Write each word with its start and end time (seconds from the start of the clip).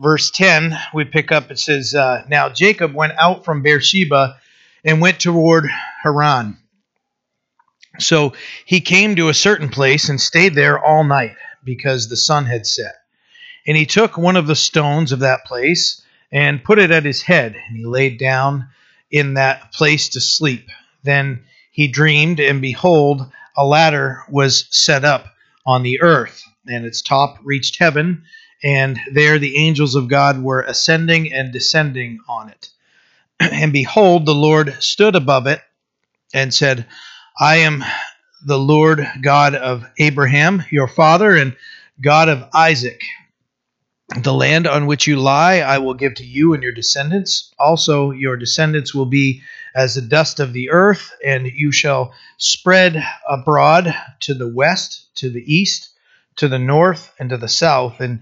verse 0.00 0.30
10, 0.30 0.76
we 0.94 1.04
pick 1.04 1.32
up, 1.32 1.50
it 1.50 1.58
says, 1.58 1.94
uh, 1.94 2.24
Now 2.28 2.48
Jacob 2.48 2.94
went 2.94 3.14
out 3.18 3.44
from 3.44 3.62
Beersheba 3.62 4.36
and 4.84 5.00
went 5.00 5.20
toward 5.20 5.68
Haran. 6.02 6.58
So 7.98 8.34
he 8.64 8.80
came 8.80 9.16
to 9.16 9.28
a 9.28 9.34
certain 9.34 9.68
place 9.68 10.08
and 10.08 10.20
stayed 10.20 10.54
there 10.54 10.78
all 10.78 11.04
night 11.04 11.34
because 11.64 12.08
the 12.08 12.16
sun 12.16 12.46
had 12.46 12.66
set. 12.66 12.94
And 13.66 13.76
he 13.76 13.86
took 13.86 14.16
one 14.16 14.36
of 14.36 14.46
the 14.46 14.56
stones 14.56 15.12
of 15.12 15.20
that 15.20 15.44
place 15.44 16.02
and 16.30 16.62
put 16.62 16.78
it 16.78 16.90
at 16.90 17.04
his 17.04 17.22
head, 17.22 17.54
and 17.54 17.76
he 17.76 17.84
laid 17.84 18.18
down 18.18 18.68
in 19.10 19.34
that 19.34 19.72
place 19.72 20.10
to 20.10 20.20
sleep. 20.20 20.68
Then 21.02 21.44
he 21.72 21.88
dreamed, 21.88 22.40
and 22.40 22.60
behold, 22.60 23.30
a 23.56 23.64
ladder 23.64 24.22
was 24.28 24.66
set 24.70 25.04
up 25.04 25.26
on 25.66 25.82
the 25.82 26.00
earth, 26.00 26.42
and 26.66 26.84
its 26.84 27.02
top 27.02 27.38
reached 27.42 27.78
heaven, 27.78 28.24
and 28.62 28.98
there 29.12 29.38
the 29.38 29.56
angels 29.56 29.94
of 29.94 30.08
God 30.08 30.42
were 30.42 30.62
ascending 30.62 31.32
and 31.32 31.52
descending 31.52 32.20
on 32.28 32.50
it. 32.50 32.70
And 33.40 33.72
behold, 33.72 34.26
the 34.26 34.34
Lord 34.34 34.74
stood 34.80 35.14
above 35.14 35.46
it 35.46 35.60
and 36.34 36.52
said, 36.52 36.86
I 37.38 37.58
am 37.58 37.84
the 38.44 38.58
Lord 38.58 39.06
God 39.20 39.54
of 39.54 39.86
Abraham, 39.98 40.64
your 40.70 40.88
father, 40.88 41.36
and 41.36 41.56
God 42.00 42.28
of 42.28 42.48
Isaac. 42.52 43.02
The 44.22 44.34
land 44.34 44.66
on 44.66 44.86
which 44.86 45.06
you 45.06 45.16
lie 45.16 45.58
I 45.58 45.78
will 45.78 45.94
give 45.94 46.14
to 46.14 46.24
you 46.24 46.54
and 46.54 46.62
your 46.62 46.72
descendants. 46.72 47.52
Also, 47.58 48.10
your 48.10 48.36
descendants 48.36 48.94
will 48.94 49.06
be 49.06 49.42
as 49.74 49.94
the 49.94 50.02
dust 50.02 50.40
of 50.40 50.52
the 50.52 50.70
earth, 50.70 51.12
and 51.24 51.46
you 51.46 51.72
shall 51.72 52.14
spread 52.38 53.04
abroad 53.28 53.94
to 54.20 54.34
the 54.34 54.48
west, 54.48 55.14
to 55.16 55.30
the 55.30 55.44
east, 55.46 55.90
to 56.36 56.48
the 56.48 56.58
north, 56.58 57.12
and 57.18 57.30
to 57.30 57.36
the 57.36 57.48
south. 57.48 58.00
And 58.00 58.20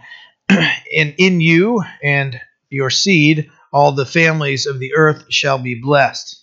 in, 0.91 1.15
in 1.19 1.41
you 1.41 1.83
and 2.03 2.41
your 2.71 2.91
seed, 2.91 3.51
all 3.73 3.93
the 3.93 4.07
families 4.07 4.67
of 4.67 4.79
the 4.79 4.95
earth 4.95 5.27
shall 5.29 5.59
be 5.59 5.75
blessed. 5.75 6.43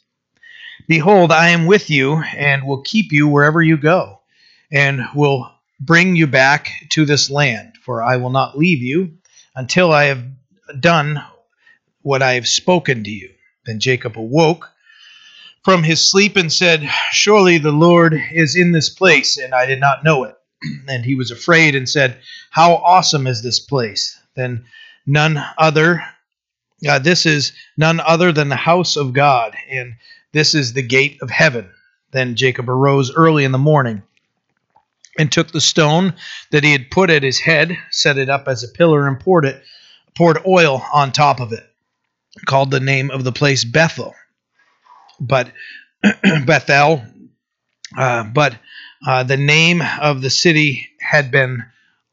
Behold, 0.88 1.32
I 1.32 1.50
am 1.50 1.66
with 1.66 1.90
you 1.90 2.18
and 2.18 2.66
will 2.66 2.81
keep 2.81 3.12
you 3.12 3.28
wherever 3.28 3.62
you 3.62 3.78
go, 3.78 4.22
and 4.72 5.02
will 5.16 5.50
bring 5.80 6.16
you 6.16 6.28
back 6.28 6.70
to 6.92 7.06
this 7.06 7.30
land, 7.30 7.74
for 7.84 8.04
I 8.04 8.18
will 8.18 8.30
not 8.30 8.58
leave 8.58 8.81
you 8.81 9.18
until 9.56 9.92
I 9.92 10.06
have 10.06 10.24
done 10.80 11.24
what 12.02 12.22
I 12.22 12.34
have 12.34 12.48
spoken 12.48 13.04
to 13.04 13.09
you. 13.09 13.30
Then 13.66 13.80
Jacob 13.80 14.18
awoke 14.18 14.70
from 15.64 15.84
his 15.84 16.12
sleep 16.12 16.36
and 16.36 16.52
said, 16.52 16.88
Surely 17.12 17.58
the 17.58 17.72
Lord 17.72 18.14
is 18.34 18.56
in 18.56 18.72
this 18.72 18.90
place, 18.90 19.38
and 19.38 19.54
I 19.54 19.66
did 19.66 19.80
not 19.80 20.04
know 20.04 20.26
it. 20.26 20.36
And 20.88 21.06
he 21.06 21.16
was 21.16 21.31
afraid 21.31 21.75
and 21.75 21.88
said, 21.88 22.19
How 22.50 22.75
awesome 22.75 23.28
is 23.28 23.42
this 23.42 23.59
place! 23.59 24.19
Then 24.36 24.66
none 25.06 25.44
other, 25.58 26.03
uh, 26.88 27.00
this 27.00 27.25
is 27.25 27.53
none 27.78 28.00
other 28.00 28.31
than 28.31 28.50
the 28.50 28.56
house 28.56 28.95
of 28.95 29.14
God, 29.14 29.56
and 29.69 29.95
this 30.31 30.56
is 30.56 30.73
the 30.73 30.81
gate 30.81 31.19
of 31.22 31.30
heaven. 31.30 31.69
Then 32.11 32.36
Jacob 32.36 32.69
arose 32.69 33.14
early 33.14 33.44
in 33.44 33.52
the 33.52 33.58
morning 33.58 34.03
and 35.17 35.31
took 35.31 35.52
the 35.52 35.61
stone 35.61 36.14
that 36.52 36.64
he 36.64 36.72
had 36.72 36.91
put 36.91 37.09
at 37.09 37.23
his 37.23 37.39
head, 37.39 37.78
set 37.91 38.17
it 38.17 38.30
up 38.30 38.47
as 38.47 38.64
a 38.64 38.67
pillar, 38.67 39.08
and 39.08 39.19
poured 39.19 39.45
it, 39.45 39.64
poured 40.16 40.39
oil 40.45 40.84
on 40.94 41.11
top 41.11 41.39
of 41.39 41.53
it. 41.53 41.64
Called 42.45 42.72
the 42.72 42.80
name 42.80 43.11
of 43.11 43.23
the 43.23 43.31
place 43.31 43.64
Bethel, 43.64 44.16
but 45.19 45.52
Bethel, 46.45 47.03
uh, 47.95 48.23
but 48.23 48.58
uh, 49.06 49.23
the 49.23 49.38
name 49.38 49.82
of 50.02 50.22
the 50.22 50.30
city 50.30 50.90
had 51.00 51.32
been 51.32 51.64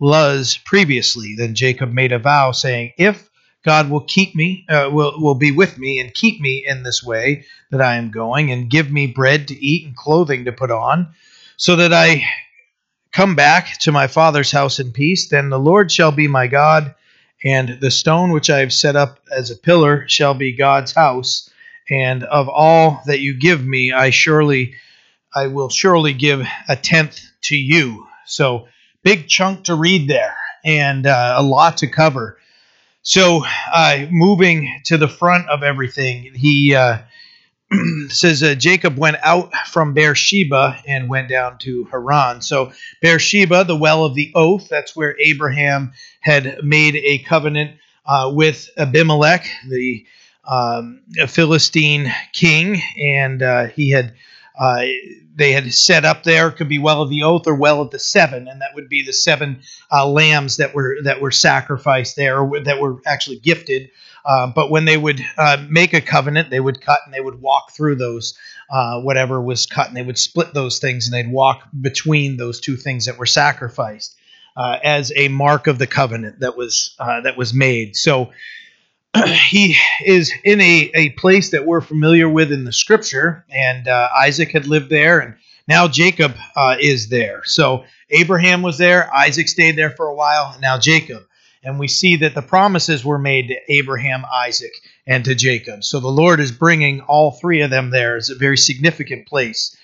Luz 0.00 0.56
previously. 0.56 1.34
Then 1.36 1.54
Jacob 1.54 1.92
made 1.92 2.12
a 2.12 2.18
vow, 2.18 2.52
saying, 2.52 2.92
"If 2.98 3.28
God 3.64 3.90
will 3.90 4.00
keep 4.00 4.34
me, 4.34 4.64
uh, 4.68 4.88
will 4.90 5.20
will 5.20 5.34
be 5.34 5.52
with 5.52 5.78
me, 5.78 5.98
and 5.98 6.14
keep 6.14 6.40
me 6.40 6.64
in 6.66 6.82
this 6.82 7.02
way 7.02 7.44
that 7.70 7.80
I 7.82 7.96
am 7.96 8.10
going, 8.10 8.50
and 8.50 8.70
give 8.70 8.90
me 8.90 9.06
bread 9.06 9.48
to 9.48 9.64
eat 9.64 9.86
and 9.86 9.96
clothing 9.96 10.46
to 10.46 10.52
put 10.52 10.70
on, 10.70 11.08
so 11.56 11.76
that 11.76 11.92
I 11.92 12.24
come 13.12 13.34
back 13.34 13.78
to 13.80 13.92
my 13.92 14.06
father's 14.06 14.52
house 14.52 14.78
in 14.78 14.92
peace, 14.92 15.28
then 15.28 15.50
the 15.50 15.58
Lord 15.58 15.90
shall 15.90 16.12
be 16.12 16.28
my 16.28 16.46
God, 16.46 16.94
and 17.44 17.80
the 17.80 17.90
stone 17.90 18.30
which 18.32 18.50
I 18.50 18.60
have 18.60 18.72
set 18.72 18.96
up 18.96 19.18
as 19.30 19.50
a 19.50 19.56
pillar 19.56 20.04
shall 20.08 20.34
be 20.34 20.52
God's 20.52 20.92
house. 20.92 21.50
And 21.90 22.22
of 22.24 22.48
all 22.48 23.02
that 23.06 23.20
you 23.20 23.34
give 23.34 23.64
me, 23.64 23.92
I 23.92 24.10
surely, 24.10 24.74
I 25.34 25.46
will 25.46 25.68
surely 25.68 26.12
give 26.12 26.46
a 26.68 26.76
tenth 26.76 27.20
to 27.42 27.56
you. 27.56 28.06
So 28.26 28.68
big 29.02 29.28
chunk 29.28 29.64
to 29.64 29.74
read 29.74 30.08
there, 30.08 30.36
and 30.64 31.06
uh, 31.06 31.34
a 31.38 31.42
lot 31.42 31.78
to 31.78 31.86
cover. 31.86 32.38
So, 33.02 33.42
uh, 33.72 34.06
moving 34.10 34.80
to 34.84 34.98
the 34.98 35.08
front 35.08 35.48
of 35.48 35.62
everything, 35.62 36.34
he 36.34 36.74
uh, 36.74 36.98
says 38.08 38.42
Jacob 38.58 38.98
went 38.98 39.16
out 39.22 39.54
from 39.68 39.94
Beersheba 39.94 40.82
and 40.86 41.08
went 41.08 41.28
down 41.28 41.58
to 41.58 41.84
Haran. 41.84 42.42
So 42.42 42.72
Beersheba, 43.00 43.64
the 43.64 43.76
well 43.76 44.04
of 44.04 44.14
the 44.14 44.32
oath, 44.34 44.68
that's 44.68 44.94
where 44.96 45.16
Abraham 45.18 45.92
had 46.20 46.62
made 46.62 46.96
a 46.96 47.18
covenant 47.18 47.76
uh, 48.04 48.30
with 48.34 48.68
Abimelech, 48.76 49.48
the 49.68 50.04
um, 50.44 51.00
Philistine 51.28 52.12
king, 52.32 52.82
and 52.98 53.42
uh, 53.42 53.66
he 53.66 53.90
had 53.90 54.14
uh, 54.58 54.82
they 55.34 55.52
had 55.52 55.72
set 55.72 56.04
up 56.04 56.22
there 56.24 56.50
could 56.50 56.68
be 56.68 56.78
well 56.78 57.02
of 57.02 57.10
the 57.10 57.22
oath 57.22 57.46
or 57.46 57.54
well 57.54 57.80
of 57.80 57.90
the 57.90 57.98
seven, 57.98 58.48
and 58.48 58.60
that 58.60 58.74
would 58.74 58.88
be 58.88 59.02
the 59.02 59.12
seven 59.12 59.62
uh, 59.92 60.06
lambs 60.06 60.56
that 60.56 60.74
were 60.74 60.96
that 61.04 61.20
were 61.20 61.30
sacrificed 61.30 62.16
there, 62.16 62.48
that 62.64 62.80
were 62.80 63.00
actually 63.06 63.38
gifted 63.38 63.90
uh, 64.24 64.46
but 64.48 64.70
when 64.70 64.84
they 64.84 64.96
would 64.96 65.20
uh, 65.38 65.64
make 65.68 65.94
a 65.94 66.00
covenant, 66.00 66.50
they 66.50 66.60
would 66.60 66.80
cut 66.80 67.00
and 67.04 67.14
they 67.14 67.20
would 67.20 67.40
walk 67.40 67.72
through 67.72 67.96
those, 67.96 68.38
uh, 68.70 69.00
whatever 69.00 69.40
was 69.40 69.66
cut, 69.66 69.88
and 69.88 69.96
they 69.96 70.02
would 70.02 70.18
split 70.18 70.52
those 70.54 70.78
things 70.78 71.06
and 71.06 71.14
they'd 71.14 71.32
walk 71.32 71.68
between 71.80 72.36
those 72.36 72.60
two 72.60 72.76
things 72.76 73.06
that 73.06 73.18
were 73.18 73.26
sacrificed 73.26 74.16
uh, 74.56 74.78
as 74.82 75.12
a 75.16 75.28
mark 75.28 75.66
of 75.66 75.78
the 75.78 75.86
covenant 75.86 76.40
that 76.40 76.56
was 76.56 76.94
uh, 76.98 77.20
that 77.22 77.36
was 77.36 77.54
made. 77.54 77.96
So 77.96 78.32
he 79.48 79.76
is 80.04 80.32
in 80.44 80.60
a, 80.60 80.90
a 80.94 81.10
place 81.10 81.50
that 81.50 81.66
we're 81.66 81.80
familiar 81.80 82.28
with 82.28 82.52
in 82.52 82.64
the 82.64 82.72
scripture, 82.72 83.44
and 83.50 83.88
Isaac 83.88 84.50
had 84.52 84.66
lived 84.66 84.90
there, 84.90 85.18
and 85.18 85.34
now 85.66 85.88
Jacob 85.88 86.34
is 86.80 87.08
there. 87.08 87.42
So 87.44 87.84
Abraham 88.10 88.62
was 88.62 88.78
there, 88.78 89.12
Isaac 89.14 89.48
stayed 89.48 89.76
there 89.76 89.90
for 89.90 90.06
a 90.06 90.14
while, 90.14 90.50
and 90.52 90.62
now 90.62 90.78
Jacob 90.78 91.24
and 91.62 91.78
we 91.78 91.88
see 91.88 92.16
that 92.16 92.34
the 92.34 92.42
promises 92.42 93.04
were 93.04 93.18
made 93.18 93.48
to 93.48 93.72
Abraham, 93.72 94.24
Isaac, 94.32 94.72
and 95.06 95.24
to 95.24 95.34
Jacob. 95.34 95.84
So 95.84 96.00
the 96.00 96.08
Lord 96.08 96.40
is 96.40 96.52
bringing 96.52 97.02
all 97.02 97.32
three 97.32 97.60
of 97.60 97.70
them 97.70 97.90
there. 97.90 98.16
It's 98.16 98.30
a 98.30 98.34
very 98.34 98.56
significant 98.56 99.26
place. 99.26 99.76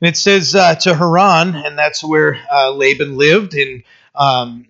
And 0.00 0.08
it 0.08 0.16
says 0.16 0.54
uh, 0.54 0.74
to 0.76 0.94
Haran, 0.94 1.54
and 1.54 1.78
that's 1.78 2.02
where 2.02 2.40
uh, 2.52 2.72
Laban 2.72 3.16
lived, 3.16 3.54
and 3.54 3.84
um, 4.16 4.66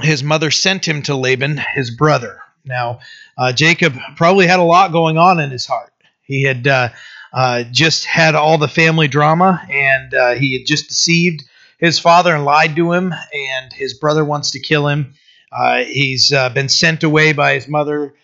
his 0.00 0.22
mother 0.22 0.52
sent 0.52 0.86
him 0.86 1.02
to 1.02 1.16
Laban, 1.16 1.60
his 1.74 1.90
brother. 1.90 2.40
Now, 2.64 3.00
uh, 3.36 3.52
Jacob 3.52 3.94
probably 4.16 4.46
had 4.46 4.58
a 4.58 4.64
lot 4.64 4.92
going 4.92 5.18
on 5.18 5.40
in 5.40 5.50
his 5.50 5.66
heart. 5.66 5.92
He 6.22 6.42
had 6.42 6.66
uh, 6.66 6.90
uh, 7.32 7.64
just 7.64 8.04
had 8.04 8.34
all 8.34 8.58
the 8.58 8.68
family 8.68 9.08
drama, 9.08 9.66
and 9.70 10.14
uh, 10.14 10.34
he 10.34 10.52
had 10.54 10.66
just 10.66 10.88
deceived 10.88 11.42
his 11.78 11.98
father 11.98 12.34
and 12.34 12.44
lied 12.44 12.76
to 12.76 12.92
him, 12.92 13.12
and 13.34 13.72
his 13.72 13.94
brother 13.94 14.24
wants 14.24 14.52
to 14.52 14.60
kill 14.60 14.86
him. 14.86 15.14
Uh, 15.50 15.78
he's 15.78 16.30
been 16.54 16.68
sent 16.68 17.02
away 17.02 17.32
by 17.32 17.54
his 17.54 17.66
mother 17.66 18.14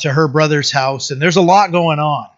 to 0.00 0.12
her 0.12 0.28
brother's 0.28 0.70
house, 0.70 1.10
and 1.10 1.22
there's 1.22 1.36
a 1.36 1.42
lot 1.42 1.72
going 1.72 1.98
on. 1.98 2.28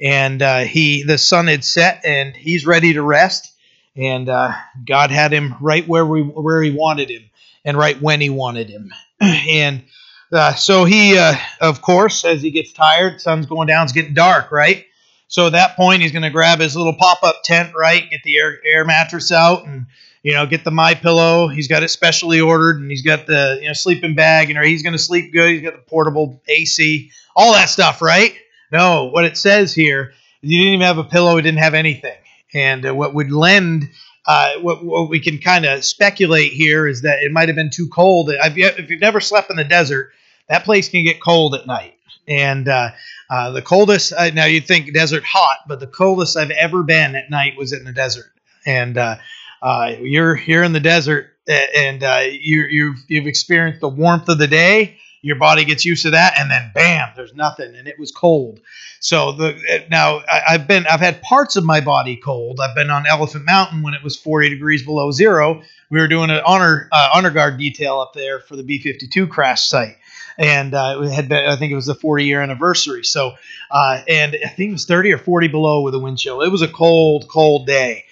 And 0.00 0.42
he, 0.66 1.04
the 1.04 1.18
sun 1.18 1.46
had 1.46 1.64
set, 1.64 2.04
and 2.04 2.34
he's 2.34 2.66
ready 2.66 2.94
to 2.94 3.02
rest. 3.02 3.52
And 3.94 4.26
God 4.26 5.10
had 5.10 5.32
him 5.32 5.54
right 5.60 5.86
where 5.86 6.06
we 6.06 6.22
where 6.22 6.62
He 6.62 6.70
wanted 6.70 7.10
him, 7.10 7.30
and 7.64 7.76
right 7.76 8.00
when 8.00 8.20
He 8.20 8.30
wanted 8.30 8.68
him. 8.68 8.92
and 9.20 9.84
uh, 10.32 10.54
so 10.54 10.84
he, 10.84 11.18
of 11.60 11.82
course, 11.82 12.24
as 12.24 12.42
he 12.42 12.50
gets 12.50 12.72
tired, 12.72 13.20
sun's 13.20 13.46
going 13.46 13.66
down, 13.66 13.84
it's 13.84 13.92
getting 13.92 14.14
dark, 14.14 14.50
right? 14.50 14.86
So 15.28 15.46
at 15.46 15.52
that 15.52 15.76
point, 15.76 16.02
he's 16.02 16.12
going 16.12 16.22
to 16.22 16.30
grab 16.30 16.60
his 16.60 16.76
little 16.76 16.94
pop-up 16.94 17.42
tent, 17.42 17.74
right? 17.74 18.08
Get 18.10 18.22
the 18.22 18.36
air, 18.36 18.58
air 18.64 18.84
mattress 18.84 19.32
out 19.32 19.66
and 19.66 19.86
you 20.22 20.32
know, 20.32 20.46
get 20.46 20.64
the 20.64 20.70
my 20.70 20.94
pillow. 20.94 21.48
He's 21.48 21.68
got 21.68 21.82
it 21.82 21.88
specially 21.88 22.40
ordered, 22.40 22.80
and 22.80 22.90
he's 22.90 23.02
got 23.02 23.26
the 23.26 23.58
you 23.60 23.66
know 23.66 23.72
sleeping 23.72 24.14
bag, 24.14 24.50
and 24.50 24.64
he's 24.64 24.82
going 24.82 24.92
to 24.92 24.98
sleep 24.98 25.32
good. 25.32 25.50
He's 25.50 25.62
got 25.62 25.74
the 25.74 25.82
portable 25.82 26.40
AC, 26.48 27.10
all 27.34 27.52
that 27.52 27.68
stuff, 27.68 28.00
right? 28.00 28.34
No, 28.70 29.06
what 29.06 29.24
it 29.24 29.36
says 29.36 29.74
here, 29.74 30.12
you 30.40 30.58
didn't 30.58 30.74
even 30.74 30.86
have 30.86 30.98
a 30.98 31.04
pillow. 31.04 31.36
He 31.36 31.42
didn't 31.42 31.58
have 31.58 31.74
anything, 31.74 32.16
and 32.54 32.86
uh, 32.86 32.94
what 32.94 33.14
would 33.14 33.30
lend. 33.30 33.90
Uh, 34.24 34.52
what, 34.60 34.84
what 34.84 35.08
we 35.08 35.18
can 35.18 35.38
kind 35.38 35.64
of 35.64 35.84
speculate 35.84 36.52
here 36.52 36.86
is 36.86 37.02
that 37.02 37.24
it 37.24 37.32
might 37.32 37.48
have 37.48 37.56
been 37.56 37.70
too 37.70 37.88
cold. 37.88 38.30
if 38.32 38.88
you've 38.88 39.00
never 39.00 39.18
slept 39.18 39.50
in 39.50 39.56
the 39.56 39.64
desert, 39.64 40.12
that 40.52 40.64
place 40.64 40.90
can 40.90 41.02
get 41.02 41.20
cold 41.20 41.54
at 41.54 41.66
night. 41.66 41.94
And 42.28 42.68
uh, 42.68 42.90
uh, 43.30 43.50
the 43.52 43.62
coldest, 43.62 44.12
uh, 44.12 44.28
now 44.30 44.44
you'd 44.44 44.66
think 44.66 44.92
desert 44.92 45.24
hot, 45.24 45.60
but 45.66 45.80
the 45.80 45.86
coldest 45.86 46.36
I've 46.36 46.50
ever 46.50 46.82
been 46.82 47.16
at 47.16 47.30
night 47.30 47.56
was 47.56 47.72
in 47.72 47.84
the 47.84 47.92
desert. 47.92 48.30
And 48.66 48.98
uh, 48.98 49.16
uh, 49.62 49.94
you're 49.98 50.34
here 50.34 50.62
in 50.62 50.72
the 50.72 50.80
desert 50.80 51.30
and 51.48 52.04
uh, 52.04 52.20
you, 52.30 52.64
you've, 52.70 52.98
you've 53.08 53.26
experienced 53.26 53.80
the 53.80 53.88
warmth 53.88 54.28
of 54.28 54.38
the 54.38 54.46
day 54.46 54.98
your 55.22 55.36
body 55.36 55.64
gets 55.64 55.84
used 55.84 56.02
to 56.02 56.10
that, 56.10 56.34
and 56.36 56.50
then 56.50 56.72
bam, 56.74 57.10
there's 57.14 57.34
nothing, 57.34 57.76
and 57.76 57.86
it 57.86 57.98
was 57.98 58.10
cold. 58.10 58.60
So 58.98 59.32
the 59.32 59.84
now 59.88 60.18
I, 60.28 60.42
I've 60.48 60.66
been 60.66 60.84
I've 60.86 61.00
had 61.00 61.22
parts 61.22 61.54
of 61.54 61.64
my 61.64 61.80
body 61.80 62.16
cold. 62.16 62.60
I've 62.60 62.74
been 62.74 62.90
on 62.90 63.06
Elephant 63.06 63.44
Mountain 63.44 63.82
when 63.82 63.94
it 63.94 64.02
was 64.02 64.16
40 64.16 64.50
degrees 64.50 64.84
below 64.84 65.12
zero. 65.12 65.62
We 65.90 66.00
were 66.00 66.08
doing 66.08 66.30
an 66.30 66.42
honor 66.44 66.88
honor 66.92 67.30
guard 67.30 67.56
detail 67.56 68.00
up 68.00 68.14
there 68.14 68.40
for 68.40 68.56
the 68.56 68.64
B-52 68.64 69.30
crash 69.30 69.62
site 69.68 69.96
and 70.38 70.74
uh, 70.74 71.00
it 71.02 71.12
had 71.12 71.28
been, 71.28 71.46
I 71.46 71.56
think 71.56 71.72
it 71.72 71.76
was 71.76 71.86
the 71.86 71.94
40 71.94 72.24
year 72.24 72.40
anniversary. 72.40 73.04
So, 73.04 73.32
uh, 73.70 74.02
and 74.08 74.36
I 74.44 74.48
think 74.48 74.70
it 74.70 74.72
was 74.72 74.86
30 74.86 75.12
or 75.12 75.18
40 75.18 75.48
below 75.48 75.82
with 75.82 75.94
a 75.94 75.98
wind 75.98 76.18
chill. 76.18 76.42
It 76.42 76.50
was 76.50 76.62
a 76.62 76.68
cold, 76.68 77.28
cold 77.28 77.66
day. 77.66 78.04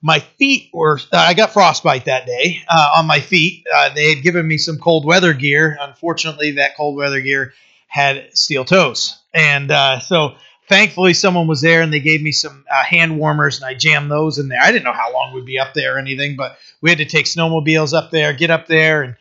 My 0.00 0.18
feet 0.18 0.70
were, 0.72 0.98
uh, 1.12 1.16
I 1.16 1.34
got 1.34 1.52
frostbite 1.52 2.06
that 2.06 2.26
day 2.26 2.62
uh, 2.68 2.94
on 2.96 3.06
my 3.06 3.20
feet. 3.20 3.64
Uh, 3.72 3.94
they 3.94 4.14
had 4.14 4.22
given 4.22 4.46
me 4.46 4.58
some 4.58 4.78
cold 4.78 5.04
weather 5.04 5.32
gear. 5.32 5.76
Unfortunately, 5.80 6.52
that 6.52 6.76
cold 6.76 6.96
weather 6.96 7.20
gear 7.20 7.54
had 7.86 8.36
steel 8.36 8.64
toes. 8.64 9.16
And 9.32 9.70
uh, 9.70 10.00
so, 10.00 10.34
thankfully, 10.68 11.14
someone 11.14 11.46
was 11.46 11.60
there 11.60 11.82
and 11.82 11.92
they 11.92 12.00
gave 12.00 12.20
me 12.20 12.32
some 12.32 12.64
hand 12.68 13.18
warmers 13.18 13.56
and 13.56 13.66
I 13.66 13.74
jammed 13.74 14.10
those 14.10 14.38
in 14.38 14.48
there. 14.48 14.60
I 14.60 14.72
didn't 14.72 14.84
know 14.84 14.92
how 14.92 15.12
long 15.12 15.34
we'd 15.34 15.44
be 15.44 15.58
up 15.58 15.74
there 15.74 15.96
or 15.96 15.98
anything, 15.98 16.34
but 16.36 16.56
we 16.80 16.90
had 16.90 16.98
to 16.98 17.04
take 17.04 17.26
snowmobiles 17.26 17.96
up 17.96 18.10
there, 18.10 18.32
get 18.32 18.50
up 18.50 18.66
there, 18.66 19.02
and 19.02 19.16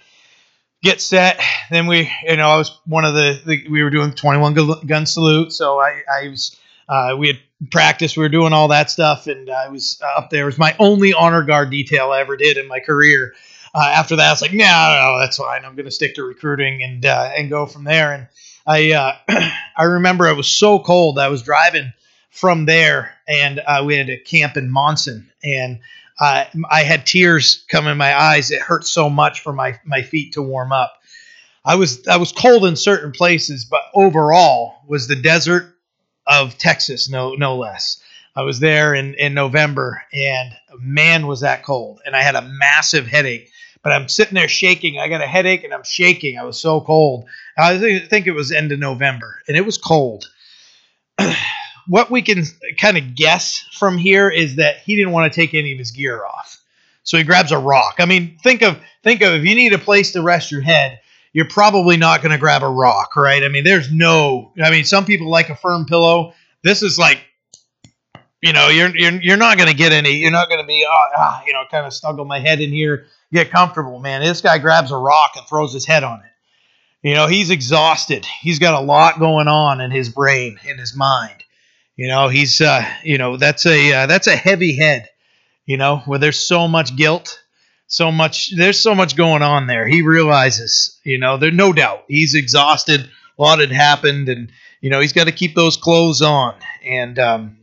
get 0.84 1.02
set. 1.02 1.40
Then 1.70 1.88
we, 1.88 2.12
you 2.24 2.38
know, 2.38 2.50
I 2.50 2.58
was 2.58 2.80
one 2.86 3.06
of 3.06 3.14
the, 3.14 3.42
the 3.46 3.68
we 3.70 3.84
were 3.84 3.90
doing 3.90 4.14
21 4.14 4.86
gun 4.86 5.06
salute. 5.06 5.54
So 5.54 5.80
I, 5.80 6.02
I 6.12 6.28
was, 6.30 6.58
uh, 6.90 7.16
we 7.18 7.28
had 7.28 7.40
practiced, 7.70 8.18
we 8.18 8.24
were 8.24 8.30
doing 8.30 8.54
all 8.54 8.70
that 8.70 8.90
stuff. 8.90 9.28
And 9.28 9.50
I 9.50 9.70
was 9.70 10.02
uh, 10.04 10.20
up 10.20 10.30
there. 10.30 10.44
It 10.44 10.46
was 10.46 10.58
my 10.58 10.76
only 10.80 11.14
honor 11.14 11.44
guard 11.44 11.70
detail 11.70 12.12
I 12.12 12.22
ever 12.22 12.36
did 12.36 12.58
in 12.58 12.68
my 12.68 12.80
career. 12.80 13.34
Uh, 13.74 13.90
after 13.94 14.18
that, 14.18 14.28
I 14.28 14.32
was 14.32 14.42
like, 14.42 14.54
no, 14.54 14.66
no, 14.66 15.18
that's 15.20 15.38
fine. 15.38 15.64
I'm 15.64 15.76
going 15.76 15.86
to 15.86 15.92
stick 15.92 16.16
to 16.16 16.24
recruiting 16.24 16.84
and, 16.84 17.06
uh, 17.06 17.32
and 17.36 17.50
go 17.50 17.66
from 17.66 17.86
there. 17.86 18.14
And 18.14 18.28
I, 18.68 18.92
uh, 18.92 19.16
I 19.78 19.84
remember 19.84 20.28
it 20.28 20.36
was 20.36 20.50
so 20.50 20.80
cold. 20.80 21.20
I 21.20 21.30
was 21.30 21.42
driving 21.42 21.94
from 22.32 22.66
there 22.66 23.14
and 23.28 23.60
uh, 23.60 23.84
we 23.86 23.96
had 23.96 24.10
a 24.10 24.18
camp 24.18 24.58
in 24.58 24.70
Monson 24.70 25.32
and 25.44 25.80
uh, 26.22 26.46
I 26.70 26.84
had 26.84 27.08
tears 27.08 27.66
come 27.68 27.88
in 27.88 27.98
my 27.98 28.18
eyes. 28.18 28.52
It 28.52 28.62
hurt 28.62 28.86
so 28.86 29.10
much 29.10 29.42
for 29.42 29.52
my 29.52 29.80
my 29.84 30.04
feet 30.04 30.34
to 30.34 30.42
warm 30.42 30.72
up. 30.72 30.94
I 31.66 31.76
was 31.76 32.08
I 32.08 32.18
was 32.18 32.32
cold 32.32 32.64
in 32.66 32.76
certain 32.76 33.12
places, 33.12 33.66
but 33.66 33.82
overall 33.96 34.76
was 34.88 35.08
the 35.08 35.16
desert 35.16 35.76
of 36.28 36.58
Texas, 36.60 37.10
no 37.10 37.34
no 37.34 37.58
less. 37.58 38.02
I 38.36 38.44
was 38.44 38.60
there 38.60 38.94
in 38.94 39.16
in 39.16 39.34
November, 39.34 40.04
and 40.14 40.52
man, 40.80 41.26
was 41.26 41.42
that 41.42 41.64
cold, 41.64 42.02
and 42.06 42.16
I 42.16 42.22
had 42.22 42.36
a 42.36 42.44
massive 42.44 43.08
headache. 43.08 43.50
But 43.84 43.94
I'm 43.94 44.08
sitting 44.08 44.36
there 44.36 44.48
shaking. 44.48 45.00
I 45.00 45.08
got 45.10 45.24
a 45.24 45.28
headache, 45.28 45.64
and 45.64 45.74
I'm 45.74 45.84
shaking. 45.84 46.38
I 46.38 46.44
was 46.44 46.60
so 46.60 46.82
cold. 46.82 47.26
I 47.58 47.80
think 47.80 48.28
it 48.28 48.34
was 48.34 48.52
end 48.52 48.72
of 48.72 48.78
November, 48.78 49.42
and 49.48 49.58
it 49.58 49.66
was 49.66 49.80
cold. 49.80 50.30
what 51.88 52.10
we 52.12 52.22
can 52.22 52.44
kind 52.80 52.98
of 52.98 53.16
guess 53.16 53.66
from 53.78 53.98
here 53.98 54.30
is 54.30 54.56
that 54.56 54.78
he 54.78 54.96
didn't 54.96 55.12
want 55.12 55.32
to 55.32 55.36
take 55.36 55.54
any 55.54 55.72
of 55.72 55.80
his 55.80 55.92
gear 55.92 56.26
off. 56.26 56.62
So 57.04 57.18
he 57.18 57.24
grabs 57.24 57.52
a 57.52 57.58
rock. 57.58 57.96
I 58.00 58.06
mean, 58.06 58.38
think 58.44 58.62
of 58.62 58.78
think 59.04 59.22
of 59.22 59.34
if 59.34 59.44
you 59.44 59.56
need 59.56 59.74
a 59.74 59.80
place 59.80 60.12
to 60.14 60.22
rest 60.22 60.52
your 60.52 60.62
head, 60.62 61.00
you're 61.34 61.48
probably 61.48 61.98
not 61.98 62.22
going 62.22 62.32
to 62.32 62.38
grab 62.38 62.64
a 62.64 62.70
rock, 62.70 63.16
right? 63.16 63.44
I 63.44 63.48
mean, 63.48 63.64
there's 63.64 63.92
no 63.92 64.54
I 64.64 64.70
mean, 64.70 64.86
some 64.86 65.06
people 65.06 65.30
like 65.30 65.50
a 65.50 65.56
firm 65.56 65.86
pillow. 65.86 66.34
This 66.64 66.84
is 66.84 66.98
like 67.00 67.22
you 68.42 68.54
know, 68.54 68.70
you're 68.70 68.96
you're, 68.96 69.22
you're 69.22 69.38
not 69.38 69.58
going 69.58 69.70
to 69.70 69.76
get 69.76 69.92
any. 69.92 70.14
You're 70.18 70.32
not 70.32 70.50
going 70.50 70.62
to 70.62 70.68
be 70.68 70.84
uh, 70.84 70.90
ah, 70.92 71.44
you 71.46 71.54
know, 71.54 71.64
kind 71.70 71.86
of 71.86 71.94
snuggle 71.94 72.26
my 72.26 72.40
head 72.40 72.60
in 72.60 72.72
here, 72.72 73.06
get 73.32 73.52
comfortable, 73.52 74.00
man. 74.00 74.22
This 74.22 74.42
guy 74.42 74.58
grabs 74.58 74.92
a 74.92 74.98
rock 74.98 75.32
and 75.38 75.46
throws 75.48 75.74
his 75.74 75.86
head 75.86 76.04
on 76.04 76.20
it. 76.20 77.08
You 77.08 77.16
know, 77.16 77.28
he's 77.28 77.50
exhausted. 77.50 78.26
He's 78.26 78.60
got 78.60 78.76
a 78.76 78.86
lot 78.86 79.20
going 79.20 79.48
on 79.48 79.82
in 79.82 79.90
his 79.92 80.10
brain, 80.10 80.60
in 80.66 80.78
his 80.78 80.96
mind. 80.96 81.41
You 81.96 82.08
know, 82.08 82.30
he's 82.30 82.62
uh, 82.62 82.84
you 83.04 83.18
know 83.18 83.38
that's 83.38 83.66
a 83.66 83.94
uh, 83.94 84.06
that's 84.08 84.28
a 84.28 84.36
heavy 84.36 84.76
head. 84.76 85.10
You 85.66 85.78
know, 85.78 85.98
where 86.06 86.20
there's 86.20 86.40
so 86.40 86.68
much 86.68 86.96
guilt, 86.96 87.42
so 87.88 88.12
much 88.12 88.56
there's 88.56 88.80
so 88.80 88.96
much 88.96 89.16
going 89.16 89.42
on 89.42 89.68
there. 89.68 89.88
He 89.88 90.02
realizes, 90.02 91.00
you 91.04 91.18
know, 91.18 91.38
there's 91.38 91.54
no 91.54 91.74
doubt 91.74 92.06
he's 92.08 92.36
exhausted. 92.36 93.10
A 93.38 93.42
lot 93.42 93.60
had 93.60 93.72
happened, 93.72 94.30
and 94.30 94.52
you 94.82 94.90
know 94.90 95.00
he's 95.00 95.14
got 95.14 95.26
to 95.26 95.32
keep 95.32 95.56
those 95.56 95.78
clothes 95.78 96.22
on. 96.22 96.56
And 96.86 97.20
um, 97.20 97.58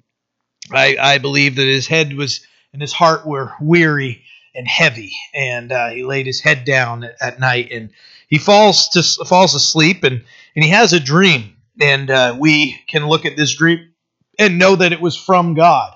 I 0.72 0.96
I 1.00 1.18
believe 1.18 1.56
that 1.56 1.66
his 1.66 1.86
head 1.86 2.14
was 2.14 2.46
and 2.72 2.82
his 2.82 2.92
heart 2.92 3.26
were 3.26 3.52
weary 3.60 4.22
and 4.54 4.68
heavy, 4.68 5.12
and 5.34 5.72
uh, 5.72 5.88
he 5.88 6.04
laid 6.04 6.26
his 6.26 6.40
head 6.40 6.64
down 6.64 7.04
at, 7.04 7.16
at 7.20 7.40
night 7.40 7.70
and 7.72 7.90
he 8.28 8.38
falls 8.38 8.90
to 8.90 9.02
falls 9.24 9.54
asleep 9.54 10.04
and 10.04 10.24
and 10.54 10.64
he 10.64 10.70
has 10.70 10.92
a 10.92 11.00
dream 11.00 11.56
and 11.80 12.10
uh, 12.10 12.36
we 12.38 12.78
can 12.86 13.08
look 13.08 13.24
at 13.24 13.36
this 13.36 13.54
dream 13.54 13.87
and 14.38 14.58
know 14.58 14.76
that 14.76 14.92
it 14.92 15.00
was 15.00 15.16
from 15.16 15.54
God. 15.54 15.94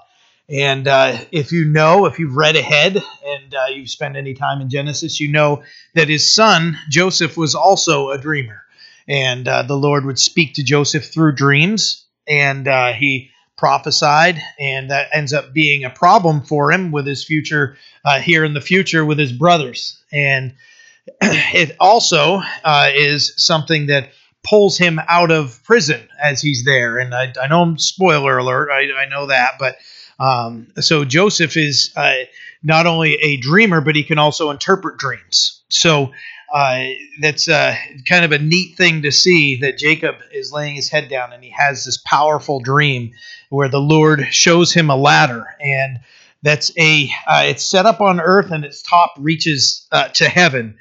And 0.48 0.86
uh, 0.86 1.18
if 1.30 1.52
you 1.52 1.64
know, 1.64 2.06
if 2.06 2.18
you've 2.18 2.36
read 2.36 2.56
ahead 2.56 2.96
and 3.24 3.54
uh, 3.54 3.66
you've 3.72 3.88
spent 3.88 4.16
any 4.16 4.34
time 4.34 4.60
in 4.60 4.68
Genesis, 4.68 5.20
you 5.20 5.28
know 5.28 5.62
that 5.94 6.08
his 6.08 6.34
son, 6.34 6.76
Joseph, 6.90 7.36
was 7.36 7.54
also 7.54 8.10
a 8.10 8.18
dreamer. 8.18 8.62
And 9.08 9.48
uh, 9.48 9.62
the 9.62 9.76
Lord 9.76 10.04
would 10.04 10.18
speak 10.18 10.54
to 10.54 10.62
Joseph 10.62 11.12
through 11.12 11.34
dreams, 11.34 12.04
and 12.26 12.68
uh, 12.68 12.92
he 12.92 13.30
prophesied, 13.56 14.42
and 14.58 14.90
that 14.90 15.08
ends 15.12 15.32
up 15.32 15.52
being 15.52 15.84
a 15.84 15.90
problem 15.90 16.42
for 16.42 16.70
him 16.72 16.90
with 16.90 17.06
his 17.06 17.24
future 17.24 17.76
uh, 18.04 18.20
here 18.20 18.44
in 18.44 18.54
the 18.54 18.60
future 18.60 19.04
with 19.04 19.18
his 19.18 19.32
brothers. 19.32 20.00
And 20.12 20.54
it 21.20 21.76
also 21.80 22.42
uh, 22.64 22.90
is 22.94 23.34
something 23.36 23.86
that 23.86 24.10
pulls 24.44 24.76
him 24.76 25.00
out 25.08 25.30
of 25.30 25.62
prison 25.64 26.08
as 26.20 26.40
he's 26.40 26.64
there. 26.64 26.98
And 26.98 27.14
I, 27.14 27.32
I 27.40 27.48
know, 27.48 27.76
spoiler 27.76 28.38
alert, 28.38 28.70
I, 28.70 29.02
I 29.02 29.08
know 29.08 29.26
that, 29.26 29.54
but 29.58 29.76
um, 30.18 30.68
so 30.80 31.04
Joseph 31.04 31.56
is 31.56 31.92
uh, 31.96 32.24
not 32.62 32.86
only 32.86 33.14
a 33.14 33.36
dreamer, 33.38 33.80
but 33.80 33.96
he 33.96 34.04
can 34.04 34.18
also 34.18 34.50
interpret 34.50 34.98
dreams. 34.98 35.62
So 35.68 36.12
uh, 36.52 36.84
that's 37.20 37.48
uh, 37.48 37.74
kind 38.06 38.24
of 38.24 38.32
a 38.32 38.38
neat 38.38 38.76
thing 38.76 39.02
to 39.02 39.10
see 39.10 39.56
that 39.56 39.78
Jacob 39.78 40.16
is 40.32 40.52
laying 40.52 40.76
his 40.76 40.90
head 40.90 41.08
down 41.08 41.32
and 41.32 41.42
he 41.42 41.50
has 41.50 41.84
this 41.84 41.96
powerful 41.96 42.60
dream 42.60 43.12
where 43.48 43.68
the 43.68 43.80
Lord 43.80 44.26
shows 44.30 44.72
him 44.72 44.90
a 44.90 44.96
ladder 44.96 45.46
and 45.60 46.00
that's 46.42 46.76
a 46.76 47.08
uh, 47.26 47.44
it's 47.46 47.64
set 47.64 47.86
up 47.86 48.00
on 48.00 48.20
earth 48.20 48.50
and 48.50 48.64
its 48.64 48.82
top 48.82 49.14
reaches 49.18 49.86
uh, 49.92 50.08
to 50.08 50.28
heaven 50.28 50.76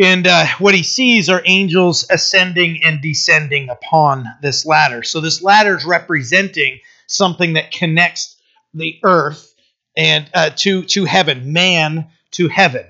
and 0.00 0.26
uh, 0.26 0.46
what 0.58 0.74
he 0.74 0.82
sees 0.82 1.28
are 1.28 1.42
angels 1.44 2.06
ascending 2.10 2.82
and 2.84 3.02
descending 3.02 3.68
upon 3.68 4.24
this 4.40 4.64
ladder. 4.64 5.02
So 5.02 5.20
this 5.20 5.42
ladder 5.42 5.76
is 5.76 5.84
representing 5.84 6.80
something 7.06 7.52
that 7.54 7.72
connects 7.72 8.36
the 8.72 8.98
earth 9.04 9.54
and 9.96 10.30
uh, 10.32 10.50
to 10.56 10.84
to 10.84 11.04
heaven, 11.04 11.52
man 11.52 12.08
to 12.32 12.48
heaven, 12.48 12.86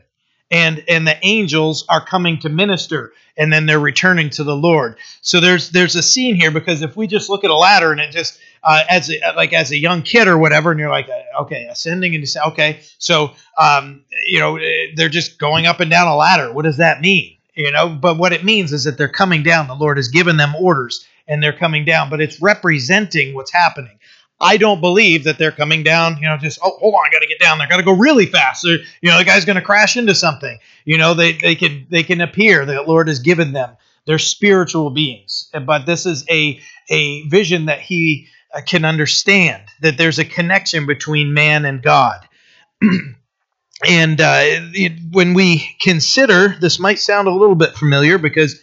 and 0.51 0.83
and 0.89 1.07
the 1.07 1.17
angels 1.23 1.85
are 1.89 2.05
coming 2.05 2.39
to 2.41 2.49
minister, 2.49 3.13
and 3.37 3.53
then 3.53 3.67
they're 3.67 3.79
returning 3.81 4.31
to 4.31 4.45
the 4.45 4.57
Lord. 4.57 4.97
So 5.21 5.41
there's 5.41 5.71
there's 5.71 5.97
a 5.97 6.03
scene 6.03 6.35
here 6.35 6.51
because 6.51 6.83
if 6.83 6.97
we 6.97 7.07
just 7.07 7.31
look 7.31 7.45
at 7.45 7.51
a 7.51 7.57
ladder 7.57 7.93
and 7.93 8.01
it 8.01 8.11
just 8.11 8.39
uh, 8.63 8.83
as 8.89 9.11
a, 9.11 9.19
like 9.37 9.53
as 9.53 9.71
a 9.71 9.77
young 9.77 10.03
kid 10.03 10.29
or 10.29 10.39
whatever, 10.39 10.71
and 10.71 10.81
you're 10.81 10.91
like, 10.91 11.09
uh, 11.09 11.43
okay, 11.43 11.67
ascending 11.71 12.15
and 12.15 12.23
you 12.23 12.27
say 12.27 12.41
Okay, 12.49 12.81
so 12.99 13.33
um, 13.59 14.03
you 14.27 14.41
know 14.41 14.59
they're 14.97 15.09
just 15.09 15.39
going 15.39 15.67
up 15.67 15.81
and 15.81 15.91
down 15.91 16.09
a 16.09 16.17
ladder. 16.17 16.53
What 16.53 16.65
does 16.65 16.79
that 16.79 17.01
mean? 17.01 17.37
You 17.55 17.71
know, 17.73 17.89
but 17.89 18.17
what 18.17 18.33
it 18.33 18.45
means 18.45 18.73
is 18.73 18.85
that 18.85 18.97
they're 18.97 19.09
coming 19.09 19.43
down. 19.43 19.67
The 19.67 19.75
Lord 19.75 19.99
has 19.99 20.09
given 20.09 20.37
them 20.37 20.55
orders, 20.57 21.07
and 21.29 21.43
they're 21.43 21.57
coming 21.57 21.85
down. 21.85 22.11
But 22.11 22.21
it's 22.21 22.41
representing 22.41 23.35
what's 23.35 23.53
happening. 23.53 23.99
I 24.41 24.57
don't 24.57 24.81
believe 24.81 25.25
that 25.25 25.39
they're 25.39 25.53
coming 25.53 25.83
down, 25.83 26.17
you 26.17 26.27
know, 26.27 26.37
just, 26.39 26.59
oh, 26.63 26.77
hold 26.79 26.95
on, 26.95 27.07
I 27.07 27.11
got 27.11 27.21
to 27.21 27.27
get 27.27 27.39
down 27.39 27.59
there. 27.59 27.69
Got 27.69 27.77
to 27.77 27.83
go 27.83 27.93
really 27.93 28.27
fast. 28.27 28.65
You 28.65 28.79
know, 29.03 29.19
the 29.19 29.25
guy's 29.25 29.45
going 29.45 29.57
to 29.57 29.63
crash 29.63 29.97
into 29.97 30.15
something. 30.15 30.59
You 30.85 30.97
know, 30.97 31.15
they, 31.15 31.33
they 31.33 31.55
can 31.55 31.87
they 31.91 32.03
can 32.03 32.21
appear. 32.21 32.65
The 32.65 32.83
Lord 32.83 33.09
has 33.09 33.19
given 33.19 33.53
them. 33.53 33.77
They're 34.07 34.19
spiritual 34.19 34.91
beings. 34.91 35.51
But 35.53 35.85
this 35.85 36.07
is 36.07 36.25
a 36.31 36.61
a 36.89 37.23
vision 37.29 37.67
that 37.67 37.81
he 37.81 38.29
uh, 38.55 38.63
can 38.67 38.85
understand 38.85 39.63
that 39.81 39.99
there's 39.99 40.19
a 40.19 40.25
connection 40.25 40.87
between 40.87 41.35
man 41.35 41.65
and 41.65 41.83
God. 41.83 42.27
and 43.87 44.21
uh, 44.21 44.41
it, 44.43 44.93
when 45.13 45.35
we 45.35 45.77
consider, 45.81 46.57
this 46.61 46.79
might 46.79 46.99
sound 46.99 47.29
a 47.29 47.33
little 47.35 47.55
bit 47.55 47.75
familiar 47.75 48.19
because 48.19 48.61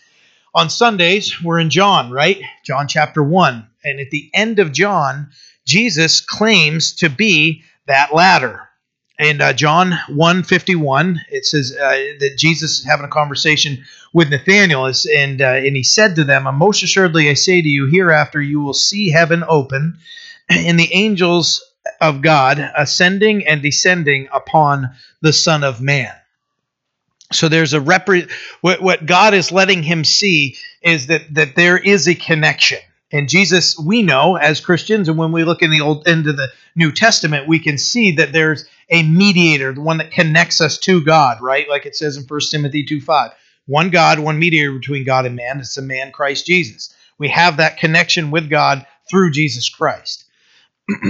on 0.53 0.69
Sundays 0.69 1.41
we're 1.41 1.60
in 1.60 1.69
John, 1.69 2.12
right? 2.12 2.41
John 2.65 2.88
chapter 2.88 3.24
1. 3.24 3.67
And 3.86 4.00
at 4.00 4.10
the 4.12 4.29
end 4.34 4.60
of 4.60 4.74
John, 4.74 5.29
Jesus 5.68 6.22
claims 6.22 6.94
to 6.94 7.10
be 7.10 7.64
that 7.86 8.16
ladder. 8.16 8.68
And 9.20 9.42
uh, 9.42 9.54
John 9.54 9.92
151, 10.08 11.22
it 11.30 11.46
says 11.46 11.76
uh, 11.76 11.90
that 12.20 12.36
Jesus 12.38 12.80
is 12.80 12.86
having 12.86 13.06
a 13.06 13.10
conversation 13.10 13.84
with 14.14 14.30
Nathanael, 14.30 14.86
and, 14.86 15.42
uh, 15.42 15.46
and 15.46 15.76
he 15.76 15.84
said 15.84 16.16
to 16.16 16.24
them, 16.24 16.44
Most 16.56 16.84
assuredly 16.84 17.30
I 17.30 17.34
say 17.34 17.62
to 17.62 17.68
you, 17.68 17.88
hereafter 17.88 18.42
you 18.42 18.62
will 18.62 18.74
see 18.74 19.10
heaven 19.10 19.44
open, 19.48 19.98
and 20.50 20.80
the 20.80 20.94
angels 20.94 21.64
of 22.00 22.22
God 22.22 22.60
ascending 22.78 23.46
and 23.46 23.62
descending 23.62 24.30
upon 24.32 24.92
the 25.22 25.34
Son 25.34 25.64
of 25.64 25.82
Man. 25.82 26.14
So 27.34 27.50
there's 27.50 27.74
a 27.74 27.80
repre- 27.80 28.32
what, 28.62 28.82
what 28.82 29.06
God 29.06 29.34
is 29.34 29.52
letting 29.52 29.84
him 29.84 30.06
see 30.06 30.56
is 30.82 31.08
that 31.08 31.34
that 31.34 31.56
there 31.56 31.78
is 31.78 32.08
a 32.08 32.16
connection. 32.16 32.80
And 33.12 33.30
Jesus, 33.30 33.78
we 33.80 34.02
know 34.02 34.36
as 34.36 34.60
Christians, 34.60 35.08
and 35.08 35.18
when 35.18 35.32
we 35.32 35.46
look 35.46 35.62
in 35.62 35.72
the 35.72 35.82
old 35.82 36.08
into 36.08 36.34
the 36.34 36.50
New 36.76 36.92
Testament, 36.92 37.48
we 37.48 37.60
can 37.60 37.78
see 37.78 38.12
that 38.14 38.34
there's 38.34 38.66
a 38.90 39.04
mediator, 39.04 39.74
the 39.74 39.82
one 39.82 39.98
that 40.00 40.12
connects 40.12 40.60
us 40.60 40.78
to 40.80 41.02
God, 41.04 41.42
right? 41.42 41.70
Like 41.70 41.86
it 41.86 41.96
says 41.96 42.18
in 42.18 42.24
1 42.24 42.40
Timothy 42.52 42.84
2 42.84 43.00
5. 43.00 43.32
One 43.66 43.90
God, 43.90 44.20
one 44.20 44.40
mediator 44.40 44.72
between 44.72 45.06
God 45.06 45.26
and 45.26 45.36
man. 45.36 45.60
It's 45.60 45.76
the 45.76 45.82
man 45.82 46.12
Christ 46.12 46.46
Jesus. 46.46 46.94
We 47.18 47.30
have 47.30 47.58
that 47.58 47.78
connection 47.78 48.32
with 48.32 48.50
God 48.50 48.86
through 49.10 49.32
Jesus 49.32 49.70
Christ. 49.70 50.26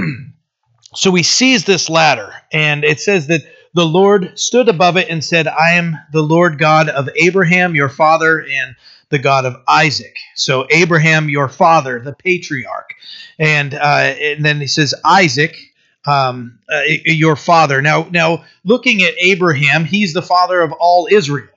so 0.96 1.14
he 1.14 1.24
sees 1.24 1.66
this 1.66 1.90
ladder, 1.90 2.34
and 2.52 2.84
it 2.84 3.00
says 3.00 3.28
that 3.28 3.42
the 3.74 3.86
Lord 3.86 4.40
stood 4.40 4.70
above 4.70 4.98
it 4.98 5.10
and 5.10 5.24
said, 5.24 5.48
I 5.48 5.74
am 5.74 5.98
the 6.12 6.24
Lord 6.24 6.58
God 6.58 6.90
of 6.90 7.10
Abraham, 7.16 7.76
your 7.76 7.90
father, 7.90 8.40
and 8.40 8.76
the 9.10 9.20
God 9.20 9.46
of 9.46 9.56
Isaac. 9.68 10.16
So 10.36 10.68
Abraham, 10.70 11.30
your 11.30 11.50
father, 11.50 12.00
the 12.00 12.14
patriarch, 12.14 12.94
and 13.40 13.74
uh, 13.74 14.14
and 14.20 14.44
then 14.44 14.60
he 14.60 14.68
says 14.68 14.94
Isaac, 15.06 15.58
um, 16.06 16.60
uh, 16.72 16.82
your 17.06 17.36
father. 17.36 17.82
Now, 17.82 18.08
now 18.12 18.46
looking 18.64 19.02
at 19.04 19.14
Abraham, 19.20 19.86
he's 19.86 20.14
the 20.14 20.22
father 20.22 20.62
of 20.62 20.72
all 20.74 21.08
Israel. 21.12 21.50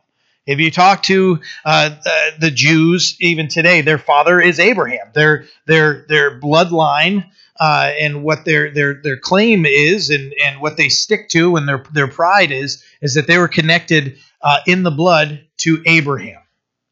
If 0.47 0.59
you 0.59 0.71
talk 0.71 1.03
to 1.05 1.39
uh, 1.65 1.91
the, 2.03 2.33
the 2.41 2.51
Jews 2.51 3.17
even 3.21 3.47
today, 3.49 3.83
their 3.83 3.99
father 3.99 4.41
is 4.41 4.59
Abraham. 4.59 5.09
Their 5.15 5.45
their 5.67 6.05
their 6.09 6.41
bloodline 6.41 7.27
uh, 7.61 7.93
and 8.01 8.25
what 8.25 8.45
their 8.45 8.73
their 8.73 8.95
their 8.95 9.17
claim 9.17 9.65
is, 9.65 10.11
and 10.11 10.35
and 10.45 10.61
what 10.61 10.77
they 10.77 10.89
stick 10.89 11.29
to, 11.31 11.57
and 11.57 11.69
their 11.69 11.85
their 11.93 12.09
pride 12.09 12.51
is, 12.51 12.83
is 13.01 13.15
that 13.15 13.27
they 13.27 13.39
were 13.39 13.49
connected 13.49 14.19
uh, 14.43 14.59
in 14.67 14.83
the 14.83 14.91
blood 14.91 15.47
to 15.59 15.83
Abraham, 15.87 16.40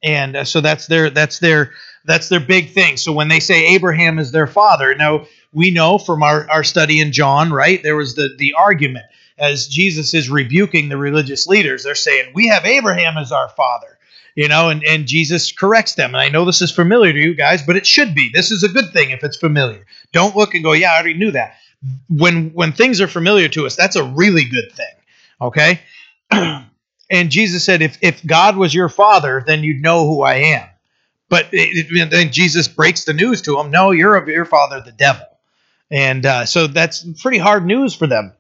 and 0.03 0.37
uh, 0.37 0.45
so 0.45 0.61
that's 0.61 0.87
their 0.87 1.11
that's 1.11 1.39
their 1.39 1.73
that's 2.05 2.29
their 2.29 2.41
big 2.41 2.71
thing. 2.71 2.97
So 2.97 3.13
when 3.13 3.29
they 3.29 3.41
say 3.41 3.75
Abraham 3.75 4.19
is 4.19 4.33
their 4.33 4.47
father, 4.47 4.95
now 4.95 5.27
we 5.53 5.71
know 5.71 5.99
from 5.99 6.23
our, 6.23 6.49
our 6.51 6.65
study 6.65 7.01
in 7.01 7.13
John, 7.13 7.53
right? 7.53 7.83
There 7.83 7.97
was 7.97 8.15
the 8.15 8.35
the 8.39 8.55
argument 8.55 9.07
as 9.39 9.69
Jesus 9.69 10.15
is 10.15 10.29
rebuking 10.29 10.89
the 10.89 10.97
religious 10.97 11.47
leaders. 11.47 11.85
They're 11.85 11.95
saying, 11.95 12.33
We 12.35 12.49
have 12.49 12.65
Abraham 12.65 13.17
as 13.17 13.33
our 13.33 13.49
father. 13.49 13.99
You 14.35 14.47
know, 14.47 14.69
and, 14.69 14.85
and 14.85 15.07
Jesus 15.07 15.51
corrects 15.51 15.95
them. 15.95 16.15
And 16.15 16.21
I 16.21 16.29
know 16.29 16.45
this 16.45 16.63
is 16.63 16.71
familiar 16.71 17.13
to 17.13 17.19
you 17.19 17.35
guys, 17.35 17.61
but 17.61 17.75
it 17.75 17.85
should 17.85 18.15
be. 18.15 18.31
This 18.33 18.53
is 18.53 18.63
a 18.63 18.69
good 18.69 18.93
thing 18.93 19.11
if 19.11 19.25
it's 19.25 19.37
familiar. 19.37 19.85
Don't 20.13 20.37
look 20.37 20.55
and 20.55 20.63
go, 20.63 20.73
Yeah, 20.73 20.93
I 20.93 21.01
already 21.01 21.15
knew 21.15 21.33
that. 21.33 21.57
When 22.09 22.51
when 22.51 22.73
things 22.73 23.01
are 23.01 23.09
familiar 23.09 23.49
to 23.49 23.67
us, 23.67 23.77
that's 23.77 23.97
a 23.97 24.05
really 24.05 24.45
good 24.45 24.71
thing. 24.73 24.95
Okay? 25.41 25.81
and 27.11 27.31
Jesus 27.31 27.65
said, 27.65 27.83
if, 27.83 27.99
if 28.03 28.25
God 28.25 28.57
was 28.57 28.75
your 28.75 28.89
father, 28.89 29.43
then 29.47 29.63
you'd 29.65 29.83
know 29.83 30.07
who 30.07 30.23
I 30.23 30.35
am. 30.35 30.69
But 31.29 31.51
then 31.51 32.33
Jesus 32.33 32.69
breaks 32.69 33.05
the 33.05 33.13
news 33.13 33.43
to 33.43 33.59
him. 33.59 33.71
No, 33.71 33.91
you're 33.91 34.29
your 34.31 34.45
father, 34.45 34.81
the 34.81 34.93
devil. 34.93 35.27
And 35.91 36.25
uh, 36.25 36.45
so 36.47 36.67
that's 36.67 37.05
pretty 37.21 37.39
hard 37.39 37.65
news 37.67 37.95
for 37.95 38.07
them. 38.07 38.33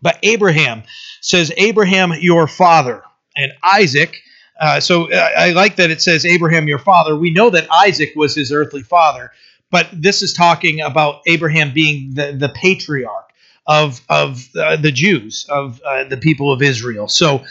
But 0.00 0.18
Abraham 0.22 0.84
says, 1.20 1.52
Abraham, 1.56 2.12
your 2.20 2.46
father, 2.46 3.02
and 3.36 3.52
Isaac. 3.62 4.16
Uh, 4.60 4.80
so 4.80 5.10
uh, 5.10 5.30
I 5.36 5.50
like 5.50 5.76
that 5.76 5.90
it 5.90 6.02
says 6.02 6.24
Abraham, 6.24 6.68
your 6.68 6.78
father. 6.78 7.16
We 7.16 7.30
know 7.30 7.50
that 7.50 7.68
Isaac 7.70 8.12
was 8.16 8.34
his 8.34 8.52
earthly 8.52 8.82
father, 8.82 9.32
but 9.70 9.88
this 9.92 10.22
is 10.22 10.32
talking 10.32 10.80
about 10.80 11.22
Abraham 11.26 11.72
being 11.72 12.14
the, 12.14 12.32
the 12.32 12.48
patriarch 12.48 13.32
of 13.66 14.00
of 14.08 14.48
uh, 14.56 14.76
the 14.76 14.90
Jews, 14.90 15.46
of 15.48 15.80
uh, 15.82 16.04
the 16.04 16.16
people 16.16 16.52
of 16.52 16.62
Israel. 16.62 17.06
So, 17.06 17.44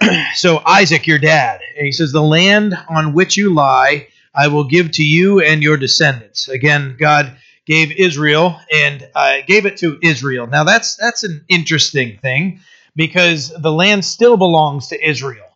so 0.34 0.62
Isaac, 0.64 1.06
your 1.06 1.18
dad, 1.18 1.60
he 1.76 1.92
says, 1.92 2.12
the 2.12 2.22
land 2.22 2.74
on 2.88 3.14
which 3.14 3.36
you 3.36 3.52
lie, 3.52 4.08
I 4.34 4.48
will 4.48 4.64
give 4.64 4.92
to 4.92 5.02
you 5.02 5.40
and 5.40 5.62
your 5.62 5.76
descendants. 5.76 6.48
Again, 6.48 6.96
God 6.98 7.36
gave 7.66 7.90
Israel 7.92 8.58
and 8.72 9.08
uh, 9.14 9.38
gave 9.46 9.66
it 9.66 9.76
to 9.78 9.98
Israel. 10.02 10.46
Now 10.46 10.64
that's 10.64 10.96
that's 10.96 11.22
an 11.22 11.44
interesting 11.48 12.18
thing 12.18 12.60
because 12.96 13.50
the 13.50 13.72
land 13.72 14.04
still 14.04 14.36
belongs 14.36 14.88
to 14.88 15.08
Israel. 15.08 15.46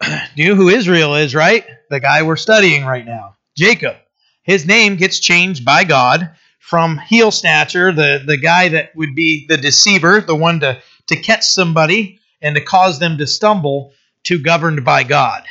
Do 0.02 0.42
you 0.42 0.50
know 0.50 0.54
who 0.56 0.68
Israel 0.68 1.14
is, 1.14 1.34
right? 1.34 1.64
The 1.88 2.00
guy 2.00 2.22
we're 2.22 2.36
studying 2.36 2.84
right 2.84 3.06
now, 3.06 3.36
Jacob. 3.56 3.96
His 4.42 4.66
name 4.66 4.96
gets 4.96 5.18
changed 5.18 5.64
by 5.64 5.84
God 5.84 6.30
from 6.58 6.98
heel 6.98 7.30
snatcher, 7.30 7.92
the, 7.92 8.22
the 8.24 8.36
guy 8.36 8.68
that 8.70 8.94
would 8.96 9.14
be 9.14 9.46
the 9.46 9.56
deceiver, 9.56 10.20
the 10.20 10.34
one 10.34 10.60
to, 10.60 10.80
to 11.06 11.16
catch 11.16 11.44
somebody 11.44 12.18
and 12.46 12.54
to 12.54 12.62
cause 12.62 13.00
them 13.00 13.18
to 13.18 13.26
stumble, 13.26 13.92
to 14.22 14.38
governed 14.38 14.84
by 14.84 15.02
God. 15.02 15.42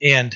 And 0.00 0.34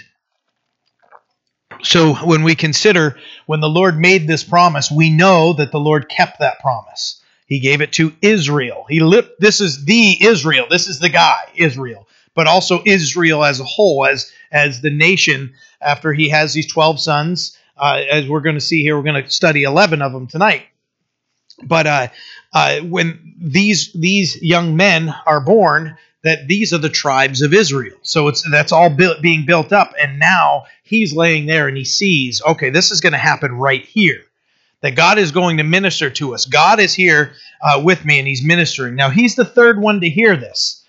so 1.82 2.14
when 2.14 2.42
we 2.42 2.54
consider 2.54 3.16
when 3.46 3.60
the 3.60 3.68
Lord 3.68 3.98
made 3.98 4.28
this 4.28 4.44
promise, 4.44 4.90
we 4.90 5.08
know 5.08 5.54
that 5.54 5.72
the 5.72 5.80
Lord 5.80 6.10
kept 6.10 6.40
that 6.40 6.60
promise. 6.60 7.22
He 7.46 7.60
gave 7.60 7.80
it 7.80 7.94
to 7.94 8.12
Israel. 8.20 8.84
He 8.88 9.00
lit, 9.00 9.40
this 9.40 9.62
is 9.62 9.86
the 9.86 10.22
Israel. 10.22 10.66
This 10.68 10.86
is 10.86 10.98
the 11.00 11.08
guy, 11.08 11.40
Israel. 11.56 12.06
But 12.34 12.46
also 12.46 12.82
Israel 12.84 13.42
as 13.42 13.60
a 13.60 13.64
whole, 13.64 14.06
as 14.06 14.30
as 14.50 14.82
the 14.82 14.90
nation. 14.90 15.54
After 15.80 16.12
he 16.12 16.28
has 16.28 16.52
these 16.52 16.70
twelve 16.70 17.00
sons, 17.00 17.58
uh, 17.76 18.00
as 18.10 18.28
we're 18.28 18.40
going 18.40 18.54
to 18.54 18.60
see 18.60 18.82
here, 18.82 18.96
we're 18.96 19.02
going 19.02 19.24
to 19.24 19.30
study 19.30 19.64
eleven 19.64 20.02
of 20.02 20.12
them 20.12 20.26
tonight. 20.26 20.64
But 21.62 21.86
uh, 21.86 22.08
uh, 22.52 22.80
when 22.80 23.34
these 23.38 23.92
these 23.92 24.40
young 24.42 24.76
men 24.76 25.14
are 25.26 25.40
born, 25.40 25.96
that 26.22 26.46
these 26.46 26.72
are 26.72 26.78
the 26.78 26.88
tribes 26.88 27.42
of 27.42 27.54
Israel. 27.54 27.96
So 28.02 28.28
it's 28.28 28.48
that's 28.50 28.72
all 28.72 28.90
built, 28.90 29.22
being 29.22 29.44
built 29.46 29.72
up, 29.72 29.92
and 30.00 30.18
now 30.18 30.64
he's 30.82 31.14
laying 31.14 31.46
there 31.46 31.68
and 31.68 31.76
he 31.76 31.84
sees, 31.84 32.42
okay, 32.42 32.70
this 32.70 32.90
is 32.90 33.00
going 33.00 33.12
to 33.12 33.18
happen 33.18 33.52
right 33.52 33.84
here. 33.84 34.20
That 34.82 34.96
God 34.96 35.18
is 35.18 35.30
going 35.30 35.58
to 35.58 35.62
minister 35.62 36.10
to 36.10 36.34
us. 36.34 36.44
God 36.44 36.80
is 36.80 36.92
here 36.92 37.34
uh, 37.62 37.80
with 37.84 38.04
me, 38.04 38.18
and 38.18 38.26
He's 38.26 38.42
ministering. 38.42 38.96
Now 38.96 39.10
He's 39.10 39.36
the 39.36 39.44
third 39.44 39.80
one 39.80 40.00
to 40.00 40.08
hear 40.08 40.36
this. 40.36 40.84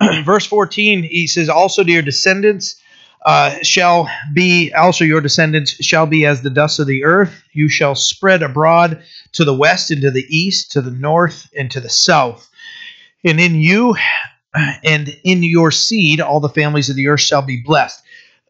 Verse 0.24 0.44
14, 0.44 1.02
He 1.02 1.26
says, 1.26 1.48
"Also 1.48 1.82
to 1.82 1.90
your 1.90 2.02
descendants 2.02 2.78
uh, 3.24 3.56
shall 3.62 4.08
be, 4.32 4.72
also 4.72 5.04
your 5.04 5.20
descendants 5.20 5.72
shall 5.84 6.06
be 6.06 6.24
as 6.24 6.42
the 6.42 6.50
dust 6.50 6.78
of 6.78 6.86
the 6.86 7.04
earth. 7.04 7.42
You 7.52 7.68
shall 7.68 7.94
spread 7.94 8.42
abroad 8.42 9.02
to 9.32 9.44
the 9.44 9.54
west 9.54 9.90
and 9.90 10.02
to 10.02 10.10
the 10.10 10.26
east, 10.28 10.72
to 10.72 10.80
the 10.80 10.90
north 10.90 11.48
and 11.56 11.70
to 11.72 11.80
the 11.80 11.90
south." 11.90 12.48
And 13.24 13.40
in 13.40 13.60
you 13.60 13.96
and 14.84 15.08
in 15.24 15.42
your 15.42 15.70
seed 15.70 16.20
all 16.20 16.40
the 16.40 16.48
families 16.48 16.90
of 16.90 16.96
the 16.96 17.08
earth 17.08 17.20
shall 17.20 17.42
be 17.42 17.62
blessed. 17.64 18.02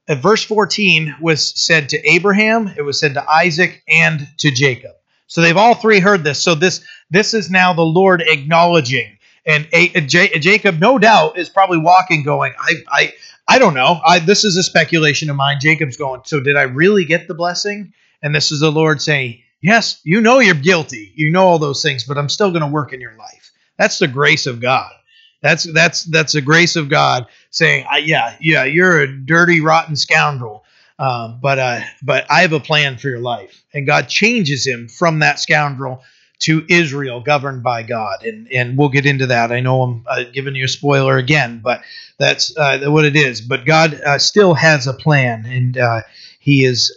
Uh, 0.08 0.14
verse 0.14 0.42
14 0.44 1.16
was 1.20 1.52
said 1.60 1.90
to 1.90 2.08
Abraham, 2.08 2.72
it 2.76 2.82
was 2.82 2.98
said 2.98 3.14
to 3.14 3.30
Isaac, 3.30 3.82
and 3.88 4.26
to 4.38 4.50
Jacob. 4.50 4.92
So 5.26 5.42
they've 5.42 5.56
all 5.56 5.74
three 5.74 6.00
heard 6.00 6.24
this. 6.24 6.42
So 6.42 6.54
this 6.54 6.84
this 7.10 7.34
is 7.34 7.50
now 7.50 7.74
the 7.74 7.82
Lord 7.82 8.22
acknowledging. 8.22 9.17
And 9.48 9.66
a, 9.72 9.90
a, 9.96 10.02
a 10.34 10.38
Jacob, 10.38 10.78
no 10.78 10.98
doubt, 10.98 11.38
is 11.38 11.48
probably 11.48 11.78
walking, 11.78 12.22
going, 12.22 12.52
I, 12.60 12.74
I, 12.88 13.12
I 13.48 13.58
don't 13.58 13.74
know. 13.74 14.00
I, 14.06 14.18
this 14.18 14.44
is 14.44 14.56
a 14.56 14.62
speculation 14.62 15.30
of 15.30 15.36
mine. 15.36 15.58
Jacob's 15.60 15.96
going, 15.96 16.20
so 16.24 16.38
did 16.38 16.56
I 16.56 16.62
really 16.62 17.04
get 17.06 17.26
the 17.26 17.34
blessing? 17.34 17.94
And 18.22 18.34
this 18.34 18.52
is 18.52 18.60
the 18.60 18.70
Lord 18.70 19.00
saying, 19.00 19.40
Yes, 19.60 20.00
you 20.04 20.20
know 20.20 20.38
you're 20.38 20.54
guilty. 20.54 21.12
You 21.16 21.30
know 21.30 21.46
all 21.46 21.58
those 21.58 21.82
things, 21.82 22.04
but 22.04 22.16
I'm 22.16 22.28
still 22.28 22.50
going 22.50 22.62
to 22.62 22.68
work 22.68 22.92
in 22.92 23.00
your 23.00 23.16
life. 23.16 23.52
That's 23.76 23.98
the 23.98 24.06
grace 24.06 24.46
of 24.46 24.60
God. 24.60 24.92
That's 25.40 25.64
that's 25.72 26.04
that's 26.04 26.34
a 26.34 26.40
grace 26.40 26.76
of 26.76 26.88
God 26.88 27.26
saying, 27.50 27.86
"Yeah, 28.02 28.36
yeah, 28.40 28.64
you're 28.64 29.00
a 29.00 29.06
dirty, 29.06 29.60
rotten 29.60 29.94
scoundrel, 29.94 30.64
uh, 30.98 31.28
but 31.28 31.58
uh, 31.60 31.80
but 32.02 32.26
I 32.28 32.40
have 32.40 32.52
a 32.52 32.60
plan 32.60 32.98
for 32.98 33.08
your 33.08 33.20
life." 33.20 33.64
And 33.72 33.86
God 33.86 34.08
changes 34.08 34.66
him 34.66 34.88
from 34.88 35.20
that 35.20 35.38
scoundrel 35.38 36.02
to 36.40 36.64
Israel, 36.68 37.20
governed 37.20 37.62
by 37.62 37.82
God, 37.82 38.24
and 38.24 38.50
and 38.52 38.78
we'll 38.78 38.88
get 38.88 39.06
into 39.06 39.26
that. 39.26 39.52
I 39.52 39.60
know 39.60 39.82
I'm 39.82 40.04
uh, 40.06 40.24
giving 40.32 40.54
you 40.54 40.64
a 40.64 40.68
spoiler 40.68 41.16
again, 41.16 41.60
but 41.62 41.82
that's 42.18 42.56
uh, 42.56 42.86
what 42.88 43.04
it 43.04 43.16
is. 43.16 43.40
But 43.40 43.64
God 43.64 43.94
uh, 43.94 44.18
still 44.18 44.54
has 44.54 44.86
a 44.86 44.94
plan, 44.94 45.44
and 45.46 45.76
uh, 45.78 46.02
He 46.38 46.64
is 46.64 46.92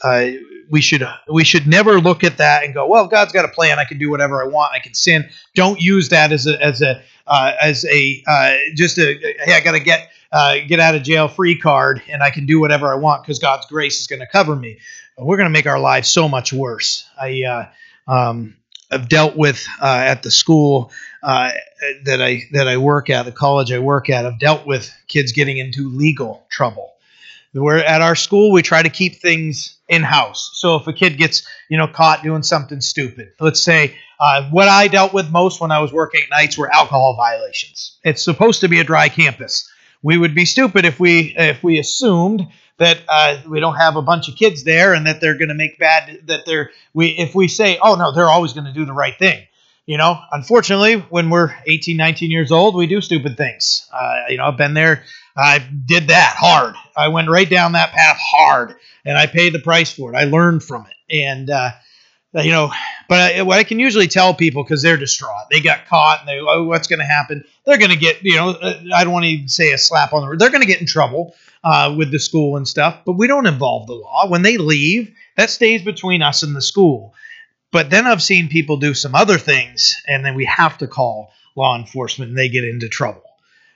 we 0.71 0.81
should 0.81 1.05
we 1.29 1.43
should 1.43 1.67
never 1.67 1.99
look 1.99 2.23
at 2.23 2.37
that 2.37 2.63
and 2.63 2.73
go, 2.73 2.87
well, 2.87 3.07
God's 3.07 3.33
got 3.33 3.45
a 3.45 3.49
plan. 3.49 3.77
I 3.77 3.83
can 3.83 3.97
do 3.97 4.09
whatever 4.09 4.41
I 4.41 4.47
want. 4.47 4.73
I 4.73 4.79
can 4.79 4.93
sin. 4.93 5.29
Don't 5.53 5.79
use 5.79 6.09
that 6.09 6.31
as 6.31 6.47
a 6.47 6.63
as 6.63 6.81
a 6.81 7.01
uh, 7.27 7.51
as 7.61 7.85
a 7.85 8.23
uh, 8.25 8.55
just 8.75 8.97
a 8.97 9.15
hey, 9.43 9.53
I 9.53 9.59
got 9.59 9.73
to 9.73 9.79
get 9.79 10.09
uh, 10.31 10.55
get 10.67 10.79
out 10.79 10.95
of 10.95 11.03
jail 11.03 11.27
free 11.27 11.57
card, 11.57 12.01
and 12.07 12.23
I 12.23 12.31
can 12.31 12.45
do 12.45 12.59
whatever 12.59 12.91
I 12.91 12.95
want 12.95 13.23
because 13.23 13.37
God's 13.37 13.65
grace 13.65 13.99
is 13.99 14.07
going 14.07 14.21
to 14.21 14.27
cover 14.27 14.55
me. 14.55 14.79
We're 15.17 15.37
going 15.37 15.49
to 15.49 15.53
make 15.53 15.67
our 15.67 15.79
lives 15.79 16.07
so 16.07 16.29
much 16.29 16.53
worse. 16.53 17.07
I 17.19 17.43
uh, 17.43 18.11
um, 18.11 18.55
have 18.91 19.09
dealt 19.09 19.35
with 19.35 19.65
uh, 19.81 20.03
at 20.05 20.23
the 20.23 20.31
school 20.31 20.91
uh, 21.23 21.51
that 22.03 22.21
I 22.21 22.43
that 22.51 22.67
I 22.67 22.77
work 22.77 23.09
at, 23.09 23.23
the 23.23 23.31
college 23.31 23.71
I 23.71 23.79
work 23.79 24.09
at. 24.09 24.25
I've 24.25 24.39
dealt 24.39 24.67
with 24.67 24.93
kids 25.07 25.31
getting 25.31 25.57
into 25.57 25.89
legal 25.89 26.45
trouble. 26.49 26.93
We're 27.53 27.79
at 27.79 28.01
our 28.01 28.15
school. 28.15 28.51
We 28.51 28.61
try 28.61 28.81
to 28.81 28.89
keep 28.89 29.15
things 29.15 29.75
in 29.89 30.03
house. 30.03 30.51
So 30.53 30.77
if 30.77 30.87
a 30.87 30.93
kid 30.93 31.17
gets 31.17 31.45
you 31.69 31.77
know 31.77 31.87
caught 31.87 32.23
doing 32.23 32.43
something 32.43 32.81
stupid, 32.81 33.33
let's 33.39 33.61
say 33.61 33.95
uh, 34.19 34.49
what 34.51 34.67
I 34.67 34.87
dealt 34.87 35.13
with 35.13 35.31
most 35.31 35.59
when 35.59 35.71
I 35.71 35.79
was 35.79 35.91
working 35.91 36.21
at 36.23 36.29
nights 36.29 36.57
were 36.57 36.73
alcohol 36.73 37.15
violations. 37.15 37.97
It's 38.03 38.23
supposed 38.23 38.61
to 38.61 38.67
be 38.67 38.79
a 38.79 38.83
dry 38.83 39.09
campus. 39.09 39.69
we 40.03 40.17
would 40.17 40.33
be 40.33 40.45
stupid 40.45 40.85
if 40.85 40.99
we 40.99 41.33
if 41.37 41.63
we 41.63 41.79
assumed 41.79 42.47
that 42.81 42.99
uh, 43.07 43.37
we 43.47 43.59
don't 43.59 43.75
have 43.75 43.95
a 43.95 44.01
bunch 44.01 44.27
of 44.27 44.35
kids 44.35 44.63
there 44.63 44.95
and 44.95 45.05
that 45.05 45.21
they're 45.21 45.37
going 45.37 45.49
to 45.49 45.55
make 45.55 45.77
bad 45.77 46.21
that 46.25 46.45
they're 46.47 46.71
we 46.93 47.09
if 47.09 47.35
we 47.35 47.47
say 47.47 47.77
oh 47.81 47.95
no 47.95 48.11
they're 48.11 48.29
always 48.29 48.53
going 48.53 48.65
to 48.65 48.73
do 48.73 48.85
the 48.85 48.93
right 48.93 49.17
thing 49.17 49.45
you 49.85 49.97
know? 49.97 50.19
Unfortunately 50.31 50.95
when 51.09 51.29
we're 51.29 51.55
18 51.67 51.95
19 51.95 52.31
years 52.31 52.51
old 52.51 52.75
we 52.75 52.87
do 52.87 52.99
stupid 52.99 53.37
things. 53.37 53.87
Uh, 53.93 54.23
you 54.29 54.37
know 54.37 54.45
i've 54.45 54.57
been 54.57 54.73
there 54.73 55.03
i 55.37 55.59
did 55.85 56.07
that 56.07 56.35
hard. 56.37 56.75
I 56.97 57.09
went 57.09 57.29
right 57.29 57.49
down 57.49 57.73
that 57.73 57.91
path 57.91 58.17
hard 58.19 58.75
and 59.05 59.17
i 59.17 59.27
paid 59.27 59.53
the 59.53 59.59
price 59.59 59.93
for 59.93 60.13
it. 60.13 60.17
I 60.17 60.23
learned 60.23 60.63
from 60.63 60.87
it. 60.87 61.23
And 61.23 61.49
uh, 61.49 61.71
you 62.33 62.51
know 62.51 62.71
but 63.09 63.35
I, 63.35 63.41
what 63.41 63.59
i 63.59 63.63
can 63.63 63.79
usually 63.79 64.07
tell 64.07 64.33
people 64.33 64.63
because 64.63 64.81
they're 64.81 64.97
distraught 64.97 65.47
they 65.49 65.59
got 65.59 65.85
caught 65.87 66.21
and 66.21 66.29
they 66.29 66.39
oh 66.39 66.63
what's 66.63 66.87
going 66.87 66.99
to 66.99 67.05
happen 67.05 67.43
they're 67.65 67.77
going 67.77 67.91
to 67.91 67.97
get 67.97 68.23
you 68.23 68.35
know 68.35 68.49
uh, 68.51 68.79
i 68.95 69.03
don't 69.03 69.13
want 69.13 69.23
to 69.23 69.29
even 69.29 69.47
say 69.49 69.73
a 69.73 69.77
slap 69.77 70.13
on 70.13 70.29
the 70.29 70.37
they're 70.37 70.49
going 70.49 70.61
to 70.61 70.67
get 70.67 70.79
in 70.79 70.87
trouble 70.87 71.35
uh, 71.63 71.93
with 71.97 72.11
the 72.11 72.19
school 72.19 72.57
and 72.57 72.67
stuff, 72.67 73.01
but 73.05 73.13
we 73.13 73.27
don't 73.27 73.47
involve 73.47 73.87
the 73.87 73.93
law. 73.93 74.27
When 74.27 74.41
they 74.41 74.57
leave, 74.57 75.13
that 75.37 75.49
stays 75.49 75.83
between 75.83 76.21
us 76.21 76.43
and 76.43 76.55
the 76.55 76.61
school. 76.61 77.13
But 77.71 77.89
then 77.89 78.05
I've 78.05 78.23
seen 78.23 78.49
people 78.49 78.77
do 78.77 78.93
some 78.93 79.15
other 79.15 79.37
things, 79.37 80.01
and 80.07 80.25
then 80.25 80.35
we 80.35 80.45
have 80.45 80.77
to 80.79 80.87
call 80.87 81.31
law 81.55 81.77
enforcement, 81.77 82.29
and 82.29 82.37
they 82.37 82.49
get 82.49 82.65
into 82.65 82.89
trouble. 82.89 83.23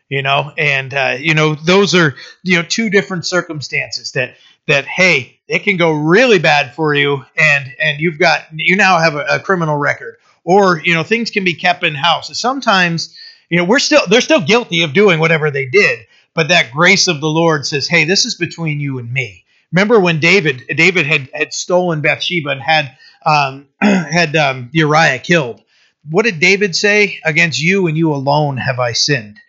You 0.10 0.22
know, 0.22 0.52
and 0.58 0.94
uh, 0.94 1.18
you 1.20 1.34
know 1.34 1.56
those 1.56 1.96
are 1.96 2.16
you 2.44 2.58
know 2.58 2.64
two 2.64 2.90
different 2.90 3.26
circumstances 3.26 4.12
that 4.12 4.36
that 4.68 4.86
hey, 4.86 5.40
it 5.48 5.60
can 5.60 5.78
go 5.78 5.92
really 5.92 6.40
bad 6.40 6.74
for 6.74 6.94
you, 6.94 7.24
and 7.38 7.76
and 7.80 8.00
you've 8.00 8.20
got 8.20 8.46
you 8.54 8.76
now 8.76 9.00
have 9.00 9.16
a, 9.16 9.26
a 9.30 9.40
criminal 9.40 9.78
record, 9.78 10.18
or 10.44 10.82
you 10.84 10.94
know 10.94 11.04
things 11.04 11.32
can 11.32 11.44
be 11.44 11.54
kept 11.54 11.84
in 11.84 11.96
house. 11.96 12.38
Sometimes 12.40 13.16
you 13.50 13.58
know 13.58 13.66
we're 13.66 13.80
still 13.80 14.02
they're 14.10 14.22
still 14.22 14.42
guilty 14.42 14.84
of 14.84 14.94
doing 14.94 15.20
whatever 15.20 15.52
they 15.52 15.66
did, 15.66 16.00
but 16.34 16.50
that 16.50 16.72
grace 16.72 17.08
of 17.08 17.22
the 17.22 17.30
Lord 17.30 17.66
says, 17.66 17.88
"Hey, 17.88 18.06
this 18.06 18.26
is 18.26 18.36
between 18.36 18.80
you 18.80 19.00
and 19.00 19.12
me." 19.12 19.46
Remember 19.72 20.00
when 20.00 20.20
David 20.20 20.64
David 20.76 21.06
had 21.06 21.30
had 21.34 21.54
stolen 21.54 22.02
Bathsheba 22.02 22.50
and 22.50 22.62
had 22.62 22.98
um, 23.26 23.68
had 23.82 24.36
um, 24.36 24.70
Uriah 24.72 25.20
killed? 25.20 25.62
What 26.10 26.26
did 26.26 26.40
David 26.40 26.76
say? 26.76 27.20
Against 27.24 27.62
you 27.62 27.88
and 27.88 27.98
you 27.98 28.14
alone 28.14 28.58
have 28.58 28.80
I 28.80 28.94
sinned. 28.94 29.40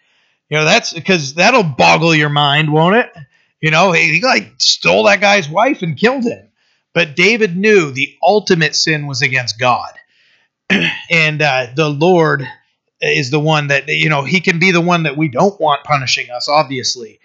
You 0.51 0.59
know 0.59 0.65
that's 0.65 0.93
because 0.93 1.35
that'll 1.35 1.63
boggle 1.63 2.15
your 2.15 2.29
mind, 2.29 2.73
won't 2.73 2.97
it? 2.97 3.13
You 3.61 3.71
know 3.71 3.93
he, 3.93 4.15
he 4.15 4.21
like 4.23 4.55
stole 4.59 5.05
that 5.05 5.21
guy's 5.21 5.49
wife 5.49 5.83
and 5.83 5.99
killed 5.99 6.25
him. 6.25 6.49
But 6.95 7.17
David 7.17 7.57
knew 7.57 7.91
the 7.91 8.17
ultimate 8.23 8.75
sin 8.75 9.07
was 9.07 9.23
against 9.23 9.59
God, 9.59 9.93
and 11.11 11.43
uh, 11.43 11.69
the 11.75 11.91
Lord 11.91 12.47
is 13.01 13.31
the 13.31 13.41
one 13.41 13.69
that 13.69 13.89
you 13.89 14.09
know 14.09 14.23
he 14.23 14.41
can 14.41 14.59
be 14.59 14.71
the 14.71 14.81
one 14.81 15.05
that 15.05 15.17
we 15.17 15.29
don't 15.29 15.61
want 15.61 15.85
punishing 15.85 16.31
us 16.31 16.49
obviously. 16.49 17.21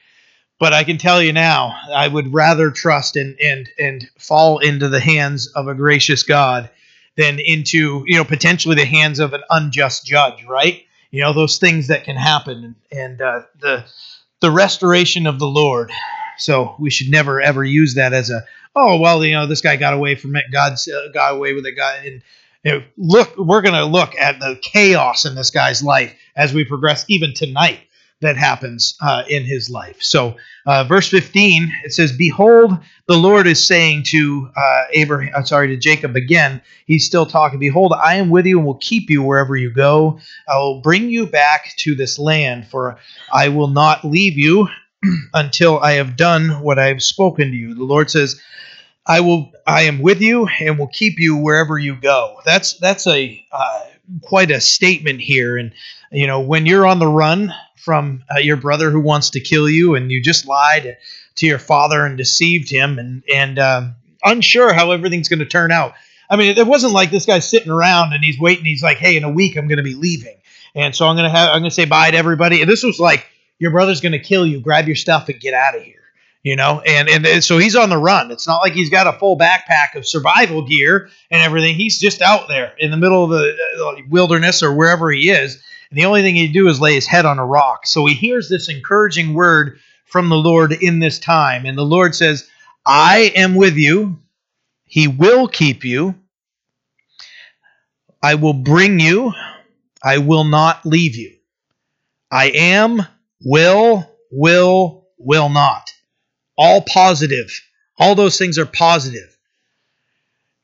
But 0.59 0.73
i 0.73 0.83
can 0.83 0.97
tell 0.97 1.21
you 1.21 1.33
now 1.33 1.75
i 1.93 2.07
would 2.07 2.33
rather 2.33 2.71
trust 2.71 3.15
and 3.15 3.39
and 3.39 3.69
and 3.79 4.07
fall 4.19 4.59
into 4.59 4.89
the 4.89 4.99
hands 4.99 5.47
of 5.47 5.67
a 5.67 5.73
gracious 5.73 6.23
god 6.23 6.69
than 7.17 7.39
into 7.39 8.03
you 8.05 8.17
know 8.17 8.23
potentially 8.25 8.75
the 8.75 8.85
hands 8.85 9.19
of 9.19 9.33
an 9.33 9.41
unjust 9.49 10.05
judge 10.05 10.43
right? 10.45 10.83
You 11.09 11.21
know 11.21 11.33
those 11.33 11.57
things 11.57 11.87
that 11.87 12.03
can 12.03 12.15
happen. 12.15 12.75
And 12.91 13.21
uh, 13.21 13.41
the 13.59 13.85
the 14.39 14.51
restoration 14.51 15.27
of 15.27 15.39
the 15.39 15.47
lord 15.47 15.91
so 16.37 16.75
we 16.79 16.89
should 16.89 17.09
never 17.09 17.41
ever 17.41 17.63
use 17.63 17.95
that 17.95 18.13
as 18.13 18.29
a 18.29 18.43
oh 18.75 18.99
well 18.99 19.23
you 19.23 19.33
know 19.33 19.47
this 19.47 19.61
guy 19.61 19.75
got 19.75 19.93
away 19.93 20.15
from 20.15 20.35
it 20.35 20.45
god 20.51 20.73
uh, 20.73 21.07
got 21.13 21.33
away 21.33 21.53
with 21.53 21.65
it 21.65 21.75
god 21.75 22.05
and 22.05 22.21
you 22.63 22.71
know, 22.71 22.83
look, 22.97 23.37
we're 23.37 23.61
going 23.61 23.75
to 23.75 23.85
look 23.85 24.15
at 24.15 24.39
the 24.39 24.59
chaos 24.61 25.25
in 25.25 25.35
this 25.35 25.49
guy's 25.49 25.81
life 25.81 26.15
as 26.35 26.53
we 26.53 26.63
progress, 26.63 27.05
even 27.07 27.33
tonight, 27.33 27.79
that 28.21 28.37
happens 28.37 28.95
uh, 29.01 29.23
in 29.27 29.43
his 29.43 29.67
life. 29.67 29.97
So, 29.99 30.35
uh, 30.67 30.83
verse 30.83 31.09
15, 31.09 31.71
it 31.83 31.91
says, 31.91 32.11
Behold, 32.11 32.77
the 33.07 33.17
Lord 33.17 33.47
is 33.47 33.65
saying 33.65 34.03
to 34.09 34.47
uh, 34.55 34.83
Abraham, 34.91 35.43
sorry, 35.43 35.69
to 35.69 35.77
Jacob 35.77 36.15
again, 36.15 36.61
he's 36.85 37.03
still 37.03 37.25
talking, 37.25 37.57
Behold, 37.57 37.93
I 37.93 38.15
am 38.15 38.29
with 38.29 38.45
you 38.45 38.59
and 38.59 38.65
will 38.67 38.75
keep 38.75 39.09
you 39.09 39.23
wherever 39.23 39.55
you 39.55 39.71
go. 39.71 40.19
I 40.47 40.57
will 40.57 40.81
bring 40.81 41.09
you 41.09 41.25
back 41.25 41.73
to 41.77 41.95
this 41.95 42.19
land, 42.19 42.67
for 42.67 42.99
I 43.33 43.49
will 43.49 43.69
not 43.69 44.05
leave 44.05 44.37
you 44.37 44.67
until 45.33 45.79
I 45.79 45.93
have 45.93 46.15
done 46.15 46.61
what 46.61 46.79
I 46.79 46.87
have 46.87 47.03
spoken 47.03 47.51
to 47.51 47.57
you. 47.57 47.73
The 47.73 47.83
Lord 47.83 48.09
says, 48.09 48.41
I 49.05 49.21
will 49.21 49.51
I 49.65 49.83
am 49.83 50.01
with 50.01 50.21
you 50.21 50.47
and 50.47 50.77
will 50.77 50.87
keep 50.87 51.19
you 51.19 51.37
wherever 51.37 51.77
you 51.77 51.95
go. 51.95 52.39
That's 52.45 52.73
that's 52.73 53.07
a 53.07 53.43
uh, 53.51 53.85
quite 54.21 54.51
a 54.51 54.61
statement 54.61 55.21
here 55.21 55.57
and 55.57 55.73
you 56.11 56.27
know 56.27 56.41
when 56.41 56.65
you're 56.65 56.85
on 56.85 56.99
the 56.99 57.07
run 57.07 57.53
from 57.77 58.23
uh, 58.33 58.39
your 58.39 58.57
brother 58.57 58.91
who 58.91 58.99
wants 58.99 59.31
to 59.31 59.39
kill 59.39 59.67
you 59.67 59.95
and 59.95 60.11
you 60.11 60.21
just 60.21 60.45
lied 60.45 60.97
to 61.35 61.45
your 61.47 61.59
father 61.59 62.05
and 62.05 62.17
deceived 62.17 62.69
him 62.69 62.99
and 62.99 63.23
and 63.33 63.57
um, 63.57 63.95
unsure 64.23 64.73
how 64.73 64.91
everything's 64.91 65.29
going 65.29 65.39
to 65.39 65.45
turn 65.45 65.71
out. 65.71 65.93
I 66.29 66.37
mean, 66.37 66.57
it 66.57 66.67
wasn't 66.67 66.93
like 66.93 67.11
this 67.11 67.25
guy's 67.25 67.49
sitting 67.49 67.71
around 67.71 68.13
and 68.13 68.23
he's 68.23 68.39
waiting. 68.39 68.65
He's 68.65 68.83
like, 68.83 68.97
"Hey, 68.97 69.17
in 69.17 69.23
a 69.23 69.31
week 69.31 69.57
I'm 69.57 69.67
going 69.67 69.77
to 69.77 69.83
be 69.83 69.95
leaving, 69.95 70.37
and 70.75 70.95
so 70.95 71.07
I'm 71.07 71.15
going 71.15 71.29
to 71.29 71.35
have 71.35 71.49
I'm 71.49 71.61
going 71.61 71.69
to 71.69 71.75
say 71.75 71.85
bye 71.85 72.11
to 72.11 72.17
everybody." 72.17 72.61
And 72.61 72.69
this 72.69 72.83
was 72.83 72.99
like, 72.99 73.25
"Your 73.61 73.71
brother's 73.71 74.01
going 74.01 74.11
to 74.11 74.19
kill 74.19 74.45
you. 74.45 74.59
Grab 74.59 74.87
your 74.87 74.95
stuff 74.95 75.29
and 75.29 75.39
get 75.39 75.53
out 75.53 75.75
of 75.75 75.83
here." 75.83 76.01
you 76.43 76.55
know? 76.55 76.81
And, 76.81 77.07
and 77.09 77.43
so 77.43 77.57
he's 77.57 77.75
on 77.75 77.89
the 77.89 77.97
run. 77.97 78.31
It's 78.31 78.47
not 78.47 78.59
like 78.59 78.73
he's 78.73 78.89
got 78.89 79.07
a 79.07 79.17
full 79.17 79.37
backpack 79.37 79.95
of 79.95 80.07
survival 80.07 80.63
gear 80.63 81.09
and 81.29 81.41
everything. 81.41 81.75
He's 81.75 81.99
just 81.99 82.21
out 82.21 82.47
there 82.47 82.73
in 82.77 82.91
the 82.91 82.97
middle 82.97 83.23
of 83.23 83.29
the 83.29 83.55
uh, 83.79 84.01
wilderness 84.09 84.63
or 84.63 84.73
wherever 84.73 85.11
he 85.11 85.29
is. 85.29 85.61
And 85.89 85.97
the 85.97 86.05
only 86.05 86.21
thing 86.21 86.35
he'd 86.35 86.53
do 86.53 86.67
is 86.67 86.81
lay 86.81 86.95
his 86.95 87.07
head 87.07 87.25
on 87.25 87.39
a 87.39 87.45
rock. 87.45 87.85
So 87.85 88.05
he 88.05 88.13
hears 88.13 88.49
this 88.49 88.69
encouraging 88.69 89.33
word 89.33 89.79
from 90.05 90.29
the 90.29 90.35
lord 90.35 90.73
in 90.73 90.99
this 90.99 91.19
time. 91.19 91.65
And 91.65 91.77
the 91.77 91.85
lord 91.85 92.15
says 92.15 92.49
i 92.85 93.31
am 93.35 93.55
with 93.55 93.75
you. 93.75 94.19
He 94.85 95.07
will 95.07 95.47
keep 95.47 95.85
you. 95.85 96.15
I 98.23 98.35
will 98.35 98.53
bring 98.53 98.99
you. 98.99 99.33
I 100.03 100.17
will 100.17 100.43
not 100.43 100.85
leave 100.85 101.15
you. 101.15 101.35
I 102.31 102.49
am 102.49 103.05
will 103.43 104.07
will 104.31 105.07
will 105.17 105.49
not 105.49 105.91
all 106.57 106.81
positive. 106.81 107.61
All 107.97 108.15
those 108.15 108.37
things 108.37 108.57
are 108.57 108.65
positive. 108.65 109.35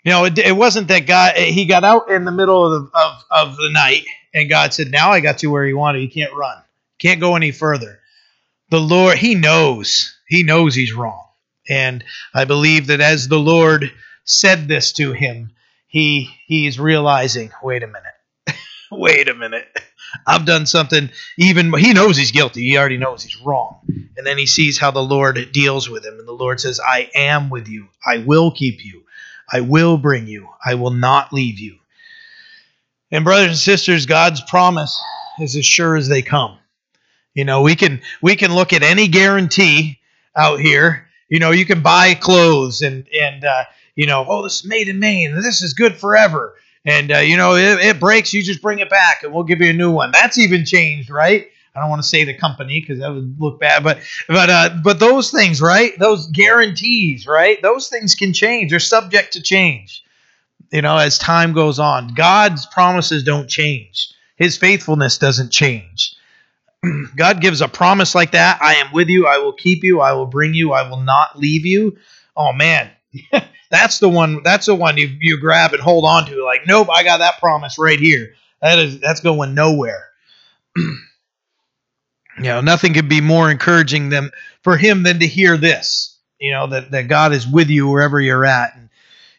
You 0.03 0.11
know, 0.11 0.25
it, 0.25 0.37
it 0.37 0.55
wasn't 0.55 0.87
that 0.89 1.07
God 1.07 1.35
he 1.35 1.65
got 1.65 1.83
out 1.83 2.09
in 2.09 2.23
the 2.23 2.31
middle 2.31 2.65
of 2.65 2.83
the, 2.83 2.97
of, 2.97 3.23
of 3.31 3.57
the 3.57 3.69
night 3.71 4.05
and 4.33 4.49
God 4.49 4.73
said, 4.73 4.91
"Now 4.91 5.11
I 5.11 5.19
got 5.19 5.43
you 5.43 5.51
where 5.51 5.65
you 5.65 5.77
wanted. 5.77 6.01
You 6.01 6.09
can't 6.09 6.33
run. 6.33 6.57
Can't 6.99 7.19
go 7.19 7.35
any 7.35 7.51
further." 7.51 7.99
The 8.69 8.79
Lord, 8.79 9.17
he 9.17 9.35
knows. 9.35 10.13
He 10.27 10.43
knows 10.43 10.75
he's 10.75 10.93
wrong. 10.93 11.23
And 11.69 12.03
I 12.33 12.45
believe 12.45 12.87
that 12.87 13.01
as 13.01 13.27
the 13.27 13.39
Lord 13.39 13.91
said 14.23 14.67
this 14.67 14.91
to 14.93 15.13
him, 15.13 15.51
he 15.87 16.29
he's 16.45 16.79
realizing, 16.79 17.51
"Wait 17.63 17.83
a 17.83 17.87
minute. 17.87 18.13
Wait 18.91 19.29
a 19.29 19.33
minute." 19.33 19.67
I've 20.25 20.45
done 20.45 20.65
something 20.65 21.09
even 21.37 21.73
he 21.77 21.93
knows 21.93 22.17
he's 22.17 22.31
guilty. 22.31 22.63
He 22.69 22.77
already 22.77 22.97
knows 22.97 23.23
he's 23.23 23.41
wrong. 23.41 23.79
And 24.17 24.25
then 24.25 24.37
he 24.37 24.45
sees 24.45 24.77
how 24.79 24.91
the 24.91 25.03
Lord 25.03 25.51
deals 25.51 25.89
with 25.89 26.05
him 26.05 26.19
and 26.19 26.27
the 26.27 26.33
Lord 26.33 26.59
says, 26.59 26.79
"I 26.79 27.09
am 27.13 27.49
with 27.49 27.67
you. 27.67 27.87
I 28.05 28.19
will 28.19 28.51
keep 28.51 28.83
you. 28.83 29.03
I 29.51 29.61
will 29.61 29.97
bring 29.97 30.27
you. 30.27 30.49
I 30.65 30.75
will 30.75 30.91
not 30.91 31.33
leave 31.33 31.59
you." 31.59 31.77
And 33.11 33.23
brothers 33.23 33.49
and 33.49 33.57
sisters, 33.57 34.05
God's 34.05 34.41
promise 34.41 35.01
is 35.39 35.55
as 35.55 35.65
sure 35.65 35.95
as 35.95 36.07
they 36.07 36.21
come. 36.21 36.57
You 37.33 37.45
know, 37.45 37.61
we 37.61 37.75
can 37.75 38.01
we 38.21 38.35
can 38.35 38.53
look 38.55 38.73
at 38.73 38.83
any 38.83 39.07
guarantee 39.07 39.99
out 40.35 40.59
here. 40.59 41.07
You 41.29 41.39
know, 41.39 41.51
you 41.51 41.65
can 41.65 41.81
buy 41.81 42.13
clothes 42.13 42.81
and 42.81 43.07
and 43.09 43.43
uh, 43.43 43.65
you 43.95 44.07
know, 44.07 44.25
oh, 44.27 44.43
this 44.43 44.61
is 44.61 44.65
made 44.65 44.87
in 44.87 44.99
Maine. 44.99 45.35
This 45.35 45.61
is 45.61 45.73
good 45.73 45.95
forever 45.95 46.55
and 46.87 47.11
uh, 47.11 47.17
you 47.17 47.37
know 47.37 47.55
it, 47.55 47.79
it, 47.79 47.99
breaks 47.99 48.33
you 48.33 48.41
just 48.41 48.61
bring 48.61 48.79
it 48.79 48.89
back 48.89 49.21
and 49.21 49.31
we'll 49.31 49.43
give 49.43 49.61
you 49.61 49.69
a 49.69 49.73
new 49.73 49.91
one. 49.91 50.09
That's 50.11 50.39
even 50.39 50.65
changed 50.65 51.11
right? 51.11 51.47
I 51.75 51.79
don't 51.81 51.91
want 51.91 52.01
to 52.01 52.07
say 52.07 52.23
the 52.23 52.33
company 52.33 52.79
because 52.79 52.97
that 52.99 53.13
would 53.13 53.39
look 53.39 53.59
bad 53.59 53.83
but 53.83 53.99
but 54.27 54.49
uh, 54.49 54.69
but 54.83 54.99
those 54.99 55.29
things 55.29 55.61
right? 55.61 55.91
Those 55.99 56.25
guarantees 56.27 57.27
right? 57.27 57.61
Those 57.61 57.89
things 57.89 58.15
can 58.15 58.33
change. 58.33 58.71
They're 58.71 58.79
subject 58.79 59.33
to 59.33 59.41
change 59.41 60.03
you 60.71 60.81
know 60.81 60.97
as 60.97 61.17
time 61.17 61.53
goes 61.53 61.79
on. 61.79 62.13
God's 62.13 62.65
promises 62.65 63.23
don't 63.23 63.49
change. 63.49 64.09
His 64.37 64.57
faithfulness 64.57 65.17
doesn't 65.17 65.51
change. 65.51 66.15
God 67.15 67.41
gives 67.41 67.61
a 67.61 67.67
promise 67.67 68.13
like 68.13 68.31
that 68.31 68.59
i 68.61 68.75
am 68.75 68.93
with 68.93 69.09
you. 69.09 69.25
I 69.27 69.39
will 69.39 69.53
keep 69.53 69.83
you. 69.83 69.99
I 69.99 70.13
will 70.13 70.27
bring 70.27 70.53
you. 70.53 70.73
I 70.73 70.87
will 70.89 71.01
not 71.01 71.37
leave 71.37 71.65
you. 71.65 71.97
Oh 72.35 72.53
man 72.53 72.91
that's 73.69 73.99
the 73.99 74.09
one. 74.09 74.41
That's 74.43 74.67
the 74.67 74.75
one 74.75 74.97
you 74.97 75.15
you 75.19 75.39
grab 75.39 75.73
and 75.73 75.81
hold 75.81 76.05
on 76.05 76.25
to. 76.27 76.43
Like, 76.43 76.61
nope, 76.67 76.89
I 76.93 77.03
got 77.03 77.17
that 77.17 77.39
promise 77.39 77.77
right 77.77 77.99
here. 77.99 78.33
That 78.61 78.79
is 78.79 78.99
that's 78.99 79.21
going 79.21 79.53
nowhere. 79.53 80.09
you 80.75 80.95
know, 82.37 82.61
nothing 82.61 82.93
could 82.93 83.09
be 83.09 83.21
more 83.21 83.51
encouraging 83.51 84.09
than 84.09 84.31
for 84.63 84.77
him 84.77 85.03
than 85.03 85.19
to 85.19 85.27
hear 85.27 85.57
this. 85.57 86.17
You 86.39 86.51
know 86.51 86.67
that 86.67 86.91
that 86.91 87.07
God 87.07 87.33
is 87.33 87.47
with 87.47 87.69
you 87.69 87.87
wherever 87.87 88.21
you're 88.21 88.45
at, 88.45 88.75
and 88.75 88.89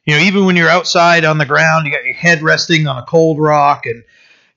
you 0.05 0.14
know 0.14 0.21
even 0.21 0.45
when 0.45 0.57
you're 0.57 0.69
outside 0.69 1.25
on 1.25 1.38
the 1.38 1.47
ground, 1.47 1.87
you 1.87 1.93
got 1.93 2.05
your 2.05 2.14
head 2.14 2.43
resting 2.43 2.87
on 2.87 2.99
a 2.99 3.07
cold 3.07 3.38
rock, 3.38 3.87
and 3.87 4.03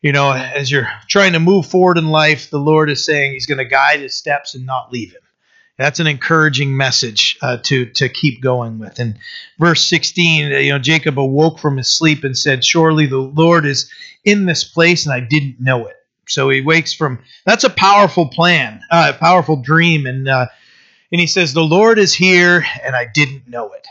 you 0.02 0.12
know, 0.12 0.32
as 0.32 0.72
you're 0.72 0.90
trying 1.08 1.34
to 1.34 1.40
move 1.40 1.68
forward 1.68 1.98
in 1.98 2.10
life, 2.10 2.50
the 2.50 2.60
Lord 2.60 2.90
is 2.90 3.06
saying 3.06 3.34
He's 3.34 3.46
going 3.46 3.60
to 3.60 3.66
guide 3.66 4.00
His 4.00 4.16
steps 4.16 4.56
and 4.56 4.66
not 4.66 4.92
leave 4.92 5.12
Him. 5.12 5.21
That's 5.82 6.00
an 6.00 6.08
encouraging 6.08 6.78
message 6.78 7.38
uh, 7.42 7.58
to 7.64 7.86
to 7.86 8.08
keep 8.08 8.42
going 8.42 8.78
with. 8.80 9.00
And 9.00 9.18
verse 9.58 9.84
16, 9.90 10.52
you 10.52 10.70
know, 10.70 10.80
Jacob 10.80 11.20
awoke 11.20 11.58
from 11.58 11.78
his 11.78 11.88
sleep 11.88 12.24
and 12.24 12.38
said, 12.38 12.64
"Surely 12.64 13.08
the 13.08 13.18
Lord 13.18 13.66
is 13.66 13.90
in 14.24 14.46
this 14.46 14.64
place, 14.64 15.06
and 15.06 15.14
I 15.14 15.20
didn't 15.20 15.60
know 15.60 15.88
it." 15.88 15.96
So 16.28 16.50
he 16.50 16.62
wakes 16.62 16.94
from. 16.94 17.20
That's 17.46 17.64
a 17.64 17.70
powerful 17.70 18.28
plan, 18.28 18.82
uh, 18.92 19.14
a 19.16 19.18
powerful 19.18 19.56
dream, 19.56 20.06
and 20.06 20.28
uh, 20.28 20.48
and 21.12 21.20
he 21.20 21.28
says, 21.28 21.54
"The 21.54 21.64
Lord 21.64 21.98
is 21.98 22.14
here, 22.14 22.64
and 22.84 22.96
I 22.96 23.06
didn't 23.06 23.48
know 23.48 23.74
it." 23.74 23.88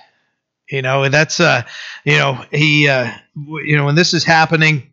You 0.70 0.82
know, 0.82 1.02
and 1.02 1.12
that's 1.12 1.40
uh, 1.40 1.62
you 2.04 2.16
know, 2.16 2.44
he, 2.52 2.88
uh, 2.88 3.10
you 3.34 3.76
know, 3.76 3.86
when 3.86 3.96
this 3.96 4.14
is 4.14 4.22
happening, 4.22 4.89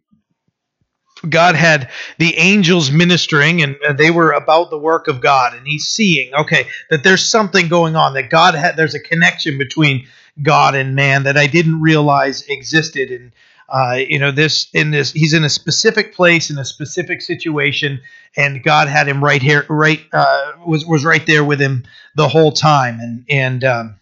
God 1.28 1.56
had 1.56 1.90
the 2.18 2.38
angels 2.38 2.92
ministering 2.92 3.62
and 3.62 3.78
they 3.98 4.12
were 4.12 4.32
about 4.32 4.70
the 4.70 4.78
work 4.78 5.08
of 5.08 5.22
God 5.22 5.54
and 5.54 5.66
he's 5.66 5.88
seeing 5.88 6.34
okay 6.34 6.68
that 6.90 7.04
there's 7.04 7.24
something 7.24 7.68
going 7.68 7.96
on 7.96 8.14
that 8.14 8.30
God 8.30 8.56
had 8.56 8.76
there's 8.76 8.96
a 8.96 9.00
connection 9.00 9.58
between 9.58 10.08
God 10.42 10.76
and 10.76 10.96
man 10.96 11.24
that 11.24 11.38
I 11.38 11.48
didn't 11.48 11.82
realize 11.82 12.44
existed 12.44 13.12
and 13.12 13.32
uh, 13.70 13.96
you 13.96 14.20
know 14.20 14.32
this 14.32 14.70
in 14.74 14.92
this 14.92 15.12
he's 15.12 15.34
in 15.34 15.44
a 15.44 15.50
specific 15.50 16.14
place 16.14 16.50
in 16.50 16.58
a 16.58 16.66
specific 16.66 17.22
situation 17.22 18.00
and 18.36 18.64
God 18.64 18.88
had 18.88 19.08
him 19.08 19.24
right 19.24 19.42
here 19.42 19.66
right 19.68 20.02
uh, 20.14 20.54
was 20.66 20.86
was 20.86 21.04
right 21.04 21.26
there 21.26 21.44
with 21.44 21.60
him 21.60 21.84
the 22.16 22.30
whole 22.30 22.52
time 22.52 23.00
and 23.00 23.26
and 23.30 23.64
um, 23.64 24.00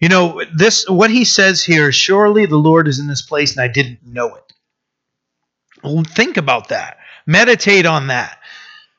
you 0.00 0.08
know 0.08 0.42
this 0.54 0.88
what 0.88 1.10
he 1.10 1.24
says 1.24 1.64
here 1.64 1.92
surely 1.92 2.46
the 2.46 2.56
Lord 2.56 2.88
is 2.88 2.98
in 2.98 3.06
this 3.06 3.22
place 3.22 3.56
and 3.56 3.64
I 3.64 3.68
didn't 3.68 4.04
know 4.04 4.34
it 4.34 4.53
think 6.04 6.36
about 6.36 6.68
that. 6.68 6.98
Meditate 7.26 7.86
on 7.86 8.08
that. 8.08 8.38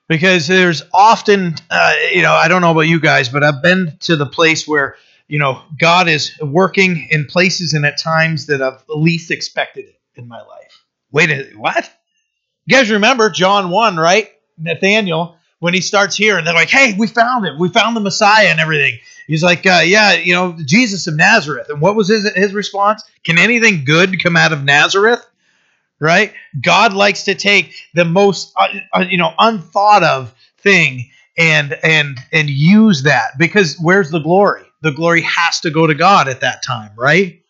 Because 0.07 0.47
there's 0.47 0.83
often, 0.93 1.55
uh, 1.71 1.93
you 2.13 2.21
know, 2.21 2.33
I 2.33 2.47
don't 2.47 2.61
know 2.61 2.71
about 2.71 2.81
you 2.81 2.99
guys, 2.99 3.29
but 3.29 3.43
I've 3.43 3.63
been 3.63 3.97
to 4.01 4.15
the 4.15 4.27
place 4.27 4.67
where, 4.67 4.97
you 5.27 5.39
know, 5.39 5.63
God 5.79 6.07
is 6.07 6.39
working 6.39 7.07
in 7.09 7.25
places 7.25 7.73
and 7.73 7.85
at 7.85 7.99
times 7.99 8.45
that 8.45 8.61
I've 8.61 8.83
least 8.87 9.31
expected 9.31 9.85
it 9.85 9.99
in 10.15 10.27
my 10.27 10.41
life. 10.41 10.83
Wait 11.11 11.31
a 11.31 11.57
what? 11.57 11.91
You 12.67 12.77
guys 12.77 12.91
remember 12.91 13.31
John 13.31 13.71
1, 13.71 13.97
right? 13.97 14.29
Nathaniel, 14.59 15.37
when 15.59 15.73
he 15.73 15.81
starts 15.81 16.15
here 16.15 16.37
and 16.37 16.45
they're 16.45 16.53
like, 16.53 16.69
hey, 16.69 16.93
we 16.97 17.07
found 17.07 17.45
him. 17.45 17.57
We 17.57 17.69
found 17.69 17.95
the 17.95 18.01
Messiah 18.01 18.47
and 18.47 18.59
everything. 18.59 18.99
He's 19.27 19.43
like, 19.43 19.65
uh, 19.65 19.81
yeah, 19.83 20.13
you 20.13 20.33
know, 20.33 20.55
Jesus 20.63 21.07
of 21.07 21.15
Nazareth. 21.15 21.69
And 21.69 21.81
what 21.81 21.95
was 21.95 22.09
his, 22.09 22.31
his 22.33 22.53
response? 22.53 23.03
Can 23.23 23.39
anything 23.39 23.85
good 23.85 24.21
come 24.21 24.35
out 24.35 24.53
of 24.53 24.63
Nazareth? 24.63 25.25
Right? 25.99 26.33
God 26.61 26.93
likes 26.93 27.23
to 27.23 27.35
take 27.35 27.75
the 27.93 28.05
most 28.05 28.53
uh, 28.55 28.67
uh, 28.93 29.05
you 29.09 29.17
know 29.17 29.33
unthought 29.37 30.03
of 30.03 30.33
thing 30.57 31.09
and 31.37 31.77
and 31.83 32.17
and 32.31 32.49
use 32.49 33.03
that 33.03 33.37
because 33.37 33.77
where's 33.79 34.11
the 34.11 34.19
glory? 34.19 34.63
The 34.81 34.91
glory 34.91 35.21
has 35.21 35.61
to 35.61 35.71
go 35.71 35.87
to 35.87 35.95
God 35.95 36.27
at 36.27 36.41
that 36.41 36.63
time, 36.63 36.91
right? 36.97 37.41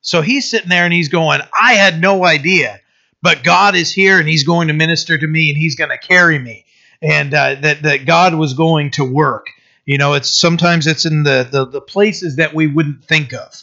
So 0.00 0.20
he's 0.20 0.50
sitting 0.50 0.68
there 0.68 0.84
and 0.84 0.92
he's 0.92 1.08
going, 1.08 1.40
I 1.58 1.74
had 1.74 2.00
no 2.00 2.26
idea, 2.26 2.80
but 3.22 3.42
God 3.42 3.74
is 3.74 3.90
here 3.90 4.18
and 4.18 4.28
he's 4.28 4.44
going 4.44 4.68
to 4.68 4.74
minister 4.74 5.16
to 5.16 5.26
me 5.26 5.48
and 5.48 5.56
he's 5.56 5.76
going 5.76 5.90
to 5.90 5.98
carry 5.98 6.38
me, 6.38 6.66
and 7.00 7.32
uh, 7.32 7.54
that 7.56 7.82
that 7.82 8.06
God 8.06 8.34
was 8.34 8.54
going 8.54 8.90
to 8.92 9.04
work. 9.04 9.46
You 9.86 9.98
know, 9.98 10.14
it's 10.14 10.28
sometimes 10.28 10.86
it's 10.86 11.04
in 11.04 11.22
the, 11.24 11.46
the 11.50 11.66
the 11.66 11.80
places 11.80 12.36
that 12.36 12.54
we 12.54 12.66
wouldn't 12.66 13.04
think 13.04 13.32
of. 13.32 13.62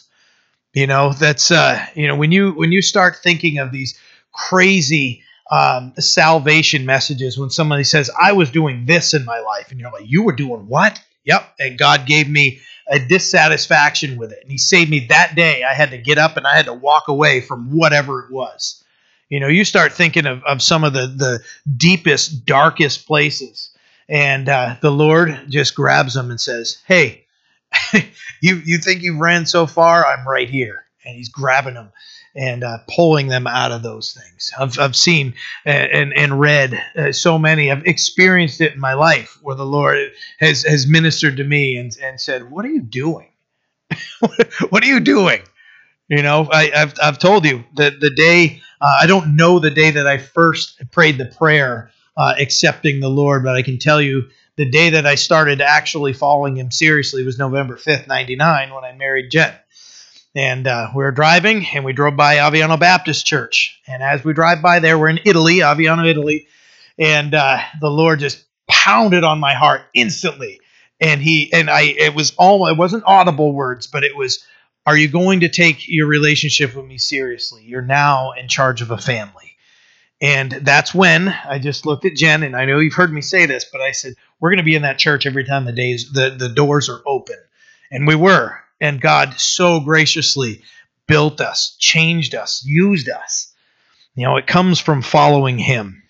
You 0.72 0.86
know, 0.86 1.12
that's 1.12 1.50
uh, 1.50 1.84
you 1.94 2.08
know 2.08 2.16
when 2.16 2.32
you 2.32 2.52
when 2.52 2.72
you 2.72 2.82
start 2.82 3.16
thinking 3.22 3.58
of 3.58 3.72
these 3.72 3.98
crazy 4.32 5.22
um, 5.50 5.92
salvation 5.98 6.86
messages 6.86 7.38
when 7.38 7.50
somebody 7.50 7.84
says, 7.84 8.10
I 8.20 8.32
was 8.32 8.50
doing 8.50 8.86
this 8.86 9.12
in 9.14 9.24
my 9.24 9.38
life. 9.40 9.70
And 9.70 9.78
you're 9.78 9.92
like, 9.92 10.08
You 10.08 10.22
were 10.22 10.32
doing 10.32 10.66
what? 10.66 11.00
Yep. 11.24 11.54
And 11.60 11.78
God 11.78 12.06
gave 12.06 12.28
me 12.28 12.60
a 12.88 12.98
dissatisfaction 12.98 14.16
with 14.16 14.32
it. 14.32 14.40
And 14.42 14.50
He 14.50 14.58
saved 14.58 14.90
me 14.90 15.06
that 15.08 15.34
day. 15.34 15.62
I 15.62 15.74
had 15.74 15.90
to 15.90 15.98
get 15.98 16.18
up 16.18 16.36
and 16.36 16.46
I 16.46 16.56
had 16.56 16.66
to 16.66 16.72
walk 16.72 17.08
away 17.08 17.40
from 17.40 17.76
whatever 17.76 18.24
it 18.24 18.32
was. 18.32 18.82
You 19.28 19.40
know, 19.40 19.48
you 19.48 19.64
start 19.64 19.92
thinking 19.92 20.26
of, 20.26 20.42
of 20.44 20.62
some 20.62 20.84
of 20.84 20.92
the, 20.92 21.06
the 21.06 21.40
deepest, 21.76 22.44
darkest 22.44 23.06
places. 23.06 23.70
And 24.08 24.48
uh, 24.48 24.76
the 24.80 24.90
Lord 24.90 25.46
just 25.48 25.74
grabs 25.74 26.14
them 26.14 26.30
and 26.30 26.40
says, 26.40 26.82
Hey, 26.86 27.26
you, 28.40 28.56
you 28.64 28.78
think 28.78 29.02
you've 29.02 29.20
ran 29.20 29.46
so 29.46 29.66
far? 29.66 30.06
I'm 30.06 30.26
right 30.26 30.48
here. 30.48 30.84
And 31.04 31.14
He's 31.16 31.28
grabbing 31.28 31.74
them 31.74 31.92
and 32.34 32.64
uh, 32.64 32.78
pulling 32.88 33.28
them 33.28 33.46
out 33.46 33.72
of 33.72 33.82
those 33.82 34.12
things. 34.12 34.50
I've, 34.58 34.78
I've 34.78 34.96
seen 34.96 35.34
and, 35.64 36.12
and 36.14 36.40
read 36.40 36.80
uh, 36.96 37.12
so 37.12 37.38
many. 37.38 37.70
I've 37.70 37.86
experienced 37.86 38.60
it 38.60 38.72
in 38.72 38.80
my 38.80 38.94
life 38.94 39.38
where 39.42 39.56
the 39.56 39.66
Lord 39.66 40.12
has, 40.40 40.62
has 40.64 40.86
ministered 40.86 41.36
to 41.36 41.44
me 41.44 41.76
and, 41.76 41.96
and 42.02 42.20
said, 42.20 42.50
What 42.50 42.64
are 42.64 42.70
you 42.70 42.80
doing? 42.80 43.28
what 44.70 44.82
are 44.82 44.86
you 44.86 45.00
doing? 45.00 45.42
You 46.08 46.22
know, 46.22 46.48
I, 46.50 46.70
have 46.74 46.94
I've 47.02 47.18
told 47.18 47.44
you 47.44 47.64
that 47.76 48.00
the 48.00 48.10
day, 48.10 48.60
uh, 48.80 48.98
I 49.00 49.06
don't 49.06 49.36
know 49.36 49.58
the 49.58 49.70
day 49.70 49.90
that 49.92 50.06
I 50.06 50.18
first 50.18 50.82
prayed 50.90 51.18
the 51.18 51.26
prayer 51.26 51.90
uh, 52.16 52.34
accepting 52.38 53.00
the 53.00 53.08
Lord, 53.08 53.44
but 53.44 53.54
I 53.54 53.62
can 53.62 53.78
tell 53.78 54.00
you 54.00 54.28
the 54.56 54.68
day 54.68 54.90
that 54.90 55.06
I 55.06 55.14
started 55.14 55.60
actually 55.60 56.12
following 56.12 56.56
Him 56.56 56.70
seriously 56.70 57.24
was 57.24 57.38
November 57.38 57.76
5th, 57.76 58.06
99, 58.06 58.74
when 58.74 58.84
I 58.84 58.92
married 58.92 59.30
Jen. 59.30 59.54
And 60.34 60.66
uh, 60.66 60.88
we 60.94 61.02
were 61.04 61.12
driving, 61.12 61.66
and 61.74 61.84
we 61.84 61.92
drove 61.92 62.16
by 62.16 62.36
Aviano 62.36 62.80
Baptist 62.80 63.26
Church. 63.26 63.78
And 63.86 64.02
as 64.02 64.24
we 64.24 64.32
drive 64.32 64.62
by 64.62 64.78
there, 64.78 64.98
we're 64.98 65.10
in 65.10 65.20
Italy, 65.26 65.56
Aviano, 65.56 66.08
Italy, 66.08 66.46
and 66.98 67.34
uh, 67.34 67.58
the 67.80 67.90
Lord 67.90 68.20
just 68.20 68.42
pounded 68.66 69.24
on 69.24 69.40
my 69.40 69.52
heart 69.52 69.82
instantly. 69.92 70.60
And 71.00 71.20
he 71.20 71.52
and 71.52 71.68
I, 71.68 71.82
it 71.82 72.14
was 72.14 72.32
all, 72.38 72.66
it 72.68 72.78
wasn't 72.78 73.04
audible 73.06 73.52
words, 73.52 73.88
but 73.88 74.04
it 74.04 74.16
was, 74.16 74.42
"Are 74.86 74.96
you 74.96 75.08
going 75.08 75.40
to 75.40 75.50
take 75.50 75.88
your 75.88 76.06
relationship 76.06 76.74
with 76.74 76.86
me 76.86 76.96
seriously? 76.96 77.64
You're 77.66 77.82
now 77.82 78.32
in 78.32 78.48
charge 78.48 78.80
of 78.80 78.90
a 78.90 78.98
family." 78.98 79.56
And 80.22 80.52
that's 80.52 80.94
when 80.94 81.28
I 81.28 81.58
just 81.58 81.84
looked 81.84 82.04
at 82.04 82.14
Jen, 82.14 82.44
and 82.44 82.56
I 82.56 82.64
know 82.64 82.78
you've 82.78 82.94
heard 82.94 83.12
me 83.12 83.20
say 83.20 83.44
this, 83.46 83.66
but 83.70 83.82
I 83.82 83.90
said, 83.90 84.14
"We're 84.40 84.50
going 84.50 84.58
to 84.58 84.62
be 84.62 84.76
in 84.76 84.82
that 84.82 84.98
church 84.98 85.26
every 85.26 85.44
time 85.44 85.66
the 85.66 85.72
days 85.72 86.10
the 86.12 86.30
the 86.30 86.48
doors 86.48 86.88
are 86.88 87.02
open," 87.04 87.36
and 87.90 88.06
we 88.06 88.14
were 88.14 88.61
and 88.82 89.00
God 89.00 89.38
so 89.38 89.80
graciously 89.80 90.60
built 91.06 91.40
us, 91.40 91.76
changed 91.78 92.34
us, 92.34 92.64
used 92.66 93.08
us. 93.08 93.54
You 94.16 94.24
know, 94.24 94.36
it 94.36 94.46
comes 94.46 94.80
from 94.80 95.00
following 95.02 95.56
Him. 95.56 96.02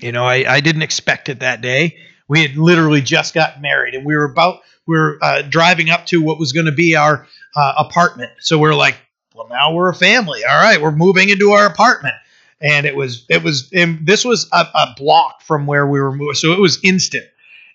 You 0.00 0.10
know, 0.10 0.24
I, 0.24 0.44
I 0.52 0.60
didn't 0.60 0.82
expect 0.82 1.28
it 1.28 1.40
that 1.40 1.60
day. 1.60 1.96
We 2.28 2.42
had 2.42 2.56
literally 2.56 3.00
just 3.00 3.34
got 3.34 3.62
married, 3.62 3.94
and 3.94 4.04
we 4.04 4.16
were 4.16 4.24
about 4.24 4.60
we 4.86 4.98
were 4.98 5.18
uh, 5.22 5.42
driving 5.42 5.90
up 5.90 6.06
to 6.06 6.20
what 6.20 6.40
was 6.40 6.52
going 6.52 6.66
to 6.66 6.72
be 6.72 6.96
our 6.96 7.26
uh, 7.54 7.74
apartment. 7.78 8.32
So 8.40 8.58
we 8.58 8.68
are 8.68 8.74
like, 8.74 8.96
well, 9.32 9.46
now 9.48 9.72
we're 9.72 9.90
a 9.90 9.94
family. 9.94 10.44
All 10.44 10.56
right, 10.56 10.82
we're 10.82 10.90
moving 10.90 11.28
into 11.28 11.52
our 11.52 11.66
apartment, 11.66 12.16
and 12.60 12.84
it 12.84 12.96
was 12.96 13.24
it 13.28 13.44
was 13.44 13.70
and 13.72 14.04
this 14.04 14.24
was 14.24 14.48
a, 14.52 14.66
a 14.74 14.94
block 14.96 15.42
from 15.42 15.66
where 15.66 15.86
we 15.86 16.00
were 16.00 16.12
moving, 16.12 16.34
so 16.34 16.52
it 16.52 16.58
was 16.58 16.80
instant 16.82 17.26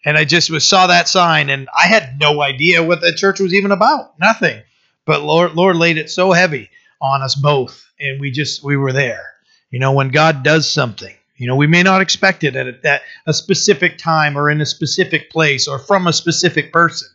and 0.05 0.17
I 0.17 0.23
just 0.25 0.49
was, 0.49 0.67
saw 0.67 0.87
that 0.87 1.07
sign, 1.07 1.49
and 1.49 1.69
I 1.77 1.87
had 1.87 2.19
no 2.19 2.41
idea 2.41 2.83
what 2.83 3.01
the 3.01 3.13
church 3.13 3.39
was 3.39 3.53
even 3.53 3.71
about. 3.71 4.19
Nothing. 4.19 4.61
But 5.05 5.21
Lord, 5.21 5.53
Lord 5.53 5.75
laid 5.75 5.97
it 5.97 6.09
so 6.09 6.31
heavy 6.31 6.69
on 7.01 7.21
us 7.21 7.35
both, 7.35 7.89
and 7.99 8.19
we 8.19 8.31
just 8.31 8.63
we 8.63 8.77
were 8.77 8.93
there. 8.93 9.33
You 9.71 9.79
know, 9.79 9.91
when 9.93 10.09
God 10.09 10.43
does 10.43 10.69
something, 10.69 11.13
you 11.35 11.47
know, 11.47 11.55
we 11.55 11.67
may 11.67 11.83
not 11.83 12.01
expect 12.01 12.43
it 12.43 12.55
at 12.55 12.67
a, 12.67 12.87
at 12.87 13.01
a 13.25 13.33
specific 13.33 13.97
time 13.97 14.37
or 14.37 14.49
in 14.49 14.61
a 14.61 14.65
specific 14.65 15.29
place 15.29 15.67
or 15.67 15.79
from 15.79 16.07
a 16.07 16.13
specific 16.13 16.73
person. 16.73 17.07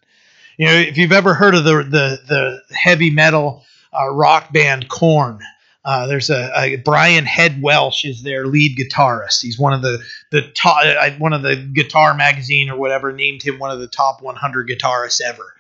You 0.59 0.67
know, 0.67 0.75
if 0.75 0.97
you've 0.97 1.13
ever 1.13 1.35
heard 1.35 1.55
of 1.55 1.65
the 1.65 1.83
the, 1.83 2.21
the 2.27 2.75
heavy 2.75 3.11
metal 3.11 3.65
uh, 3.93 4.11
rock 4.11 4.53
band 4.53 4.89
Korn, 4.89 5.41
uh, 5.85 6.07
there's 6.07 6.31
a, 6.31 6.53
a, 6.57 6.77
Brian 6.77 7.25
Head 7.25 7.61
Welch 7.61 8.05
is 8.05 8.23
their 8.23 8.47
lead 8.47 8.79
guitarist. 8.79 9.43
He's 9.43 9.59
one 9.59 9.73
of 9.73 9.83
the 9.83 9.99
the 10.31 10.43
top 10.53 10.85
uh, 10.85 11.11
one 11.19 11.33
of 11.33 11.43
the 11.43 11.57
Guitar 11.57 12.15
Magazine 12.15 12.71
or 12.71 12.77
whatever 12.77 13.13
named 13.13 13.43
him 13.43 13.59
one 13.59 13.73
of 13.73 13.81
the 13.81 13.89
top 13.89 14.23
100 14.23 14.69
guitarists 14.69 15.21
ever. 15.21 15.55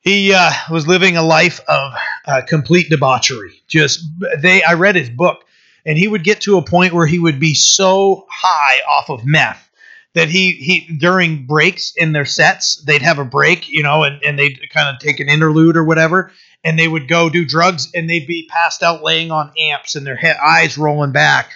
He 0.00 0.32
uh, 0.32 0.52
was 0.70 0.86
living 0.86 1.16
a 1.16 1.22
life 1.22 1.60
of 1.66 1.94
uh, 2.26 2.42
complete 2.46 2.90
debauchery. 2.90 3.62
Just 3.66 4.04
they, 4.38 4.62
I 4.62 4.74
read 4.74 4.94
his 4.94 5.10
book, 5.10 5.44
and 5.84 5.98
he 5.98 6.06
would 6.06 6.22
get 6.22 6.42
to 6.42 6.58
a 6.58 6.64
point 6.64 6.92
where 6.92 7.06
he 7.06 7.18
would 7.18 7.40
be 7.40 7.54
so 7.54 8.26
high 8.30 8.82
off 8.88 9.10
of 9.10 9.24
meth 9.24 9.68
that 10.14 10.28
he 10.28 10.52
he 10.52 10.96
during 10.96 11.46
breaks 11.46 11.92
in 11.96 12.12
their 12.12 12.24
sets 12.24 12.76
they'd 12.84 13.02
have 13.02 13.18
a 13.18 13.24
break, 13.24 13.68
you 13.68 13.82
know, 13.82 14.04
and, 14.04 14.22
and 14.22 14.38
they'd 14.38 14.60
kind 14.70 14.94
of 14.94 15.00
take 15.00 15.18
an 15.18 15.28
interlude 15.28 15.76
or 15.76 15.84
whatever, 15.84 16.30
and 16.64 16.78
they 16.78 16.88
would 16.88 17.08
go 17.08 17.28
do 17.28 17.44
drugs 17.44 17.90
and 17.94 18.08
they'd 18.08 18.26
be 18.26 18.48
passed 18.50 18.82
out 18.82 19.02
laying 19.02 19.30
on 19.30 19.52
amps 19.58 19.94
and 19.94 20.06
their 20.06 20.16
head, 20.16 20.36
eyes 20.42 20.78
rolling 20.78 21.12
back. 21.12 21.50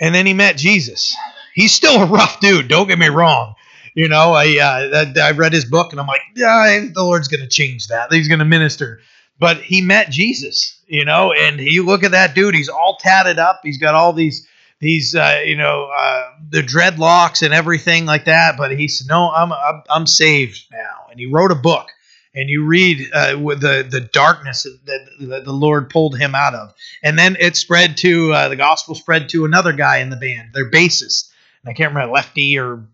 And 0.00 0.14
then 0.14 0.26
he 0.26 0.34
met 0.34 0.56
Jesus. 0.56 1.16
He's 1.54 1.72
still 1.72 2.02
a 2.02 2.06
rough 2.06 2.40
dude. 2.40 2.68
Don't 2.68 2.86
get 2.86 2.98
me 2.98 3.08
wrong. 3.08 3.54
You 3.94 4.08
know, 4.08 4.32
I 4.32 4.58
uh, 4.58 5.06
I 5.22 5.30
read 5.30 5.54
his 5.54 5.64
book 5.64 5.92
and 5.92 6.00
I'm 6.00 6.06
like, 6.06 6.20
yeah, 6.34 6.84
the 6.92 7.02
Lord's 7.02 7.28
going 7.28 7.40
to 7.40 7.48
change 7.48 7.88
that. 7.88 8.12
He's 8.12 8.28
going 8.28 8.40
to 8.40 8.44
minister. 8.44 9.00
But 9.38 9.58
he 9.58 9.80
met 9.82 10.10
Jesus, 10.10 10.80
you 10.86 11.04
know, 11.04 11.32
and 11.32 11.60
you 11.60 11.84
look 11.84 12.04
at 12.04 12.12
that 12.12 12.34
dude. 12.34 12.54
He's 12.54 12.68
all 12.70 12.86
all 12.86 12.96
tatted 13.00 13.38
up. 13.38 13.60
He's 13.62 13.78
got 13.78 13.94
all 13.94 14.12
these 14.12 14.46
these 14.80 15.14
uh, 15.14 15.42
you 15.44 15.56
know 15.56 15.90
uh, 15.96 16.30
the 16.50 16.62
dreadlocks 16.62 17.42
and 17.42 17.52
everything 17.52 18.06
like 18.06 18.26
that. 18.26 18.56
But 18.56 18.76
he 18.76 18.88
said, 18.88 19.08
"No, 19.08 19.30
I'm 19.30 19.52
I'm, 19.52 19.82
I'm 19.88 20.06
saved 20.06 20.64
now." 20.72 21.06
And 21.10 21.18
he 21.18 21.26
wrote 21.26 21.52
a 21.52 21.56
book. 21.56 21.88
And 22.36 22.50
you 22.50 22.64
read 22.66 23.10
uh, 23.14 23.32
the 23.34 23.86
the 23.88 24.08
darkness 24.12 24.66
that, 24.84 25.06
that, 25.20 25.44
the 25.44 25.52
Lord 25.52 25.88
pulled 25.88 26.18
him 26.18 26.34
out 26.34 26.54
of, 26.54 26.74
and 27.02 27.18
then 27.18 27.36
it 27.40 27.56
spread 27.56 27.96
to 27.98 28.32
uh, 28.32 28.48
the 28.48 28.56
gospel 28.56 28.94
spread 28.94 29.30
to 29.30 29.46
another 29.46 29.72
guy 29.72 29.98
in 29.98 30.10
the 30.10 30.16
band, 30.16 30.50
their 30.52 30.70
bassist. 30.70 31.30
And 31.64 31.70
I 31.70 31.72
can't 31.72 31.94
remember 31.94 32.12
Lefty 32.12 32.58
or 32.58 32.84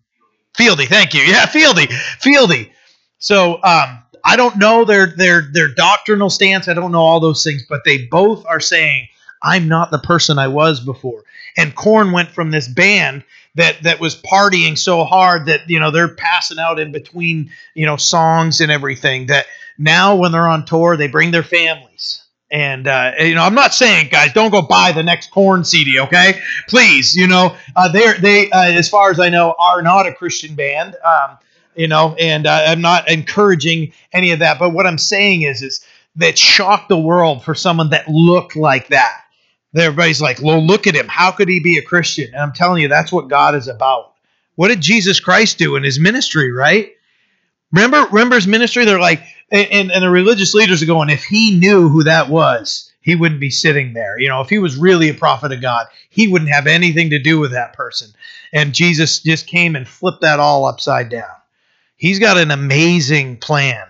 Fieldy. 0.57 0.87
Thank 0.87 1.15
you. 1.15 1.23
Yeah, 1.23 1.47
Fieldy. 1.47 1.89
Fieldy. 2.21 2.71
So 3.19 3.55
um, 3.63 4.03
I 4.25 4.37
don't 4.37 4.59
know 4.59 4.85
their 4.85 5.07
their 5.07 5.43
their 5.43 5.69
doctrinal 5.69 6.31
stance. 6.31 6.69
I 6.69 6.75
don't 6.75 6.93
know 6.93 7.03
all 7.03 7.21
those 7.21 7.43
things, 7.43 7.65
but 7.69 7.83
they 7.85 8.07
both 8.07 8.47
are 8.47 8.61
saying 8.61 9.09
I'm 9.43 9.69
not 9.69 9.91
the 9.91 9.99
person 9.99 10.39
I 10.39 10.49
was 10.49 10.81
before. 10.81 11.25
And 11.57 11.75
Korn 11.75 12.13
went 12.13 12.31
from 12.31 12.51
this 12.51 12.69
band 12.69 13.25
that 13.55 13.83
that 13.83 14.01
was 14.01 14.21
partying 14.21 14.79
so 14.79 15.05
hard 15.05 15.47
that 15.47 15.69
you 15.69 15.79
know 15.79 15.91
they're 15.91 16.15
passing 16.15 16.59
out 16.59 16.79
in 16.79 16.93
between 16.93 17.51
you 17.75 17.87
know 17.87 17.97
songs 17.97 18.61
and 18.61 18.71
everything. 18.71 19.27
That 19.27 19.47
now 19.79 20.17
when 20.17 20.33
they're 20.33 20.49
on 20.49 20.65
tour, 20.65 20.97
they 20.97 21.09
bring 21.09 21.31
their 21.31 21.43
families. 21.43 22.23
And 22.51 22.87
uh, 22.87 23.13
you 23.19 23.35
know, 23.35 23.43
I'm 23.43 23.55
not 23.55 23.73
saying, 23.73 24.09
guys, 24.11 24.33
don't 24.35 24.51
go 24.51 24.61
buy 24.61 24.93
the 24.93 25.03
next 25.03 25.31
Korn 25.31 25.65
CD, 25.65 26.01
okay? 26.01 26.41
Please, 26.69 27.17
you 27.17 27.27
know, 27.27 27.57
uh, 27.75 27.89
they're 27.91 28.19
they, 28.19 28.51
uh, 28.51 28.65
as 28.73 28.91
far 28.91 29.11
as 29.11 29.19
I 29.19 29.31
know, 29.31 29.55
are 29.59 29.81
not 29.81 30.07
a 30.07 30.13
Christian 30.13 30.55
band. 30.55 30.95
Um, 31.03 31.39
you 31.75 31.89
know, 31.89 32.15
and 32.19 32.47
uh, 32.47 32.65
I'm 32.67 32.83
not 32.83 33.09
encouraging 33.11 33.95
any 34.13 34.33
of 34.33 34.41
that. 34.41 34.59
But 34.59 34.71
what 34.71 34.87
I'm 34.87 34.99
saying 34.99 35.43
is, 35.43 35.63
is 35.63 35.83
that 36.17 36.37
shocked 36.37 36.91
the 36.91 36.99
world 36.99 37.43
for 37.43 37.55
someone 37.55 37.91
that 37.91 38.09
looked 38.09 38.55
like 38.55 38.89
that. 38.89 39.22
Everybody's 39.75 40.21
like, 40.21 40.41
well, 40.43 40.65
look 40.65 40.87
at 40.87 40.95
him. 40.95 41.09
How 41.09 41.31
could 41.31 41.49
he 41.49 41.61
be 41.61 41.79
a 41.79 41.83
Christian? 41.83 42.27
And 42.33 42.43
I'm 42.43 42.53
telling 42.53 42.83
you, 42.83 42.89
that's 42.89 43.13
what 43.13 43.29
God 43.29 43.55
is 43.55 43.69
about. 43.69 44.13
What 44.55 44.69
did 44.69 44.81
Jesus 44.81 45.19
Christ 45.19 45.59
do 45.59 45.77
in 45.77 45.83
his 45.83 45.99
ministry, 45.99 46.53
right? 46.53 46.93
Remember, 47.73 48.07
remember 48.11 48.35
his 48.35 48.47
ministry? 48.47 48.85
They're 48.85 49.01
like, 49.01 49.23
and, 49.51 49.91
and 49.91 50.03
the 50.03 50.11
religious 50.11 50.55
leaders 50.55 50.83
are 50.83 50.87
going, 50.87 51.09
if 51.09 51.25
he 51.25 51.59
knew 51.59 51.89
who 51.89 52.05
that 52.05 52.29
was, 52.29 52.93
he 53.01 53.15
wouldn't 53.17 53.41
be 53.41 53.51
sitting 53.51 53.95
there. 53.95 54.19
You 54.19 54.29
know, 54.29 54.41
if 54.43 54.49
he 54.49 54.59
was 54.59 54.77
really 54.77 55.09
a 55.09 55.15
prophet 55.15 55.53
of 55.53 55.61
God, 55.61 55.87
he 56.09 56.29
wouldn't 56.29 56.53
have 56.53 56.67
anything 56.67 57.11
to 57.11 57.19
do 57.19 57.39
with 57.39 57.53
that 57.53 57.73
person. 57.73 58.11
And 58.53 58.75
Jesus 58.75 59.21
just 59.21 59.47
came 59.47 59.75
and 59.75 59.89
flipped 59.89 60.21
that 60.21 60.39
all 60.39 60.67
upside 60.67 61.09
down. 61.09 61.31
He's 61.97 62.19
got 62.19 62.37
an 62.37 62.51
amazing 62.51 63.39
plan, 63.39 63.87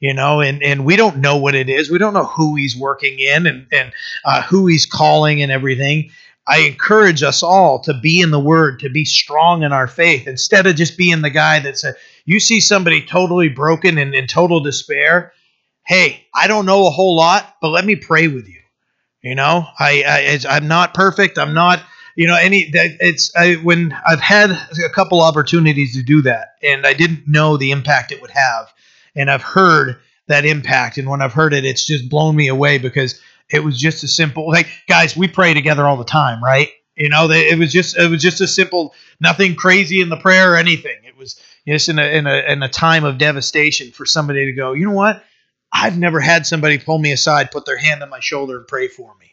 you 0.00 0.14
know, 0.14 0.40
and, 0.40 0.62
and 0.62 0.84
we 0.84 0.96
don't 0.96 1.18
know 1.18 1.36
what 1.36 1.54
it 1.54 1.68
is. 1.68 1.90
We 1.90 1.98
don't 1.98 2.14
know 2.14 2.24
who 2.24 2.54
he's 2.54 2.76
working 2.76 3.18
in 3.18 3.46
and, 3.46 3.66
and 3.72 3.92
uh, 4.24 4.42
who 4.42 4.66
he's 4.66 4.86
calling 4.86 5.42
and 5.42 5.50
everything. 5.50 6.10
I 6.46 6.60
encourage 6.60 7.22
us 7.22 7.42
all 7.42 7.80
to 7.80 7.94
be 7.94 8.20
in 8.20 8.30
the 8.30 8.40
Word, 8.40 8.80
to 8.80 8.88
be 8.88 9.04
strong 9.04 9.64
in 9.64 9.72
our 9.72 9.86
faith, 9.86 10.26
instead 10.26 10.66
of 10.66 10.76
just 10.76 10.96
being 10.96 11.20
the 11.20 11.30
guy 11.30 11.60
that 11.60 11.78
said, 11.78 11.96
you 12.24 12.40
see 12.40 12.60
somebody 12.60 13.02
totally 13.02 13.48
broken 13.48 13.98
and 13.98 14.14
in 14.14 14.26
total 14.26 14.60
despair. 14.60 15.32
Hey, 15.86 16.26
I 16.34 16.46
don't 16.46 16.66
know 16.66 16.86
a 16.86 16.90
whole 16.90 17.16
lot, 17.16 17.56
but 17.60 17.68
let 17.68 17.84
me 17.84 17.96
pray 17.96 18.28
with 18.28 18.48
you. 18.48 18.60
You 19.22 19.34
know, 19.34 19.66
I, 19.78 20.38
I 20.46 20.56
I'm 20.56 20.68
not 20.68 20.94
perfect. 20.94 21.38
I'm 21.38 21.52
not 21.52 21.82
you 22.14 22.26
know 22.26 22.36
any 22.36 22.70
that 22.70 22.96
it's 23.00 23.34
I, 23.36 23.54
when 23.54 23.94
I've 24.06 24.20
had 24.20 24.50
a 24.50 24.88
couple 24.94 25.20
opportunities 25.20 25.94
to 25.94 26.02
do 26.02 26.22
that 26.22 26.54
and 26.62 26.86
I 26.86 26.92
didn't 26.92 27.28
know 27.28 27.56
the 27.56 27.70
impact 27.70 28.10
it 28.10 28.20
would 28.20 28.30
have 28.30 28.72
and 29.18 29.30
I've 29.30 29.42
heard 29.42 29.96
that 30.26 30.44
impact 30.44 30.98
and 30.98 31.08
when 31.08 31.22
I've 31.22 31.32
heard 31.32 31.52
it 31.52 31.64
it's 31.64 31.86
just 31.86 32.08
blown 32.08 32.34
me 32.36 32.48
away 32.48 32.78
because 32.78 33.20
it 33.50 33.62
was 33.64 33.78
just 33.78 34.04
a 34.04 34.08
simple 34.08 34.48
like 34.48 34.68
guys 34.88 35.16
we 35.16 35.28
pray 35.28 35.54
together 35.54 35.86
all 35.86 35.96
the 35.96 36.04
time 36.04 36.42
right 36.42 36.68
you 36.96 37.08
know 37.08 37.28
it 37.30 37.58
was 37.58 37.72
just 37.72 37.96
it 37.98 38.10
was 38.10 38.22
just 38.22 38.40
a 38.40 38.48
simple 38.48 38.94
nothing 39.20 39.54
crazy 39.54 40.00
in 40.00 40.08
the 40.08 40.16
prayer 40.16 40.52
or 40.52 40.56
anything 40.56 40.96
it 41.04 41.16
was 41.16 41.40
just 41.66 41.88
in 41.88 41.98
a 41.98 42.04
in 42.04 42.26
a 42.26 42.52
in 42.52 42.62
a 42.62 42.68
time 42.68 43.04
of 43.04 43.18
devastation 43.18 43.90
for 43.92 44.06
somebody 44.06 44.46
to 44.46 44.52
go 44.52 44.72
you 44.72 44.86
know 44.86 44.94
what 44.94 45.22
I've 45.70 45.98
never 45.98 46.20
had 46.20 46.46
somebody 46.46 46.78
pull 46.78 46.98
me 46.98 47.12
aside 47.12 47.50
put 47.50 47.66
their 47.66 47.78
hand 47.78 48.02
on 48.02 48.10
my 48.10 48.20
shoulder 48.20 48.58
and 48.58 48.66
pray 48.66 48.88
for 48.88 49.14
me 49.18 49.28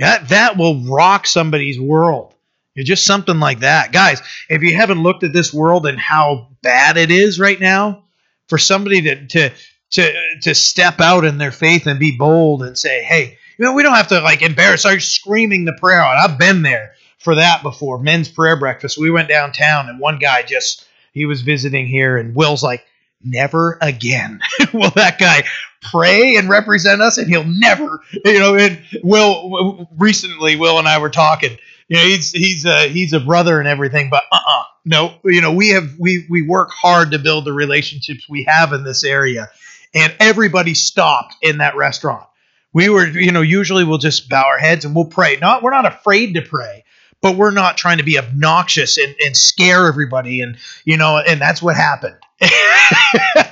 that 0.00 0.30
that 0.30 0.56
will 0.56 0.82
rock 0.84 1.26
somebody's 1.26 1.78
world. 1.78 2.34
It's 2.74 2.88
just 2.88 3.04
something 3.04 3.38
like 3.38 3.60
that. 3.60 3.92
Guys, 3.92 4.22
if 4.48 4.62
you 4.62 4.74
haven't 4.74 5.02
looked 5.02 5.24
at 5.24 5.32
this 5.32 5.52
world 5.52 5.86
and 5.86 5.98
how 5.98 6.48
bad 6.62 6.96
it 6.96 7.10
is 7.10 7.38
right 7.38 7.60
now, 7.60 8.04
for 8.50 8.58
somebody 8.58 9.00
to 9.02 9.26
to 9.28 9.50
to 9.92 10.12
to 10.42 10.54
step 10.54 11.00
out 11.00 11.24
in 11.24 11.38
their 11.38 11.52
faith 11.52 11.86
and 11.86 11.98
be 11.98 12.16
bold 12.16 12.62
and 12.62 12.76
say, 12.76 13.02
"Hey, 13.02 13.38
you 13.56 13.64
know, 13.64 13.72
we 13.72 13.82
don't 13.82 13.94
have 13.94 14.08
to 14.08 14.20
like 14.20 14.42
embarrass 14.42 14.80
start 14.80 15.00
screaming 15.02 15.64
the 15.64 15.72
prayer 15.72 16.02
out." 16.02 16.18
I've 16.18 16.38
been 16.38 16.62
there 16.62 16.92
for 17.18 17.36
that 17.36 17.62
before. 17.62 17.98
Men's 17.98 18.28
prayer 18.28 18.56
breakfast. 18.58 18.98
We 18.98 19.10
went 19.10 19.28
downtown 19.28 19.88
and 19.88 19.98
one 19.98 20.18
guy 20.18 20.42
just 20.42 20.86
he 21.12 21.24
was 21.24 21.40
visiting 21.40 21.86
here 21.86 22.18
and 22.18 22.34
Will's 22.34 22.62
like, 22.62 22.84
"Never 23.24 23.78
again." 23.80 24.40
will 24.74 24.90
that 24.90 25.18
guy 25.18 25.44
pray 25.80 26.36
and 26.36 26.48
represent 26.48 27.00
us, 27.00 27.18
and 27.18 27.28
he'll 27.28 27.44
never, 27.44 28.00
you 28.24 28.38
know. 28.38 28.56
And 28.56 28.80
Will 29.02 29.88
recently, 29.96 30.56
Will 30.56 30.78
and 30.78 30.88
I 30.88 30.98
were 30.98 31.10
talking. 31.10 31.56
You 31.88 31.96
know, 31.96 32.04
he's 32.04 32.32
he's 32.32 32.64
a 32.64 32.88
he's 32.88 33.12
a 33.12 33.20
brother 33.20 33.58
and 33.58 33.68
everything, 33.68 34.10
but 34.10 34.22
uh 34.30 34.38
uh 34.46 34.62
no, 34.84 35.14
you 35.24 35.40
know, 35.40 35.52
we 35.52 35.70
have 35.70 35.90
we 35.98 36.26
we 36.28 36.42
work 36.42 36.70
hard 36.70 37.10
to 37.12 37.18
build 37.18 37.44
the 37.44 37.52
relationships 37.52 38.28
we 38.28 38.44
have 38.44 38.72
in 38.72 38.84
this 38.84 39.04
area, 39.04 39.50
and 39.94 40.14
everybody 40.20 40.74
stopped 40.74 41.34
in 41.42 41.58
that 41.58 41.76
restaurant. 41.76 42.26
We 42.72 42.88
were, 42.88 43.06
you 43.06 43.32
know, 43.32 43.42
usually 43.42 43.84
we'll 43.84 43.98
just 43.98 44.28
bow 44.28 44.44
our 44.44 44.58
heads 44.58 44.84
and 44.84 44.94
we'll 44.94 45.06
pray. 45.06 45.36
Not 45.36 45.62
we're 45.62 45.72
not 45.72 45.86
afraid 45.86 46.34
to 46.34 46.42
pray, 46.42 46.84
but 47.20 47.36
we're 47.36 47.50
not 47.50 47.76
trying 47.76 47.98
to 47.98 48.04
be 48.04 48.18
obnoxious 48.18 48.96
and, 48.96 49.14
and 49.24 49.36
scare 49.36 49.86
everybody 49.86 50.40
and 50.40 50.56
you 50.84 50.96
know 50.96 51.18
and 51.18 51.40
that's 51.40 51.60
what 51.60 51.76
happened 51.76 52.16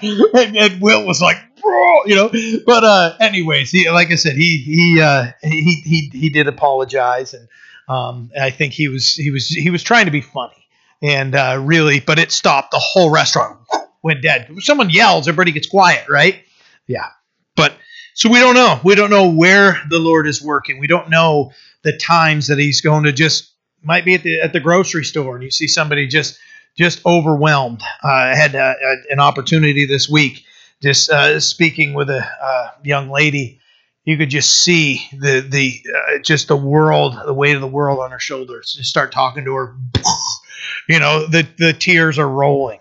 and, 0.03 0.57
and, 0.57 0.81
will 0.81 1.05
was 1.07 1.21
like 1.21 1.37
you 2.07 2.15
know. 2.15 2.31
But 2.65 2.85
uh, 2.85 3.17
anyways, 3.21 3.71
he 3.71 3.91
like 3.91 4.11
I 4.11 4.15
said, 4.15 4.37
he 4.37 4.59
he 4.59 5.01
uh, 5.01 5.33
he 5.43 5.83
he 5.85 6.11
he 6.13 6.31
did 6.31 6.49
apologize, 6.49 7.35
and 7.35 7.49
um, 7.89 8.31
I 8.41 8.51
think 8.51 8.73
he 8.73 8.89
was 8.89 9.15
he 9.15 9.31
was 9.31 9.49
he 9.49 9.71
was 9.71 9.83
trying 9.83 10.07
to 10.07 10.11
be 10.11 10.21
funny, 10.21 10.68
and 11.03 11.35
uh, 11.35 11.61
really, 11.61 12.01
but 12.01 12.19
it 12.19 12.33
stopped. 12.33 12.71
The 12.71 12.79
whole 12.79 13.11
restaurant 13.11 13.59
went 14.03 14.23
dead. 14.23 14.47
If 14.51 14.65
someone 14.65 14.91
yells, 14.91 15.29
everybody 15.29 15.53
gets 15.53 15.69
quiet, 15.69 16.09
right? 16.09 16.43
Yeah, 16.87 17.07
but 17.57 17.75
so 18.15 18.31
we 18.31 18.39
don't 18.39 18.55
know. 18.55 18.81
We 18.85 18.95
don't 18.95 19.11
know 19.11 19.31
where 19.31 19.81
the 19.89 19.99
Lord 19.99 20.27
is 20.27 20.43
working. 20.43 20.79
We 20.79 20.87
don't 20.87 21.11
know 21.11 21.53
the 21.83 21.97
times 21.97 22.49
that 22.49 22.59
He's 22.59 22.81
going 22.81 23.05
to 23.05 23.13
just 23.13 23.53
might 23.83 24.05
be 24.05 24.15
at 24.15 24.23
the 24.23 24.41
at 24.41 24.53
the 24.53 24.61
grocery 24.61 25.05
store, 25.05 25.35
and 25.35 25.45
you 25.45 25.51
see 25.51 25.69
somebody 25.69 26.07
just 26.07 26.39
just 26.77 27.05
overwhelmed. 27.05 27.83
Uh, 28.03 28.09
I 28.09 28.35
had 28.35 28.55
uh, 28.55 28.75
an 29.11 29.21
opportunity 29.21 29.87
this 29.87 30.09
week 30.09 30.45
just 30.83 31.11
uh, 31.11 31.41
speaking 31.41 31.95
with 31.95 32.09
a 32.09 32.25
uh, 32.41 32.71
young 32.85 33.11
lady, 33.11 33.61
you 34.05 34.17
could 34.17 34.31
just 34.31 34.63
see 34.63 35.07
the 35.13 35.41
the 35.41 35.83
uh, 35.95 36.19
just 36.19 36.49
the 36.49 36.57
world, 36.57 37.17
the 37.27 37.35
weight 37.35 37.55
of 37.55 37.61
the 37.61 37.67
world 37.67 37.99
on 37.99 38.11
her 38.11 38.19
shoulders. 38.19 38.75
Just 38.75 38.89
start 38.89 39.13
talking 39.13 39.45
to 39.45 39.55
her, 39.55 39.77
you 40.89 40.99
know, 40.99 41.27
the 41.27 41.47
the 41.59 41.73
tears 41.73 42.19
are 42.19 42.29
rolling. 42.29 42.81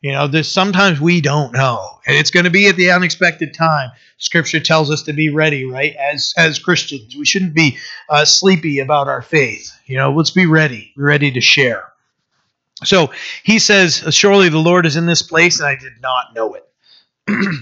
You 0.00 0.12
know, 0.12 0.28
there's 0.28 0.50
sometimes 0.50 1.00
we 1.00 1.20
don't 1.20 1.52
know, 1.52 1.98
and 2.06 2.16
it's 2.16 2.30
going 2.30 2.44
to 2.44 2.50
be 2.50 2.68
at 2.68 2.76
the 2.76 2.92
unexpected 2.92 3.52
time. 3.52 3.90
Scripture 4.18 4.60
tells 4.60 4.90
us 4.90 5.02
to 5.04 5.12
be 5.12 5.28
ready, 5.30 5.64
right? 5.64 5.94
As 5.96 6.34
as 6.36 6.58
Christians, 6.58 7.16
we 7.16 7.24
shouldn't 7.24 7.54
be 7.54 7.78
uh, 8.08 8.24
sleepy 8.24 8.78
about 8.78 9.08
our 9.08 9.22
faith. 9.22 9.72
You 9.86 9.96
know, 9.96 10.12
let's 10.12 10.30
be 10.30 10.46
ready, 10.46 10.92
ready 10.96 11.32
to 11.32 11.40
share. 11.40 11.92
So 12.84 13.10
he 13.42 13.58
says, 13.58 14.04
"Surely 14.14 14.48
the 14.48 14.58
Lord 14.58 14.86
is 14.86 14.96
in 14.96 15.06
this 15.06 15.22
place," 15.22 15.58
and 15.58 15.68
I 15.68 15.74
did 15.74 16.00
not 16.00 16.34
know 16.34 16.54
it. 16.54 16.64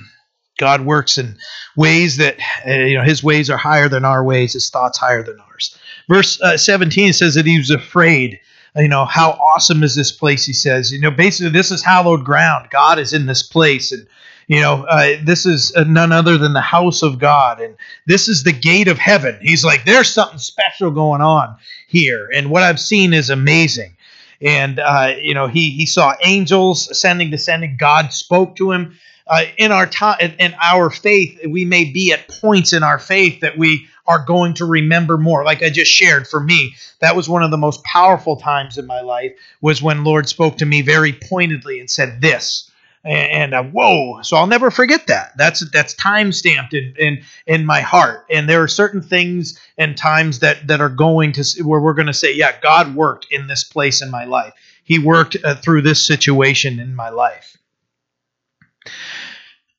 God 0.58 0.82
works 0.82 1.18
in 1.18 1.36
ways 1.76 2.16
that 2.18 2.36
uh, 2.66 2.70
you 2.70 2.96
know 2.96 3.04
His 3.04 3.22
ways 3.22 3.50
are 3.50 3.56
higher 3.56 3.88
than 3.88 4.04
our 4.04 4.22
ways, 4.22 4.52
His 4.52 4.70
thoughts 4.70 4.98
higher 4.98 5.22
than 5.22 5.38
ours. 5.40 5.78
Verse 6.08 6.40
uh, 6.40 6.56
17 6.56 7.12
says 7.12 7.34
that 7.34 7.46
He 7.46 7.58
was 7.58 7.70
afraid. 7.70 8.40
You 8.76 8.88
know 8.88 9.04
how 9.04 9.30
awesome 9.30 9.82
is 9.82 9.94
this 9.94 10.12
place? 10.12 10.44
He 10.44 10.52
says. 10.52 10.92
You 10.92 11.00
know 11.00 11.10
basically 11.10 11.50
this 11.50 11.70
is 11.70 11.82
hallowed 11.82 12.24
ground. 12.24 12.68
God 12.70 12.98
is 12.98 13.12
in 13.12 13.26
this 13.26 13.42
place, 13.42 13.92
and 13.92 14.06
you 14.48 14.60
know 14.60 14.84
uh, 14.84 15.16
this 15.22 15.46
is 15.46 15.74
uh, 15.74 15.84
none 15.84 16.12
other 16.12 16.38
than 16.38 16.52
the 16.52 16.60
house 16.60 17.02
of 17.02 17.18
God, 17.18 17.60
and 17.60 17.74
this 18.06 18.28
is 18.28 18.42
the 18.42 18.52
gate 18.52 18.88
of 18.88 18.98
heaven. 18.98 19.38
He's 19.40 19.64
like, 19.64 19.84
there's 19.84 20.12
something 20.12 20.38
special 20.38 20.90
going 20.90 21.22
on 21.22 21.56
here, 21.86 22.28
and 22.34 22.50
what 22.50 22.62
I've 22.62 22.80
seen 22.80 23.12
is 23.12 23.30
amazing 23.30 23.96
and 24.40 24.78
uh, 24.78 25.14
you 25.20 25.34
know 25.34 25.46
he 25.46 25.70
he 25.70 25.86
saw 25.86 26.14
angels 26.22 26.88
ascending 26.88 27.30
descending 27.30 27.76
god 27.76 28.12
spoke 28.12 28.56
to 28.56 28.72
him 28.72 28.96
uh, 29.28 29.44
in 29.56 29.72
our 29.72 29.86
time 29.86 30.18
in 30.38 30.54
our 30.62 30.90
faith 30.90 31.38
we 31.48 31.64
may 31.64 31.84
be 31.84 32.12
at 32.12 32.28
points 32.28 32.72
in 32.72 32.82
our 32.82 32.98
faith 32.98 33.40
that 33.40 33.56
we 33.56 33.86
are 34.06 34.24
going 34.24 34.54
to 34.54 34.64
remember 34.64 35.16
more. 35.16 35.44
Like 35.44 35.62
i 35.62 35.70
just 35.70 35.90
shared 35.90 36.26
for 36.26 36.40
me 36.40 36.76
that 37.00 37.16
was 37.16 37.28
one 37.28 37.42
of 37.42 37.50
the 37.50 37.56
most 37.56 37.82
powerful 37.84 38.36
times 38.36 38.78
in 38.78 38.86
my 38.86 39.00
life 39.00 39.32
was 39.60 39.82
when 39.82 40.04
lord 40.04 40.28
spoke 40.28 40.58
to 40.58 40.66
me 40.66 40.82
very 40.82 41.12
pointedly 41.12 41.80
and 41.80 41.90
said 41.90 42.20
this. 42.20 42.70
And, 43.04 43.54
uh, 43.54 43.62
whoa 43.62 44.22
so 44.22 44.36
i'll 44.36 44.48
never 44.48 44.70
forget 44.70 45.06
that. 45.06 45.32
That's 45.36 45.68
that's 45.70 45.94
time 45.94 46.32
stamped 46.32 46.74
in, 46.74 46.94
in 46.98 47.22
in 47.46 47.64
my 47.64 47.80
heart. 47.80 48.26
And 48.30 48.48
there 48.48 48.62
are 48.62 48.68
certain 48.68 49.00
things 49.02 49.60
and 49.78 49.96
times 49.96 50.40
that 50.40 50.66
that 50.66 50.80
are 50.80 50.88
going 50.88 51.32
to 51.32 51.44
where 51.62 51.80
we're 51.80 51.94
going 51.94 52.06
to 52.06 52.14
say 52.14 52.34
yeah 52.34 52.52
god 52.60 52.94
worked 52.94 53.26
in 53.30 53.46
this 53.46 53.64
place 53.64 54.02
in 54.02 54.10
my 54.10 54.24
life. 54.24 54.54
He 54.82 54.98
worked 54.98 55.36
uh, 55.42 55.54
through 55.56 55.82
this 55.82 56.04
situation 56.04 56.78
in 56.80 56.94
my 56.94 57.10
life. 57.10 57.56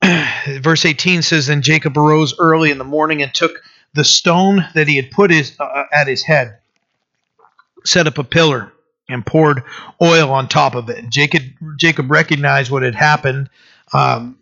Verse 0.60 0.84
18 0.84 1.22
says 1.22 1.48
then 1.48 1.60
jacob 1.60 1.98
arose 1.98 2.38
early 2.38 2.70
in 2.70 2.78
the 2.78 2.84
morning 2.84 3.20
and 3.22 3.34
took 3.34 3.62
the 3.94 4.04
stone 4.04 4.64
that 4.74 4.88
he 4.88 4.96
had 4.96 5.10
put 5.10 5.30
his 5.30 5.58
uh, 5.58 5.84
at 5.92 6.06
his 6.06 6.22
head 6.22 6.58
set 7.84 8.06
up 8.06 8.18
a 8.18 8.24
pillar 8.24 8.72
and 9.08 9.24
poured 9.24 9.62
oil 10.02 10.30
on 10.30 10.48
top 10.48 10.74
of 10.74 10.88
it. 10.90 11.08
Jacob 11.08 11.42
Jacob 11.76 12.10
recognized 12.10 12.70
what 12.70 12.82
had 12.82 12.94
happened, 12.94 13.48
um, 13.92 14.38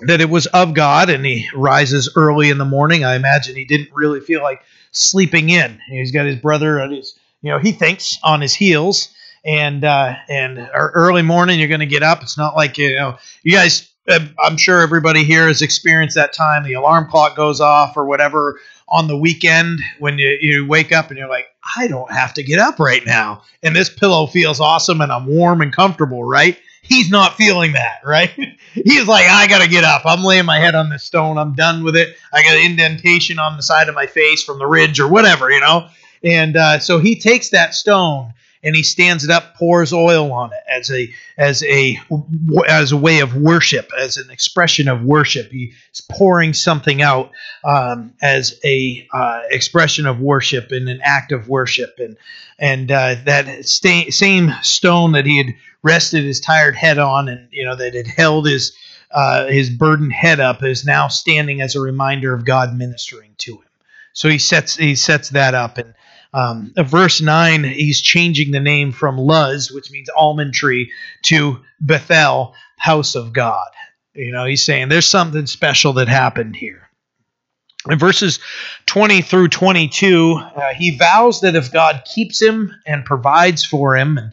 that 0.00 0.20
it 0.20 0.30
was 0.30 0.46
of 0.46 0.74
God, 0.74 1.10
and 1.10 1.24
he 1.24 1.48
rises 1.54 2.10
early 2.16 2.50
in 2.50 2.58
the 2.58 2.64
morning. 2.64 3.04
I 3.04 3.16
imagine 3.16 3.56
he 3.56 3.64
didn't 3.64 3.90
really 3.92 4.20
feel 4.20 4.42
like 4.42 4.62
sleeping 4.92 5.50
in. 5.50 5.80
He's 5.88 6.12
got 6.12 6.26
his 6.26 6.36
brother 6.36 6.78
at 6.80 6.90
his, 6.90 7.18
you 7.42 7.50
know, 7.50 7.58
he 7.58 7.72
thinks 7.72 8.18
on 8.22 8.40
his 8.40 8.54
heels, 8.54 9.08
and 9.44 9.84
uh, 9.84 10.14
and 10.28 10.70
early 10.74 11.22
morning 11.22 11.58
you're 11.58 11.68
going 11.68 11.80
to 11.80 11.86
get 11.86 12.02
up. 12.02 12.22
It's 12.22 12.38
not 12.38 12.54
like 12.54 12.78
you 12.78 12.94
know, 12.94 13.18
you 13.42 13.52
guys. 13.52 13.90
Uh, 14.08 14.20
I'm 14.38 14.56
sure 14.56 14.82
everybody 14.82 15.24
here 15.24 15.48
has 15.48 15.62
experienced 15.62 16.14
that 16.14 16.32
time. 16.32 16.62
The 16.62 16.74
alarm 16.74 17.10
clock 17.10 17.34
goes 17.34 17.60
off 17.60 17.96
or 17.96 18.04
whatever 18.04 18.60
on 18.88 19.08
the 19.08 19.16
weekend 19.16 19.80
when 19.98 20.18
you, 20.18 20.38
you 20.40 20.66
wake 20.66 20.92
up 20.92 21.10
and 21.10 21.18
you're 21.18 21.28
like, 21.28 21.46
I 21.76 21.88
don't 21.88 22.10
have 22.10 22.34
to 22.34 22.42
get 22.42 22.60
up 22.60 22.78
right 22.78 23.04
now. 23.04 23.42
And 23.62 23.74
this 23.74 23.88
pillow 23.88 24.26
feels 24.26 24.60
awesome 24.60 25.00
and 25.00 25.10
I'm 25.10 25.26
warm 25.26 25.60
and 25.60 25.72
comfortable, 25.72 26.22
right? 26.22 26.58
He's 26.82 27.10
not 27.10 27.34
feeling 27.34 27.72
that, 27.72 28.00
right? 28.04 28.30
He's 28.72 29.08
like, 29.08 29.26
I 29.28 29.48
got 29.48 29.62
to 29.62 29.68
get 29.68 29.82
up. 29.82 30.02
I'm 30.04 30.22
laying 30.22 30.44
my 30.44 30.60
head 30.60 30.76
on 30.76 30.88
this 30.88 31.02
stone. 31.02 31.36
I'm 31.36 31.54
done 31.54 31.82
with 31.82 31.96
it. 31.96 32.16
I 32.32 32.42
got 32.42 32.56
an 32.56 32.70
indentation 32.70 33.40
on 33.40 33.56
the 33.56 33.62
side 33.62 33.88
of 33.88 33.94
my 33.94 34.06
face 34.06 34.44
from 34.44 34.58
the 34.58 34.66
ridge 34.66 35.00
or 35.00 35.08
whatever, 35.08 35.50
you 35.50 35.60
know? 35.60 35.88
And 36.22 36.56
uh, 36.56 36.78
so 36.78 36.98
he 36.98 37.18
takes 37.18 37.50
that 37.50 37.74
stone 37.74 38.34
and 38.66 38.74
he 38.74 38.82
stands 38.82 39.22
it 39.22 39.30
up, 39.30 39.54
pours 39.54 39.92
oil 39.92 40.32
on 40.32 40.52
it 40.52 40.58
as 40.68 40.90
a 40.90 41.08
as 41.38 41.62
a 41.62 42.00
as 42.68 42.90
a 42.90 42.96
way 42.96 43.20
of 43.20 43.36
worship, 43.36 43.88
as 43.96 44.16
an 44.16 44.28
expression 44.28 44.88
of 44.88 45.04
worship. 45.04 45.52
He's 45.52 45.72
pouring 46.10 46.52
something 46.52 47.00
out 47.00 47.30
um, 47.62 48.12
as 48.20 48.58
a 48.64 49.06
uh, 49.14 49.42
expression 49.50 50.04
of 50.04 50.18
worship 50.18 50.72
and 50.72 50.88
an 50.88 51.00
act 51.04 51.30
of 51.30 51.48
worship, 51.48 51.94
and 51.98 52.16
and 52.58 52.90
uh, 52.90 53.14
that 53.24 53.66
sta- 53.66 54.10
same 54.10 54.52
stone 54.62 55.12
that 55.12 55.26
he 55.26 55.38
had 55.38 55.54
rested 55.84 56.24
his 56.24 56.40
tired 56.40 56.74
head 56.74 56.98
on, 56.98 57.28
and 57.28 57.46
you 57.52 57.64
know 57.64 57.76
that 57.76 57.94
had 57.94 58.08
held 58.08 58.48
his 58.48 58.76
uh, 59.12 59.46
his 59.46 59.70
burdened 59.70 60.12
head 60.12 60.40
up, 60.40 60.64
is 60.64 60.84
now 60.84 61.06
standing 61.06 61.60
as 61.60 61.76
a 61.76 61.80
reminder 61.80 62.34
of 62.34 62.44
God 62.44 62.74
ministering 62.74 63.30
to 63.38 63.52
him. 63.58 63.68
So 64.12 64.28
he 64.28 64.38
sets 64.38 64.74
he 64.74 64.96
sets 64.96 65.28
that 65.30 65.54
up 65.54 65.78
and 65.78 65.94
um, 66.32 66.72
verse 66.76 67.20
9, 67.20 67.64
he's 67.64 68.00
changing 68.00 68.50
the 68.50 68.60
name 68.60 68.92
from 68.92 69.16
Luz, 69.16 69.70
which 69.70 69.90
means 69.90 70.08
almond 70.14 70.54
tree, 70.54 70.92
to 71.22 71.58
Bethel, 71.80 72.54
house 72.76 73.14
of 73.14 73.32
God. 73.32 73.68
You 74.14 74.32
know, 74.32 74.44
he's 74.44 74.64
saying 74.64 74.88
there's 74.88 75.06
something 75.06 75.46
special 75.46 75.94
that 75.94 76.08
happened 76.08 76.56
here. 76.56 76.88
In 77.88 77.98
verses 77.98 78.40
20 78.86 79.22
through 79.22 79.48
22, 79.48 80.34
uh, 80.34 80.74
he 80.74 80.96
vows 80.96 81.42
that 81.42 81.54
if 81.54 81.72
God 81.72 82.02
keeps 82.04 82.40
him 82.42 82.74
and 82.84 83.04
provides 83.04 83.64
for 83.64 83.96
him 83.96 84.18
and 84.18 84.32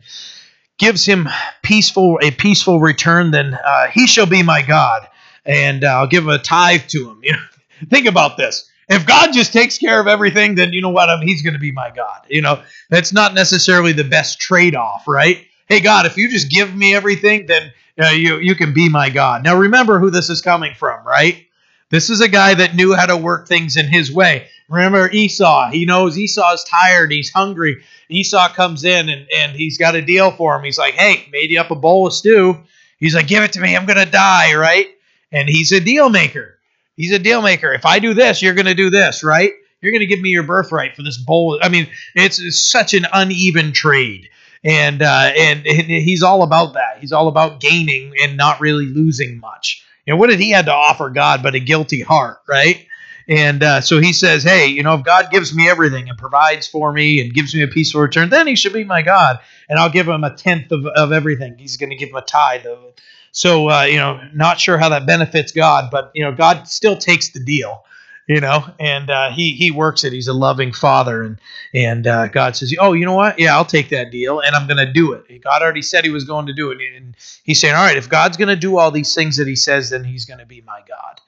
gives 0.80 1.06
him 1.06 1.30
peaceful 1.62 2.20
a 2.22 2.32
peaceful 2.32 2.80
return, 2.80 3.32
then 3.32 3.54
uh, 3.54 3.88
he 3.88 4.08
shall 4.08 4.26
be 4.26 4.42
my 4.42 4.62
God, 4.64 5.08
and 5.46 5.84
uh, 5.84 5.88
I'll 5.88 6.08
give 6.08 6.28
a 6.28 6.40
tithe 6.40 6.88
to 6.90 7.10
him. 7.10 7.22
You 7.24 7.34
know, 7.34 7.90
think 7.90 8.08
about 8.08 8.38
this. 8.38 8.70
If 8.90 9.06
God 9.06 9.32
just 9.34 9.54
takes 9.54 9.78
care 9.78 10.00
of 10.00 10.08
everything, 10.08 10.56
then 10.56 10.74
you 10.74 10.82
know 10.82 10.90
what? 10.90 11.10
I 11.10 11.18
mean, 11.18 11.28
he's 11.28 11.42
going 11.42 11.54
to 11.54 11.60
be 11.60 11.72
my 11.72 11.90
God. 11.90 12.22
You 12.30 12.42
know, 12.42 12.62
that's 12.90 13.14
not 13.14 13.34
necessarily 13.34 13.94
the 13.94 14.04
best 14.04 14.40
trade 14.40 14.76
off, 14.76 15.08
right? 15.08 15.46
Hey, 15.68 15.80
God, 15.80 16.06
if 16.06 16.18
you 16.18 16.30
just 16.30 16.50
give 16.50 16.76
me 16.76 16.94
everything, 16.94 17.46
then 17.46 17.72
uh, 18.02 18.10
you, 18.10 18.38
you 18.38 18.56
can 18.56 18.74
be 18.74 18.90
my 18.90 19.10
God. 19.10 19.44
Now, 19.44 19.56
remember 19.56 20.00
who 20.00 20.10
this 20.10 20.30
is 20.30 20.42
coming 20.42 20.74
from, 20.76 21.06
right? 21.06 21.46
This 21.90 22.10
is 22.10 22.22
a 22.22 22.28
guy 22.28 22.56
that 22.56 22.76
knew 22.76 22.94
how 22.94 23.06
to 23.06 23.16
work 23.16 23.48
things 23.48 23.78
in 23.78 23.88
his 23.88 24.12
way. 24.12 24.48
Remember 24.68 25.10
Esau. 25.12 25.70
He 25.70 25.86
knows 25.86 26.18
Esau's 26.18 26.64
tired. 26.64 27.12
He's 27.12 27.32
hungry. 27.32 27.84
Esau 28.10 28.50
comes 28.50 28.84
in 28.84 29.10
and, 29.10 29.28
and 29.36 29.52
he's 29.52 29.78
got 29.78 29.96
a 29.96 30.02
deal 30.02 30.32
for 30.32 30.56
him. 30.56 30.64
He's 30.64 30.78
like, 30.78 30.96
hey, 30.96 31.28
made 31.32 31.52
you 31.52 31.62
up 31.62 31.72
a 31.72 31.76
bowl 31.76 32.08
of 32.08 32.14
stew. 32.14 32.60
He's 32.98 33.16
like, 33.16 33.28
give 33.28 33.44
it 33.44 33.54
to 33.54 33.62
me. 33.62 33.76
I'm 33.76 33.86
going 33.86 34.04
to 34.04 34.12
die, 34.12 34.56
right? 34.56 34.88
And 35.32 35.48
he's 35.48 35.72
a 35.72 35.80
deal 35.80 36.10
maker. 36.10 36.53
He's 36.96 37.12
a 37.12 37.20
deal 37.20 37.42
maker. 37.42 37.74
If 37.74 37.86
I 37.86 38.00
do 38.00 38.14
this, 38.14 38.42
you're 38.42 38.54
going 38.54 38.68
to 38.68 38.76
do 38.76 38.90
this, 38.90 39.24
right? 39.24 39.52
You're 39.82 39.92
going 39.92 40.02
to 40.02 40.08
give 40.08 40.22
me 40.22 40.30
your 40.30 40.44
birthright 40.44 40.96
for 40.96 41.04
this 41.04 41.18
bowl. 41.18 41.60
I 41.62 41.70
mean, 41.70 41.88
it's, 42.16 42.40
it's 42.40 42.62
such 42.62 42.94
an 42.94 43.06
uneven 43.12 43.74
trade, 43.74 44.30
and 44.64 45.02
uh, 45.02 45.32
and 45.36 45.66
he's 45.66 46.24
all 46.24 46.44
about 46.44 46.74
that. 46.74 47.00
He's 47.02 47.12
all 47.12 47.28
about 47.28 47.60
gaining 47.60 48.14
and 48.22 48.38
not 48.38 48.62
really 48.62 48.86
losing 48.86 49.40
much. 49.40 49.86
And 50.08 50.20
what 50.20 50.30
did 50.30 50.40
he 50.40 50.52
had 50.52 50.68
to 50.68 50.74
offer 50.74 51.10
God 51.10 51.44
but 51.44 51.56
a 51.56 51.60
guilty 51.60 52.02
heart, 52.02 52.40
right? 52.48 52.86
And 53.28 53.64
uh, 53.64 53.82
so 53.82 54.00
he 54.00 54.12
says, 54.12 54.44
hey, 54.44 54.68
you 54.68 54.84
know, 54.84 54.96
if 54.96 55.04
God 55.04 55.32
gives 55.32 55.56
me 55.56 55.70
everything 55.70 56.10
and 56.10 56.18
provides 56.18 56.68
for 56.68 56.92
me 56.92 57.22
and 57.22 57.34
gives 57.34 57.56
me 57.56 57.62
a 57.62 57.68
peaceful 57.68 58.02
return, 58.02 58.30
then 58.30 58.48
he 58.48 58.56
should 58.56 58.74
be 58.74 58.84
my 58.84 59.02
God. 59.02 59.40
And 59.70 59.80
I'll 59.80 59.90
give 59.90 60.10
him 60.10 60.26
a 60.26 60.36
tenth 60.36 60.72
of, 60.72 60.86
of 60.86 61.14
everything. 61.14 61.58
He's 61.58 61.78
going 61.78 61.92
to 61.92 61.96
give 61.96 62.10
him 62.10 62.16
a 62.16 62.22
tithe 62.22 62.66
of. 62.66 62.94
So 63.34 63.70
uh, 63.70 63.84
you 63.84 63.98
know, 63.98 64.22
not 64.34 64.60
sure 64.60 64.78
how 64.78 64.90
that 64.90 65.06
benefits 65.06 65.52
God, 65.52 65.90
but 65.92 66.12
you 66.14 66.24
know, 66.24 66.32
God 66.32 66.68
still 66.68 66.96
takes 66.96 67.30
the 67.30 67.44
deal. 67.44 67.84
You 68.26 68.40
know, 68.40 68.64
and 68.80 69.10
uh, 69.10 69.32
he 69.32 69.52
he 69.52 69.70
works 69.70 70.06
it. 70.06 70.14
He's 70.14 70.30
a 70.30 70.34
loving 70.34 70.72
father, 70.72 71.24
and 71.24 71.42
and 71.74 72.08
uh, 72.08 72.28
God 72.28 72.56
says, 72.56 72.74
"Oh, 72.80 72.94
you 72.94 73.06
know 73.06 73.16
what? 73.16 73.38
Yeah, 73.38 73.54
I'll 73.54 73.66
take 73.66 73.90
that 73.90 74.12
deal, 74.12 74.40
and 74.40 74.56
I'm 74.56 74.66
going 74.66 74.78
to 74.78 74.94
do 74.94 75.12
it." 75.12 75.26
God 75.44 75.62
already 75.62 75.82
said 75.82 76.06
He 76.06 76.10
was 76.10 76.24
going 76.24 76.46
to 76.46 76.54
do 76.54 76.72
it, 76.72 76.78
and 76.96 77.18
He's 77.44 77.60
saying, 77.60 77.76
"All 77.76 77.84
right, 77.84 77.98
if 77.98 78.08
God's 78.08 78.38
going 78.38 78.48
to 78.48 78.56
do 78.56 78.78
all 78.78 78.92
these 78.92 79.14
things 79.14 79.36
that 79.36 79.48
He 79.48 79.58
says, 79.58 79.90
then 79.90 80.06
He's 80.06 80.24
going 80.24 80.40
to 80.40 80.46
be 80.46 80.62
my 80.62 80.80
God." 80.88 81.20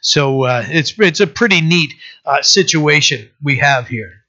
So 0.00 0.44
uh, 0.44 0.64
it's 0.68 0.96
it's 1.00 1.18
a 1.18 1.26
pretty 1.26 1.60
neat 1.60 1.94
uh, 2.24 2.42
situation 2.42 3.30
we 3.42 3.58
have 3.58 3.88
here. 3.88 4.24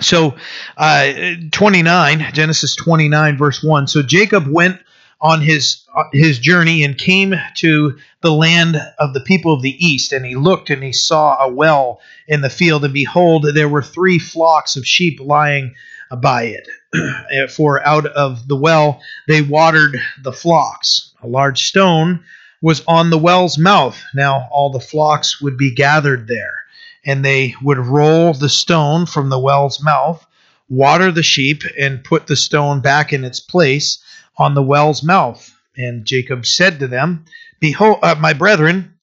So, 0.00 0.36
uh, 0.76 1.12
29, 1.50 2.32
Genesis 2.32 2.76
29, 2.76 3.36
verse 3.36 3.62
1. 3.62 3.86
So 3.88 4.02
Jacob 4.02 4.46
went 4.46 4.80
on 5.20 5.40
his 5.40 5.84
uh, 5.94 6.04
his 6.12 6.38
journey 6.38 6.84
and 6.84 6.96
came 6.96 7.34
to 7.56 7.98
the 8.20 8.32
land 8.32 8.76
of 8.98 9.14
the 9.14 9.20
people 9.20 9.52
of 9.52 9.62
the 9.62 9.84
east. 9.84 10.12
And 10.12 10.24
he 10.24 10.36
looked 10.36 10.70
and 10.70 10.82
he 10.82 10.92
saw 10.92 11.36
a 11.42 11.48
well 11.48 12.00
in 12.26 12.40
the 12.40 12.50
field. 12.50 12.84
And 12.84 12.94
behold 12.94 13.46
there 13.54 13.68
were 13.68 13.82
three 13.82 14.18
flocks 14.18 14.76
of 14.76 14.86
sheep 14.86 15.18
lying 15.20 15.74
by 16.20 16.44
it. 16.44 17.50
For 17.50 17.84
out 17.86 18.06
of 18.06 18.46
the 18.48 18.56
well 18.56 19.00
they 19.26 19.42
watered 19.42 20.00
the 20.22 20.32
flocks. 20.32 21.12
A 21.22 21.26
large 21.26 21.66
stone 21.66 22.24
was 22.60 22.82
on 22.86 23.10
the 23.10 23.18
well's 23.18 23.58
mouth. 23.58 24.00
Now 24.14 24.48
all 24.50 24.70
the 24.70 24.80
flocks 24.80 25.40
would 25.40 25.56
be 25.56 25.74
gathered 25.74 26.28
there. 26.28 26.64
And 27.04 27.24
they 27.24 27.54
would 27.62 27.78
roll 27.78 28.34
the 28.34 28.48
stone 28.48 29.06
from 29.06 29.30
the 29.30 29.38
well's 29.38 29.82
mouth 29.82 30.24
water 30.68 31.10
the 31.10 31.22
sheep 31.22 31.62
and 31.78 32.04
put 32.04 32.26
the 32.26 32.36
stone 32.36 32.80
back 32.80 33.12
in 33.12 33.24
its 33.24 33.40
place 33.40 33.98
on 34.38 34.54
the 34.54 34.62
well's 34.62 35.02
mouth. 35.02 35.54
And 35.76 36.04
Jacob 36.04 36.46
said 36.46 36.80
to 36.80 36.88
them, 36.88 37.24
Behold, 37.60 37.98
uh, 38.02 38.16
my 38.18 38.32
brethren, 38.32 38.94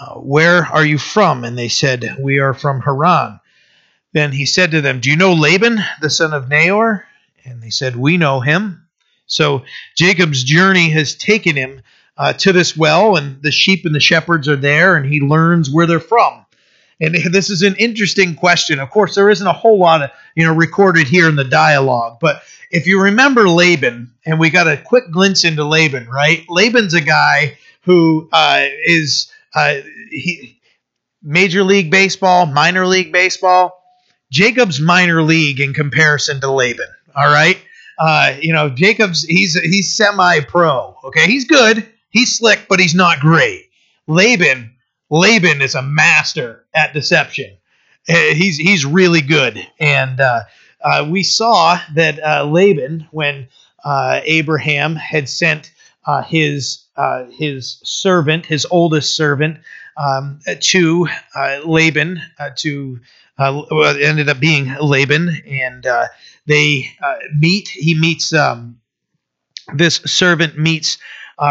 uh, 0.00 0.14
where 0.14 0.64
are 0.64 0.84
you 0.84 0.98
from? 0.98 1.44
And 1.44 1.58
they 1.58 1.68
said, 1.68 2.16
We 2.20 2.38
are 2.38 2.54
from 2.54 2.80
Haran. 2.80 3.40
Then 4.12 4.32
he 4.32 4.46
said 4.46 4.70
to 4.72 4.80
them, 4.80 5.00
Do 5.00 5.10
you 5.10 5.16
know 5.16 5.32
Laban, 5.32 5.80
the 6.00 6.10
son 6.10 6.32
of 6.32 6.48
Nahor? 6.48 7.06
And 7.44 7.62
they 7.62 7.70
said, 7.70 7.96
We 7.96 8.16
know 8.16 8.40
him. 8.40 8.86
So 9.26 9.64
Jacob's 9.96 10.44
journey 10.44 10.90
has 10.90 11.14
taken 11.14 11.56
him 11.56 11.82
uh, 12.16 12.34
to 12.34 12.52
this 12.52 12.76
well, 12.76 13.16
and 13.16 13.42
the 13.42 13.50
sheep 13.50 13.84
and 13.86 13.94
the 13.94 14.00
shepherds 14.00 14.48
are 14.48 14.56
there, 14.56 14.96
and 14.96 15.10
he 15.10 15.20
learns 15.20 15.70
where 15.70 15.86
they're 15.86 16.00
from. 16.00 16.44
And 17.00 17.14
this 17.32 17.50
is 17.50 17.62
an 17.62 17.76
interesting 17.76 18.34
question. 18.34 18.78
Of 18.78 18.90
course, 18.90 19.14
there 19.14 19.30
isn't 19.30 19.46
a 19.46 19.52
whole 19.52 19.78
lot 19.78 20.02
of 20.02 20.10
you 20.34 20.44
know 20.44 20.54
recorded 20.54 21.06
here 21.06 21.28
in 21.28 21.36
the 21.36 21.44
dialogue, 21.44 22.18
but 22.20 22.42
if 22.72 22.86
you 22.86 23.02
remember 23.02 23.48
Laban, 23.48 24.12
and 24.26 24.40
we 24.40 24.50
got 24.50 24.66
a 24.66 24.76
quick 24.76 25.10
glimpse 25.10 25.44
into 25.44 25.64
Laban, 25.64 26.08
right? 26.08 26.44
Laban's 26.48 26.94
a 26.94 27.00
guy 27.00 27.58
who 27.82 28.28
uh, 28.32 28.66
is 28.84 29.30
uh, 29.54 29.76
he, 30.10 30.60
major 31.22 31.62
league 31.62 31.90
baseball, 31.90 32.46
minor 32.46 32.86
league 32.86 33.12
baseball. 33.12 33.78
Jacob's 34.30 34.80
minor 34.80 35.22
league 35.22 35.60
in 35.60 35.74
comparison 35.74 36.40
to 36.40 36.50
Laban. 36.50 36.88
All 37.14 37.28
right, 37.28 37.58
uh, 37.98 38.34
you 38.40 38.52
know 38.52 38.70
Jacob's 38.70 39.22
he's 39.22 39.54
he's 39.54 39.94
semi-pro. 39.94 40.96
Okay, 41.04 41.26
he's 41.26 41.44
good, 41.44 41.86
he's 42.08 42.38
slick, 42.38 42.66
but 42.68 42.80
he's 42.80 42.94
not 42.94 43.20
great. 43.20 43.68
Laban 44.08 44.72
Laban 45.12 45.60
is 45.60 45.74
a 45.74 45.82
master 45.82 46.64
at 46.74 46.94
deception. 46.94 47.58
Uh, 48.08 48.14
he's 48.14 48.56
he's 48.56 48.86
really 48.86 49.20
good, 49.20 49.60
and 49.78 50.18
uh, 50.18 50.40
uh, 50.82 51.06
we 51.08 51.22
saw 51.22 51.78
that 51.94 52.22
uh, 52.22 52.44
Laban, 52.44 53.06
when 53.10 53.48
uh, 53.84 54.20
Abraham 54.24 54.96
had 54.96 55.28
sent 55.28 55.72
uh, 56.06 56.22
his 56.22 56.84
uh, 56.96 57.24
his 57.30 57.80
servant, 57.84 58.46
his 58.46 58.66
oldest 58.70 59.16
servant, 59.16 59.58
um, 59.96 60.40
to 60.60 61.08
Laban, 61.64 62.20
to 62.56 63.00
well, 63.38 63.96
ended 64.00 64.28
up 64.28 64.40
being 64.40 64.74
Laban, 64.80 65.42
and 65.46 65.86
they 66.46 66.90
meet. 67.38 67.68
He 67.68 67.98
meets 67.98 68.32
um, 68.32 68.78
this 69.74 69.96
servant 69.96 70.58
meets 70.58 70.98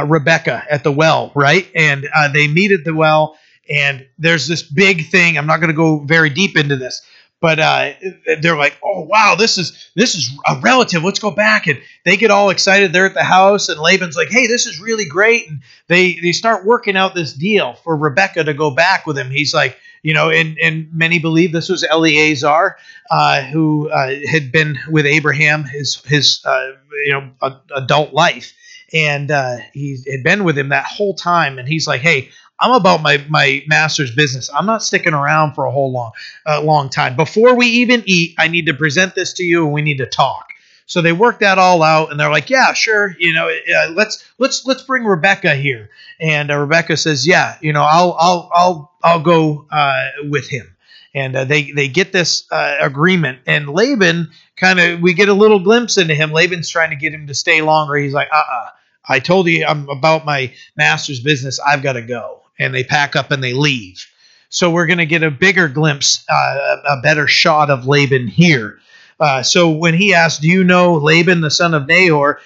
Rebecca 0.05 0.63
at 0.69 0.83
the 0.83 0.91
well, 0.91 1.31
right? 1.35 1.69
And 1.75 2.07
they 2.33 2.47
meet 2.47 2.71
at 2.71 2.83
the 2.83 2.93
well, 2.93 3.37
and 3.69 4.05
there's 4.17 4.47
this 4.47 4.63
big 4.63 5.09
thing. 5.09 5.37
I'm 5.37 5.47
not 5.47 5.57
going 5.57 5.69
to 5.69 5.75
go 5.75 5.99
very 5.99 6.29
deep 6.29 6.57
into 6.57 6.75
this, 6.75 7.01
but 7.41 7.59
uh, 7.59 7.93
they're 8.41 8.55
like, 8.57 8.77
"Oh 8.83 9.01
wow, 9.01 9.35
this 9.37 9.57
is 9.57 9.89
this 9.95 10.15
is 10.15 10.29
a 10.47 10.59
relative. 10.61 11.03
Let's 11.03 11.19
go 11.19 11.31
back." 11.31 11.65
And 11.67 11.81
they 12.05 12.15
get 12.15 12.31
all 12.31 12.51
excited. 12.51 12.93
They're 12.93 13.07
at 13.07 13.15
the 13.15 13.23
house, 13.23 13.67
and 13.67 13.79
Laban's 13.79 14.15
like, 14.15 14.29
"Hey, 14.29 14.45
this 14.47 14.67
is 14.67 14.79
really 14.79 15.05
great." 15.05 15.49
And 15.49 15.61
they 15.87 16.13
they 16.13 16.31
start 16.31 16.65
working 16.65 16.95
out 16.95 17.15
this 17.15 17.33
deal 17.33 17.73
for 17.83 17.97
Rebecca 17.97 18.43
to 18.43 18.53
go 18.53 18.69
back 18.69 19.07
with 19.07 19.17
him. 19.17 19.31
He's 19.31 19.53
like, 19.53 19.77
you 20.03 20.13
know, 20.13 20.29
and 20.29 20.57
and 20.61 20.89
many 20.93 21.17
believe 21.17 21.51
this 21.51 21.67
was 21.67 21.83
Eleazar, 21.83 22.77
uh, 23.09 23.41
who 23.41 23.89
uh, 23.89 24.15
had 24.29 24.51
been 24.51 24.77
with 24.89 25.07
Abraham 25.07 25.63
his 25.63 25.95
his 26.05 26.41
uh, 26.45 26.71
you 27.05 27.13
know 27.13 27.59
adult 27.75 28.13
life, 28.13 28.53
and 28.93 29.31
uh, 29.31 29.57
he 29.73 29.97
had 30.09 30.23
been 30.23 30.43
with 30.43 30.57
him 30.57 30.69
that 30.69 30.85
whole 30.85 31.15
time. 31.15 31.57
And 31.57 31.67
he's 31.67 31.87
like, 31.87 32.01
"Hey, 32.01 32.29
I'm 32.61 32.71
about 32.73 33.01
my 33.01 33.23
my 33.27 33.63
master's 33.67 34.13
business. 34.13 34.49
I'm 34.53 34.65
not 34.65 34.83
sticking 34.83 35.13
around 35.13 35.53
for 35.53 35.65
a 35.65 35.71
whole 35.71 35.91
long 35.91 36.11
uh, 36.45 36.61
long 36.61 36.89
time. 36.89 37.15
Before 37.15 37.55
we 37.55 37.65
even 37.67 38.03
eat, 38.05 38.35
I 38.37 38.47
need 38.47 38.67
to 38.67 38.73
present 38.73 39.15
this 39.15 39.33
to 39.33 39.43
you, 39.43 39.65
and 39.65 39.73
we 39.73 39.81
need 39.81 39.97
to 39.97 40.05
talk." 40.05 40.51
So 40.85 41.01
they 41.01 41.13
work 41.13 41.39
that 41.39 41.57
all 41.57 41.83
out, 41.83 42.11
and 42.11 42.19
they're 42.19 42.29
like, 42.29 42.49
"Yeah, 42.49 42.73
sure, 42.73 43.15
you 43.17 43.33
know, 43.33 43.49
uh, 43.49 43.91
let's 43.91 44.23
let's 44.37 44.65
let's 44.65 44.83
bring 44.83 45.05
Rebecca 45.05 45.55
here." 45.55 45.89
And 46.19 46.51
uh, 46.51 46.57
Rebecca 46.57 46.97
says, 46.97 47.25
"Yeah, 47.25 47.55
you 47.61 47.73
know, 47.73 47.83
I'll 47.83 48.15
I'll 48.19 48.51
I'll 48.53 48.91
I'll 49.01 49.21
go 49.21 49.65
uh, 49.71 50.09
with 50.23 50.49
him." 50.49 50.75
And 51.15 51.35
uh, 51.35 51.45
they 51.45 51.71
they 51.71 51.87
get 51.87 52.11
this 52.11 52.43
uh, 52.51 52.77
agreement, 52.81 53.39
and 53.47 53.69
Laban 53.69 54.31
kind 54.57 54.79
of 54.79 55.01
we 55.01 55.13
get 55.13 55.29
a 55.29 55.33
little 55.33 55.59
glimpse 55.59 55.97
into 55.97 56.13
him. 56.13 56.31
Laban's 56.31 56.69
trying 56.69 56.89
to 56.89 56.95
get 56.97 57.13
him 57.13 57.27
to 57.27 57.35
stay 57.35 57.61
longer. 57.61 57.95
He's 57.95 58.13
like, 58.13 58.27
"Uh, 58.31 58.43
uh 58.51 58.67
I 59.07 59.19
told 59.19 59.47
you 59.47 59.65
I'm 59.65 59.89
about 59.89 60.25
my 60.25 60.53
master's 60.75 61.21
business. 61.21 61.59
I've 61.59 61.81
got 61.81 61.93
to 61.93 62.01
go." 62.01 62.40
And 62.61 62.73
they 62.73 62.83
pack 62.83 63.15
up 63.15 63.31
and 63.31 63.43
they 63.43 63.53
leave. 63.53 64.05
So 64.49 64.69
we're 64.69 64.85
going 64.85 64.99
to 64.99 65.05
get 65.05 65.23
a 65.23 65.31
bigger 65.31 65.67
glimpse, 65.67 66.23
uh, 66.29 66.77
a 66.87 67.01
better 67.01 67.27
shot 67.27 67.69
of 67.69 67.87
Laban 67.87 68.27
here. 68.27 68.79
Uh, 69.19 69.43
so 69.43 69.69
when 69.69 69.93
he 69.93 70.13
asked, 70.13 70.41
"Do 70.41 70.47
you 70.47 70.63
know 70.63 70.95
Laban, 70.95 71.41
the 71.41 71.51
son 71.51 71.73
of 71.73 71.87
Nahor?" 71.87 72.39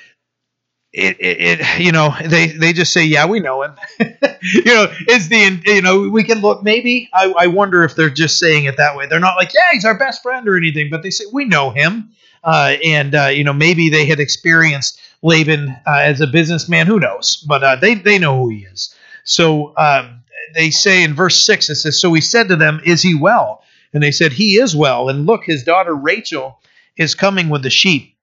It, 0.98 1.18
it, 1.20 1.60
it, 1.60 1.80
you 1.80 1.92
know 1.92 2.16
they 2.24 2.48
they 2.48 2.72
just 2.72 2.94
say 2.94 3.04
yeah 3.04 3.26
we 3.26 3.42
know 3.42 3.64
him 3.64 3.76
you 4.00 4.64
know 4.64 4.88
is 5.10 5.28
the 5.28 5.62
you 5.66 5.82
know 5.82 6.08
we 6.08 6.24
can 6.24 6.40
look 6.40 6.64
maybe 6.64 7.10
I, 7.14 7.34
I 7.38 7.48
wonder 7.48 7.84
if 7.84 7.96
they're 7.96 8.10
just 8.10 8.40
saying 8.40 8.64
it 8.64 8.78
that 8.78 8.96
way 8.96 9.06
they're 9.06 9.20
not 9.20 9.36
like 9.36 9.54
yeah 9.54 9.74
he's 9.74 9.84
our 9.84 9.98
best 9.98 10.24
friend 10.24 10.48
or 10.48 10.56
anything 10.56 10.90
but 10.90 11.04
they 11.04 11.10
say 11.10 11.26
we 11.34 11.44
know 11.44 11.72
him 11.72 12.12
uh, 12.46 12.78
and 12.82 13.14
uh, 13.14 13.26
you 13.26 13.44
know 13.44 13.52
maybe 13.52 13.90
they 13.90 14.06
had 14.06 14.22
experienced 14.22 14.98
Laban 15.22 15.76
uh, 15.86 15.98
as 15.98 16.22
a 16.22 16.28
businessman 16.28 16.88
who 16.88 16.98
knows 16.98 17.44
but 17.46 17.62
uh, 17.62 17.76
they 17.76 17.96
they 17.96 18.18
know 18.18 18.38
who 18.38 18.48
he 18.48 18.60
is 18.60 18.96
so 19.26 19.76
um, 19.78 20.24
they 20.54 20.72
say 20.72 21.04
in 21.04 21.14
verse 21.14 21.46
six 21.46 21.70
it 21.70 21.76
says 21.76 22.00
so 22.00 22.14
he 22.14 22.22
said 22.22 22.48
to 22.48 22.56
them 22.56 22.80
is 22.86 23.02
he 23.02 23.14
well 23.14 23.62
and 23.94 24.02
they 24.02 24.12
said 24.12 24.32
he 24.32 24.56
is 24.56 24.76
well 24.76 25.10
and 25.10 25.26
look 25.26 25.44
his 25.44 25.64
daughter 25.64 25.94
Rachel 25.94 26.60
is 26.98 27.14
coming 27.14 27.50
with 27.50 27.64
the 27.64 27.70
sheep 27.70 28.16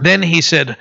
then 0.00 0.22
he 0.22 0.40
said, 0.40 0.76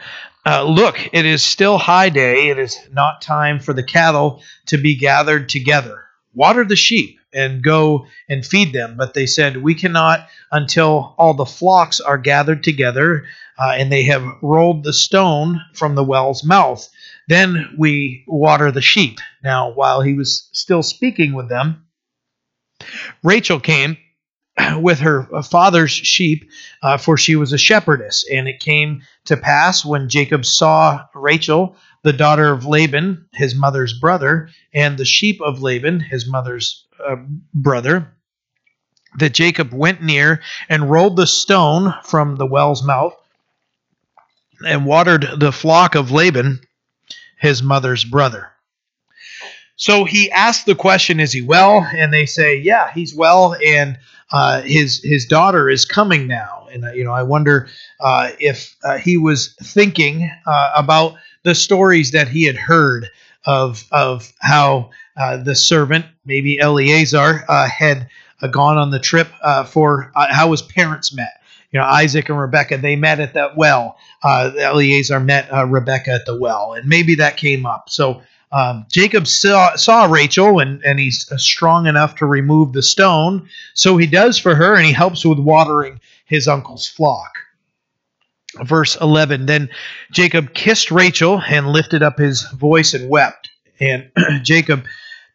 uh, 0.45 0.63
Look, 0.63 1.09
it 1.13 1.25
is 1.25 1.43
still 1.43 1.77
high 1.77 2.09
day. 2.09 2.49
It 2.49 2.59
is 2.59 2.77
not 2.91 3.21
time 3.21 3.59
for 3.59 3.73
the 3.73 3.83
cattle 3.83 4.41
to 4.67 4.77
be 4.77 4.95
gathered 4.95 5.49
together. 5.49 6.03
Water 6.33 6.63
the 6.63 6.75
sheep 6.75 7.19
and 7.33 7.63
go 7.63 8.05
and 8.29 8.45
feed 8.45 8.73
them. 8.73 8.95
But 8.97 9.13
they 9.13 9.25
said, 9.25 9.57
We 9.57 9.75
cannot 9.75 10.27
until 10.51 11.15
all 11.17 11.33
the 11.33 11.45
flocks 11.45 11.99
are 11.99 12.17
gathered 12.17 12.63
together 12.63 13.25
uh, 13.57 13.73
and 13.75 13.91
they 13.91 14.03
have 14.03 14.23
rolled 14.41 14.83
the 14.83 14.93
stone 14.93 15.61
from 15.73 15.95
the 15.95 16.03
well's 16.03 16.43
mouth. 16.43 16.87
Then 17.27 17.75
we 17.77 18.23
water 18.27 18.71
the 18.71 18.81
sheep. 18.81 19.19
Now, 19.43 19.71
while 19.71 20.01
he 20.01 20.13
was 20.13 20.47
still 20.51 20.83
speaking 20.83 21.33
with 21.33 21.49
them, 21.49 21.85
Rachel 23.23 23.59
came 23.59 23.97
with 24.77 24.99
her 24.99 25.23
father's 25.43 25.91
sheep, 25.91 26.49
uh, 26.83 26.97
for 26.97 27.17
she 27.17 27.35
was 27.35 27.53
a 27.53 27.57
shepherdess. 27.57 28.25
And 28.31 28.47
it 28.47 28.59
came 28.59 29.01
to 29.25 29.37
pass 29.37 29.83
when 29.83 30.09
Jacob 30.09 30.45
saw 30.45 31.05
Rachel, 31.13 31.75
the 32.03 32.13
daughter 32.13 32.51
of 32.51 32.65
Laban, 32.65 33.25
his 33.33 33.55
mother's 33.55 33.97
brother, 33.99 34.49
and 34.73 34.97
the 34.97 35.05
sheep 35.05 35.41
of 35.41 35.61
Laban, 35.61 35.99
his 35.99 36.27
mother's 36.27 36.85
uh, 37.05 37.17
brother, 37.53 38.13
that 39.17 39.33
Jacob 39.33 39.73
went 39.73 40.01
near 40.01 40.41
and 40.69 40.91
rolled 40.91 41.15
the 41.15 41.27
stone 41.27 41.93
from 42.03 42.35
the 42.35 42.45
well's 42.45 42.83
mouth 42.83 43.15
and 44.65 44.85
watered 44.85 45.27
the 45.37 45.51
flock 45.51 45.95
of 45.95 46.11
Laban, 46.11 46.61
his 47.39 47.61
mother's 47.61 48.03
brother. 48.03 48.49
So 49.75 50.05
he 50.05 50.31
asked 50.31 50.65
the 50.65 50.75
question, 50.75 51.19
Is 51.19 51.31
he 51.31 51.41
well? 51.41 51.87
And 51.95 52.11
they 52.11 52.25
say, 52.25 52.57
Yeah, 52.57 52.91
he's 52.91 53.13
well. 53.13 53.55
And 53.65 53.97
uh, 54.31 54.61
his 54.61 55.01
his 55.03 55.25
daughter 55.25 55.69
is 55.69 55.85
coming 55.85 56.27
now, 56.27 56.67
and 56.71 56.83
uh, 56.85 56.91
you 56.91 57.03
know 57.03 57.13
I 57.13 57.23
wonder 57.23 57.69
uh, 57.99 58.31
if 58.39 58.75
uh, 58.83 58.97
he 58.97 59.17
was 59.17 59.55
thinking 59.61 60.29
uh, 60.45 60.71
about 60.75 61.15
the 61.43 61.55
stories 61.55 62.11
that 62.11 62.27
he 62.27 62.43
had 62.43 62.57
heard 62.57 63.09
of 63.45 63.85
of 63.91 64.33
how 64.39 64.89
uh, 65.15 65.37
the 65.37 65.55
servant, 65.55 66.05
maybe 66.25 66.59
Eleazar, 66.59 67.45
had 67.47 68.09
gone 68.51 68.77
on 68.77 68.91
the 68.91 68.99
trip 68.99 69.29
for 69.67 70.11
how 70.13 70.51
his 70.51 70.61
parents 70.61 71.13
met. 71.13 71.41
You 71.71 71.79
know, 71.79 71.85
Isaac 71.85 72.29
and 72.29 72.39
Rebecca, 72.39 72.77
they 72.77 72.95
met 72.95 73.19
at 73.19 73.33
that 73.33 73.57
well. 73.57 73.97
Eleazar 74.23 75.19
met 75.19 75.49
Rebecca 75.67 76.11
at 76.11 76.25
the 76.25 76.39
well, 76.39 76.73
and 76.73 76.87
maybe 76.87 77.15
that 77.15 77.37
came 77.37 77.65
up. 77.65 77.89
So 77.89 78.21
um, 78.51 78.85
Jacob 78.89 79.27
saw, 79.27 79.75
saw 79.75 80.05
Rachel, 80.05 80.59
and, 80.59 80.81
and 80.83 80.99
he's 80.99 81.29
strong 81.41 81.85
enough 81.85 82.15
to 82.15 82.25
remove 82.25 82.73
the 82.73 82.81
stone. 82.81 83.49
So 83.73 83.97
he 83.97 84.07
does 84.07 84.37
for 84.37 84.55
her, 84.55 84.75
and 84.75 84.85
he 84.85 84.93
helps 84.93 85.25
with 85.25 85.39
watering 85.39 85.99
his 86.25 86.47
uncle's 86.47 86.87
flock. 86.87 87.37
Verse 88.63 88.95
11 88.95 89.45
Then 89.45 89.69
Jacob 90.11 90.53
kissed 90.53 90.91
Rachel 90.91 91.41
and 91.45 91.67
lifted 91.67 92.01
up 92.01 92.17
his 92.17 92.43
voice 92.51 92.93
and 92.93 93.09
wept. 93.09 93.49
And 93.79 94.09
Jacob 94.43 94.85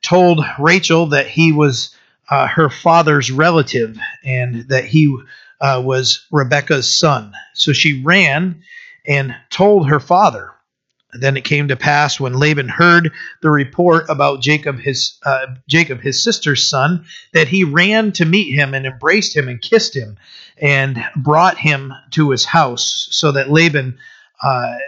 told 0.01 0.45
Rachel 0.59 1.07
that 1.07 1.27
he 1.27 1.53
was 1.53 1.95
uh, 2.31 2.47
her 2.47 2.71
father's 2.71 3.31
relative 3.31 3.99
and 4.25 4.67
that 4.69 4.87
he 4.87 5.17
uh, 5.63 5.81
was 5.83 6.27
Rebekah's 6.33 6.99
son. 6.99 7.33
So 7.55 7.73
she 7.73 8.03
ran 8.03 8.63
and 9.07 9.35
told 9.51 9.89
her 9.89 10.01
father. 10.01 10.51
Then 11.15 11.37
it 11.37 11.45
came 11.45 11.69
to 11.69 11.77
pass 11.77 12.19
when 12.19 12.39
Laban 12.39 12.69
heard 12.69 13.13
the 13.43 13.51
report 13.51 14.07
about 14.09 14.41
Jacob 14.41 14.81
his 14.81 15.19
uh, 15.25 15.47
Jacob 15.69 16.01
his 16.01 16.23
sister's 16.23 16.67
son 16.67 17.05
that 17.35 17.49
he 17.49 17.65
ran 17.65 18.13
to 18.13 18.25
meet 18.25 18.53
him 18.55 18.73
and 18.73 18.87
embraced 18.87 19.37
him 19.37 19.47
and 19.47 19.61
kissed 19.61 19.95
him 19.95 20.17
and 20.57 21.05
brought 21.17 21.59
him 21.59 21.93
to 22.13 22.31
his 22.31 22.47
house 22.47 23.09
so 23.11 23.31
that 23.33 23.51
Laban 23.51 23.99
uh, 24.43 24.79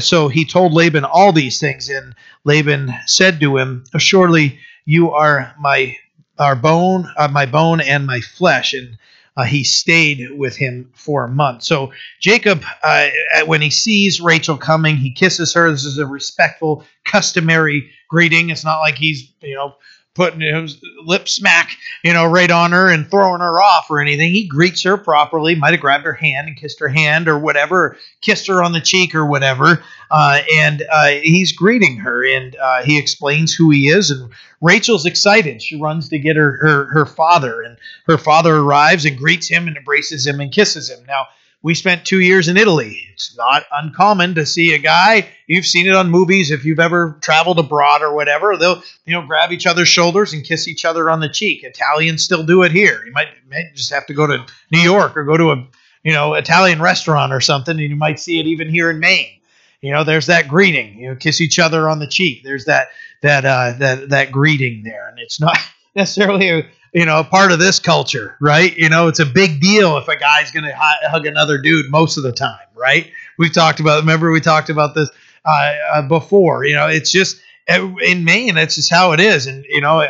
so 0.00 0.28
he 0.28 0.46
told 0.46 0.72
Laban 0.72 1.04
all 1.04 1.32
these 1.32 1.60
things 1.60 1.90
and 1.90 2.14
Laban 2.44 2.90
said 3.04 3.38
to 3.40 3.58
him 3.58 3.84
surely 3.98 4.58
you 4.86 5.10
are 5.10 5.54
my 5.60 5.98
our 6.38 6.56
bone 6.56 7.12
uh, 7.18 7.28
my 7.28 7.44
bone 7.44 7.82
and 7.82 8.06
my 8.06 8.20
flesh 8.20 8.72
and 8.72 8.96
uh, 9.38 9.44
he 9.44 9.62
stayed 9.62 10.32
with 10.36 10.56
him 10.56 10.90
for 10.94 11.24
a 11.24 11.28
month. 11.28 11.62
So 11.62 11.92
Jacob, 12.20 12.64
uh, 12.82 13.08
when 13.46 13.62
he 13.62 13.70
sees 13.70 14.20
Rachel 14.20 14.58
coming, 14.58 14.96
he 14.96 15.12
kisses 15.12 15.54
her. 15.54 15.70
This 15.70 15.84
is 15.84 15.96
a 15.96 16.06
respectful, 16.06 16.84
customary 17.04 17.88
greeting. 18.08 18.50
It's 18.50 18.64
not 18.64 18.80
like 18.80 18.96
he's 18.96 19.32
you 19.40 19.54
know 19.54 19.76
putting 20.18 20.40
his 20.40 20.82
lip 21.04 21.28
smack, 21.28 21.70
you 22.02 22.12
know, 22.12 22.26
right 22.26 22.50
on 22.50 22.72
her 22.72 22.90
and 22.90 23.08
throwing 23.08 23.40
her 23.40 23.62
off 23.62 23.88
or 23.88 24.00
anything. 24.00 24.32
He 24.32 24.48
greets 24.48 24.82
her 24.82 24.96
properly, 24.96 25.54
might 25.54 25.74
have 25.74 25.80
grabbed 25.80 26.04
her 26.06 26.12
hand 26.12 26.48
and 26.48 26.56
kissed 26.56 26.80
her 26.80 26.88
hand 26.88 27.28
or 27.28 27.38
whatever, 27.38 27.96
kissed 28.20 28.48
her 28.48 28.60
on 28.60 28.72
the 28.72 28.80
cheek 28.80 29.14
or 29.14 29.24
whatever. 29.24 29.80
Uh, 30.10 30.40
and 30.58 30.82
uh, 30.90 31.06
he's 31.22 31.52
greeting 31.52 31.98
her 31.98 32.26
and 32.26 32.56
uh, 32.56 32.82
he 32.82 32.98
explains 32.98 33.54
who 33.54 33.70
he 33.70 33.86
is. 33.86 34.10
And 34.10 34.32
Rachel's 34.60 35.06
excited. 35.06 35.62
She 35.62 35.80
runs 35.80 36.08
to 36.08 36.18
get 36.18 36.34
her, 36.34 36.58
her, 36.60 36.86
her 36.86 37.06
father, 37.06 37.62
and 37.62 37.78
her 38.08 38.18
father 38.18 38.56
arrives 38.56 39.04
and 39.04 39.16
greets 39.16 39.46
him 39.48 39.68
and 39.68 39.76
embraces 39.76 40.26
him 40.26 40.40
and 40.40 40.50
kisses 40.50 40.90
him. 40.90 41.04
Now, 41.06 41.28
we 41.62 41.74
spent 41.74 42.04
two 42.04 42.20
years 42.20 42.48
in 42.48 42.56
Italy. 42.56 43.04
It's 43.12 43.36
not 43.36 43.64
uncommon 43.72 44.36
to 44.36 44.46
see 44.46 44.74
a 44.74 44.78
guy. 44.78 45.28
You've 45.46 45.66
seen 45.66 45.86
it 45.86 45.94
on 45.94 46.10
movies 46.10 46.50
if 46.50 46.64
you've 46.64 46.78
ever 46.78 47.18
traveled 47.20 47.58
abroad 47.58 48.02
or 48.02 48.14
whatever. 48.14 48.56
They'll 48.56 48.82
you 49.04 49.14
know 49.14 49.26
grab 49.26 49.50
each 49.50 49.66
other's 49.66 49.88
shoulders 49.88 50.32
and 50.32 50.44
kiss 50.44 50.68
each 50.68 50.84
other 50.84 51.10
on 51.10 51.20
the 51.20 51.28
cheek. 51.28 51.64
Italians 51.64 52.22
still 52.22 52.44
do 52.44 52.62
it 52.62 52.72
here. 52.72 53.02
You 53.04 53.12
might, 53.12 53.28
might 53.50 53.74
just 53.74 53.92
have 53.92 54.06
to 54.06 54.14
go 54.14 54.26
to 54.26 54.46
New 54.70 54.80
York 54.80 55.16
or 55.16 55.24
go 55.24 55.36
to 55.36 55.50
a 55.50 55.66
you 56.04 56.12
know 56.12 56.34
Italian 56.34 56.80
restaurant 56.80 57.32
or 57.32 57.40
something, 57.40 57.78
and 57.78 57.90
you 57.90 57.96
might 57.96 58.20
see 58.20 58.38
it 58.38 58.46
even 58.46 58.68
here 58.68 58.90
in 58.90 59.00
Maine. 59.00 59.40
You 59.80 59.92
know, 59.92 60.04
there's 60.04 60.26
that 60.26 60.48
greeting. 60.48 60.98
You 60.98 61.10
know, 61.10 61.16
kiss 61.16 61.40
each 61.40 61.58
other 61.58 61.88
on 61.88 61.98
the 61.98 62.06
cheek. 62.06 62.42
There's 62.44 62.66
that 62.66 62.88
that 63.22 63.44
uh, 63.44 63.72
that 63.78 64.10
that 64.10 64.30
greeting 64.30 64.84
there, 64.84 65.08
and 65.08 65.18
it's 65.18 65.40
not 65.40 65.58
necessarily 65.96 66.50
a 66.50 66.68
you 66.92 67.06
know 67.06 67.22
part 67.24 67.52
of 67.52 67.58
this 67.58 67.78
culture, 67.78 68.36
right? 68.40 68.76
You 68.76 68.88
know, 68.88 69.08
it's 69.08 69.20
a 69.20 69.26
big 69.26 69.60
deal 69.60 69.96
if 69.98 70.08
a 70.08 70.16
guy's 70.16 70.50
going 70.50 70.64
to 70.64 70.74
hug 70.74 71.26
another 71.26 71.58
dude 71.58 71.90
most 71.90 72.16
of 72.16 72.22
the 72.22 72.32
time, 72.32 72.58
right? 72.74 73.10
We've 73.38 73.52
talked 73.52 73.80
about. 73.80 74.00
Remember, 74.00 74.30
we 74.30 74.40
talked 74.40 74.70
about 74.70 74.94
this 74.94 75.10
uh, 75.44 75.74
uh, 75.92 76.02
before. 76.02 76.64
You 76.64 76.74
know, 76.74 76.88
it's 76.88 77.10
just 77.10 77.40
in 77.68 78.24
Maine. 78.24 78.54
That's 78.54 78.74
just 78.74 78.90
how 78.90 79.12
it 79.12 79.20
is, 79.20 79.46
and 79.46 79.64
you 79.68 79.80
know, 79.80 80.06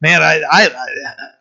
man, 0.00 0.22
I, 0.22 0.42
I, 0.50 0.68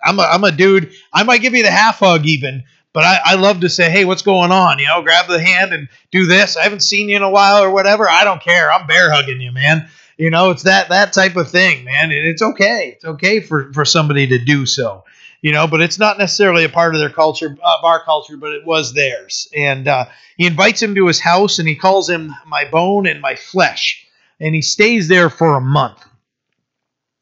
I'm 0.04 0.20
a, 0.20 0.24
I'm 0.24 0.44
a 0.44 0.52
dude. 0.52 0.92
I 1.14 1.24
might 1.24 1.42
give 1.42 1.54
you 1.54 1.64
the 1.64 1.72
half 1.72 2.00
hug 2.00 2.26
even, 2.26 2.64
but 2.94 3.04
I, 3.04 3.20
I 3.26 3.36
love 3.36 3.62
to 3.62 3.70
say, 3.70 3.90
hey, 3.90 4.06
what's 4.06 4.22
going 4.22 4.52
on? 4.52 4.80
You 4.80 4.88
know, 4.88 5.02
grab 5.02 5.28
the 5.28 5.42
hand 5.42 5.74
and 5.74 5.90
do 6.12 6.26
this. 6.26 6.58
I 6.58 6.64
haven't 6.64 6.82
seen 6.82 7.10
you 7.10 7.16
in 7.18 7.24
a 7.24 7.30
while 7.30 7.64
or 7.64 7.72
whatever. 7.72 8.10
I 8.10 8.24
don't 8.24 8.42
care. 8.42 8.72
I'm 8.72 8.88
bear 8.88 9.12
hugging 9.12 9.42
you, 9.42 9.52
man. 9.52 9.90
You 10.18 10.30
know, 10.30 10.52
it's 10.52 10.64
that 10.64 10.90
that 10.90 11.14
type 11.14 11.36
of 11.36 11.50
thing, 11.50 11.84
man. 11.84 12.12
It's 12.12 12.42
okay. 12.42 12.94
It's 12.96 13.06
okay 13.06 13.42
for 13.42 13.72
for 13.74 13.86
somebody 13.86 14.28
to 14.28 14.38
do 14.38 14.66
so. 14.66 15.04
You 15.42 15.52
know, 15.52 15.68
but 15.68 15.82
it's 15.82 16.00
not 16.00 16.18
necessarily 16.18 16.64
a 16.64 16.70
part 16.70 16.96
of 16.96 17.02
their 17.02 17.10
culture, 17.10 17.52
of 17.52 17.84
our 17.84 18.04
culture, 18.04 18.36
but 18.38 18.54
it 18.54 18.66
was 18.66 18.94
theirs. 18.94 19.48
And 19.56 19.88
uh, 19.88 20.06
he 20.38 20.48
invites 20.48 20.82
him 20.82 20.96
to 20.96 21.06
his 21.06 21.20
house, 21.20 21.60
and 21.60 21.68
he 21.68 21.76
calls 21.76 22.10
him 22.10 22.34
my 22.48 22.66
bone 22.66 23.06
and 23.06 23.22
my 23.22 23.36
flesh, 23.36 24.08
and 24.40 24.56
he 24.56 24.62
stays 24.62 25.08
there 25.08 25.30
for 25.30 25.56
a 25.56 25.62
month. 25.62 26.04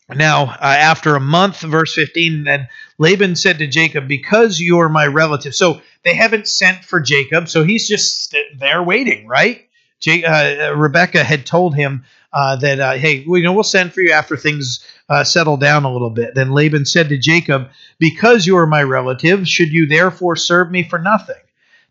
Now, 0.10 0.44
uh, 0.44 0.58
after 0.62 1.16
a 1.16 1.20
month, 1.20 1.62
verse 1.62 1.94
15, 1.96 2.44
then 2.44 2.68
Laban 2.98 3.36
said 3.36 3.60
to 3.60 3.68
Jacob, 3.68 4.08
Because 4.08 4.60
you 4.60 4.80
are 4.80 4.90
my 4.90 5.08
relative. 5.08 5.56
So 5.56 5.82
they 6.04 6.14
haven't 6.14 6.48
sent 6.48 6.84
for 6.84 7.00
Jacob, 7.00 7.50
so 7.50 7.64
he's 7.64 7.88
just 7.88 8.36
there 8.58 8.84
waiting, 8.84 9.28
right? 9.28 9.68
J- 10.00 10.24
uh, 10.24 10.74
Rebecca 10.76 11.24
had 11.24 11.46
told 11.46 11.76
him 11.76 12.04
uh, 12.34 12.56
that, 12.58 12.80
uh, 12.80 12.94
hey, 12.94 13.24
you 13.28 13.44
know, 13.44 13.54
we'll 13.54 13.64
send 13.64 13.94
for 13.94 14.02
you 14.02 14.12
after 14.12 14.36
things 14.36 14.86
uh, 15.10 15.24
settle 15.24 15.58
down 15.58 15.84
a 15.84 15.92
little 15.92 16.10
bit. 16.10 16.34
Then 16.34 16.52
Laban 16.52 16.86
said 16.86 17.10
to 17.10 17.18
Jacob, 17.18 17.70
Because 18.00 18.48
you 18.48 18.58
are 18.58 18.66
my 18.66 18.82
relative, 18.82 19.48
should 19.48 19.72
you 19.72 19.86
therefore 19.86 20.36
serve 20.36 20.72
me 20.72 20.84
for 20.84 21.00
nothing? 21.00 21.36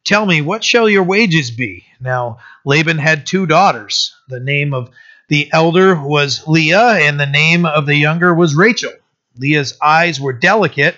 Tell 0.04 0.26
me, 0.26 0.42
what 0.42 0.64
shall 0.64 0.88
your 0.88 1.04
wages 1.04 1.52
be? 1.52 1.84
Now, 2.00 2.38
Laban 2.64 2.98
had 2.98 3.24
two 3.24 3.46
daughters. 3.46 4.14
The 4.28 4.40
name 4.40 4.74
of 4.74 4.90
the 5.28 5.48
elder 5.52 5.94
was 5.94 6.46
Leah, 6.48 6.98
and 7.00 7.20
the 7.20 7.26
name 7.26 7.64
of 7.64 7.86
the 7.86 7.94
younger 7.94 8.34
was 8.34 8.56
Rachel. 8.56 8.92
Leah's 9.38 9.78
eyes 9.80 10.20
were 10.20 10.32
delicate, 10.32 10.96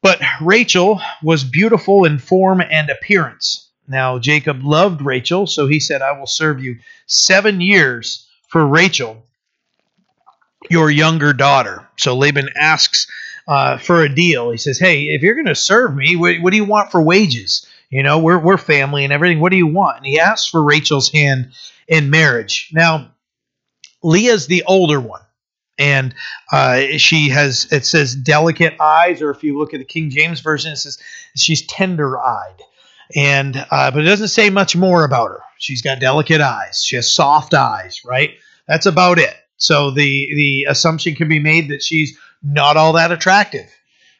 but 0.00 0.20
Rachel 0.40 1.00
was 1.22 1.44
beautiful 1.44 2.04
in 2.04 2.18
form 2.18 2.62
and 2.62 2.88
appearance. 2.88 3.68
Now, 3.86 4.18
Jacob 4.18 4.64
loved 4.64 5.02
Rachel, 5.02 5.46
so 5.46 5.66
he 5.66 5.78
said, 5.78 6.00
I 6.00 6.18
will 6.18 6.26
serve 6.26 6.64
you 6.64 6.78
seven 7.06 7.60
years 7.60 8.26
for 8.54 8.64
Rachel, 8.64 9.20
your 10.70 10.88
younger 10.88 11.32
daughter. 11.32 11.88
So 11.96 12.16
Laban 12.16 12.50
asks 12.54 13.08
uh, 13.48 13.78
for 13.78 14.04
a 14.04 14.14
deal. 14.14 14.52
He 14.52 14.58
says, 14.58 14.78
Hey, 14.78 15.06
if 15.06 15.22
you're 15.22 15.34
going 15.34 15.46
to 15.46 15.56
serve 15.56 15.92
me, 15.92 16.14
what, 16.14 16.36
what 16.40 16.52
do 16.52 16.56
you 16.56 16.64
want 16.64 16.92
for 16.92 17.02
wages? 17.02 17.66
You 17.90 18.04
know, 18.04 18.20
we're, 18.20 18.38
we're 18.38 18.56
family 18.56 19.02
and 19.02 19.12
everything. 19.12 19.40
What 19.40 19.50
do 19.50 19.56
you 19.56 19.66
want? 19.66 19.96
And 19.96 20.06
he 20.06 20.20
asks 20.20 20.48
for 20.48 20.62
Rachel's 20.62 21.10
hand 21.10 21.50
in 21.88 22.10
marriage. 22.10 22.70
Now, 22.72 23.10
Leah's 24.04 24.46
the 24.46 24.62
older 24.68 25.00
one. 25.00 25.22
And 25.76 26.14
uh, 26.52 26.96
she 26.96 27.30
has, 27.30 27.72
it 27.72 27.84
says 27.84 28.14
delicate 28.14 28.80
eyes, 28.80 29.20
or 29.20 29.32
if 29.32 29.42
you 29.42 29.58
look 29.58 29.74
at 29.74 29.80
the 29.80 29.84
King 29.84 30.10
James 30.10 30.38
Version, 30.38 30.70
it 30.70 30.76
says 30.76 30.96
she's 31.34 31.66
tender 31.66 32.22
eyed. 32.22 32.62
And, 33.16 33.66
uh, 33.68 33.90
but 33.90 34.02
it 34.02 34.04
doesn't 34.04 34.28
say 34.28 34.48
much 34.48 34.76
more 34.76 35.04
about 35.04 35.30
her. 35.30 35.40
She's 35.58 35.82
got 35.82 35.98
delicate 35.98 36.40
eyes. 36.40 36.84
She 36.84 36.96
has 36.96 37.12
soft 37.12 37.54
eyes, 37.54 38.02
right? 38.04 38.34
That's 38.66 38.86
about 38.86 39.18
it. 39.18 39.34
So 39.56 39.90
the, 39.90 40.28
the 40.34 40.66
assumption 40.68 41.14
can 41.14 41.28
be 41.28 41.38
made 41.38 41.68
that 41.70 41.82
she's 41.82 42.18
not 42.42 42.76
all 42.76 42.94
that 42.94 43.12
attractive. 43.12 43.70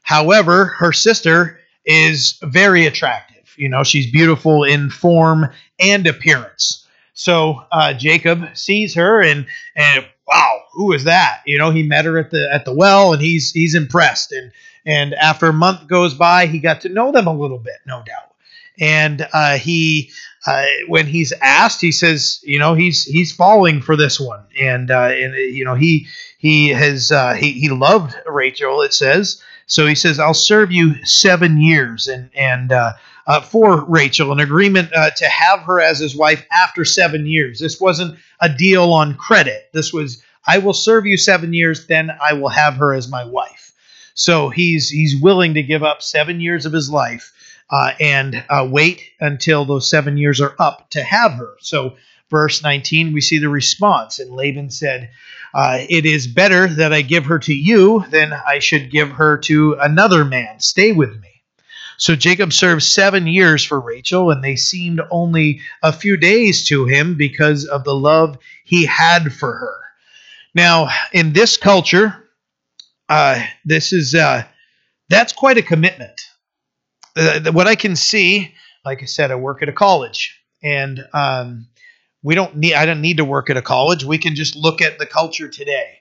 However, 0.03 0.66
her 0.66 0.92
sister 0.92 1.59
is 1.84 2.38
very 2.42 2.86
attractive. 2.86 3.55
You 3.57 3.68
know, 3.68 3.84
she's 3.84 4.11
beautiful 4.11 4.64
in 4.64 4.90
form 4.90 5.51
and 5.80 6.07
appearance. 6.07 6.86
So 7.14 7.62
uh, 7.70 7.95
Jacob 7.95 8.45
sees 8.55 8.95
her 8.95 9.22
and 9.22 9.47
and 9.76 10.05
wow, 10.26 10.62
who 10.72 10.92
is 10.92 11.05
that? 11.05 11.42
You 11.47 11.59
know, 11.59 11.70
he 11.70 11.82
met 11.82 12.05
her 12.05 12.18
at 12.18 12.30
the 12.30 12.53
at 12.53 12.64
the 12.64 12.74
well 12.74 13.12
and 13.12 13.22
he's 13.22 13.53
he's 13.53 13.74
impressed. 13.74 14.32
And 14.32 14.53
and 14.84 15.14
after 15.14 15.47
a 15.47 15.53
month 15.53 15.86
goes 15.86 16.14
by, 16.14 16.47
he 16.47 16.59
got 16.59 16.82
to 16.82 16.88
know 16.88 17.12
them 17.12 17.26
a 17.26 17.34
little 17.34 17.59
bit, 17.59 17.78
no 17.86 18.03
doubt. 18.05 18.34
And 18.81 19.27
uh, 19.33 19.59
he 19.59 20.11
uh, 20.47 20.64
when 20.89 21.07
he's 21.07 21.33
asked, 21.41 21.81
he 21.81 21.93
says, 21.93 22.41
you 22.43 22.59
know, 22.59 22.75
he's 22.75 23.05
he's 23.05 23.33
falling 23.33 23.81
for 23.81 23.97
this 23.97 24.20
one, 24.20 24.45
and 24.61 24.91
uh, 24.91 25.11
and 25.12 25.35
you 25.35 25.64
know 25.64 25.75
he 25.75 26.07
he 26.39 26.68
has 26.70 27.11
uh, 27.12 27.35
he 27.35 27.53
he 27.53 27.68
loved 27.68 28.14
Rachel. 28.27 28.83
It 28.83 28.93
says 28.93 29.43
so. 29.66 29.87
He 29.87 29.95
says, 29.95 30.18
"I'll 30.18 30.35
serve 30.35 30.70
you 30.72 30.95
seven 31.05 31.61
years," 31.61 32.09
and 32.09 32.31
and 32.35 32.72
uh, 32.72 32.93
uh, 33.27 33.41
for 33.41 33.85
Rachel, 33.85 34.33
an 34.33 34.41
agreement 34.41 34.93
uh, 34.95 35.11
to 35.11 35.27
have 35.27 35.61
her 35.61 35.81
as 35.81 35.99
his 35.99 36.16
wife 36.16 36.45
after 36.53 36.85
seven 36.85 37.27
years. 37.27 37.59
This 37.59 37.81
wasn't 37.81 38.18
a 38.41 38.49
deal 38.49 38.93
on 38.93 39.14
credit. 39.14 39.70
This 39.72 39.93
was, 39.93 40.22
I 40.47 40.59
will 40.59 40.75
serve 40.75 41.07
you 41.07 41.16
seven 41.16 41.55
years, 41.55 41.87
then 41.87 42.11
I 42.22 42.35
will 42.35 42.51
have 42.51 42.75
her 42.77 42.93
as 42.93 43.09
my 43.09 43.25
wife. 43.25 43.72
So 44.14 44.51
he's 44.51 44.91
he's 44.91 45.20
willing 45.20 45.55
to 45.55 45.62
give 45.62 45.83
up 45.83 46.03
seven 46.03 46.41
years 46.41 46.66
of 46.66 46.72
his 46.72 46.91
life 46.91 47.33
uh, 47.71 47.93
and 48.01 48.45
uh, 48.49 48.67
wait 48.71 49.03
until 49.21 49.65
those 49.65 49.89
seven 49.89 50.17
years 50.17 50.41
are 50.41 50.55
up 50.59 50.91
to 50.91 51.03
have 51.03 51.33
her. 51.33 51.55
So 51.61 51.97
verse 52.31 52.62
19, 52.62 53.12
we 53.12 53.21
see 53.21 53.39
the 53.39 53.49
response, 53.49 54.19
and 54.19 54.31
Laban 54.31 54.71
said. 54.71 55.11
Uh, 55.55 55.79
it 55.89 56.05
is 56.05 56.27
better 56.27 56.67
that 56.67 56.93
I 56.93 57.03
give 57.03 57.27
her 57.27 57.39
to 57.39 57.55
you 57.55 58.05
than 58.11 58.33
I 58.33 58.59
should 58.59 58.91
give 58.91 59.12
her 59.12 59.39
to 59.39 59.77
another 59.81 60.25
man. 60.25 60.59
Stay 60.59 60.91
with 60.91 61.21
me. 61.21 61.29
So 61.97 62.17
Jacob 62.17 62.53
served 62.53 62.83
seven 62.83 63.29
years 63.29 63.62
for 63.62 63.81
Rachel, 63.81 64.33
and 64.33 64.43
they 64.43 64.57
seemed 64.57 65.01
only 65.11 65.61
a 65.81 65.93
few 65.93 66.17
days 66.17 66.67
to 66.69 66.87
him 66.87 67.15
because 67.15 67.67
of 67.67 67.85
the 67.85 67.95
love 67.95 68.37
he 68.65 68.85
had 68.85 69.33
for 69.33 69.53
her. 69.53 69.77
Now, 70.55 70.89
in 71.12 71.33
this 71.33 71.57
culture, 71.57 72.29
uh, 73.09 73.41
this 73.65 73.93
is 73.93 74.15
uh, 74.15 74.45
that's 75.09 75.33
quite 75.33 75.59
a 75.59 75.62
commitment. 75.62 76.21
What 77.17 77.69
I 77.69 77.77
can 77.77 77.97
see, 77.97 78.55
like 78.85 79.03
I 79.03 79.07
said, 79.07 79.31
I 79.31 79.37
work 79.37 79.62
at 79.62 79.69
a 79.69 79.73
college, 79.73 80.41
and 80.62 81.05
um, 81.12 81.69
we 82.23 82.35
don't 82.35 82.57
need. 82.57 82.75
I 82.75 82.87
don't 82.87 83.01
need 83.01 83.19
to 83.19 83.25
work 83.25 83.51
at 83.51 83.57
a 83.57 83.62
college. 83.62 84.05
We 84.05 84.19
can 84.19 84.35
just 84.35 84.57
look 84.57 84.83
at 84.83 84.99
the 84.99 85.07
culture 85.07 85.49
today. 85.49 86.01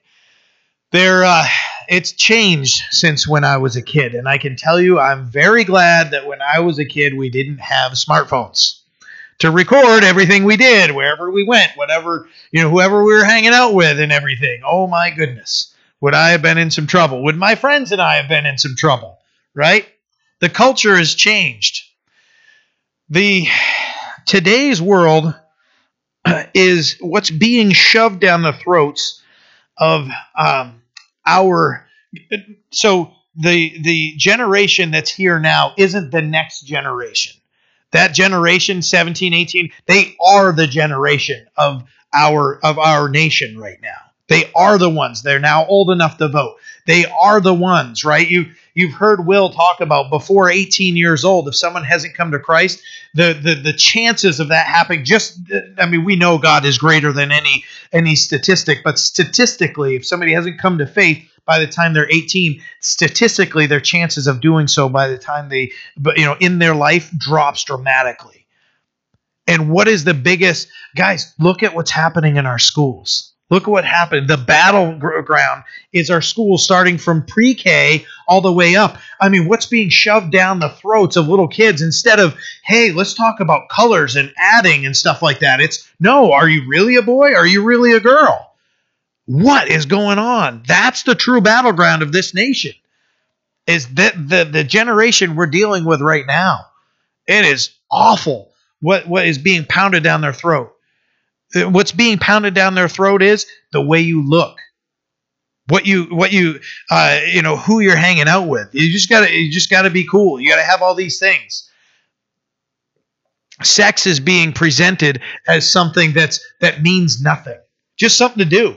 There, 0.90 1.24
uh, 1.24 1.46
it's 1.88 2.12
changed 2.12 2.82
since 2.90 3.28
when 3.28 3.44
I 3.44 3.58
was 3.58 3.76
a 3.76 3.82
kid, 3.82 4.14
and 4.14 4.28
I 4.28 4.38
can 4.38 4.56
tell 4.56 4.80
you, 4.80 4.98
I'm 4.98 5.26
very 5.26 5.64
glad 5.64 6.12
that 6.12 6.26
when 6.26 6.40
I 6.40 6.60
was 6.60 6.78
a 6.78 6.84
kid, 6.84 7.14
we 7.14 7.30
didn't 7.30 7.58
have 7.58 7.92
smartphones 7.92 8.80
to 9.38 9.50
record 9.50 10.04
everything 10.04 10.44
we 10.44 10.56
did, 10.56 10.92
wherever 10.92 11.30
we 11.30 11.44
went, 11.44 11.72
whatever 11.76 12.28
you 12.50 12.62
know, 12.62 12.70
whoever 12.70 13.02
we 13.04 13.12
were 13.12 13.24
hanging 13.24 13.52
out 13.52 13.74
with, 13.74 14.00
and 14.00 14.12
everything. 14.12 14.62
Oh 14.64 14.86
my 14.86 15.10
goodness, 15.10 15.74
would 16.00 16.14
I 16.14 16.30
have 16.30 16.42
been 16.42 16.58
in 16.58 16.70
some 16.70 16.86
trouble? 16.86 17.24
Would 17.24 17.36
my 17.36 17.54
friends 17.54 17.92
and 17.92 18.00
I 18.00 18.16
have 18.16 18.28
been 18.28 18.46
in 18.46 18.58
some 18.58 18.76
trouble? 18.76 19.18
Right? 19.54 19.86
The 20.44 20.50
culture 20.50 20.94
has 20.98 21.14
changed. 21.14 21.84
The 23.08 23.46
today's 24.26 24.82
world 24.82 25.34
is 26.54 26.98
what's 27.00 27.30
being 27.30 27.70
shoved 27.70 28.20
down 28.20 28.42
the 28.42 28.52
throats 28.52 29.22
of 29.78 30.06
um, 30.38 30.82
our 31.24 31.88
so 32.70 33.14
the 33.34 33.78
the 33.84 34.12
generation 34.18 34.90
that's 34.90 35.10
here 35.10 35.40
now 35.40 35.72
isn't 35.78 36.10
the 36.10 36.20
next 36.20 36.66
generation 36.66 37.40
that 37.92 38.12
generation 38.12 38.82
17 38.82 39.32
18 39.32 39.72
they 39.86 40.14
are 40.22 40.52
the 40.52 40.66
generation 40.66 41.46
of 41.56 41.84
our 42.12 42.62
of 42.62 42.78
our 42.78 43.08
nation 43.08 43.58
right 43.58 43.78
now 43.80 44.03
they 44.28 44.50
are 44.54 44.78
the 44.78 44.90
ones. 44.90 45.22
They're 45.22 45.38
now 45.38 45.66
old 45.66 45.90
enough 45.90 46.18
to 46.18 46.28
vote. 46.28 46.56
They 46.86 47.04
are 47.06 47.40
the 47.40 47.54
ones 47.54 48.04
right? 48.04 48.28
You 48.28 48.46
you've 48.74 48.92
heard 48.92 49.26
will 49.26 49.50
talk 49.50 49.80
about 49.80 50.10
before 50.10 50.50
18 50.50 50.96
years 50.96 51.24
old 51.24 51.46
if 51.48 51.54
someone 51.54 51.84
hasn't 51.84 52.16
come 52.16 52.32
to 52.32 52.40
christ 52.40 52.82
the 53.14 53.32
the, 53.32 53.54
the 53.54 53.72
chances 53.72 54.40
of 54.40 54.48
that 54.48 54.66
happening 54.66 55.04
just 55.04 55.38
i 55.78 55.86
mean 55.86 56.04
we 56.04 56.16
know 56.16 56.38
god 56.38 56.64
is 56.64 56.76
greater 56.76 57.12
than 57.12 57.30
any 57.30 57.64
any 57.92 58.16
statistic 58.16 58.78
but 58.82 58.98
statistically 58.98 59.94
if 59.94 60.04
somebody 60.04 60.32
hasn't 60.32 60.60
come 60.60 60.78
to 60.78 60.88
faith 60.88 61.24
by 61.44 61.58
the 61.58 61.66
time 61.66 61.92
they're 61.92 62.10
18 62.10 62.60
statistically 62.80 63.66
their 63.66 63.80
chances 63.80 64.26
of 64.26 64.40
doing 64.40 64.66
so 64.66 64.88
by 64.88 65.08
the 65.08 65.18
time 65.18 65.48
they 65.48 65.72
but 65.96 66.16
you 66.18 66.24
know 66.24 66.36
in 66.40 66.58
their 66.58 66.74
life 66.74 67.10
drops 67.16 67.64
dramatically. 67.64 68.46
And 69.46 69.70
what 69.70 69.88
is 69.88 70.04
the 70.04 70.14
biggest 70.14 70.68
guys 70.96 71.34
look 71.38 71.62
at 71.62 71.74
what's 71.74 71.90
happening 71.90 72.36
in 72.36 72.46
our 72.46 72.58
schools 72.58 73.33
Look 73.54 73.68
at 73.68 73.70
what 73.70 73.84
happened. 73.84 74.26
The 74.26 74.36
battleground 74.36 75.62
is 75.92 76.10
our 76.10 76.20
school 76.20 76.58
starting 76.58 76.98
from 76.98 77.24
pre 77.24 77.54
K 77.54 78.04
all 78.26 78.40
the 78.40 78.52
way 78.52 78.74
up. 78.74 78.98
I 79.20 79.28
mean, 79.28 79.46
what's 79.46 79.66
being 79.66 79.90
shoved 79.90 80.32
down 80.32 80.58
the 80.58 80.70
throats 80.70 81.16
of 81.16 81.28
little 81.28 81.46
kids 81.46 81.80
instead 81.80 82.18
of, 82.18 82.34
hey, 82.64 82.90
let's 82.90 83.14
talk 83.14 83.38
about 83.38 83.68
colors 83.68 84.16
and 84.16 84.32
adding 84.36 84.86
and 84.86 84.96
stuff 84.96 85.22
like 85.22 85.38
that? 85.38 85.60
It's, 85.60 85.88
no, 86.00 86.32
are 86.32 86.48
you 86.48 86.68
really 86.68 86.96
a 86.96 87.02
boy? 87.02 87.32
Are 87.32 87.46
you 87.46 87.62
really 87.62 87.92
a 87.92 88.00
girl? 88.00 88.56
What 89.26 89.68
is 89.68 89.86
going 89.86 90.18
on? 90.18 90.64
That's 90.66 91.04
the 91.04 91.14
true 91.14 91.40
battleground 91.40 92.02
of 92.02 92.10
this 92.10 92.34
nation. 92.34 92.72
Is 93.68 93.86
that 93.94 94.14
the, 94.16 94.48
the 94.50 94.64
generation 94.64 95.36
we're 95.36 95.46
dealing 95.46 95.84
with 95.84 96.00
right 96.00 96.26
now? 96.26 96.66
It 97.28 97.44
is 97.44 97.70
awful 97.88 98.50
what, 98.80 99.06
what 99.06 99.28
is 99.28 99.38
being 99.38 99.64
pounded 99.64 100.02
down 100.02 100.22
their 100.22 100.32
throat 100.32 100.73
what's 101.54 101.92
being 101.92 102.18
pounded 102.18 102.54
down 102.54 102.74
their 102.74 102.88
throat 102.88 103.22
is 103.22 103.46
the 103.72 103.80
way 103.80 104.00
you 104.00 104.26
look. 104.26 104.58
What 105.68 105.86
you 105.86 106.04
what 106.04 106.32
you 106.32 106.60
uh, 106.90 107.20
you 107.32 107.40
know 107.40 107.56
who 107.56 107.80
you're 107.80 107.96
hanging 107.96 108.28
out 108.28 108.48
with. 108.48 108.68
You 108.72 108.92
just 108.92 109.08
gotta 109.08 109.32
you 109.32 109.50
just 109.50 109.70
gotta 109.70 109.90
be 109.90 110.06
cool. 110.06 110.38
You 110.38 110.50
gotta 110.50 110.62
have 110.62 110.82
all 110.82 110.94
these 110.94 111.18
things. 111.18 111.70
Sex 113.62 114.06
is 114.06 114.20
being 114.20 114.52
presented 114.52 115.22
as 115.46 115.70
something 115.70 116.12
that's 116.12 116.40
that 116.60 116.82
means 116.82 117.22
nothing. 117.22 117.58
Just 117.96 118.18
something 118.18 118.40
to 118.40 118.44
do. 118.44 118.76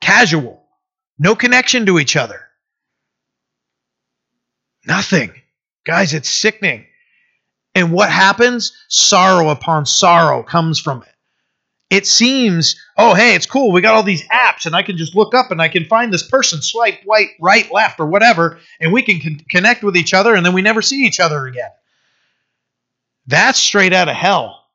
Casual. 0.00 0.64
No 1.18 1.34
connection 1.34 1.86
to 1.86 1.98
each 1.98 2.16
other. 2.16 2.40
Nothing. 4.86 5.32
Guys 5.84 6.14
it's 6.14 6.30
sickening. 6.30 6.86
And 7.74 7.92
what 7.92 8.10
happens? 8.10 8.72
Sorrow 8.88 9.50
upon 9.50 9.84
sorrow 9.84 10.42
comes 10.42 10.78
from 10.78 11.02
it 11.02 11.13
it 11.94 12.06
seems, 12.08 12.74
oh, 12.96 13.14
hey, 13.14 13.36
it's 13.36 13.46
cool. 13.46 13.70
We 13.70 13.80
got 13.80 13.94
all 13.94 14.02
these 14.02 14.26
apps, 14.28 14.66
and 14.66 14.74
I 14.74 14.82
can 14.82 14.96
just 14.96 15.14
look 15.14 15.32
up 15.32 15.52
and 15.52 15.62
I 15.62 15.68
can 15.68 15.84
find 15.84 16.12
this 16.12 16.28
person, 16.28 16.60
swipe 16.60 17.00
right, 17.08 17.28
right, 17.40 17.72
left, 17.72 18.00
or 18.00 18.06
whatever, 18.06 18.58
and 18.80 18.92
we 18.92 19.02
can 19.02 19.20
con- 19.20 19.46
connect 19.48 19.84
with 19.84 19.96
each 19.96 20.12
other, 20.12 20.34
and 20.34 20.44
then 20.44 20.54
we 20.54 20.62
never 20.62 20.82
see 20.82 21.04
each 21.04 21.20
other 21.20 21.46
again. 21.46 21.70
That's 23.28 23.60
straight 23.60 23.92
out 23.92 24.08
of 24.08 24.16
hell. 24.16 24.66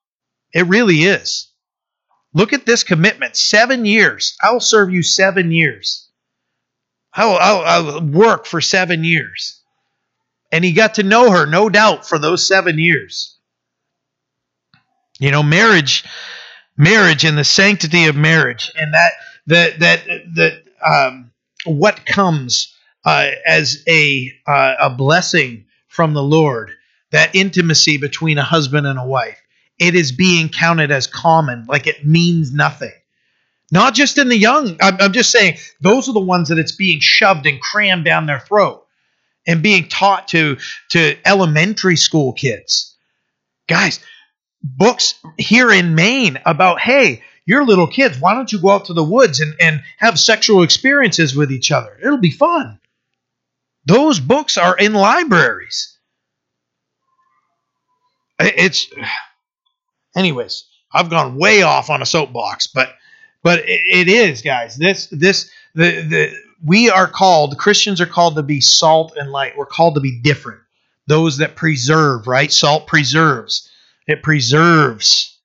It 0.54 0.68
really 0.68 1.04
is. 1.04 1.50
Look 2.34 2.54
at 2.54 2.66
this 2.66 2.84
commitment 2.84 3.36
seven 3.36 3.86
years. 3.86 4.38
I 4.42 4.52
will 4.52 4.62
serve 4.62 4.90
you 4.90 5.04
seven 5.04 5.52
years. 5.52 6.08
I 7.14 7.26
will, 7.26 7.38
I 7.38 7.52
will, 7.52 7.66
I 7.66 7.80
will 7.80 8.02
work 8.06 8.46
for 8.46 8.62
seven 8.62 9.04
years. 9.04 9.62
And 10.54 10.64
he 10.64 10.72
got 10.72 10.96
to 10.96 11.04
know 11.04 11.30
her, 11.32 11.46
no 11.46 11.70
doubt, 11.70 12.08
for 12.08 12.18
those 12.18 12.48
seven 12.48 12.80
years. 12.80 13.36
You 15.20 15.32
know, 15.32 15.44
marriage 15.44 16.06
marriage 16.80 17.26
and 17.26 17.38
the 17.38 17.44
sanctity 17.44 18.06
of 18.06 18.16
marriage 18.16 18.72
and 18.76 18.94
that 18.94 19.12
that 19.46 19.80
that 19.80 20.04
that 20.34 20.64
um, 20.84 21.30
what 21.66 22.06
comes 22.06 22.74
uh, 23.06 23.30
as 23.46 23.84
a 23.88 24.32
uh, 24.48 24.76
a 24.80 24.90
blessing 24.90 25.66
from 25.90 26.14
the 26.14 26.24
Lord 26.24 26.72
that 27.12 27.36
intimacy 27.36 27.98
between 27.98 28.38
a 28.38 28.44
husband 28.44 28.88
and 28.88 28.98
a 28.98 29.06
wife 29.06 29.40
it 29.78 29.94
is 29.94 30.12
being 30.12 30.50
counted 30.50 30.90
as 30.90 31.06
common 31.06 31.66
like 31.68 31.86
it 31.86 32.06
means 32.06 32.54
nothing. 32.54 32.92
Not 33.72 33.94
just 33.94 34.18
in 34.18 34.30
the 34.30 34.38
young 34.38 34.78
I'm, 34.82 34.96
I'm 35.02 35.14
just 35.14 35.32
saying 35.32 35.58
those 35.82 36.08
are 36.08 36.14
the 36.14 36.20
ones 36.22 36.48
that 36.48 36.58
it's 36.58 36.76
being 36.76 37.02
shoved 37.02 37.46
and 37.46 37.60
crammed 37.60 38.06
down 38.06 38.26
their 38.26 38.40
throat 38.40 38.86
and 39.46 39.62
being 39.62 39.90
taught 39.90 40.30
to 40.30 40.58
to 40.92 41.18
elementary 41.26 41.98
school 41.98 42.32
kids. 42.32 42.96
Guys 43.68 44.00
books 44.64 45.16
here 45.38 45.72
in 45.72 45.96
Maine 45.96 46.40
about, 46.46 46.80
hey, 46.80 47.24
you're 47.46 47.66
little 47.66 47.88
kids. 47.88 48.20
Why 48.20 48.34
don't 48.34 48.52
you 48.52 48.62
go 48.62 48.72
out 48.72 48.86
to 48.86 48.94
the 48.94 49.04
woods 49.04 49.40
and, 49.40 49.56
and 49.60 49.84
have 49.98 50.20
sexual 50.20 50.64
experiences 50.64 51.36
with 51.36 51.52
each 51.52 51.72
other? 51.72 51.98
It'll 52.04 52.18
be 52.18 52.32
fun. 52.32 52.80
Those 53.86 54.20
books 54.20 54.58
are 54.58 54.78
in 54.78 54.94
libraries. 54.94 55.98
It's, 58.40 58.88
anyways, 60.16 60.66
I've 60.92 61.10
gone 61.10 61.38
way 61.38 61.62
off 61.62 61.90
on 61.90 62.02
a 62.02 62.06
soapbox, 62.06 62.68
but 62.68 62.94
but 63.42 63.60
it, 63.66 64.08
is, 64.08 64.42
guys. 64.42 64.76
This 64.76 65.08
this 65.08 65.50
the 65.74 66.02
the 66.02 66.34
we 66.64 66.90
are 66.90 67.08
called 67.08 67.58
Christians 67.58 68.02
are 68.02 68.06
called 68.06 68.36
to 68.36 68.44
be 68.44 68.62
salt 68.62 69.14
and 69.16 69.32
light. 69.32 69.58
We're 69.58 69.66
called 69.66 69.96
to 69.96 70.02
be 70.02 70.20
different. 70.22 70.62
Those 71.08 71.38
that 71.38 71.56
preserve, 71.56 72.28
right? 72.28 72.52
Salt 72.52 72.86
preserves. 72.86 73.69
It 74.10 74.24
preserves. 74.24 75.38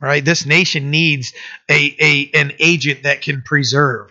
Right? 0.00 0.24
This 0.24 0.44
nation 0.44 0.90
needs 0.90 1.32
a, 1.68 1.96
a 2.00 2.30
an 2.34 2.52
agent 2.58 3.04
that 3.04 3.22
can 3.22 3.42
preserve. 3.42 4.10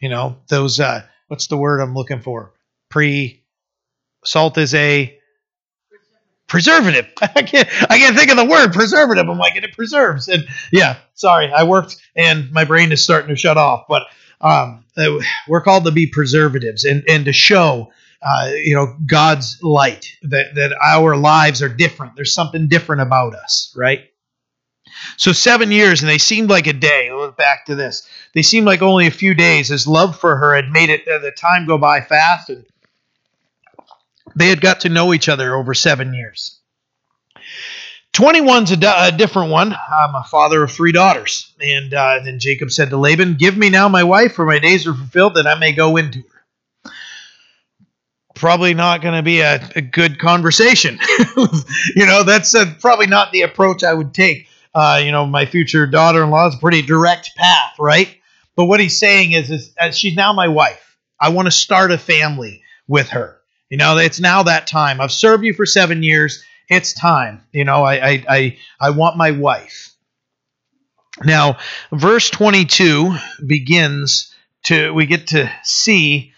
You 0.00 0.08
know, 0.08 0.36
those 0.48 0.80
uh 0.80 1.02
what's 1.28 1.48
the 1.48 1.56
word 1.56 1.80
I'm 1.80 1.94
looking 1.94 2.20
for? 2.20 2.52
Pre 2.88 3.42
salt 4.24 4.56
is 4.56 4.74
a 4.74 5.16
preservative. 6.46 7.08
I 7.20 7.42
can't 7.42 7.68
I 7.90 7.98
can't 7.98 8.16
think 8.16 8.30
of 8.30 8.36
the 8.36 8.44
word 8.44 8.72
preservative. 8.72 9.28
I'm 9.28 9.38
like, 9.38 9.56
and 9.56 9.64
it 9.64 9.74
preserves. 9.74 10.28
And 10.28 10.44
yeah, 10.72 10.96
sorry, 11.14 11.50
I 11.52 11.64
worked 11.64 11.96
and 12.14 12.52
my 12.52 12.64
brain 12.64 12.92
is 12.92 13.02
starting 13.02 13.30
to 13.30 13.36
shut 13.36 13.56
off. 13.56 13.86
But 13.88 14.04
um, 14.40 14.84
uh, 14.96 15.18
we're 15.48 15.60
called 15.60 15.84
to 15.84 15.90
be 15.90 16.06
preservatives 16.06 16.84
and, 16.84 17.04
and 17.08 17.24
to 17.24 17.32
show 17.32 17.92
uh, 18.22 18.50
you 18.54 18.74
know 18.74 18.96
God's 19.06 19.62
light 19.62 20.12
that 20.22 20.54
that 20.54 20.72
our 20.82 21.16
lives 21.16 21.62
are 21.62 21.68
different. 21.68 22.16
There's 22.16 22.34
something 22.34 22.68
different 22.68 23.02
about 23.02 23.34
us, 23.34 23.72
right? 23.76 24.00
So 25.16 25.32
seven 25.32 25.70
years, 25.70 26.02
and 26.02 26.08
they 26.08 26.18
seemed 26.18 26.50
like 26.50 26.66
a 26.66 26.72
day. 26.72 27.10
Back 27.36 27.66
to 27.66 27.74
this, 27.74 28.06
they 28.34 28.42
seemed 28.42 28.66
like 28.66 28.82
only 28.82 29.06
a 29.06 29.12
few 29.12 29.34
days. 29.34 29.68
His 29.68 29.86
love 29.86 30.18
for 30.18 30.36
her 30.36 30.54
had 30.54 30.70
made 30.70 30.90
it 30.90 31.06
uh, 31.08 31.18
the 31.18 31.30
time 31.30 31.66
go 31.66 31.78
by 31.78 32.00
fast, 32.00 32.50
and 32.50 32.66
they 34.36 34.48
had 34.48 34.60
got 34.60 34.80
to 34.80 34.88
know 34.88 35.14
each 35.14 35.28
other 35.28 35.54
over 35.54 35.74
seven 35.74 36.12
years. 36.12 36.60
21's 38.12 38.72
a, 38.72 39.06
a 39.06 39.12
different 39.16 39.50
one. 39.50 39.72
I'm 39.72 40.14
a 40.14 40.24
father 40.24 40.62
of 40.64 40.72
three 40.72 40.92
daughters. 40.92 41.54
And 41.60 41.94
uh, 41.94 42.20
then 42.24 42.38
Jacob 42.40 42.70
said 42.70 42.90
to 42.90 42.96
Laban, 42.96 43.34
Give 43.34 43.56
me 43.56 43.70
now 43.70 43.88
my 43.88 44.02
wife, 44.02 44.34
for 44.34 44.44
my 44.44 44.58
days 44.58 44.86
are 44.86 44.94
fulfilled, 44.94 45.34
that 45.34 45.46
I 45.46 45.58
may 45.58 45.72
go 45.72 45.96
into 45.96 46.18
her 46.20 46.39
probably 48.40 48.74
not 48.74 49.02
going 49.02 49.14
to 49.14 49.22
be 49.22 49.40
a, 49.40 49.60
a, 49.76 49.82
good 49.82 50.18
conversation. 50.18 50.98
you 51.94 52.06
know, 52.06 52.24
that's 52.24 52.54
a, 52.54 52.66
probably 52.66 53.06
not 53.06 53.32
the 53.32 53.42
approach 53.42 53.84
I 53.84 53.92
would 53.92 54.14
take. 54.14 54.48
Uh, 54.74 55.00
you 55.04 55.12
know, 55.12 55.26
my 55.26 55.44
future 55.44 55.86
daughter-in-law 55.86 56.48
is 56.48 56.54
a 56.54 56.58
pretty 56.58 56.82
direct 56.82 57.36
path, 57.36 57.74
right? 57.78 58.16
But 58.56 58.64
what 58.64 58.80
he's 58.80 58.98
saying 58.98 59.32
is, 59.32 59.50
is 59.50 59.74
uh, 59.78 59.90
she's 59.90 60.16
now 60.16 60.32
my 60.32 60.48
wife. 60.48 60.96
I 61.20 61.28
want 61.28 61.46
to 61.46 61.52
start 61.52 61.92
a 61.92 61.98
family 61.98 62.62
with 62.88 63.10
her. 63.10 63.38
You 63.68 63.76
know, 63.76 63.98
it's 63.98 64.20
now 64.20 64.44
that 64.44 64.66
time. 64.66 65.00
I've 65.00 65.12
served 65.12 65.44
you 65.44 65.52
for 65.52 65.66
seven 65.66 66.02
years. 66.02 66.42
It's 66.68 66.92
time. 66.92 67.42
You 67.52 67.64
know, 67.64 67.84
I 67.84 68.08
I 68.08 68.24
I, 68.28 68.58
I 68.80 68.90
want 68.90 69.16
my 69.16 69.32
wife. 69.32 69.94
Now, 71.22 71.58
verse 71.92 72.30
22 72.30 73.14
begins 73.46 74.34
to 74.64 74.92
we 74.92 75.06
get 75.06 75.28
to 75.28 75.50
see 75.62 76.32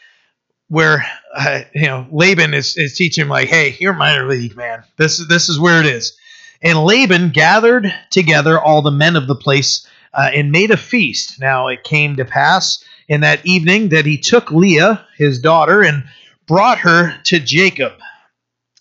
where 0.72 1.04
uh, 1.34 1.60
you 1.74 1.86
know 1.86 2.06
Laban 2.10 2.54
is, 2.54 2.78
is 2.78 2.96
teaching 2.96 3.22
him 3.22 3.28
like, 3.28 3.48
"Hey, 3.48 3.76
you're 3.78 3.92
minor 3.92 4.26
league, 4.26 4.56
man. 4.56 4.82
This 4.96 5.20
is 5.20 5.28
this 5.28 5.50
is 5.50 5.60
where 5.60 5.80
it 5.80 5.86
is." 5.86 6.16
And 6.62 6.82
Laban 6.82 7.28
gathered 7.28 7.92
together 8.10 8.58
all 8.58 8.80
the 8.80 8.90
men 8.90 9.16
of 9.16 9.26
the 9.26 9.34
place 9.34 9.86
uh, 10.14 10.30
and 10.32 10.50
made 10.50 10.70
a 10.70 10.78
feast. 10.78 11.38
Now 11.38 11.68
it 11.68 11.84
came 11.84 12.16
to 12.16 12.24
pass 12.24 12.82
in 13.06 13.20
that 13.20 13.44
evening 13.44 13.90
that 13.90 14.06
he 14.06 14.16
took 14.16 14.50
Leah, 14.50 15.06
his 15.18 15.40
daughter, 15.40 15.82
and 15.82 16.04
brought 16.46 16.78
her 16.78 17.20
to 17.24 17.38
Jacob. 17.38 17.92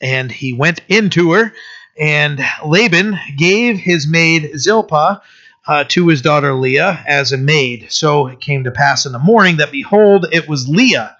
And 0.01 0.31
he 0.31 0.53
went 0.53 0.81
into 0.87 1.33
her, 1.33 1.51
and 1.99 2.39
Laban 2.65 3.19
gave 3.37 3.77
his 3.77 4.07
maid 4.07 4.57
Zilpah 4.57 5.21
uh, 5.67 5.83
to 5.89 6.07
his 6.07 6.21
daughter 6.21 6.53
Leah 6.53 7.03
as 7.05 7.33
a 7.33 7.37
maid. 7.37 7.87
So 7.89 8.27
it 8.27 8.39
came 8.39 8.63
to 8.63 8.71
pass 8.71 9.05
in 9.05 9.11
the 9.11 9.19
morning 9.19 9.57
that 9.57 9.73
behold, 9.73 10.27
it 10.31 10.47
was 10.47 10.69
Leah 10.69 11.17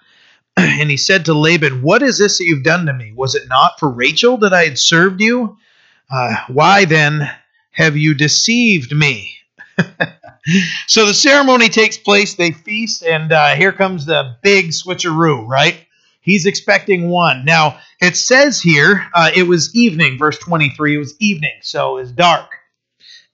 and 0.56 0.90
he 0.90 0.96
said 0.96 1.24
to 1.24 1.34
Laban, 1.34 1.82
What 1.82 2.02
is 2.02 2.18
this 2.18 2.38
that 2.38 2.44
you've 2.44 2.64
done 2.64 2.86
to 2.86 2.92
me? 2.92 3.12
Was 3.14 3.34
it 3.34 3.48
not 3.48 3.78
for 3.78 3.90
Rachel 3.90 4.36
that 4.38 4.52
I 4.52 4.64
had 4.64 4.78
served 4.78 5.20
you? 5.20 5.56
Uh, 6.10 6.36
why 6.48 6.84
then 6.84 7.30
have 7.70 7.96
you 7.96 8.14
deceived 8.14 8.94
me? 8.94 9.34
so 10.86 11.06
the 11.06 11.14
ceremony 11.14 11.68
takes 11.68 11.96
place, 11.96 12.34
they 12.34 12.50
feast, 12.50 13.02
and 13.02 13.32
uh, 13.32 13.54
here 13.54 13.72
comes 13.72 14.04
the 14.04 14.36
big 14.42 14.70
switcheroo, 14.70 15.46
right? 15.46 15.86
He's 16.20 16.46
expecting 16.46 17.08
one. 17.08 17.44
Now, 17.44 17.80
it 18.00 18.16
says 18.16 18.60
here 18.60 19.06
uh, 19.14 19.30
it 19.34 19.44
was 19.44 19.74
evening, 19.74 20.18
verse 20.18 20.38
23, 20.38 20.94
it 20.94 20.98
was 20.98 21.14
evening, 21.18 21.58
so 21.62 21.96
it's 21.96 22.12
dark. 22.12 22.50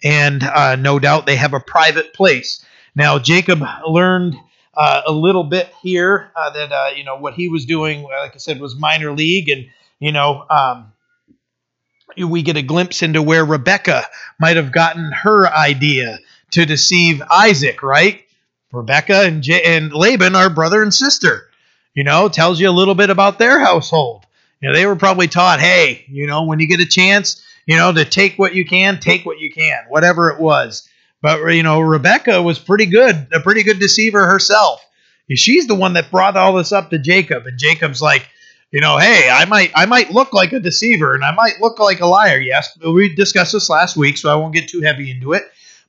And 0.03 0.43
uh, 0.43 0.77
no 0.77 0.99
doubt 0.99 1.27
they 1.27 1.37
have 1.37 1.55
a 1.55 1.61
private 1.61 2.15
place. 2.15 2.65
Now, 2.95 3.19
Jacob 3.19 3.63
learned 3.87 4.37
uh, 4.79 5.03
a 5.07 5.13
little 5.13 5.45
bit 5.45 5.73
here 5.83 6.31
uh, 6.37 6.51
that 6.51 6.73
uh, 6.73 6.91
you 6.97 7.05
know 7.05 7.17
what 7.17 7.35
he 7.35 7.49
was 7.49 7.67
doing, 7.67 8.05
like 8.05 8.35
I 8.35 8.39
said, 8.39 8.61
was 8.61 8.77
minor 8.77 9.13
league, 9.13 9.49
and 9.49 9.67
you 9.99 10.13
know 10.13 10.47
um, 10.49 10.93
we 12.17 12.43
get 12.43 12.57
a 12.57 12.63
glimpse 12.63 13.03
into 13.03 13.23
where 13.23 13.45
Rebecca 13.45 14.05
might 14.41 14.57
have 14.57 14.73
gotten 14.73 15.11
her 15.13 15.47
idea 15.49 16.19
to 16.53 16.65
deceive 16.65 17.23
Isaac, 17.31 17.83
right? 17.83 18.23
Rebecca 18.73 19.23
and, 19.23 19.43
J- 19.43 19.63
and 19.65 19.93
Laban 19.93 20.35
are 20.35 20.51
brother 20.51 20.83
and 20.83 20.93
sister. 20.93 21.49
You 21.95 22.05
know, 22.05 22.29
tells 22.29 22.61
you 22.61 22.69
a 22.69 22.71
little 22.71 22.95
bit 22.95 23.11
about 23.11 23.39
their 23.39 23.59
household. 23.59 24.25
You 24.61 24.69
know, 24.69 24.75
they 24.75 24.87
were 24.87 24.97
probably 24.97 25.29
taught, 25.29 25.61
hey, 25.61 26.05
you 26.09 26.27
know, 26.27 26.45
when 26.45 26.61
you 26.61 26.69
get 26.69 26.81
a 26.81 26.87
chance, 26.87 27.43
you 27.67 27.77
know, 27.77 27.93
to 27.93 28.05
take 28.05 28.39
what 28.39 28.55
you 28.55 28.65
can, 28.65 29.01
take 29.01 29.27
what 29.27 29.41
you 29.41 29.51
can, 29.51 29.85
whatever 29.89 30.31
it 30.31 30.41
was. 30.41 30.88
But 31.21 31.41
you 31.53 31.63
know, 31.63 31.81
Rebecca 31.81 32.41
was 32.43 32.59
pretty 32.59 32.87
good, 32.87 33.29
a 33.33 33.41
pretty 33.41 33.63
good 33.63 33.81
deceiver 33.81 34.27
herself. 34.27 34.85
She's 35.35 35.67
the 35.67 35.75
one 35.75 35.93
that 35.95 36.11
brought 36.11 36.37
all 36.37 36.55
this 36.55 36.73
up 36.73 36.91
to 36.91 36.99
Jacob, 36.99 37.47
and 37.47 37.59
Jacob's 37.59 38.01
like, 38.01 38.27
you 38.71 38.81
know, 38.81 38.99
hey, 38.99 39.29
I 39.31 39.45
might 39.45 39.73
I 39.75 39.87
might 39.87 40.11
look 40.11 40.33
like 40.33 40.53
a 40.53 40.61
deceiver 40.61 41.15
and 41.15 41.25
I 41.25 41.33
might 41.33 41.61
look 41.61 41.79
like 41.79 42.01
a 42.01 42.07
liar. 42.07 42.39
Yes, 42.39 42.79
we 42.87 43.15
discussed 43.15 43.53
this 43.53 43.69
last 43.71 43.97
week, 43.97 44.17
so 44.17 44.31
I 44.31 44.37
won't 44.37 44.55
get 44.55 44.69
too 44.69 44.81
heavy 44.83 45.11
into 45.11 45.33
it. 45.33 45.45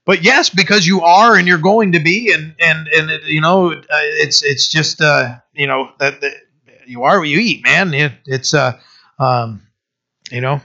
But 0.05 0.23
yes, 0.23 0.49
because 0.49 0.87
you 0.87 1.01
are 1.01 1.35
and 1.35 1.47
you're 1.47 1.57
going 1.57 1.91
to 1.91 1.99
be, 1.99 2.31
and 2.33 2.55
and 2.59 2.87
and 2.87 3.11
it, 3.11 3.23
you 3.25 3.41
know, 3.41 3.71
uh, 3.73 3.81
it's 4.01 4.43
it's 4.43 4.67
just 4.69 5.01
uh, 5.01 5.35
you 5.53 5.67
know 5.67 5.91
that, 5.99 6.21
that 6.21 6.33
you 6.85 7.03
are 7.03 7.19
what 7.19 7.27
you 7.27 7.39
eat, 7.39 7.63
man. 7.63 7.93
It, 7.93 8.13
it's 8.25 8.53
uh, 8.53 8.79
um, 9.19 9.61
you 10.31 10.41
know, 10.41 10.61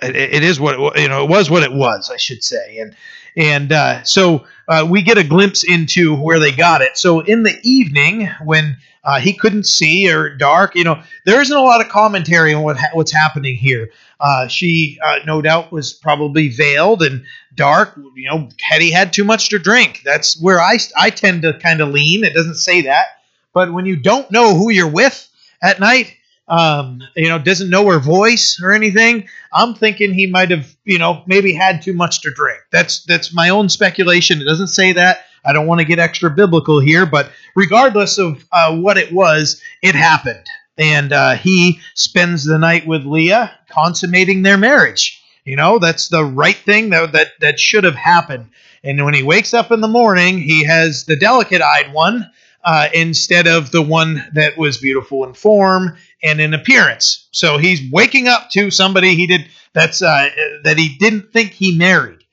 it, 0.00 0.16
it 0.16 0.42
is 0.42 0.58
what 0.58 0.96
it, 0.96 1.02
you 1.02 1.08
know. 1.08 1.24
It 1.24 1.28
was 1.28 1.50
what 1.50 1.64
it 1.64 1.72
was, 1.72 2.10
I 2.10 2.16
should 2.16 2.42
say, 2.42 2.78
and 2.78 2.96
and 3.36 3.72
uh, 3.72 4.02
so 4.04 4.46
uh, 4.68 4.86
we 4.88 5.02
get 5.02 5.18
a 5.18 5.24
glimpse 5.24 5.64
into 5.64 6.14
where 6.14 6.38
they 6.38 6.52
got 6.52 6.82
it. 6.82 6.96
So 6.96 7.20
in 7.20 7.42
the 7.42 7.58
evening, 7.62 8.28
when 8.44 8.76
uh, 9.02 9.20
he 9.20 9.34
couldn't 9.34 9.66
see 9.66 10.10
or 10.10 10.34
dark, 10.34 10.74
you 10.74 10.84
know, 10.84 11.02
there 11.26 11.40
isn't 11.40 11.56
a 11.56 11.60
lot 11.62 11.80
of 11.80 11.88
commentary 11.88 12.54
on 12.54 12.62
what 12.62 12.78
ha- 12.78 12.90
what's 12.92 13.12
happening 13.12 13.56
here. 13.56 13.90
Uh, 14.20 14.48
she, 14.48 14.98
uh, 15.04 15.18
no 15.26 15.42
doubt, 15.42 15.72
was 15.72 15.92
probably 15.92 16.48
veiled 16.48 17.02
and 17.02 17.24
dark. 17.54 17.96
You 18.14 18.30
know, 18.30 18.48
had 18.60 18.80
he 18.80 18.90
had 18.90 19.12
too 19.12 19.24
much 19.24 19.50
to 19.50 19.58
drink? 19.58 20.02
That's 20.04 20.40
where 20.40 20.60
I 20.60 20.78
I 20.96 21.10
tend 21.10 21.42
to 21.42 21.58
kind 21.58 21.80
of 21.80 21.90
lean. 21.90 22.24
It 22.24 22.34
doesn't 22.34 22.54
say 22.56 22.82
that, 22.82 23.06
but 23.52 23.72
when 23.72 23.84
you 23.84 23.96
don't 23.96 24.30
know 24.30 24.54
who 24.54 24.70
you're 24.70 24.88
with 24.88 25.28
at 25.62 25.80
night, 25.80 26.14
um, 26.48 27.00
you 27.16 27.28
know, 27.28 27.38
doesn't 27.38 27.70
know 27.70 27.90
her 27.90 27.98
voice 27.98 28.60
or 28.62 28.72
anything. 28.72 29.28
I'm 29.52 29.74
thinking 29.74 30.12
he 30.12 30.26
might 30.26 30.50
have, 30.50 30.74
you 30.84 30.98
know, 30.98 31.22
maybe 31.26 31.52
had 31.52 31.82
too 31.82 31.94
much 31.94 32.20
to 32.22 32.30
drink. 32.30 32.60
That's 32.70 33.04
that's 33.04 33.34
my 33.34 33.48
own 33.48 33.68
speculation. 33.68 34.40
It 34.40 34.44
doesn't 34.44 34.68
say 34.68 34.92
that. 34.92 35.24
I 35.44 35.52
don't 35.52 35.66
want 35.66 35.80
to 35.80 35.86
get 35.86 35.98
extra 35.98 36.30
biblical 36.30 36.80
here, 36.80 37.06
but 37.06 37.30
regardless 37.54 38.18
of 38.18 38.44
uh, 38.52 38.76
what 38.76 38.96
it 38.96 39.12
was, 39.12 39.60
it 39.82 39.94
happened, 39.94 40.46
and 40.78 41.12
uh, 41.12 41.34
he 41.34 41.80
spends 41.94 42.44
the 42.44 42.58
night 42.58 42.86
with 42.86 43.04
Leah, 43.04 43.58
consummating 43.68 44.42
their 44.42 44.56
marriage. 44.56 45.22
You 45.44 45.56
know, 45.56 45.78
that's 45.78 46.08
the 46.08 46.24
right 46.24 46.56
thing 46.56 46.90
that 46.90 47.12
that 47.12 47.28
that 47.40 47.60
should 47.60 47.84
have 47.84 47.94
happened. 47.94 48.50
And 48.82 49.02
when 49.04 49.14
he 49.14 49.22
wakes 49.22 49.54
up 49.54 49.70
in 49.70 49.80
the 49.80 49.88
morning, 49.88 50.38
he 50.38 50.64
has 50.64 51.04
the 51.04 51.16
delicate-eyed 51.16 51.92
one 51.94 52.30
uh, 52.64 52.88
instead 52.94 53.46
of 53.46 53.70
the 53.70 53.82
one 53.82 54.24
that 54.32 54.56
was 54.56 54.78
beautiful 54.78 55.24
in 55.24 55.34
form 55.34 55.96
and 56.22 56.40
in 56.40 56.54
appearance. 56.54 57.28
So 57.30 57.58
he's 57.58 57.90
waking 57.92 58.28
up 58.28 58.50
to 58.50 58.70
somebody 58.70 59.14
he 59.14 59.26
did 59.26 59.46
that's 59.72 60.02
uh, 60.02 60.30
that 60.62 60.78
he 60.78 60.96
didn't 60.96 61.32
think 61.32 61.50
he 61.50 61.76
married. 61.76 62.24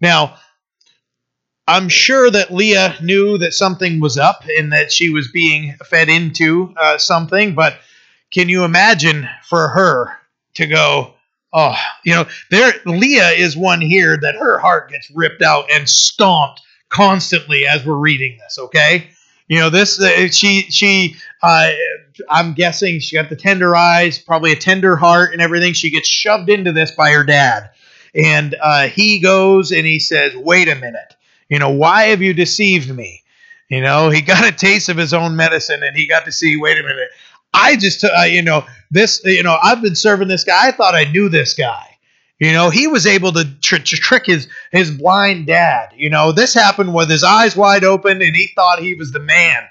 Now, 0.00 0.36
I'm 1.68 1.88
sure 1.88 2.30
that 2.30 2.52
Leah 2.52 2.96
knew 3.02 3.38
that 3.38 3.54
something 3.54 4.00
was 4.00 4.18
up 4.18 4.44
and 4.58 4.72
that 4.72 4.92
she 4.92 5.10
was 5.10 5.30
being 5.30 5.74
fed 5.84 6.08
into 6.08 6.74
uh, 6.76 6.98
something, 6.98 7.54
but 7.54 7.78
can 8.30 8.48
you 8.48 8.64
imagine 8.64 9.28
for 9.44 9.68
her 9.68 10.16
to 10.54 10.66
go, 10.66 11.14
oh, 11.52 11.76
you 12.04 12.14
know, 12.14 12.26
there 12.50 12.72
Leah 12.84 13.30
is 13.30 13.56
one 13.56 13.80
here 13.80 14.16
that 14.16 14.36
her 14.36 14.58
heart 14.58 14.90
gets 14.90 15.10
ripped 15.10 15.42
out 15.42 15.70
and 15.72 15.88
stomped 15.88 16.60
constantly 16.88 17.66
as 17.66 17.84
we're 17.84 17.96
reading 17.96 18.38
this, 18.38 18.58
okay? 18.58 19.10
You 19.48 19.60
know, 19.60 19.70
this 19.70 20.00
uh, 20.00 20.28
she 20.28 20.62
she 20.70 21.16
uh, 21.42 21.70
I'm 22.28 22.54
guessing 22.54 22.98
she 23.00 23.16
got 23.16 23.28
the 23.28 23.36
tender 23.36 23.76
eyes, 23.76 24.18
probably 24.18 24.52
a 24.52 24.56
tender 24.56 24.96
heart 24.96 25.32
and 25.32 25.40
everything. 25.40 25.72
She 25.72 25.90
gets 25.90 26.08
shoved 26.08 26.50
into 26.50 26.72
this 26.72 26.90
by 26.90 27.12
her 27.12 27.22
dad, 27.22 27.70
and 28.14 28.56
uh, 28.60 28.88
he 28.88 29.20
goes 29.20 29.70
and 29.70 29.86
he 29.86 30.00
says, 30.00 30.34
"Wait 30.34 30.68
a 30.68 30.74
minute, 30.74 31.14
you 31.48 31.58
know, 31.58 31.70
why 31.70 32.04
have 32.04 32.22
you 32.22 32.34
deceived 32.34 32.94
me?" 32.94 33.22
You 33.68 33.80
know, 33.80 34.10
he 34.10 34.20
got 34.20 34.46
a 34.46 34.52
taste 34.52 34.88
of 34.88 34.96
his 34.96 35.14
own 35.14 35.36
medicine, 35.36 35.82
and 35.82 35.96
he 35.96 36.06
got 36.06 36.24
to 36.24 36.32
see. 36.32 36.56
Wait 36.56 36.78
a 36.78 36.82
minute, 36.82 37.10
I 37.54 37.76
just 37.76 38.04
uh, 38.04 38.22
you 38.22 38.42
know 38.42 38.66
this 38.90 39.22
you 39.24 39.42
know 39.42 39.56
I've 39.62 39.82
been 39.82 39.96
serving 39.96 40.28
this 40.28 40.44
guy. 40.44 40.68
I 40.68 40.72
thought 40.72 40.94
I 40.94 41.04
knew 41.04 41.28
this 41.28 41.54
guy. 41.54 41.95
You 42.38 42.52
know, 42.52 42.68
he 42.68 42.86
was 42.86 43.06
able 43.06 43.32
to, 43.32 43.44
tr- 43.62 43.76
to 43.76 43.96
trick 43.96 44.26
his 44.26 44.48
his 44.70 44.90
blind 44.90 45.46
dad. 45.46 45.90
You 45.96 46.10
know, 46.10 46.32
this 46.32 46.52
happened 46.52 46.92
with 46.92 47.08
his 47.08 47.24
eyes 47.24 47.56
wide 47.56 47.84
open, 47.84 48.20
and 48.20 48.36
he 48.36 48.50
thought 48.54 48.78
he 48.78 48.94
was 48.94 49.10
the 49.10 49.20
man. 49.20 49.62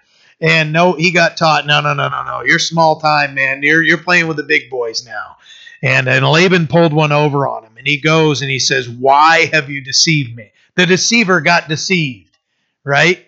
And 0.41 0.73
no, 0.73 0.93
he 0.93 1.11
got 1.11 1.37
taught, 1.37 1.65
no, 1.65 1.79
no, 1.79 1.93
no, 1.93 2.09
no, 2.09 2.23
no. 2.23 2.41
You're 2.43 2.59
small 2.59 2.99
time, 2.99 3.35
man. 3.35 3.61
You're 3.61 3.83
you're 3.83 3.99
playing 3.99 4.27
with 4.27 4.37
the 4.37 4.43
big 4.43 4.69
boys 4.69 5.05
now. 5.05 5.37
And 5.81 6.07
and 6.07 6.27
Laban 6.27 6.67
pulled 6.67 6.93
one 6.93 7.11
over 7.11 7.47
on 7.47 7.63
him, 7.63 7.77
and 7.77 7.85
he 7.85 7.99
goes 7.99 8.41
and 8.41 8.49
he 8.49 8.59
says, 8.59 8.89
"Why 8.89 9.49
have 9.53 9.69
you 9.69 9.81
deceived 9.83 10.35
me?" 10.35 10.51
The 10.75 10.87
deceiver 10.87 11.41
got 11.41 11.69
deceived, 11.69 12.35
right? 12.83 13.25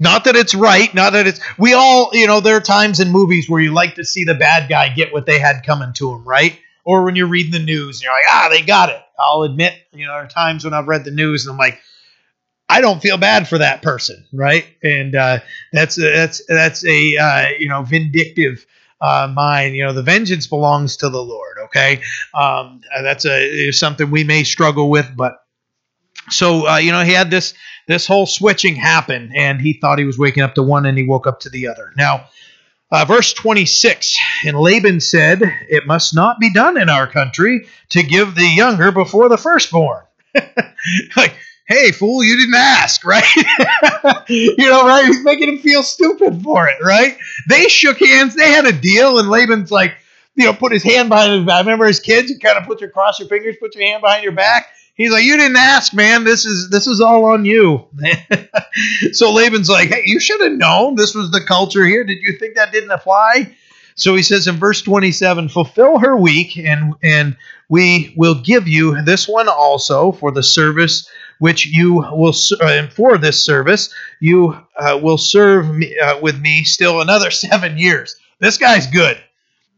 Not 0.00 0.24
that 0.24 0.34
it's 0.34 0.54
right, 0.54 0.92
not 0.92 1.12
that 1.12 1.28
it's. 1.28 1.40
We 1.56 1.74
all, 1.74 2.10
you 2.12 2.26
know, 2.26 2.40
there 2.40 2.56
are 2.56 2.60
times 2.60 2.98
in 2.98 3.12
movies 3.12 3.48
where 3.48 3.60
you 3.60 3.72
like 3.72 3.94
to 3.94 4.04
see 4.04 4.24
the 4.24 4.34
bad 4.34 4.68
guy 4.68 4.88
get 4.88 5.12
what 5.12 5.26
they 5.26 5.38
had 5.38 5.62
coming 5.64 5.92
to 5.94 6.12
him, 6.12 6.24
right? 6.24 6.58
Or 6.84 7.04
when 7.04 7.16
you're 7.16 7.26
reading 7.26 7.52
the 7.52 7.58
news 7.58 7.98
and 7.98 8.04
you're 8.04 8.12
like, 8.12 8.24
ah, 8.28 8.48
they 8.50 8.62
got 8.62 8.88
it. 8.88 9.00
I'll 9.18 9.42
admit, 9.42 9.74
you 9.92 10.06
know, 10.06 10.12
there 10.12 10.24
are 10.24 10.28
times 10.28 10.64
when 10.64 10.74
I've 10.74 10.88
read 10.88 11.04
the 11.04 11.10
news 11.10 11.46
and 11.46 11.52
I'm 11.52 11.58
like, 11.58 11.80
I 12.68 12.80
don't 12.80 13.02
feel 13.02 13.18
bad 13.18 13.48
for 13.48 13.58
that 13.58 13.82
person, 13.82 14.24
right? 14.32 14.64
And 14.82 15.14
uh, 15.14 15.40
that's 15.72 15.96
that's 15.96 16.42
that's 16.46 16.86
a 16.86 17.16
uh, 17.18 17.48
you 17.58 17.68
know 17.68 17.82
vindictive 17.82 18.64
uh, 19.00 19.30
mind. 19.34 19.76
You 19.76 19.84
know, 19.84 19.92
the 19.92 20.02
vengeance 20.02 20.46
belongs 20.46 20.96
to 20.98 21.10
the 21.10 21.22
Lord. 21.22 21.58
Okay, 21.64 22.00
um, 22.32 22.80
that's 23.02 23.26
a 23.26 23.72
something 23.72 24.10
we 24.10 24.24
may 24.24 24.42
struggle 24.42 24.88
with, 24.88 25.06
but 25.14 25.44
so 26.30 26.66
uh, 26.66 26.78
you 26.78 26.92
know 26.92 27.02
he 27.02 27.12
had 27.12 27.30
this 27.30 27.52
this 27.88 28.06
whole 28.06 28.24
switching 28.24 28.74
happen, 28.74 29.30
and 29.36 29.60
he 29.60 29.74
thought 29.74 29.98
he 29.98 30.06
was 30.06 30.18
waking 30.18 30.42
up 30.42 30.54
to 30.54 30.62
one, 30.62 30.86
and 30.86 30.96
he 30.96 31.04
woke 31.04 31.26
up 31.26 31.40
to 31.40 31.50
the 31.50 31.66
other. 31.66 31.92
Now 31.96 32.24
uh, 32.92 33.04
verse 33.06 33.32
26 33.32 34.16
And 34.46 34.56
Laban 34.56 35.00
said, 35.00 35.40
It 35.68 35.86
must 35.86 36.14
not 36.14 36.38
be 36.38 36.52
done 36.52 36.80
in 36.80 36.90
our 36.90 37.06
country 37.06 37.66
to 37.90 38.02
give 38.02 38.34
the 38.34 38.46
younger 38.46 38.92
before 38.92 39.28
the 39.28 39.38
firstborn. 39.38 40.04
like, 41.16 41.34
hey, 41.66 41.90
fool, 41.90 42.22
you 42.22 42.36
didn't 42.36 42.54
ask, 42.54 43.04
right? 43.04 43.24
you 44.28 44.56
know, 44.58 44.86
right? 44.86 45.06
He's 45.06 45.24
making 45.24 45.48
him 45.48 45.58
feel 45.58 45.82
stupid 45.82 46.42
for 46.42 46.68
it, 46.68 46.82
right? 46.82 47.16
They 47.48 47.68
shook 47.68 47.98
hands, 47.98 48.36
they 48.36 48.50
had 48.50 48.66
a 48.66 48.72
deal, 48.72 49.18
and 49.18 49.28
Laban's 49.28 49.70
like, 49.70 49.94
you 50.34 50.44
know, 50.44 50.52
put 50.52 50.72
his 50.72 50.82
hand 50.82 51.08
behind 51.08 51.32
his 51.32 51.44
back. 51.44 51.64
Remember 51.64 51.86
as 51.86 52.00
kids, 52.00 52.30
you 52.30 52.38
kind 52.38 52.58
of 52.58 52.64
put 52.64 52.80
your 52.80 52.90
cross 52.90 53.18
your 53.18 53.28
fingers, 53.28 53.56
put 53.58 53.74
your 53.74 53.86
hand 53.86 54.02
behind 54.02 54.22
your 54.22 54.32
back. 54.32 54.68
He's 54.94 55.10
like, 55.10 55.24
you 55.24 55.36
didn't 55.36 55.56
ask, 55.56 55.94
man. 55.94 56.24
This 56.24 56.44
is 56.44 56.68
this 56.70 56.86
is 56.86 57.00
all 57.00 57.24
on 57.26 57.44
you. 57.44 57.86
so 59.12 59.32
Laban's 59.32 59.68
like, 59.68 59.88
hey, 59.88 60.02
you 60.04 60.20
should 60.20 60.40
have 60.42 60.52
known 60.52 60.96
this 60.96 61.14
was 61.14 61.30
the 61.30 61.40
culture 61.40 61.84
here. 61.84 62.04
Did 62.04 62.18
you 62.20 62.36
think 62.38 62.56
that 62.56 62.72
didn't 62.72 62.90
apply? 62.90 63.54
So 63.94 64.14
he 64.16 64.22
says 64.22 64.46
in 64.46 64.56
verse 64.56 64.82
27, 64.82 65.48
fulfill 65.48 65.98
her 65.98 66.16
week, 66.16 66.56
and 66.58 66.94
and 67.02 67.36
we 67.68 68.12
will 68.16 68.34
give 68.34 68.68
you 68.68 69.02
this 69.02 69.26
one 69.26 69.48
also 69.48 70.12
for 70.12 70.30
the 70.30 70.42
service 70.42 71.08
which 71.38 71.66
you 71.66 71.94
will 72.12 72.34
uh, 72.60 72.86
for 72.88 73.18
this 73.18 73.44
service 73.44 73.92
you 74.20 74.56
uh, 74.78 74.98
will 75.02 75.18
serve 75.18 75.74
me, 75.74 75.98
uh, 75.98 76.20
with 76.20 76.40
me 76.40 76.62
still 76.62 77.00
another 77.00 77.30
seven 77.32 77.76
years. 77.78 78.16
This 78.38 78.58
guy's 78.58 78.86
good. 78.86 79.16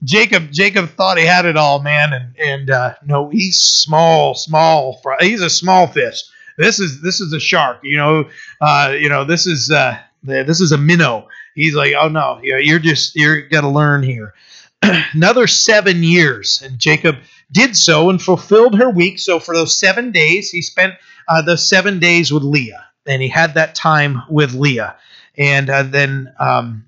Jacob 0.05 0.51
Jacob 0.53 0.91
thought 0.91 1.19
he 1.19 1.25
had 1.25 1.47
it 1.47 1.57
all, 1.57 1.81
man, 1.81 2.13
and 2.13 2.37
and 2.39 2.71
uh, 2.71 2.95
no, 3.05 3.31
he's 3.31 3.61
small, 3.61 4.35
small. 4.35 5.01
He's 5.21 5.41
a 5.41 5.51
small 5.51 5.87
fish. 5.87 6.23
This 6.59 6.79
is 6.79 7.01
this 7.01 7.21
is 7.21 7.33
a 7.33 7.41
shark. 7.41 7.81
You 7.83 7.97
know, 7.97 8.29
uh, 8.61 8.95
you 8.99 9.09
know 9.09 9.25
this 9.25 9.47
is 9.47 9.71
uh, 9.71 9.99
this 10.23 10.61
is 10.61 10.73
a 10.73 10.79
minnow. 10.79 11.29
He's 11.55 11.75
like, 11.75 11.95
oh 11.99 12.09
no, 12.09 12.41
you're 12.43 12.79
just 12.79 13.17
you're 13.17 13.49
to 13.49 13.69
learn 13.69 14.03
here. 14.03 14.35
Another 15.13 15.47
seven 15.47 16.03
years, 16.03 16.63
and 16.63 16.79
Jacob 16.79 17.17
did 17.51 17.77
so 17.77 18.11
and 18.11 18.21
fulfilled 18.21 18.77
her 18.77 18.91
week. 18.91 19.19
So 19.19 19.39
for 19.39 19.55
those 19.55 19.79
seven 19.79 20.13
days, 20.13 20.51
he 20.51 20.61
spent 20.61 20.95
uh, 21.29 21.43
the 21.43 21.57
seven 21.57 21.99
days 21.99 22.33
with 22.33 22.43
Leah, 22.43 22.85
and 23.07 23.23
he 23.23 23.29
had 23.29 23.55
that 23.55 23.75
time 23.75 24.23
with 24.29 24.55
Leah, 24.55 24.97
and 25.39 25.71
uh, 25.71 25.83
then. 25.85 26.33
Um, 26.39 26.87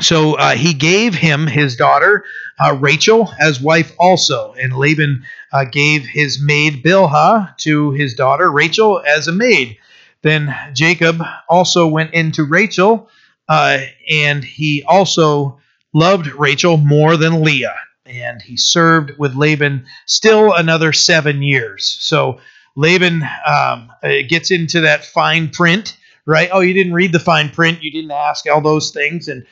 so 0.00 0.34
uh, 0.34 0.54
he 0.54 0.74
gave 0.74 1.14
him 1.14 1.46
his 1.46 1.76
daughter 1.76 2.24
uh, 2.58 2.76
Rachel 2.80 3.32
as 3.38 3.60
wife 3.60 3.92
also, 3.98 4.54
and 4.54 4.76
Laban 4.76 5.24
uh, 5.52 5.64
gave 5.64 6.06
his 6.06 6.40
maid 6.40 6.82
Bilhah 6.82 7.56
to 7.58 7.90
his 7.92 8.14
daughter 8.14 8.50
Rachel 8.50 9.02
as 9.06 9.28
a 9.28 9.32
maid. 9.32 9.78
Then 10.22 10.54
Jacob 10.72 11.22
also 11.48 11.86
went 11.86 12.14
into 12.14 12.44
Rachel, 12.44 13.08
uh, 13.48 13.78
and 14.10 14.42
he 14.42 14.82
also 14.84 15.60
loved 15.92 16.26
Rachel 16.26 16.76
more 16.76 17.16
than 17.16 17.42
Leah, 17.42 17.76
and 18.06 18.40
he 18.42 18.56
served 18.56 19.12
with 19.18 19.34
Laban 19.34 19.86
still 20.06 20.52
another 20.52 20.92
seven 20.92 21.42
years. 21.42 21.96
So 22.00 22.40
Laban 22.74 23.22
um, 23.22 23.92
uh, 24.02 24.12
gets 24.28 24.50
into 24.50 24.82
that 24.82 25.04
fine 25.04 25.50
print, 25.50 25.96
right? 26.24 26.48
Oh, 26.52 26.60
you 26.60 26.74
didn't 26.74 26.94
read 26.94 27.12
the 27.12 27.20
fine 27.20 27.50
print, 27.50 27.82
you 27.82 27.90
didn't 27.92 28.10
ask 28.10 28.46
all 28.48 28.60
those 28.60 28.90
things, 28.90 29.28
and 29.28 29.46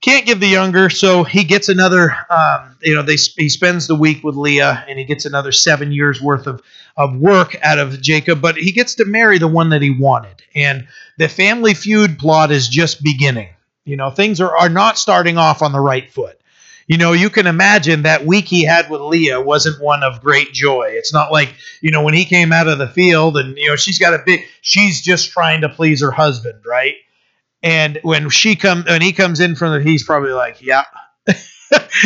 can't 0.00 0.26
give 0.26 0.40
the 0.40 0.46
younger, 0.46 0.88
so 0.88 1.24
he 1.24 1.44
gets 1.44 1.68
another. 1.68 2.14
Um, 2.30 2.76
you 2.82 2.94
know, 2.94 3.02
they 3.02 3.16
he 3.36 3.48
spends 3.48 3.86
the 3.86 3.94
week 3.94 4.24
with 4.24 4.36
Leah, 4.36 4.84
and 4.88 4.98
he 4.98 5.04
gets 5.04 5.24
another 5.24 5.52
seven 5.52 5.92
years 5.92 6.20
worth 6.20 6.46
of 6.46 6.62
of 6.96 7.16
work 7.16 7.56
out 7.62 7.78
of 7.78 8.00
Jacob. 8.00 8.40
But 8.40 8.56
he 8.56 8.72
gets 8.72 8.94
to 8.96 9.04
marry 9.04 9.38
the 9.38 9.48
one 9.48 9.70
that 9.70 9.82
he 9.82 9.90
wanted, 9.90 10.42
and 10.54 10.88
the 11.18 11.28
family 11.28 11.74
feud 11.74 12.18
plot 12.18 12.50
is 12.50 12.68
just 12.68 13.02
beginning. 13.02 13.50
You 13.84 13.96
know, 13.96 14.10
things 14.10 14.40
are 14.40 14.56
are 14.56 14.68
not 14.70 14.98
starting 14.98 15.36
off 15.36 15.62
on 15.62 15.72
the 15.72 15.80
right 15.80 16.10
foot. 16.10 16.40
You 16.86 16.96
know, 16.96 17.12
you 17.12 17.30
can 17.30 17.46
imagine 17.46 18.02
that 18.02 18.26
week 18.26 18.46
he 18.46 18.64
had 18.64 18.90
with 18.90 19.00
Leah 19.00 19.40
wasn't 19.40 19.80
one 19.80 20.02
of 20.02 20.20
great 20.20 20.52
joy. 20.52 20.88
It's 20.90 21.12
not 21.12 21.30
like, 21.30 21.54
you 21.80 21.92
know, 21.92 22.02
when 22.02 22.14
he 22.14 22.24
came 22.24 22.52
out 22.52 22.66
of 22.66 22.78
the 22.78 22.88
field 22.88 23.36
and, 23.36 23.56
you 23.56 23.68
know, 23.68 23.76
she's 23.76 24.00
got 24.00 24.12
a 24.12 24.18
big, 24.26 24.40
she's 24.60 25.00
just 25.00 25.30
trying 25.30 25.60
to 25.60 25.68
please 25.68 26.00
her 26.00 26.10
husband, 26.10 26.64
right? 26.66 26.96
And 27.62 27.98
when 28.02 28.30
she 28.30 28.56
come 28.56 28.84
when 28.86 29.02
he 29.02 29.12
comes 29.12 29.40
in 29.40 29.54
from 29.54 29.72
the, 29.72 29.82
he's 29.82 30.04
probably 30.04 30.32
like, 30.32 30.62
yeah. 30.62 30.84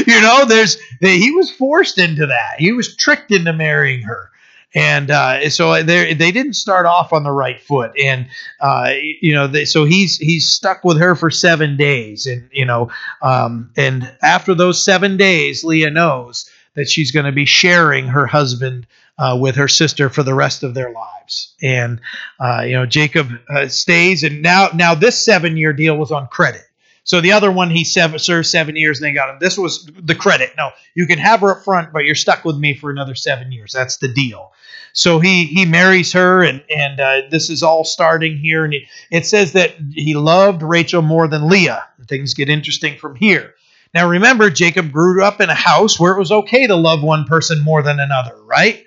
you 0.06 0.20
know, 0.20 0.44
there's 0.44 0.76
he 1.00 1.30
was 1.30 1.50
forced 1.50 1.98
into 1.98 2.26
that. 2.26 2.56
He 2.58 2.72
was 2.72 2.96
tricked 2.96 3.30
into 3.30 3.52
marrying 3.52 4.02
her. 4.02 4.30
And 4.76 5.08
uh, 5.10 5.50
so 5.50 5.82
they 5.84 6.14
they 6.14 6.32
didn't 6.32 6.54
start 6.54 6.84
off 6.84 7.12
on 7.12 7.22
the 7.22 7.30
right 7.30 7.60
foot, 7.60 7.92
and 8.02 8.26
uh, 8.60 8.90
you 9.20 9.32
know, 9.32 9.46
they, 9.46 9.66
so 9.66 9.84
he's 9.84 10.18
he's 10.18 10.50
stuck 10.50 10.82
with 10.82 10.98
her 10.98 11.14
for 11.14 11.30
seven 11.30 11.76
days, 11.76 12.26
and 12.26 12.48
you 12.50 12.64
know, 12.64 12.90
um, 13.22 13.70
and 13.76 14.12
after 14.20 14.52
those 14.52 14.84
seven 14.84 15.16
days, 15.16 15.62
Leah 15.62 15.90
knows 15.90 16.50
that 16.74 16.88
she's 16.88 17.12
going 17.12 17.26
to 17.26 17.30
be 17.30 17.44
sharing 17.44 18.08
her 18.08 18.26
husband 18.26 18.88
uh, 19.18 19.38
with 19.40 19.56
her 19.56 19.68
sister 19.68 20.08
for 20.08 20.22
the 20.22 20.34
rest 20.34 20.62
of 20.62 20.74
their 20.74 20.92
lives. 20.92 21.54
And 21.62 22.00
uh, 22.40 22.64
you 22.66 22.72
know, 22.72 22.86
Jacob 22.86 23.28
uh, 23.48 23.68
stays, 23.68 24.22
and 24.24 24.42
now 24.42 24.68
now 24.74 24.94
this 24.94 25.22
seven 25.24 25.56
year 25.56 25.72
deal 25.72 25.96
was 25.96 26.10
on 26.10 26.26
credit. 26.28 26.62
So 27.04 27.20
the 27.20 27.32
other 27.32 27.52
one 27.52 27.70
he 27.70 27.84
seven, 27.84 28.18
served 28.18 28.46
seven 28.46 28.76
years 28.76 28.98
and 28.98 29.06
they 29.06 29.12
got 29.12 29.28
him. 29.28 29.36
This 29.38 29.58
was 29.58 29.88
the 30.02 30.14
credit. 30.14 30.52
No, 30.56 30.70
you 30.94 31.06
can 31.06 31.18
have 31.18 31.40
her 31.40 31.58
up 31.58 31.64
front, 31.64 31.92
but 31.92 32.06
you're 32.06 32.14
stuck 32.14 32.44
with 32.46 32.56
me 32.56 32.74
for 32.74 32.90
another 32.90 33.14
seven 33.14 33.52
years. 33.52 33.72
That's 33.72 33.98
the 33.98 34.08
deal. 34.08 34.52
So 34.94 35.18
he 35.18 35.44
he 35.46 35.66
marries 35.66 36.12
her, 36.12 36.42
and 36.42 36.64
and 36.74 37.00
uh, 37.00 37.22
this 37.30 37.50
is 37.50 37.62
all 37.62 37.84
starting 37.84 38.38
here. 38.38 38.64
And 38.64 38.72
it, 38.72 38.84
it 39.10 39.26
says 39.26 39.52
that 39.52 39.74
he 39.92 40.14
loved 40.14 40.62
Rachel 40.62 41.02
more 41.02 41.28
than 41.28 41.48
Leah. 41.48 41.84
Things 42.08 42.32
get 42.32 42.48
interesting 42.48 42.96
from 42.96 43.16
here. 43.16 43.54
Now 43.92 44.08
remember, 44.08 44.50
Jacob 44.50 44.90
grew 44.90 45.22
up 45.22 45.40
in 45.40 45.50
a 45.50 45.54
house 45.54 46.00
where 46.00 46.14
it 46.14 46.18
was 46.18 46.32
okay 46.32 46.66
to 46.66 46.76
love 46.76 47.02
one 47.02 47.24
person 47.24 47.60
more 47.60 47.82
than 47.82 48.00
another, 48.00 48.36
right? 48.44 48.83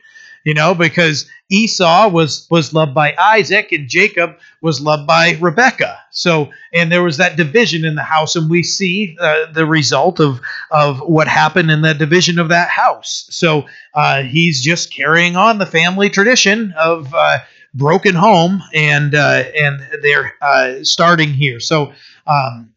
You 0.48 0.54
know, 0.54 0.74
because 0.74 1.30
Esau 1.50 2.08
was 2.08 2.48
was 2.50 2.74
loved 2.74 2.93
by 2.93 3.14
Isaac 3.20 3.74
and 3.74 3.89
Jacob 3.89 4.38
was 4.62 4.80
loved 4.80 5.06
by 5.06 5.38
Rebekah. 5.41 6.00
So, 6.12 6.52
and 6.74 6.89
there 6.89 7.04
was 7.04 7.18
that 7.18 7.36
division 7.36 7.84
in 7.84 7.95
the 7.95 8.02
house, 8.02 8.38
and 8.38 8.50
we 8.50 8.64
see 8.64 9.18
uh, 9.20 9.52
the 9.52 9.66
result 9.66 10.22
of 10.22 10.39
of 10.72 11.00
what 11.00 11.28
happened 11.28 11.70
in 11.70 11.82
the 11.82 11.93
division 11.93 12.39
of 12.39 12.48
that 12.48 12.70
house. 12.70 13.28
So, 13.30 13.66
uh, 13.93 14.24
he's 14.24 14.64
just 14.64 14.93
carrying 14.93 15.36
on 15.36 15.58
the 15.58 15.66
family 15.66 16.10
tradition 16.10 16.74
of 16.80 17.14
uh, 17.14 17.39
broken 17.74 18.16
home, 18.16 18.64
and 18.74 19.16
uh, 19.16 19.43
and 19.54 19.82
they're 20.02 20.34
uh, 20.41 20.76
starting 20.84 21.34
here. 21.34 21.60
So. 21.60 21.91
Um, 22.26 22.74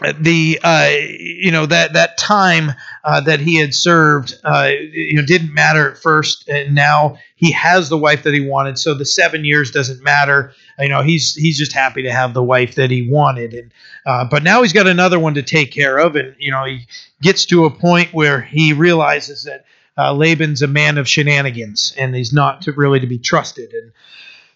the 0.00 0.60
uh, 0.62 0.90
you 1.18 1.50
know 1.50 1.64
that 1.66 1.94
that 1.94 2.18
time 2.18 2.72
uh, 3.04 3.20
that 3.22 3.40
he 3.40 3.56
had 3.56 3.74
served 3.74 4.34
uh, 4.44 4.70
you 4.92 5.14
know 5.14 5.24
didn't 5.24 5.54
matter 5.54 5.90
at 5.90 5.98
first 5.98 6.48
and 6.48 6.74
now 6.74 7.16
he 7.36 7.50
has 7.52 7.88
the 7.88 7.96
wife 7.96 8.22
that 8.24 8.34
he 8.34 8.40
wanted 8.40 8.78
so 8.78 8.92
the 8.92 9.06
seven 9.06 9.44
years 9.44 9.70
doesn't 9.70 10.02
matter. 10.02 10.52
You 10.78 10.90
know 10.90 11.02
he's 11.02 11.34
he's 11.34 11.56
just 11.56 11.72
happy 11.72 12.02
to 12.02 12.12
have 12.12 12.34
the 12.34 12.42
wife 12.42 12.74
that 12.74 12.90
he 12.90 13.08
wanted 13.08 13.54
and 13.54 13.72
uh, 14.04 14.26
but 14.28 14.42
now 14.42 14.62
he's 14.62 14.74
got 14.74 14.86
another 14.86 15.18
one 15.18 15.34
to 15.34 15.42
take 15.42 15.72
care 15.72 15.98
of 15.98 16.14
and 16.14 16.36
you 16.38 16.50
know 16.50 16.64
he 16.64 16.86
gets 17.22 17.46
to 17.46 17.64
a 17.64 17.70
point 17.70 18.12
where 18.12 18.42
he 18.42 18.74
realizes 18.74 19.44
that 19.44 19.64
uh, 19.96 20.12
Laban's 20.12 20.60
a 20.60 20.66
man 20.66 20.98
of 20.98 21.08
shenanigans 21.08 21.94
and 21.96 22.14
he's 22.14 22.34
not 22.34 22.62
to 22.62 22.72
really 22.72 23.00
to 23.00 23.06
be 23.06 23.18
trusted 23.18 23.72
and 23.72 23.92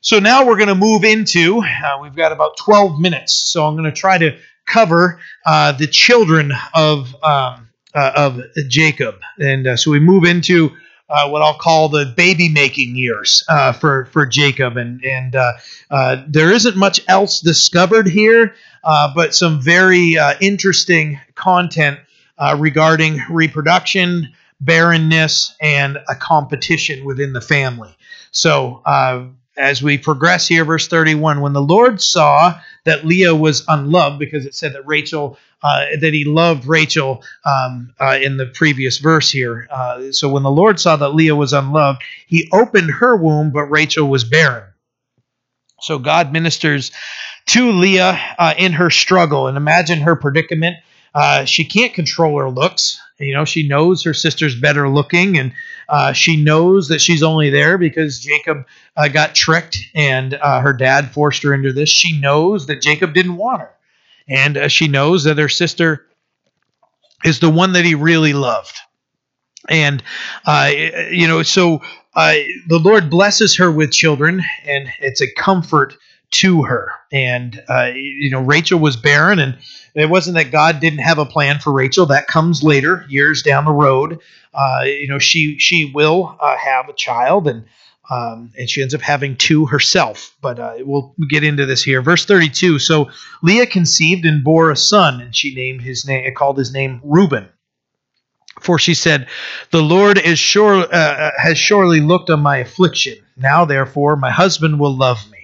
so 0.03 0.19
now 0.19 0.47
we're 0.47 0.57
going 0.57 0.69
to 0.69 0.75
move 0.75 1.05
into 1.05 1.63
uh, 1.63 1.99
we've 2.03 2.17
got 2.17 2.33
about 2.33 2.59
12 2.59 3.01
minutes 3.01 3.33
so 3.33 3.65
I'm 3.65 3.75
going 3.75 3.91
to 3.91 3.99
try 3.99 4.19
to 4.19 4.39
cover 4.67 5.21
uh, 5.47 5.73
the 5.73 5.87
children 5.87 6.53
of 6.75 7.15
um, 7.23 7.69
uh, 7.95 8.13
of 8.17 8.41
Jacob, 8.69 9.17
and 9.39 9.67
uh, 9.67 9.77
so 9.77 9.91
we 9.91 9.99
move 9.99 10.25
into 10.25 10.71
uh, 11.09 11.29
what 11.29 11.43
I'll 11.43 11.59
call 11.59 11.89
the 11.89 12.13
baby 12.17 12.49
making 12.49 12.95
years 12.95 13.45
uh, 13.49 13.73
for 13.73 14.07
for 14.07 14.27
Jacob, 14.27 14.77
and 14.77 15.05
and 15.05 15.35
uh, 15.35 16.23
there 16.29 16.53
isn't 16.53 16.77
much 16.77 17.01
else 17.09 17.41
discovered 17.41 18.07
here, 18.07 18.55
but 18.85 19.35
some 19.35 19.61
very 19.61 20.17
interesting 20.41 21.21
content 21.35 21.99
regarding 22.57 23.21
reproduction, 23.29 24.29
barrenness, 24.61 25.55
and 25.61 25.99
a 26.09 26.15
competition 26.15 27.05
within 27.05 27.33
the 27.33 27.41
family. 27.41 27.95
So 28.31 28.83
as 29.57 29.83
we 29.83 29.99
progress 29.99 30.47
here, 30.49 30.65
verse 30.65 30.89
31, 30.89 31.41
when 31.41 31.53
the 31.53 31.63
Lord 31.63 32.01
saw 32.01 32.59
that 32.85 33.05
Leah 33.05 33.35
was 33.35 33.65
unloved, 33.69 34.19
because 34.19 34.47
it 34.47 34.55
said 34.55 34.73
that 34.75 34.87
Rachel, 34.87 35.39
uh, 35.63 35.85
that 36.01 36.15
he 36.15 36.25
loved 36.25 36.67
Rachel 36.67 37.23
um, 37.45 37.93
uh, 38.01 38.19
in 38.21 38.37
the 38.37 38.47
previous 38.47 38.99
verse 38.99 39.31
here. 39.31 39.69
Uh, 39.71 40.13
so 40.13 40.29
when 40.29 40.43
the 40.43 40.51
Lord 40.51 40.81
saw 40.81 40.97
that 40.97 41.11
Leah 41.11 41.37
was 41.37 41.53
unloved, 41.53 42.03
he 42.27 42.49
opened 42.53 42.91
her 42.91 43.17
womb, 43.17 43.51
but 43.51 43.65
Rachel 43.65 44.09
was 44.09 44.25
barren. 44.25 44.65
So 45.81 45.99
God 45.99 46.33
ministers 46.33 46.93
to 47.47 47.73
Leah 47.73 48.19
uh, 48.39 48.55
in 48.57 48.73
her 48.73 48.91
struggle, 48.91 49.47
and 49.47 49.57
imagine 49.57 50.01
her 50.01 50.17
predicament. 50.17 50.77
Uh, 51.15 51.45
she 51.45 51.65
can't 51.65 51.95
control 51.95 52.39
her 52.39 52.51
looks. 52.51 53.01
You 53.21 53.35
know, 53.35 53.45
she 53.45 53.69
knows 53.69 54.03
her 54.05 54.15
sister's 54.15 54.59
better 54.59 54.89
looking, 54.89 55.39
and 55.39 55.53
uh, 55.89 56.13
she 56.13 56.43
knows 56.43 56.89
that 56.89 57.01
she's 57.01 57.23
only 57.23 57.51
there 57.51 57.77
because 57.77 58.19
Jacob 58.19 58.67
uh, 58.97 59.09
got 59.09 59.35
tricked 59.35 59.79
and 59.95 60.35
uh, 60.35 60.61
her 60.61 60.73
dad 60.73 61.11
forced 61.13 61.43
her 61.43 61.53
into 61.53 61.73
this. 61.73 61.91
She 61.91 62.19
knows 62.19 62.67
that 62.67 62.81
Jacob 62.81 63.13
didn't 63.13 63.37
want 63.37 63.61
her. 63.61 63.73
And 64.29 64.57
uh, 64.57 64.69
she 64.69 64.89
knows 64.89 65.25
that 65.25 65.39
her 65.39 65.49
sister 65.49 66.07
is 67.25 67.41
the 67.41 67.51
one 67.51 67.73
that 67.73 67.85
he 67.85 67.95
really 67.95 68.33
loved. 68.33 68.79
And, 69.69 70.03
uh, 70.47 70.71
you 71.11 71.29
know, 71.29 71.43
so 71.43 71.83
uh, 72.15 72.35
the 72.69 72.79
Lord 72.79 73.11
blesses 73.11 73.57
her 73.59 73.71
with 73.71 73.93
children, 73.93 74.43
and 74.65 74.89
it's 75.01 75.21
a 75.21 75.33
comfort 75.35 75.95
to 76.33 76.63
her. 76.63 76.93
And, 77.13 77.63
you 77.95 78.31
know, 78.31 78.41
Rachel 78.41 78.79
was 78.79 78.97
barren, 78.97 79.39
and 79.39 79.59
it 79.95 80.09
wasn't 80.09 80.37
that 80.37 80.53
God 80.53 80.81
didn't 80.81 81.01
have 81.01 81.19
a 81.19 81.27
plan 81.27 81.59
for 81.59 81.73
Rachel. 81.73 82.07
That 82.07 82.27
comes 82.27 82.63
later, 82.63 83.05
years 83.09 83.43
down 83.43 83.65
the 83.65 83.73
road. 83.73 84.21
Uh, 84.55 84.83
you 84.85 85.09
know, 85.09 85.19
she 85.19 85.59
she 85.59 85.85
will 85.85 86.37
uh, 86.41 86.57
have 86.57 86.89
a 86.89 86.93
child, 86.93 87.49
and 87.49 87.65
um, 88.09 88.53
and 88.59 88.69
she 88.69 88.83
ends 88.83 88.95
up 88.95 89.01
having 89.01 89.37
two 89.37 89.67
herself. 89.67 90.37
But 90.41 90.59
uh, 90.59 90.75
we'll 90.81 91.15
get 91.29 91.45
into 91.45 91.67
this 91.67 91.83
here. 91.83 92.03
Verse 92.03 92.25
32. 92.25 92.81
So 92.81 93.11
Leah 93.43 93.67
conceived 93.67 94.25
and 94.25 94.43
bore 94.43 94.71
a 94.71 94.77
son, 94.77 95.21
and 95.21 95.35
she 95.35 95.55
named 95.55 95.83
his 95.83 96.05
name, 96.05 96.33
called 96.35 96.59
his 96.59 96.73
name 96.73 97.01
Reuben. 97.05 97.49
For 98.61 98.79
she 98.79 98.95
said, 98.95 99.29
"The 99.71 99.83
Lord 99.83 100.19
is 100.19 100.39
sure 100.39 100.81
uh, 100.81 100.97
uh, 100.97 101.31
has 101.39 101.59
surely 101.59 102.01
looked 102.01 102.31
on 102.31 102.41
my 102.41 102.59
affliction. 102.59 103.19
Now, 103.37 103.65
therefore, 103.65 104.17
my 104.17 104.31
husband 104.31 104.79
will 104.79 104.97
love 104.97 105.19
me." 105.31 105.40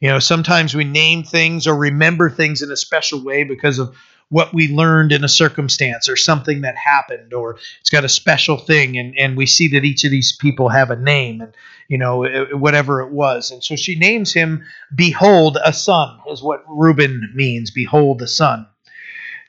You 0.00 0.08
know, 0.08 0.18
sometimes 0.18 0.74
we 0.74 0.84
name 0.84 1.24
things 1.24 1.66
or 1.66 1.74
remember 1.74 2.30
things 2.30 2.62
in 2.62 2.70
a 2.70 2.76
special 2.76 3.22
way 3.22 3.44
because 3.44 3.78
of 3.78 3.94
what 4.30 4.52
we 4.52 4.68
learned 4.68 5.12
in 5.12 5.24
a 5.24 5.28
circumstance 5.28 6.08
or 6.08 6.16
something 6.16 6.60
that 6.60 6.76
happened 6.76 7.32
or 7.32 7.58
it's 7.80 7.90
got 7.90 8.04
a 8.04 8.08
special 8.08 8.58
thing 8.58 8.98
and, 8.98 9.14
and 9.18 9.36
we 9.36 9.46
see 9.46 9.68
that 9.68 9.84
each 9.84 10.04
of 10.04 10.10
these 10.10 10.32
people 10.32 10.68
have 10.68 10.90
a 10.90 10.96
name 10.96 11.40
and 11.40 11.54
you 11.88 11.96
know 11.96 12.26
whatever 12.52 13.00
it 13.00 13.10
was. 13.10 13.50
And 13.50 13.64
so 13.64 13.74
she 13.74 13.96
names 13.96 14.32
him 14.32 14.64
behold 14.94 15.56
a 15.64 15.72
son 15.72 16.18
is 16.30 16.42
what 16.42 16.62
reuben 16.68 17.32
means 17.34 17.70
behold 17.70 18.18
the 18.18 18.28
son. 18.28 18.66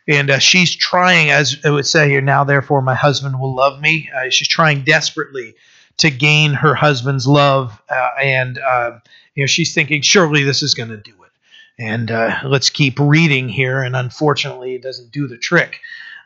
And 0.08 0.32
uh, 0.32 0.40
she's 0.40 0.74
trying 0.76 1.30
as 1.30 1.58
it 1.64 1.70
would 1.70 1.86
say 1.86 2.10
here 2.10 2.22
now 2.22 2.46
therefore 2.46 2.82
my 2.82 2.96
husband 2.96 3.40
will 3.40 3.54
love 3.54 3.82
me. 3.82 4.10
Uh, 4.16 4.30
she's 4.30 4.48
trying 4.48 4.86
desperately 4.86 5.56
to 5.98 6.10
gain 6.10 6.54
her 6.54 6.74
husband's 6.74 7.28
love 7.28 7.82
uh, 7.90 8.10
and 8.22 8.58
uh, 8.60 8.92
you 9.36 9.44
know 9.44 9.48
she's 9.48 9.74
thinking 9.74 10.02
surely 10.02 10.44
this 10.44 10.64
is 10.64 10.74
going 10.74 10.90
to 10.90 10.98
do 10.98 11.12
it 11.12 11.32
And 11.78 12.12
uh, 12.12 12.40
let's 12.46 12.70
keep 12.70 13.00
reading 13.00 13.50
here, 13.50 13.82
and 13.82 13.96
unfortunately, 13.96 14.76
it 14.76 14.84
doesn't 14.84 15.12
do 15.12 15.28
the 15.28 15.38
trick. 15.38 15.80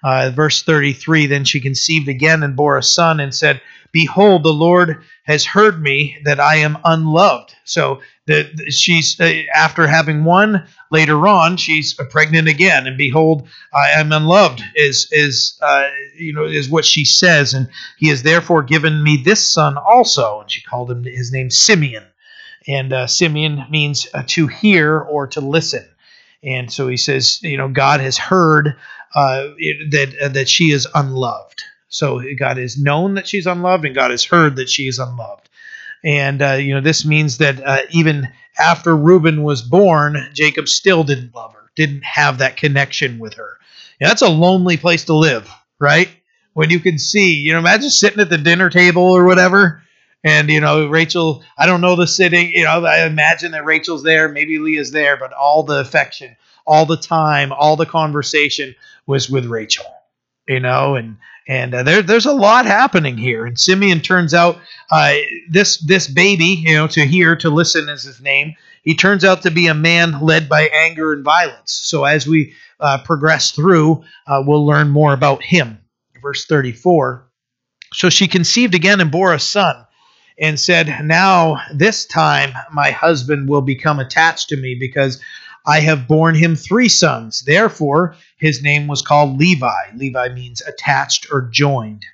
Uh, 0.03 0.31
verse 0.35 0.63
33 0.63 1.27
Then 1.27 1.45
she 1.45 1.59
conceived 1.61 2.07
again 2.09 2.43
and 2.43 2.55
bore 2.55 2.77
a 2.77 2.83
son 2.83 3.19
and 3.19 3.33
said, 3.33 3.61
Behold, 3.91 4.43
the 4.43 4.53
Lord 4.53 5.03
has 5.23 5.45
heard 5.45 5.81
me 5.81 6.17
that 6.25 6.39
I 6.39 6.57
am 6.57 6.77
unloved. 6.83 7.53
So 7.65 8.01
that 8.27 8.71
she's 8.71 9.19
uh, 9.19 9.31
after 9.55 9.87
having 9.87 10.23
one 10.25 10.65
later 10.91 11.27
on, 11.27 11.57
she's 11.57 11.93
pregnant 12.09 12.47
again, 12.47 12.87
and 12.87 12.97
behold, 12.97 13.47
I 13.73 13.91
am 13.91 14.11
unloved. 14.11 14.63
Is 14.75 15.07
is 15.11 15.59
uh, 15.61 15.89
you 16.17 16.33
know 16.33 16.45
is 16.45 16.69
what 16.69 16.85
she 16.85 17.05
says, 17.05 17.53
and 17.53 17.69
he 17.97 18.09
has 18.09 18.23
therefore 18.23 18.63
given 18.63 19.03
me 19.03 19.21
this 19.23 19.41
son 19.47 19.77
also, 19.77 20.41
and 20.41 20.51
she 20.51 20.61
called 20.61 20.91
him 20.91 21.03
his 21.03 21.31
name 21.31 21.51
Simeon, 21.51 22.05
and 22.67 22.93
uh, 22.93 23.07
Simeon 23.07 23.65
means 23.69 24.07
uh, 24.13 24.23
to 24.27 24.47
hear 24.47 24.99
or 24.99 25.27
to 25.27 25.41
listen. 25.41 25.85
And 26.43 26.71
so 26.71 26.87
he 26.87 26.97
says, 26.97 27.41
you 27.41 27.57
know, 27.57 27.69
God 27.69 27.99
has 28.01 28.17
heard 28.17 28.75
uh, 29.15 29.49
it, 29.57 29.91
that 29.91 30.19
uh, 30.21 30.29
that 30.29 30.49
she 30.49 30.71
is 30.71 30.87
unloved. 30.93 31.63
So 31.89 32.21
God 32.37 32.57
has 32.57 32.77
known 32.77 33.15
that 33.15 33.27
she's 33.27 33.45
unloved, 33.45 33.85
and 33.85 33.95
God 33.95 34.11
has 34.11 34.25
heard 34.25 34.55
that 34.55 34.69
she 34.69 34.87
is 34.87 34.99
unloved. 34.99 35.49
And 36.03 36.41
uh, 36.41 36.53
you 36.53 36.73
know 36.73 36.81
this 36.81 37.05
means 37.05 37.37
that 37.37 37.63
uh, 37.63 37.81
even 37.91 38.27
after 38.57 38.95
Reuben 38.95 39.43
was 39.43 39.61
born, 39.61 40.17
Jacob 40.33 40.67
still 40.67 41.03
didn't 41.03 41.35
love 41.35 41.53
her, 41.53 41.69
didn't 41.75 42.03
have 42.03 42.39
that 42.39 42.57
connection 42.57 43.19
with 43.19 43.35
her. 43.35 43.57
That's 43.99 44.21
a 44.21 44.29
lonely 44.29 44.77
place 44.77 45.05
to 45.05 45.13
live, 45.13 45.49
right? 45.79 46.09
When 46.53 46.69
you 46.69 46.79
can 46.79 46.99
see, 46.99 47.35
you 47.35 47.53
know, 47.53 47.59
imagine 47.59 47.89
sitting 47.89 48.19
at 48.19 48.29
the 48.29 48.37
dinner 48.37 48.69
table 48.69 49.03
or 49.03 49.25
whatever, 49.25 49.82
and 50.23 50.49
you 50.49 50.59
know 50.59 50.87
Rachel. 50.87 51.43
I 51.57 51.65
don't 51.65 51.81
know 51.81 51.95
the 51.95 52.07
sitting. 52.07 52.51
You 52.51 52.63
know, 52.63 52.85
I 52.85 53.05
imagine 53.05 53.51
that 53.51 53.65
Rachel's 53.65 54.03
there, 54.03 54.29
maybe 54.29 54.59
Leah's 54.59 54.91
there, 54.91 55.17
but 55.17 55.33
all 55.33 55.63
the 55.63 55.79
affection, 55.79 56.35
all 56.65 56.85
the 56.85 56.97
time, 56.97 57.51
all 57.51 57.75
the 57.75 57.85
conversation 57.85 58.75
was 59.05 59.29
with 59.29 59.45
Rachel. 59.45 59.85
You 60.47 60.59
know, 60.59 60.95
and 60.95 61.17
and 61.47 61.73
uh, 61.73 61.83
there, 61.83 62.01
there's 62.01 62.25
a 62.25 62.33
lot 62.33 62.65
happening 62.65 63.17
here. 63.17 63.45
And 63.45 63.59
Simeon 63.59 63.99
turns 63.99 64.33
out 64.33 64.59
uh, 64.91 65.15
this 65.49 65.77
this 65.77 66.07
baby, 66.07 66.45
you 66.45 66.75
know, 66.75 66.87
to 66.87 67.05
hear 67.05 67.35
to 67.37 67.49
listen 67.49 67.89
is 67.89 68.03
his 68.03 68.21
name. 68.21 68.55
He 68.83 68.95
turns 68.95 69.23
out 69.23 69.41
to 69.43 69.51
be 69.51 69.67
a 69.67 69.73
man 69.73 70.21
led 70.21 70.49
by 70.49 70.63
anger 70.67 71.13
and 71.13 71.23
violence. 71.23 71.71
So 71.71 72.03
as 72.03 72.27
we 72.27 72.53
uh, 72.79 72.99
progress 73.03 73.51
through, 73.51 74.03
uh, 74.27 74.43
we'll 74.45 74.65
learn 74.65 74.89
more 74.89 75.13
about 75.13 75.41
him. 75.43 75.79
Verse 76.21 76.45
34. 76.45 77.25
So 77.93 78.09
she 78.09 78.27
conceived 78.27 78.75
again 78.75 78.99
and 78.99 79.11
bore 79.11 79.33
a 79.33 79.39
son, 79.39 79.85
and 80.39 80.59
said, 80.59 81.05
"Now 81.05 81.61
this 81.73 82.05
time 82.05 82.53
my 82.71 82.91
husband 82.91 83.49
will 83.49 83.61
become 83.61 83.99
attached 83.99 84.49
to 84.49 84.57
me 84.57 84.75
because." 84.75 85.19
I 85.65 85.79
have 85.79 86.09
borne 86.09 86.35
him 86.35 86.57
three 86.57 86.89
sons. 86.89 87.43
Therefore, 87.43 88.17
his 88.35 88.61
name 88.61 88.85
was 88.87 89.01
called 89.01 89.39
Levi. 89.39 89.91
Levi 89.95 90.27
means 90.33 90.61
attached 90.61 91.27
or 91.31 91.47
joined. 91.49 92.05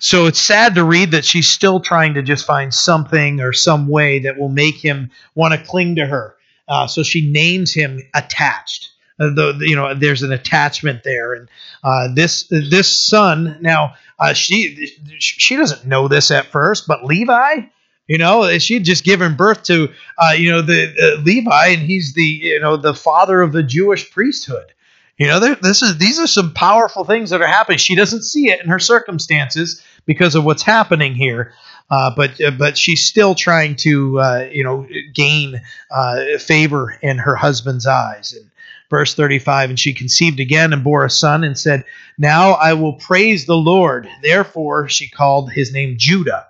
So 0.00 0.26
it's 0.26 0.40
sad 0.40 0.74
to 0.76 0.84
read 0.84 1.10
that 1.10 1.26
she's 1.26 1.48
still 1.48 1.78
trying 1.78 2.14
to 2.14 2.22
just 2.22 2.46
find 2.46 2.72
something 2.72 3.40
or 3.40 3.52
some 3.52 3.86
way 3.86 4.20
that 4.20 4.38
will 4.38 4.48
make 4.48 4.76
him 4.76 5.10
want 5.34 5.52
to 5.52 5.62
cling 5.62 5.96
to 5.96 6.06
her. 6.06 6.36
Uh, 6.66 6.86
so 6.86 7.02
she 7.02 7.30
names 7.30 7.74
him 7.74 8.00
attached. 8.14 8.88
Uh, 9.20 9.28
the, 9.34 9.58
you 9.60 9.76
know, 9.76 9.94
there's 9.94 10.22
an 10.22 10.32
attachment 10.32 11.02
there, 11.04 11.34
and 11.34 11.48
uh, 11.84 12.08
this 12.14 12.44
this 12.48 12.88
son 12.88 13.58
now 13.60 13.92
uh, 14.20 14.32
she 14.34 14.86
she 15.18 15.56
doesn't 15.56 15.86
know 15.86 16.06
this 16.06 16.30
at 16.30 16.46
first, 16.46 16.86
but 16.86 17.04
Levi 17.04 17.62
you 18.10 18.18
know, 18.18 18.58
she 18.58 18.74
had 18.74 18.82
just 18.82 19.04
given 19.04 19.36
birth 19.36 19.62
to, 19.62 19.88
uh, 20.18 20.32
you 20.32 20.50
know, 20.50 20.62
the 20.62 20.92
uh, 21.00 21.22
Levi, 21.22 21.68
and 21.68 21.80
he's 21.80 22.12
the, 22.14 22.24
you 22.24 22.58
know, 22.58 22.76
the 22.76 22.92
father 22.92 23.40
of 23.40 23.52
the 23.52 23.62
Jewish 23.62 24.10
priesthood. 24.10 24.72
You 25.16 25.28
know, 25.28 25.38
this 25.38 25.80
is 25.82 25.96
these 25.98 26.18
are 26.18 26.26
some 26.26 26.52
powerful 26.52 27.04
things 27.04 27.30
that 27.30 27.40
are 27.40 27.46
happening. 27.46 27.78
She 27.78 27.94
doesn't 27.94 28.24
see 28.24 28.48
it 28.48 28.60
in 28.60 28.68
her 28.68 28.80
circumstances 28.80 29.80
because 30.06 30.34
of 30.34 30.44
what's 30.44 30.64
happening 30.64 31.14
here, 31.14 31.52
uh, 31.88 32.12
but 32.16 32.42
uh, 32.42 32.50
but 32.50 32.76
she's 32.76 33.06
still 33.06 33.36
trying 33.36 33.76
to, 33.76 34.18
uh, 34.18 34.48
you 34.50 34.64
know, 34.64 34.88
gain 35.14 35.60
uh, 35.92 36.38
favor 36.38 36.98
in 37.02 37.18
her 37.18 37.36
husband's 37.36 37.86
eyes. 37.86 38.32
And 38.32 38.49
verse 38.90 39.14
35 39.14 39.70
and 39.70 39.78
she 39.78 39.94
conceived 39.94 40.40
again 40.40 40.72
and 40.72 40.84
bore 40.84 41.04
a 41.04 41.10
son 41.10 41.44
and 41.44 41.56
said 41.56 41.84
now 42.18 42.50
i 42.52 42.72
will 42.72 42.94
praise 42.94 43.46
the 43.46 43.56
lord 43.56 44.08
therefore 44.22 44.88
she 44.88 45.08
called 45.08 45.50
his 45.52 45.72
name 45.72 45.94
judah 45.96 46.46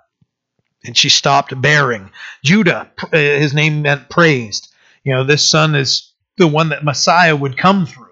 and 0.83 0.97
she 0.97 1.09
stopped 1.09 1.59
bearing. 1.61 2.09
Judah, 2.43 2.89
uh, 3.03 3.17
his 3.17 3.53
name 3.53 3.81
meant 3.81 4.09
praised. 4.09 4.73
You 5.03 5.13
know, 5.13 5.23
this 5.23 5.47
son 5.47 5.75
is 5.75 6.11
the 6.37 6.47
one 6.47 6.69
that 6.69 6.83
Messiah 6.83 7.35
would 7.35 7.57
come 7.57 7.85
through. 7.85 8.07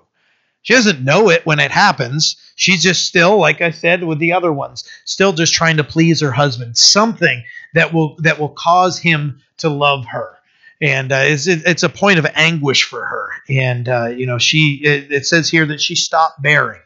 She 0.61 0.73
doesn't 0.73 1.03
know 1.03 1.30
it 1.30 1.45
when 1.45 1.59
it 1.59 1.71
happens. 1.71 2.36
She's 2.55 2.84
just 2.84 3.05
still, 3.05 3.39
like 3.39 3.61
I 3.61 3.71
said 3.71 4.03
with 4.03 4.19
the 4.19 4.34
other 4.34 4.51
ones, 4.51 4.84
still 5.05 5.32
just 5.32 5.53
trying 5.53 5.77
to 5.77 5.84
please 5.84 6.19
her 6.21 6.32
husband. 6.32 6.77
Something 6.77 7.43
that 7.73 7.93
will 7.93 8.17
that 8.19 8.39
will 8.39 8.49
cause 8.49 8.99
him 8.99 9.41
to 9.57 9.69
love 9.69 10.05
her, 10.05 10.38
and 10.82 11.11
uh, 11.11 11.21
it's 11.23 11.47
it's 11.47 11.84
a 11.84 11.89
point 11.89 12.19
of 12.19 12.27
anguish 12.36 12.84
for 12.84 13.05
her. 13.05 13.30
And 13.49 13.89
uh, 13.89 14.07
you 14.07 14.25
know, 14.25 14.38
she 14.38 14.82
it, 14.84 15.11
it, 15.11 15.25
says 15.25 15.49
here 15.49 15.65
that 15.65 15.82
she 15.82 15.95
stopped 15.95 16.41
bearing, 16.41 16.82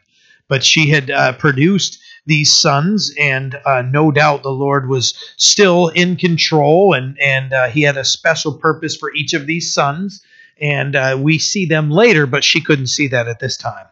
but 0.48 0.64
she 0.64 0.88
had 0.90 1.10
uh, 1.10 1.32
produced 1.34 2.00
these 2.26 2.52
sons, 2.52 3.14
and 3.20 3.60
uh, 3.66 3.82
no 3.82 4.10
doubt 4.10 4.42
the 4.42 4.50
Lord 4.50 4.88
was 4.88 5.14
still 5.36 5.88
in 5.88 6.16
control, 6.16 6.94
and 6.94 7.20
and 7.20 7.52
uh, 7.52 7.68
He 7.68 7.82
had 7.82 7.96
a 7.96 8.04
special 8.04 8.54
purpose 8.54 8.96
for 8.96 9.12
each 9.14 9.34
of 9.34 9.46
these 9.46 9.72
sons, 9.72 10.22
and 10.60 10.96
uh, 10.96 11.18
we 11.20 11.38
see 11.38 11.66
them 11.66 11.90
later, 11.90 12.26
but 12.26 12.44
she 12.44 12.60
couldn't 12.60 12.88
see 12.88 13.08
that 13.08 13.28
at 13.28 13.40
this 13.40 13.56
time. 13.56 13.86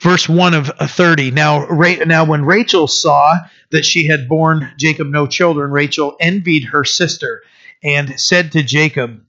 Verse 0.00 0.28
one 0.28 0.54
of 0.54 0.70
uh, 0.78 0.86
thirty. 0.86 1.30
Now, 1.30 1.66
Ra- 1.66 2.04
now 2.04 2.24
when 2.24 2.44
Rachel 2.44 2.86
saw 2.88 3.36
that 3.70 3.84
she 3.84 4.06
had 4.06 4.28
borne 4.28 4.72
Jacob 4.76 5.06
no 5.08 5.26
children, 5.26 5.70
Rachel 5.70 6.16
envied 6.20 6.64
her 6.64 6.84
sister, 6.84 7.42
and 7.84 8.18
said 8.18 8.52
to 8.52 8.64
Jacob, 8.64 9.20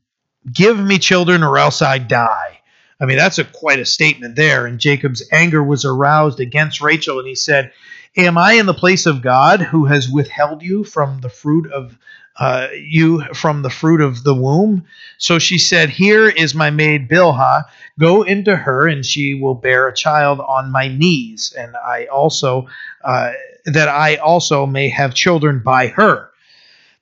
"Give 0.51 0.79
me 0.79 0.97
children, 0.97 1.43
or 1.43 1.59
else 1.59 1.81
I 1.81 1.99
die." 1.99 2.61
I 2.99 3.05
mean, 3.05 3.17
that's 3.17 3.39
a 3.39 3.43
quite 3.43 3.79
a 3.79 3.85
statement 3.85 4.35
there. 4.35 4.65
And 4.65 4.79
Jacob's 4.79 5.23
anger 5.31 5.61
was 5.61 5.85
aroused 5.85 6.39
against 6.39 6.81
Rachel, 6.81 7.19
and 7.19 7.27
he 7.27 7.35
said, 7.35 7.71
Am 8.17 8.37
I 8.37 8.53
in 8.53 8.65
the 8.65 8.73
place 8.73 9.05
of 9.05 9.21
God 9.21 9.61
who 9.61 9.85
has 9.85 10.09
withheld 10.09 10.61
you 10.61 10.85
from 10.85 11.19
the 11.19 11.29
fruit 11.29 11.71
of 11.71 11.97
uh, 12.37 12.67
you 12.73 13.23
from 13.33 13.61
the 13.61 13.69
fruit 13.69 13.99
of 13.99 14.23
the 14.23 14.33
womb? 14.33 14.85
So 15.17 15.37
she 15.37 15.57
said, 15.57 15.89
Here 15.89 16.29
is 16.29 16.55
my 16.55 16.69
maid 16.69 17.09
Bilhah. 17.09 17.63
Go 17.99 18.23
into 18.23 18.55
her, 18.55 18.87
and 18.87 19.05
she 19.05 19.33
will 19.33 19.55
bear 19.55 19.87
a 19.87 19.93
child 19.93 20.39
on 20.39 20.71
my 20.71 20.87
knees, 20.87 21.53
and 21.57 21.75
I 21.75 22.05
also 22.05 22.67
uh, 23.03 23.33
that 23.65 23.89
I 23.89 24.15
also 24.15 24.65
may 24.65 24.87
have 24.89 25.13
children 25.13 25.59
by 25.59 25.87
her. 25.87 26.29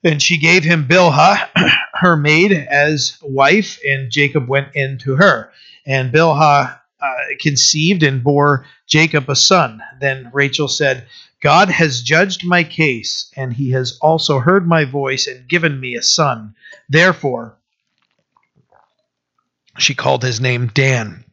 Then 0.03 0.19
she 0.19 0.37
gave 0.37 0.63
him 0.63 0.87
Bilhah, 0.87 1.49
her 1.93 2.17
maid, 2.17 2.51
as 2.51 3.17
wife, 3.21 3.79
and 3.83 4.11
Jacob 4.11 4.47
went 4.47 4.75
in 4.75 4.97
to 4.99 5.15
her. 5.15 5.51
And 5.85 6.13
Bilhah 6.13 6.79
uh, 7.01 7.13
conceived 7.39 8.03
and 8.03 8.23
bore 8.23 8.65
Jacob 8.87 9.29
a 9.29 9.35
son. 9.35 9.81
Then 9.99 10.29
Rachel 10.33 10.67
said, 10.67 11.07
God 11.41 11.69
has 11.69 12.01
judged 12.01 12.45
my 12.45 12.63
case, 12.63 13.31
and 13.35 13.51
he 13.51 13.71
has 13.71 13.97
also 14.01 14.39
heard 14.39 14.67
my 14.67 14.85
voice 14.85 15.27
and 15.27 15.47
given 15.47 15.79
me 15.79 15.95
a 15.95 16.01
son. 16.01 16.55
Therefore, 16.89 17.57
she 19.77 19.95
called 19.95 20.23
his 20.23 20.39
name 20.39 20.67
Dan. 20.73 21.25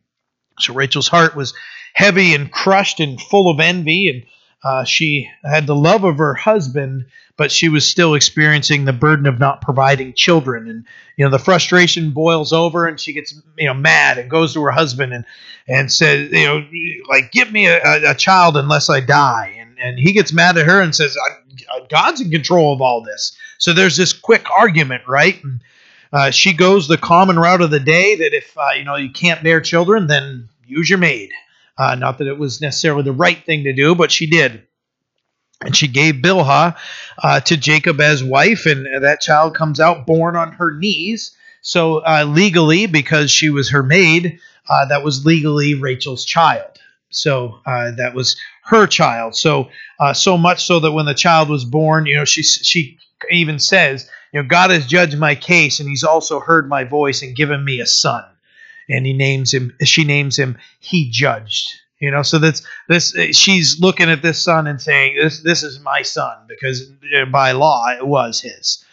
So 0.58 0.74
Rachel's 0.74 1.08
heart 1.08 1.36
was 1.36 1.54
heavy 1.92 2.34
and 2.34 2.50
crushed 2.50 3.00
and 3.00 3.20
full 3.20 3.50
of 3.50 3.60
envy, 3.60 4.08
and 4.08 4.24
uh, 4.62 4.84
she 4.84 5.30
had 5.42 5.66
the 5.66 5.74
love 5.74 6.04
of 6.04 6.18
her 6.18 6.34
husband, 6.34 7.06
but 7.36 7.50
she 7.50 7.68
was 7.68 7.86
still 7.86 8.14
experiencing 8.14 8.84
the 8.84 8.92
burden 8.92 9.26
of 9.26 9.38
not 9.38 9.62
providing 9.62 10.12
children. 10.12 10.68
And 10.68 10.84
you 11.16 11.24
know, 11.24 11.30
the 11.30 11.38
frustration 11.38 12.10
boils 12.10 12.52
over, 12.52 12.86
and 12.86 13.00
she 13.00 13.12
gets 13.12 13.34
you 13.56 13.66
know 13.66 13.74
mad 13.74 14.18
and 14.18 14.30
goes 14.30 14.54
to 14.54 14.62
her 14.62 14.70
husband 14.70 15.12
and 15.12 15.24
and 15.66 15.90
says, 15.90 16.30
you 16.32 16.44
know, 16.44 16.66
like, 17.08 17.32
give 17.32 17.52
me 17.52 17.66
a, 17.66 18.10
a 18.10 18.14
child 18.14 18.56
unless 18.56 18.90
I 18.90 19.00
die. 19.00 19.54
And 19.58 19.78
and 19.78 19.98
he 19.98 20.12
gets 20.12 20.32
mad 20.32 20.58
at 20.58 20.66
her 20.66 20.80
and 20.80 20.94
says, 20.94 21.16
God's 21.88 22.20
in 22.20 22.30
control 22.30 22.74
of 22.74 22.82
all 22.82 23.02
this. 23.02 23.36
So 23.58 23.72
there's 23.72 23.96
this 23.96 24.12
quick 24.12 24.46
argument, 24.50 25.02
right? 25.08 25.42
And, 25.42 25.60
uh, 26.12 26.30
she 26.30 26.52
goes 26.52 26.88
the 26.88 26.98
common 26.98 27.38
route 27.38 27.62
of 27.62 27.70
the 27.70 27.80
day 27.80 28.16
that 28.16 28.34
if 28.34 28.56
uh, 28.58 28.70
you 28.76 28.84
know 28.84 28.96
you 28.96 29.10
can't 29.10 29.42
bear 29.42 29.60
children, 29.60 30.06
then 30.06 30.48
use 30.66 30.90
your 30.90 30.98
maid. 30.98 31.30
Uh, 31.80 31.94
not 31.94 32.18
that 32.18 32.26
it 32.26 32.38
was 32.38 32.60
necessarily 32.60 33.02
the 33.02 33.10
right 33.10 33.42
thing 33.46 33.64
to 33.64 33.72
do, 33.72 33.94
but 33.94 34.12
she 34.12 34.26
did. 34.26 34.64
And 35.62 35.74
she 35.74 35.88
gave 35.88 36.16
Bilhah 36.16 36.76
uh, 37.22 37.40
to 37.40 37.56
Jacob 37.56 38.02
as 38.02 38.22
wife, 38.22 38.66
and 38.66 39.02
that 39.02 39.22
child 39.22 39.54
comes 39.54 39.80
out 39.80 40.06
born 40.06 40.36
on 40.36 40.52
her 40.52 40.76
knees. 40.76 41.34
So, 41.62 42.04
uh, 42.04 42.24
legally, 42.28 42.84
because 42.84 43.30
she 43.30 43.48
was 43.48 43.70
her 43.70 43.82
maid, 43.82 44.40
uh, 44.68 44.84
that 44.86 45.02
was 45.02 45.24
legally 45.24 45.72
Rachel's 45.72 46.26
child. 46.26 46.78
So, 47.08 47.60
uh, 47.64 47.92
that 47.92 48.12
was 48.14 48.36
her 48.64 48.86
child. 48.86 49.34
So, 49.34 49.70
uh, 49.98 50.12
so 50.12 50.36
much 50.36 50.66
so 50.66 50.80
that 50.80 50.92
when 50.92 51.06
the 51.06 51.14
child 51.14 51.48
was 51.48 51.64
born, 51.64 52.04
you 52.04 52.16
know, 52.16 52.26
she, 52.26 52.42
she 52.42 52.98
even 53.30 53.58
says, 53.58 54.06
you 54.34 54.42
know, 54.42 54.46
God 54.46 54.70
has 54.70 54.86
judged 54.86 55.18
my 55.18 55.34
case, 55.34 55.80
and 55.80 55.88
He's 55.88 56.04
also 56.04 56.40
heard 56.40 56.68
my 56.68 56.84
voice 56.84 57.22
and 57.22 57.34
given 57.34 57.64
me 57.64 57.80
a 57.80 57.86
son. 57.86 58.24
And 58.90 59.06
He 59.06 59.12
names 59.12 59.54
him. 59.54 59.74
She 59.84 60.04
names 60.04 60.38
him. 60.38 60.58
He 60.80 61.08
judged. 61.10 61.70
You 62.00 62.10
know, 62.10 62.22
so 62.22 62.38
that's 62.38 62.62
this. 62.88 63.14
She's 63.32 63.78
looking 63.78 64.08
at 64.08 64.22
this 64.22 64.42
son 64.42 64.66
and 64.66 64.80
saying, 64.80 65.16
"This, 65.16 65.40
this 65.40 65.62
is 65.62 65.80
my 65.80 66.02
son," 66.02 66.36
because 66.48 66.90
by 67.30 67.52
law 67.52 67.88
it 67.90 68.06
was 68.06 68.40
his. 68.40 68.84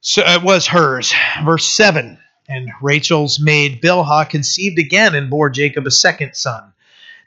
So 0.00 0.22
it 0.24 0.42
was 0.42 0.68
hers. 0.68 1.12
Verse 1.44 1.66
seven. 1.66 2.18
And 2.48 2.70
Rachel's 2.80 3.40
maid 3.40 3.82
Bilhah 3.82 4.30
conceived 4.30 4.78
again 4.78 5.16
and 5.16 5.28
bore 5.28 5.50
Jacob 5.50 5.84
a 5.84 5.90
second 5.90 6.36
son. 6.36 6.72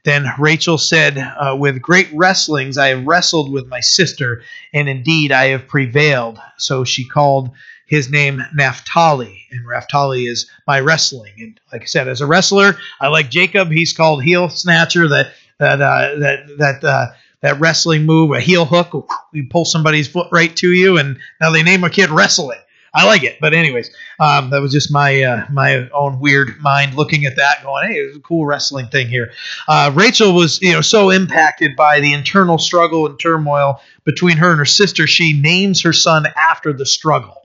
Then 0.05 0.27
Rachel 0.39 0.77
said, 0.77 1.17
uh, 1.17 1.57
With 1.59 1.81
great 1.81 2.07
wrestlings 2.13 2.77
I 2.77 2.87
have 2.87 3.05
wrestled 3.05 3.51
with 3.51 3.67
my 3.67 3.81
sister, 3.81 4.43
and 4.73 4.87
indeed 4.87 5.33
I 5.33 5.47
have 5.47 5.67
prevailed. 5.67 6.39
So 6.57 6.85
she 6.85 7.05
called 7.05 7.51
his 7.89 8.09
name 8.09 8.41
Naphtali, 8.53 9.45
and 9.51 9.65
Naphtali 9.65 10.23
is 10.23 10.49
my 10.67 10.79
wrestling. 10.79 11.33
And 11.39 11.59
like 11.73 11.81
I 11.81 11.85
said, 11.85 12.07
as 12.07 12.21
a 12.21 12.27
wrestler, 12.27 12.77
I 13.01 13.07
like 13.07 13.29
Jacob. 13.29 13.69
He's 13.69 13.93
called 13.93 14.23
heel 14.23 14.49
snatcher. 14.49 15.07
That 15.09 15.33
that 15.57 15.81
uh, 15.81 16.19
that 16.19 16.57
that 16.57 16.83
uh, 16.83 17.07
that 17.41 17.59
wrestling 17.59 18.05
move, 18.05 18.31
a 18.31 18.39
heel 18.39 18.65
hook. 18.65 19.09
You 19.33 19.47
pull 19.49 19.65
somebody's 19.65 20.07
foot 20.07 20.27
right 20.31 20.55
to 20.57 20.67
you, 20.69 20.97
and 20.97 21.17
now 21.41 21.51
they 21.51 21.63
name 21.63 21.83
a 21.83 21.89
kid 21.89 22.09
wrestling. 22.09 22.59
I 22.93 23.05
like 23.05 23.23
it. 23.23 23.37
But 23.39 23.53
anyways, 23.53 23.91
um, 24.19 24.49
that 24.49 24.61
was 24.61 24.71
just 24.71 24.91
my 24.91 25.21
uh, 25.21 25.45
my 25.51 25.89
own 25.89 26.19
weird 26.19 26.59
mind 26.59 26.95
looking 26.95 27.25
at 27.25 27.35
that, 27.35 27.63
going, 27.63 27.87
"Hey, 27.89 27.97
it's 27.97 28.17
a 28.17 28.19
cool 28.19 28.45
wrestling 28.45 28.87
thing 28.87 29.07
here." 29.07 29.31
Uh, 29.67 29.91
Rachel 29.93 30.33
was, 30.33 30.61
you 30.61 30.73
know, 30.73 30.81
so 30.81 31.09
impacted 31.09 31.75
by 31.75 31.99
the 31.99 32.13
internal 32.13 32.57
struggle 32.57 33.05
and 33.05 33.19
turmoil 33.19 33.81
between 34.05 34.37
her 34.37 34.49
and 34.49 34.59
her 34.59 34.65
sister, 34.65 35.05
she 35.05 35.39
names 35.39 35.81
her 35.81 35.93
son 35.93 36.25
after 36.35 36.73
the 36.73 36.85
struggle, 36.85 37.38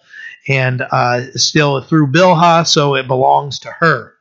and 0.49 0.83
uh, 0.83 1.33
still 1.33 1.81
through 1.81 2.09
Bilhah, 2.09 2.67
so 2.67 2.95
it 2.95 3.07
belongs 3.07 3.59
to 3.61 3.71
her. 3.71 4.15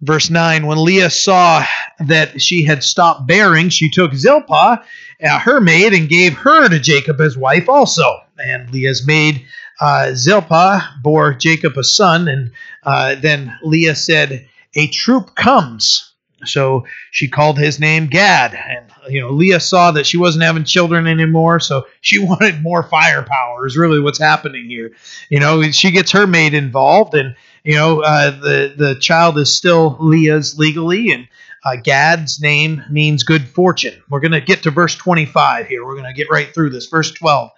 Verse 0.00 0.28
9 0.28 0.66
When 0.66 0.84
Leah 0.84 1.10
saw 1.10 1.64
that 2.00 2.40
she 2.40 2.64
had 2.64 2.84
stopped 2.84 3.26
bearing, 3.26 3.68
she 3.68 3.90
took 3.90 4.14
Zilpah, 4.14 4.82
uh, 5.22 5.38
her 5.38 5.60
maid, 5.60 5.94
and 5.94 6.08
gave 6.08 6.34
her 6.34 6.68
to 6.68 6.78
Jacob 6.78 7.20
as 7.20 7.36
wife 7.36 7.68
also. 7.68 8.20
And 8.38 8.70
Leah's 8.70 9.06
maid 9.06 9.46
uh, 9.80 10.14
Zilpah 10.14 10.82
bore 11.02 11.34
Jacob 11.34 11.76
a 11.76 11.84
son, 11.84 12.28
and 12.28 12.50
uh, 12.82 13.14
then 13.16 13.56
Leah 13.62 13.94
said, 13.94 14.46
"A 14.74 14.88
troop 14.88 15.34
comes." 15.34 16.13
So 16.46 16.84
she 17.10 17.28
called 17.28 17.58
his 17.58 17.80
name 17.80 18.06
Gad, 18.06 18.54
and 18.54 18.90
you 19.08 19.20
know 19.20 19.30
Leah 19.30 19.60
saw 19.60 19.90
that 19.92 20.06
she 20.06 20.16
wasn't 20.16 20.44
having 20.44 20.64
children 20.64 21.06
anymore, 21.06 21.60
so 21.60 21.86
she 22.00 22.18
wanted 22.24 22.62
more 22.62 22.82
firepower. 22.82 23.66
Is 23.66 23.76
really 23.76 24.00
what's 24.00 24.18
happening 24.18 24.66
here. 24.66 24.92
You 25.30 25.40
know, 25.40 25.62
she 25.70 25.90
gets 25.90 26.12
her 26.12 26.26
maid 26.26 26.54
involved, 26.54 27.14
and 27.14 27.34
you 27.64 27.74
know 27.74 28.02
uh, 28.02 28.30
the 28.30 28.74
the 28.76 28.94
child 28.96 29.38
is 29.38 29.54
still 29.54 29.96
Leah's 30.00 30.58
legally, 30.58 31.12
and 31.12 31.28
uh, 31.64 31.76
Gad's 31.76 32.40
name 32.40 32.82
means 32.90 33.22
good 33.22 33.48
fortune. 33.48 34.02
We're 34.10 34.20
going 34.20 34.32
to 34.32 34.40
get 34.40 34.62
to 34.64 34.70
verse 34.70 34.94
25 34.94 35.66
here. 35.66 35.84
We're 35.84 35.96
going 35.96 36.04
to 36.04 36.12
get 36.12 36.30
right 36.30 36.52
through 36.52 36.70
this. 36.70 36.86
Verse 36.86 37.10
12. 37.12 37.50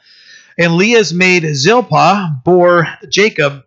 And 0.59 0.77
Leah's 0.77 1.13
maid 1.13 1.45
Zilpah 1.55 2.41
bore 2.45 2.87
Jacob 3.09 3.65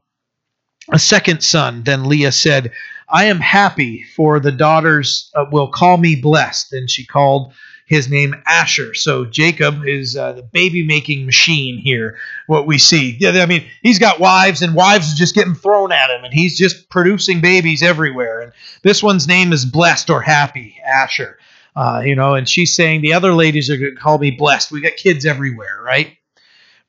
a 0.91 0.97
second 0.97 1.43
son. 1.43 1.84
Then 1.84 2.05
Leah 2.05 2.32
said, 2.32 2.72
I 3.10 3.26
am 3.26 3.39
happy, 3.39 4.03
for 4.16 4.39
the 4.39 4.51
daughters 4.51 5.32
uh, 5.36 5.45
will 5.51 5.68
call 5.68 5.97
me 5.97 6.16
blessed. 6.16 6.74
And 6.74 6.89
she 6.89 7.05
called 7.05 7.53
his 7.89 8.07
name 8.07 8.36
Asher. 8.47 8.93
So 8.93 9.26
Jacob 9.26 9.84
is 9.84 10.16
uh, 10.16 10.34
the 10.34 10.43
baby 10.43 10.84
making 10.84 11.26
machine 11.26 11.80
here, 11.80 12.20
what 12.45 12.68
we 12.68 12.78
see. 12.78 13.18
Yeah, 13.20 13.32
I 13.41 13.47
mean, 13.47 13.66
he's 13.82 13.97
got 13.97 14.20
wives, 14.20 14.62
and 14.62 14.76
wives 14.76 15.12
are 15.12 15.18
just 15.18 15.34
getting 15.34 15.55
thrown 15.55 15.91
at 15.91 16.12
him, 16.12 16.24
and 16.24 16.32
he's 16.32 16.55
just 16.55 16.89
producing 16.89 17.41
babies 17.41 17.82
everywhere. 17.82 18.41
And 18.41 18.51
this 18.84 19.01
one's 19.01 19.28
name 19.28 19.51
is 19.51 19.66
blessed 19.66 20.12
or 20.12 20.22
happy, 20.22 20.80
Asher. 20.86 21.39
Uh, 21.76 22.03
you 22.05 22.16
know, 22.16 22.36
and 22.36 22.47
she's 22.47 22.76
saying 22.76 23.01
the 23.01 23.14
other 23.14 23.34
ladies 23.34 23.72
are 23.72 23.78
going 23.78 23.95
to 23.95 24.01
call 24.01 24.20
me 24.20 24.32
blessed. 24.32 24.72
We 24.72 24.82
got 24.82 24.95
kids 24.95 25.26
everywhere, 25.26 25.82
right? 25.84 26.16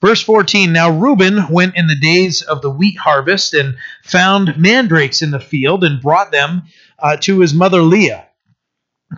Verse 0.00 0.22
14 0.22 0.72
Now 0.72 0.90
Reuben 0.90 1.48
went 1.48 1.76
in 1.76 1.86
the 1.86 1.94
days 1.94 2.42
of 2.42 2.62
the 2.62 2.70
wheat 2.70 2.96
harvest 2.96 3.52
and 3.54 3.76
found 4.02 4.56
mandrakes 4.56 5.22
in 5.22 5.30
the 5.30 5.40
field 5.40 5.84
and 5.84 6.00
brought 6.00 6.32
them 6.32 6.62
uh, 6.98 7.16
to 7.18 7.40
his 7.40 7.52
mother 7.52 7.82
Leah. 7.82 8.26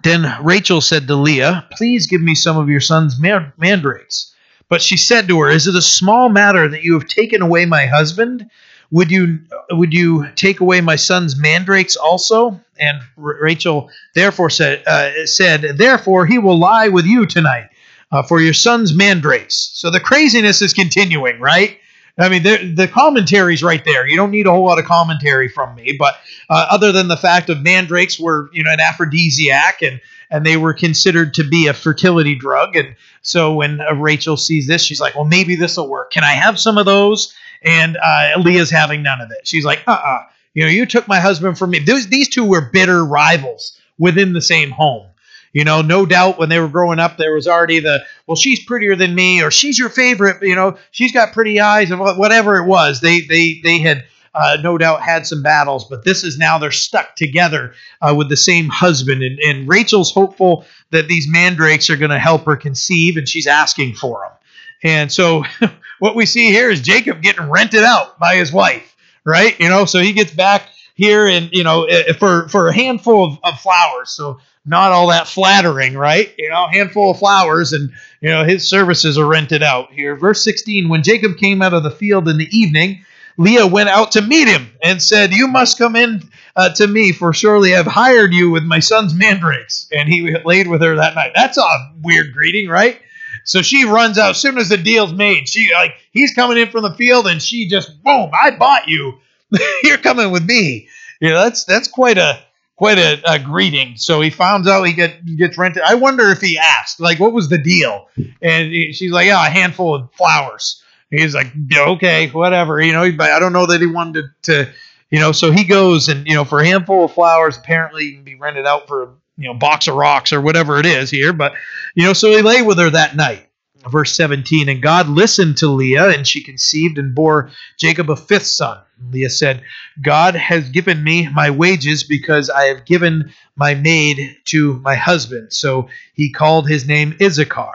Then 0.02 0.42
Rachel 0.42 0.80
said 0.80 1.06
to 1.06 1.16
Leah, 1.16 1.66
Please 1.70 2.06
give 2.06 2.20
me 2.20 2.34
some 2.34 2.56
of 2.56 2.68
your 2.68 2.80
son's 2.80 3.18
mandrakes. 3.18 4.34
But 4.68 4.82
she 4.82 4.96
said 4.96 5.28
to 5.28 5.40
her, 5.40 5.50
Is 5.50 5.66
it 5.66 5.76
a 5.76 5.82
small 5.82 6.28
matter 6.28 6.66
that 6.66 6.82
you 6.82 6.94
have 6.94 7.06
taken 7.06 7.42
away 7.42 7.66
my 7.66 7.86
husband? 7.86 8.50
Would 8.90 9.10
you 9.10 9.40
would 9.70 9.94
you 9.94 10.28
take 10.34 10.60
away 10.60 10.80
my 10.80 10.96
son's 10.96 11.36
mandrakes 11.36 11.96
also? 11.96 12.60
And 12.78 13.00
Rachel 13.16 13.90
therefore 14.14 14.50
said 14.50 14.82
uh, 14.86 15.26
said, 15.26 15.78
Therefore 15.78 16.26
he 16.26 16.38
will 16.38 16.58
lie 16.58 16.88
with 16.88 17.06
you 17.06 17.24
tonight 17.26 17.68
uh, 18.12 18.22
for 18.22 18.40
your 18.40 18.52
son's 18.52 18.94
mandrakes. 18.94 19.70
So 19.74 19.90
the 19.90 20.00
craziness 20.00 20.62
is 20.62 20.72
continuing, 20.72 21.40
right? 21.40 21.78
I 22.18 22.28
mean, 22.28 22.42
the, 22.42 22.72
the 22.76 22.88
commentary's 22.88 23.62
right 23.62 23.82
there. 23.84 24.06
You 24.06 24.16
don't 24.16 24.30
need 24.30 24.46
a 24.46 24.50
whole 24.50 24.66
lot 24.66 24.78
of 24.78 24.84
commentary 24.84 25.48
from 25.48 25.74
me, 25.74 25.96
but 25.98 26.14
uh, 26.50 26.66
other 26.70 26.92
than 26.92 27.08
the 27.08 27.16
fact 27.16 27.48
of 27.48 27.62
mandrakes 27.62 28.20
were, 28.20 28.50
you 28.52 28.62
know, 28.62 28.70
an 28.72 28.80
aphrodisiac 28.80 29.82
and 29.82 30.00
and 30.30 30.46
they 30.46 30.56
were 30.56 30.72
considered 30.72 31.34
to 31.34 31.44
be 31.44 31.66
a 31.66 31.74
fertility 31.74 32.34
drug. 32.34 32.74
And 32.74 32.96
so 33.20 33.52
when 33.52 33.82
uh, 33.82 33.94
Rachel 33.94 34.38
sees 34.38 34.66
this, 34.66 34.82
she's 34.82 35.00
like, 35.00 35.14
well, 35.14 35.26
maybe 35.26 35.56
this 35.56 35.76
will 35.76 35.90
work. 35.90 36.10
Can 36.10 36.24
I 36.24 36.32
have 36.32 36.58
some 36.58 36.78
of 36.78 36.86
those? 36.86 37.34
And 37.62 37.98
uh, 37.98 38.38
Leah's 38.38 38.70
having 38.70 39.02
none 39.02 39.20
of 39.20 39.30
it. 39.30 39.46
She's 39.46 39.64
like, 39.64 39.82
uh 39.86 39.92
uh 39.92 40.22
You 40.54 40.64
know, 40.64 40.70
you 40.70 40.86
took 40.86 41.06
my 41.06 41.20
husband 41.20 41.58
from 41.58 41.70
me. 41.70 41.80
Those, 41.80 42.06
these 42.06 42.30
two 42.30 42.44
were 42.44 42.62
bitter 42.62 43.04
rivals 43.04 43.78
within 43.98 44.32
the 44.32 44.40
same 44.40 44.70
home. 44.70 45.06
You 45.52 45.64
know, 45.64 45.82
no 45.82 46.06
doubt 46.06 46.38
when 46.38 46.48
they 46.48 46.58
were 46.58 46.68
growing 46.68 46.98
up, 46.98 47.16
there 47.16 47.34
was 47.34 47.46
already 47.46 47.80
the, 47.80 48.04
well, 48.26 48.36
she's 48.36 48.64
prettier 48.64 48.96
than 48.96 49.14
me, 49.14 49.42
or 49.42 49.50
she's 49.50 49.78
your 49.78 49.90
favorite, 49.90 50.42
you 50.42 50.54
know, 50.54 50.78
she's 50.92 51.12
got 51.12 51.32
pretty 51.32 51.60
eyes, 51.60 51.90
and 51.90 52.00
whatever 52.00 52.56
it 52.56 52.66
was. 52.66 53.00
They, 53.00 53.20
they, 53.20 53.60
they 53.62 53.78
had 53.78 54.04
uh, 54.34 54.56
no 54.62 54.78
doubt 54.78 55.02
had 55.02 55.26
some 55.26 55.42
battles, 55.42 55.84
but 55.84 56.04
this 56.04 56.24
is 56.24 56.38
now 56.38 56.58
they're 56.58 56.70
stuck 56.70 57.16
together 57.16 57.74
uh, 58.00 58.14
with 58.16 58.30
the 58.30 58.36
same 58.36 58.68
husband. 58.68 59.22
And, 59.22 59.38
and 59.40 59.68
Rachel's 59.68 60.12
hopeful 60.12 60.64
that 60.90 61.08
these 61.08 61.28
mandrakes 61.28 61.90
are 61.90 61.96
going 61.96 62.10
to 62.10 62.18
help 62.18 62.44
her 62.46 62.56
conceive, 62.56 63.18
and 63.18 63.28
she's 63.28 63.46
asking 63.46 63.94
for 63.94 64.20
them. 64.22 64.38
And 64.84 65.12
so 65.12 65.44
what 65.98 66.16
we 66.16 66.24
see 66.24 66.46
here 66.46 66.70
is 66.70 66.80
Jacob 66.80 67.20
getting 67.20 67.50
rented 67.50 67.84
out 67.84 68.18
by 68.18 68.36
his 68.36 68.52
wife, 68.52 68.96
right? 69.24 69.58
You 69.60 69.68
know, 69.68 69.84
so 69.84 70.00
he 70.00 70.14
gets 70.14 70.32
back 70.32 70.68
here 70.94 71.26
and 71.26 71.48
you 71.52 71.64
know 71.64 71.86
for 72.18 72.48
for 72.48 72.68
a 72.68 72.74
handful 72.74 73.24
of, 73.24 73.38
of 73.42 73.58
flowers 73.58 74.10
so 74.10 74.38
not 74.64 74.92
all 74.92 75.08
that 75.08 75.26
flattering, 75.26 75.94
right? 75.94 76.32
You 76.38 76.50
know, 76.50 76.68
handful 76.68 77.10
of 77.10 77.18
flowers, 77.18 77.72
and 77.72 77.90
you 78.20 78.28
know 78.28 78.44
his 78.44 78.68
services 78.68 79.18
are 79.18 79.26
rented 79.26 79.62
out 79.62 79.92
here. 79.92 80.16
Verse 80.16 80.42
16: 80.44 80.88
When 80.88 81.02
Jacob 81.02 81.36
came 81.36 81.62
out 81.62 81.74
of 81.74 81.82
the 81.82 81.90
field 81.90 82.28
in 82.28 82.38
the 82.38 82.56
evening, 82.56 83.04
Leah 83.36 83.66
went 83.66 83.88
out 83.88 84.12
to 84.12 84.22
meet 84.22 84.48
him 84.48 84.70
and 84.82 85.02
said, 85.02 85.32
"You 85.32 85.48
must 85.48 85.78
come 85.78 85.96
in 85.96 86.22
uh, 86.54 86.72
to 86.74 86.86
me, 86.86 87.12
for 87.12 87.32
surely 87.32 87.74
I've 87.74 87.86
hired 87.86 88.32
you 88.32 88.50
with 88.50 88.62
my 88.62 88.78
son's 88.78 89.14
mandrakes." 89.14 89.88
And 89.92 90.08
he 90.08 90.36
laid 90.44 90.68
with 90.68 90.82
her 90.82 90.96
that 90.96 91.14
night. 91.14 91.32
That's 91.34 91.58
a 91.58 91.92
weird 92.02 92.32
greeting, 92.32 92.68
right? 92.68 93.00
So 93.44 93.62
she 93.62 93.84
runs 93.84 94.18
out 94.18 94.30
as 94.30 94.38
soon 94.38 94.58
as 94.58 94.68
the 94.68 94.76
deal's 94.76 95.12
made. 95.12 95.48
She 95.48 95.72
like 95.74 95.94
he's 96.12 96.34
coming 96.34 96.58
in 96.58 96.70
from 96.70 96.82
the 96.82 96.94
field, 96.94 97.26
and 97.26 97.42
she 97.42 97.68
just 97.68 98.02
boom, 98.02 98.30
I 98.32 98.52
bought 98.52 98.88
you. 98.88 99.18
You're 99.82 99.98
coming 99.98 100.30
with 100.30 100.44
me. 100.44 100.88
You 101.20 101.30
know, 101.30 101.42
that's 101.42 101.64
that's 101.64 101.88
quite 101.88 102.18
a 102.18 102.40
quite 102.82 102.98
a, 102.98 103.34
a, 103.34 103.38
greeting. 103.38 103.96
So 103.96 104.20
he 104.20 104.30
finds 104.30 104.66
out 104.66 104.82
he 104.82 104.92
get 104.92 105.20
he 105.24 105.36
gets 105.36 105.56
rented. 105.56 105.84
I 105.84 105.94
wonder 105.94 106.30
if 106.30 106.40
he 106.40 106.58
asked, 106.58 106.98
like, 106.98 107.20
what 107.20 107.32
was 107.32 107.48
the 107.48 107.58
deal? 107.58 108.08
And 108.42 108.72
he, 108.72 108.92
she's 108.92 109.12
like, 109.12 109.28
yeah, 109.28 109.46
a 109.46 109.50
handful 109.50 109.94
of 109.94 110.12
flowers. 110.14 110.82
he's 111.08 111.32
like, 111.32 111.46
okay, 111.72 112.26
whatever. 112.30 112.82
You 112.82 112.92
know, 112.92 113.12
but 113.12 113.30
I 113.30 113.38
don't 113.38 113.52
know 113.52 113.66
that 113.66 113.80
he 113.80 113.86
wanted 113.86 114.24
to, 114.42 114.64
to, 114.64 114.72
you 115.10 115.20
know. 115.20 115.30
So 115.30 115.52
he 115.52 115.62
goes 115.62 116.08
and 116.08 116.26
you 116.26 116.34
know, 116.34 116.44
for 116.44 116.58
a 116.58 116.66
handful 116.66 117.04
of 117.04 117.12
flowers, 117.12 117.56
apparently 117.56 118.06
he 118.06 118.12
can 118.14 118.24
be 118.24 118.34
rented 118.34 118.66
out 118.66 118.88
for 118.88 119.02
a 119.04 119.08
you 119.36 119.46
know 119.46 119.54
box 119.54 119.86
of 119.86 119.94
rocks 119.94 120.32
or 120.32 120.40
whatever 120.40 120.80
it 120.80 120.86
is 120.86 121.08
here. 121.08 121.32
But 121.32 121.52
you 121.94 122.02
know, 122.02 122.14
so 122.14 122.32
he 122.32 122.42
lay 122.42 122.62
with 122.62 122.78
her 122.78 122.90
that 122.90 123.14
night. 123.14 123.46
Verse 123.90 124.14
17, 124.14 124.68
and 124.68 124.82
God 124.82 125.08
listened 125.08 125.56
to 125.58 125.68
Leah, 125.68 126.10
and 126.10 126.26
she 126.26 126.42
conceived 126.42 126.98
and 126.98 127.14
bore 127.14 127.50
Jacob 127.78 128.10
a 128.10 128.16
fifth 128.16 128.46
son. 128.46 128.78
Leah 129.10 129.30
said, 129.30 129.62
God 130.00 130.34
has 130.36 130.68
given 130.68 131.02
me 131.02 131.28
my 131.28 131.50
wages 131.50 132.04
because 132.04 132.48
I 132.48 132.64
have 132.66 132.84
given 132.84 133.32
my 133.56 133.74
maid 133.74 134.36
to 134.46 134.74
my 134.80 134.94
husband. 134.94 135.52
So 135.52 135.88
he 136.14 136.30
called 136.30 136.68
his 136.68 136.86
name 136.86 137.16
Issachar. 137.20 137.74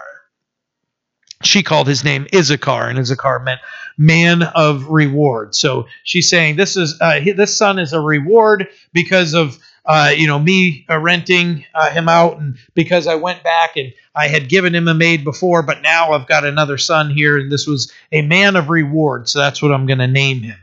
She 1.43 1.61
called 1.61 1.88
his 1.88 2.03
name 2.03 2.27
Issachar, 2.34 2.89
and 2.89 2.97
Issachar 2.97 3.39
meant 3.39 3.59
man 3.97 4.43
of 4.43 4.88
reward. 4.88 5.53
So 5.55 5.88
she's 6.03 6.29
saying 6.29 6.55
this 6.55 6.75
is 6.75 6.99
uh, 6.99 7.19
this 7.35 7.55
son 7.55 7.77
is 7.77 7.93
a 7.93 7.99
reward 7.99 8.67
because 8.93 9.34
of 9.34 9.59
uh, 9.88 10.11
you 10.15 10.27
know, 10.27 10.38
me 10.38 10.85
uh, 10.89 10.99
renting 10.99 11.65
uh, 11.73 11.89
him 11.89 12.09
out, 12.09 12.38
and 12.38 12.57
because 12.73 13.07
I 13.07 13.15
went 13.15 13.41
back 13.43 13.77
and 13.77 13.93
I 14.14 14.27
had 14.27 14.49
given 14.49 14.76
him 14.76 14.89
a 14.89 14.93
maid 14.93 15.23
before, 15.23 15.64
but 15.64 15.81
now 15.81 16.11
I've 16.11 16.27
got 16.27 16.43
another 16.43 16.77
son 16.77 17.09
here, 17.09 17.38
and 17.38 17.49
this 17.49 17.65
was 17.65 17.91
a 18.11 18.22
man 18.22 18.57
of 18.57 18.69
reward, 18.69 19.30
so 19.30 19.39
that's 19.39 19.61
what 19.61 19.72
I'm 19.72 19.85
going 19.85 19.99
to 19.99 20.07
name 20.07 20.41
him. 20.41 20.57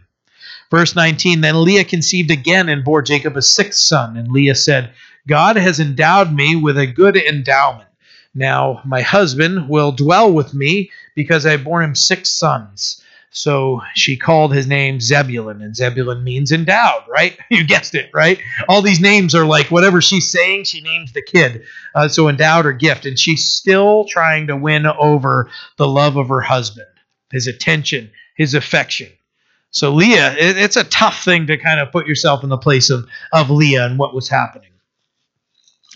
Verse 0.70 0.94
19 0.94 1.40
Then 1.40 1.64
Leah 1.64 1.84
conceived 1.84 2.30
again 2.30 2.68
and 2.68 2.84
bore 2.84 3.00
Jacob 3.00 3.36
a 3.36 3.42
sixth 3.42 3.80
son, 3.80 4.18
and 4.18 4.30
Leah 4.30 4.54
said, 4.54 4.92
God 5.26 5.56
has 5.56 5.80
endowed 5.80 6.32
me 6.32 6.54
with 6.54 6.76
a 6.76 6.86
good 6.86 7.16
endowment. 7.16 7.88
Now 8.34 8.82
my 8.84 9.00
husband 9.00 9.70
will 9.70 9.92
dwell 9.92 10.32
with 10.32 10.52
me 10.52 10.90
because 11.14 11.46
I 11.46 11.56
bore 11.56 11.82
him 11.82 11.94
six 11.94 12.30
sons. 12.30 13.02
So 13.36 13.80
she 13.96 14.16
called 14.16 14.54
his 14.54 14.68
name 14.68 15.00
Zebulun, 15.00 15.60
and 15.60 15.74
Zebulun 15.74 16.22
means 16.22 16.52
endowed, 16.52 17.02
right? 17.08 17.36
You 17.50 17.64
guessed 17.64 17.96
it, 17.96 18.10
right? 18.14 18.40
All 18.68 18.80
these 18.80 19.00
names 19.00 19.34
are 19.34 19.44
like 19.44 19.72
whatever 19.72 20.00
she's 20.00 20.30
saying, 20.30 20.64
she 20.64 20.80
names 20.80 21.12
the 21.12 21.22
kid. 21.22 21.64
Uh, 21.96 22.06
so 22.08 22.28
endowed 22.28 22.64
or 22.64 22.72
gift. 22.72 23.06
And 23.06 23.18
she's 23.18 23.52
still 23.52 24.06
trying 24.08 24.46
to 24.46 24.56
win 24.56 24.86
over 24.86 25.50
the 25.78 25.86
love 25.86 26.16
of 26.16 26.28
her 26.28 26.40
husband, 26.40 26.86
his 27.32 27.48
attention, 27.48 28.10
his 28.36 28.54
affection. 28.54 29.08
So 29.70 29.92
Leah, 29.92 30.34
it, 30.34 30.56
it's 30.56 30.76
a 30.76 30.84
tough 30.84 31.24
thing 31.24 31.48
to 31.48 31.58
kind 31.58 31.80
of 31.80 31.90
put 31.90 32.06
yourself 32.06 32.44
in 32.44 32.50
the 32.50 32.58
place 32.58 32.88
of, 32.88 33.04
of 33.32 33.50
Leah 33.50 33.86
and 33.86 33.98
what 33.98 34.14
was 34.14 34.28
happening. 34.28 34.70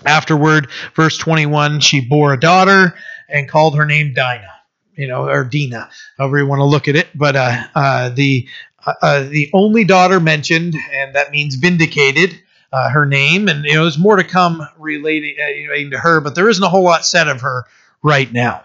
Afterward, 0.05 0.69
verse 0.95 1.17
21, 1.19 1.81
she 1.81 2.01
bore 2.01 2.33
a 2.33 2.41
daughter 2.41 2.95
and 3.29 3.49
called 3.49 3.77
her 3.77 3.87
name 3.87 4.13
Dinah 4.13 4.58
you 4.99 5.07
know, 5.07 5.29
or 5.29 5.45
Dina, 5.45 5.89
however 6.19 6.39
you 6.39 6.47
want 6.47 6.59
to 6.59 6.65
look 6.65 6.89
at 6.89 6.97
it. 6.97 7.09
But 7.15 7.37
uh, 7.37 7.63
uh, 7.75 8.09
the 8.11 8.49
uh, 8.85 8.95
uh 9.01 9.23
the 9.23 9.49
only 9.55 9.85
daughter 9.85 10.21
mentioned, 10.21 10.75
and 10.93 11.15
that 11.15 11.31
means 11.31 11.55
vindicated. 11.55 12.39
Uh, 12.71 12.91
her 12.91 13.07
name, 13.07 13.49
and 13.49 13.65
you 13.65 13.73
know, 13.73 13.85
there's 13.85 13.97
more 13.97 14.17
to 14.17 14.25
come 14.25 14.61
relating, 14.77 15.35
uh, 15.41 15.47
relating 15.47 15.93
to 15.93 15.99
her, 15.99 16.21
but 16.21 16.35
there 16.35 16.51
isn't 16.51 16.63
a 16.63 16.69
whole 16.69 16.83
lot 16.83 17.07
said 17.07 17.27
of 17.27 17.41
her 17.41 17.65
right 18.03 18.31
now. 18.31 18.63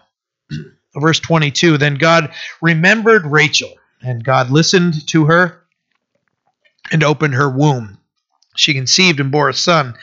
Verse 0.95 1.21
22 1.21 1.77
Then 1.77 1.95
God 1.95 2.33
remembered 2.61 3.25
Rachel, 3.25 3.71
and 4.01 4.21
God 4.21 4.49
listened 4.49 5.07
to 5.07 5.25
her 5.27 5.63
and 6.91 7.01
opened 7.01 7.35
her 7.35 7.49
womb. 7.49 7.97
She 8.57 8.73
conceived 8.73 9.21
and 9.21 9.31
bore 9.31 9.47
a 9.47 9.53
son 9.53 9.95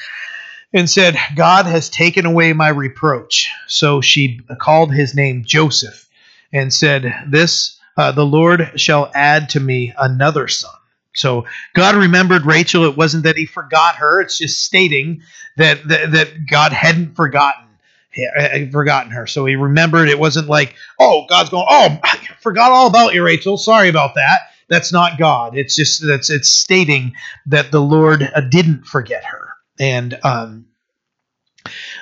and 0.72 0.88
said, 0.88 1.18
God 1.36 1.66
has 1.66 1.90
taken 1.90 2.24
away 2.24 2.54
my 2.54 2.68
reproach. 2.68 3.50
So 3.66 4.00
she 4.00 4.40
called 4.58 4.94
his 4.94 5.14
name 5.14 5.44
Joseph 5.44 6.08
and 6.52 6.72
said, 6.72 7.12
This 7.28 7.78
uh, 7.96 8.12
the 8.12 8.26
Lord 8.26 8.72
shall 8.76 9.10
add 9.14 9.50
to 9.50 9.60
me 9.60 9.92
another 9.98 10.48
son. 10.48 10.70
So 11.14 11.46
God 11.74 11.96
remembered 11.96 12.46
Rachel. 12.46 12.84
It 12.84 12.96
wasn't 12.96 13.24
that 13.24 13.36
he 13.36 13.46
forgot 13.46 13.96
her. 13.96 14.20
It's 14.20 14.38
just 14.38 14.62
stating 14.62 15.22
that 15.56 15.86
that, 15.88 16.12
that 16.12 16.46
God 16.48 16.72
hadn't 16.72 17.16
forgotten 17.16 17.66
forgotten 18.72 19.12
her. 19.12 19.26
So 19.26 19.44
he 19.46 19.56
remembered. 19.56 20.08
It 20.08 20.18
wasn't 20.18 20.48
like, 20.48 20.74
oh, 20.98 21.26
God's 21.28 21.50
going, 21.50 21.66
oh, 21.68 21.98
I 22.02 22.16
forgot 22.40 22.72
all 22.72 22.86
about 22.86 23.14
you, 23.14 23.24
Rachel. 23.24 23.56
Sorry 23.56 23.88
about 23.88 24.14
that. 24.14 24.40
That's 24.68 24.92
not 24.92 25.18
God. 25.18 25.56
It's 25.56 25.74
just 25.74 26.06
that's 26.06 26.30
it's 26.30 26.48
stating 26.48 27.14
that 27.46 27.72
the 27.72 27.80
Lord 27.80 28.22
uh, 28.22 28.40
didn't 28.40 28.86
forget 28.86 29.24
her. 29.24 29.48
And 29.80 30.18
um, 30.22 30.66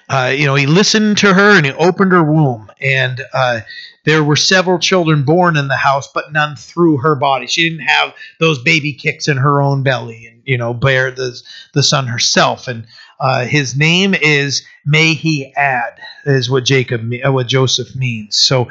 uh, 0.08 0.34
you 0.36 0.46
know, 0.46 0.54
he 0.54 0.66
listened 0.66 1.18
to 1.18 1.32
her 1.32 1.56
and 1.56 1.64
he 1.64 1.72
opened 1.72 2.12
her 2.12 2.22
womb, 2.22 2.70
and 2.80 3.22
uh, 3.32 3.60
there 4.08 4.24
were 4.24 4.36
several 4.36 4.78
children 4.78 5.22
born 5.22 5.58
in 5.58 5.68
the 5.68 5.76
house, 5.76 6.08
but 6.14 6.32
none 6.32 6.56
through 6.56 6.96
her 6.96 7.14
body. 7.14 7.46
She 7.46 7.68
didn't 7.68 7.84
have 7.84 8.14
those 8.40 8.58
baby 8.58 8.94
kicks 8.94 9.28
in 9.28 9.36
her 9.36 9.60
own 9.60 9.82
belly, 9.82 10.26
and 10.26 10.40
you 10.46 10.56
know, 10.56 10.72
bear 10.72 11.10
the 11.10 11.38
the 11.74 11.82
son 11.82 12.06
herself. 12.06 12.68
And 12.68 12.86
uh, 13.20 13.44
his 13.44 13.76
name 13.76 14.14
is 14.14 14.64
May 14.86 15.12
he 15.12 15.52
add 15.54 16.00
is 16.24 16.48
what 16.48 16.64
Jacob 16.64 17.02
uh, 17.22 17.30
what 17.30 17.48
Joseph 17.48 17.94
means. 17.94 18.34
So 18.34 18.70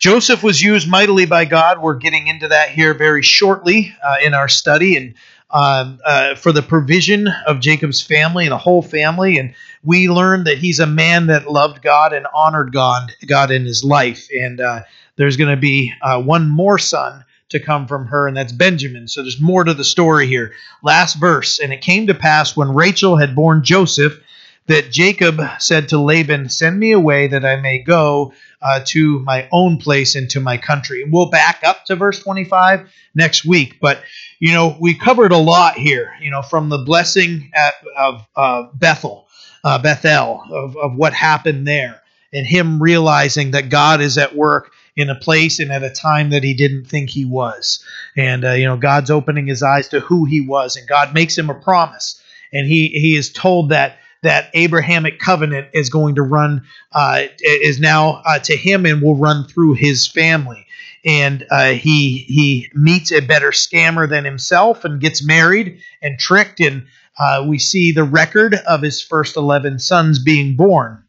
Joseph 0.00 0.42
was 0.42 0.60
used 0.60 0.86
mightily 0.86 1.24
by 1.24 1.46
God. 1.46 1.80
We're 1.80 1.94
getting 1.94 2.26
into 2.26 2.48
that 2.48 2.68
here 2.68 2.92
very 2.92 3.22
shortly 3.22 3.96
uh, 4.04 4.16
in 4.22 4.34
our 4.34 4.48
study, 4.48 4.98
and 4.98 5.14
um, 5.50 5.98
uh, 6.04 6.34
for 6.34 6.52
the 6.52 6.62
provision 6.62 7.28
of 7.46 7.60
Jacob's 7.60 8.02
family 8.02 8.44
and 8.44 8.52
the 8.52 8.58
whole 8.58 8.82
family. 8.82 9.38
And 9.38 9.54
we 9.84 10.08
learned 10.08 10.46
that 10.46 10.58
he's 10.58 10.78
a 10.78 10.86
man 10.86 11.26
that 11.26 11.50
loved 11.50 11.82
God 11.82 12.12
and 12.12 12.26
honored 12.34 12.72
God, 12.72 13.12
God 13.26 13.50
in 13.50 13.64
his 13.64 13.84
life. 13.84 14.28
And 14.30 14.60
uh, 14.60 14.82
there's 15.16 15.36
going 15.36 15.54
to 15.54 15.60
be 15.60 15.92
uh, 16.02 16.22
one 16.22 16.48
more 16.48 16.78
son 16.78 17.24
to 17.50 17.60
come 17.60 17.86
from 17.86 18.06
her, 18.06 18.26
and 18.26 18.36
that's 18.36 18.52
Benjamin. 18.52 19.06
So 19.06 19.22
there's 19.22 19.40
more 19.40 19.62
to 19.64 19.74
the 19.74 19.84
story 19.84 20.26
here. 20.26 20.52
Last 20.82 21.14
verse. 21.14 21.58
And 21.60 21.72
it 21.72 21.82
came 21.82 22.06
to 22.06 22.14
pass 22.14 22.56
when 22.56 22.74
Rachel 22.74 23.16
had 23.16 23.36
born 23.36 23.62
Joseph 23.62 24.18
that 24.66 24.90
Jacob 24.90 25.40
said 25.58 25.88
to 25.90 25.98
Laban, 25.98 26.48
Send 26.48 26.78
me 26.78 26.92
away 26.92 27.26
that 27.28 27.44
I 27.44 27.56
may 27.56 27.80
go 27.80 28.32
uh, 28.62 28.80
to 28.86 29.20
my 29.20 29.46
own 29.52 29.76
place 29.76 30.14
and 30.14 30.28
to 30.30 30.40
my 30.40 30.56
country. 30.56 31.02
And 31.02 31.12
we'll 31.12 31.28
back 31.28 31.60
up 31.64 31.84
to 31.86 31.96
verse 31.96 32.18
25 32.20 32.90
next 33.14 33.44
week. 33.44 33.78
But, 33.80 34.02
you 34.38 34.52
know, 34.52 34.76
we 34.80 34.94
covered 34.94 35.32
a 35.32 35.38
lot 35.38 35.74
here, 35.74 36.14
you 36.20 36.30
know, 36.30 36.40
from 36.40 36.70
the 36.70 36.78
blessing 36.78 37.52
at, 37.54 37.74
of 37.96 38.26
uh, 38.34 38.64
Bethel, 38.74 39.23
uh, 39.64 39.78
Bethel, 39.78 40.44
of, 40.52 40.76
of 40.76 40.94
what 40.94 41.12
happened 41.12 41.66
there, 41.66 42.02
and 42.32 42.46
him 42.46 42.82
realizing 42.82 43.52
that 43.52 43.70
God 43.70 44.00
is 44.00 44.18
at 44.18 44.36
work 44.36 44.70
in 44.96 45.10
a 45.10 45.14
place 45.14 45.58
and 45.58 45.72
at 45.72 45.82
a 45.82 45.90
time 45.90 46.30
that 46.30 46.44
he 46.44 46.54
didn't 46.54 46.84
think 46.84 47.10
he 47.10 47.24
was. 47.24 47.84
And, 48.16 48.44
uh, 48.44 48.52
you 48.52 48.66
know, 48.66 48.76
God's 48.76 49.10
opening 49.10 49.46
his 49.46 49.62
eyes 49.62 49.88
to 49.88 50.00
who 50.00 50.24
he 50.24 50.40
was, 50.40 50.76
and 50.76 50.86
God 50.86 51.14
makes 51.14 51.36
him 51.36 51.50
a 51.50 51.54
promise. 51.54 52.22
And 52.52 52.66
he, 52.66 52.88
he 52.88 53.16
is 53.16 53.32
told 53.32 53.70
that 53.70 53.98
that 54.24 54.50
Abrahamic 54.54 55.18
covenant 55.18 55.68
is 55.74 55.90
going 55.90 56.14
to 56.14 56.22
run 56.22 56.64
uh, 56.92 57.24
is 57.40 57.78
now 57.78 58.22
uh, 58.24 58.38
to 58.40 58.56
him 58.56 58.86
and 58.86 59.02
will 59.02 59.16
run 59.16 59.44
through 59.46 59.74
his 59.74 60.08
family. 60.08 60.66
And 61.04 61.46
uh, 61.50 61.72
he 61.72 62.24
he 62.26 62.70
meets 62.72 63.12
a 63.12 63.20
better 63.20 63.50
scammer 63.50 64.08
than 64.08 64.24
himself 64.24 64.86
and 64.86 64.98
gets 64.98 65.22
married 65.22 65.80
and 66.00 66.18
tricked. 66.18 66.60
And 66.60 66.86
uh, 67.18 67.44
we 67.48 67.58
see 67.58 67.92
the 67.92 68.04
record 68.04 68.54
of 68.54 68.82
his 68.82 69.02
first 69.02 69.36
eleven 69.36 69.78
sons 69.78 70.18
being 70.18 70.56
born. 70.56 71.00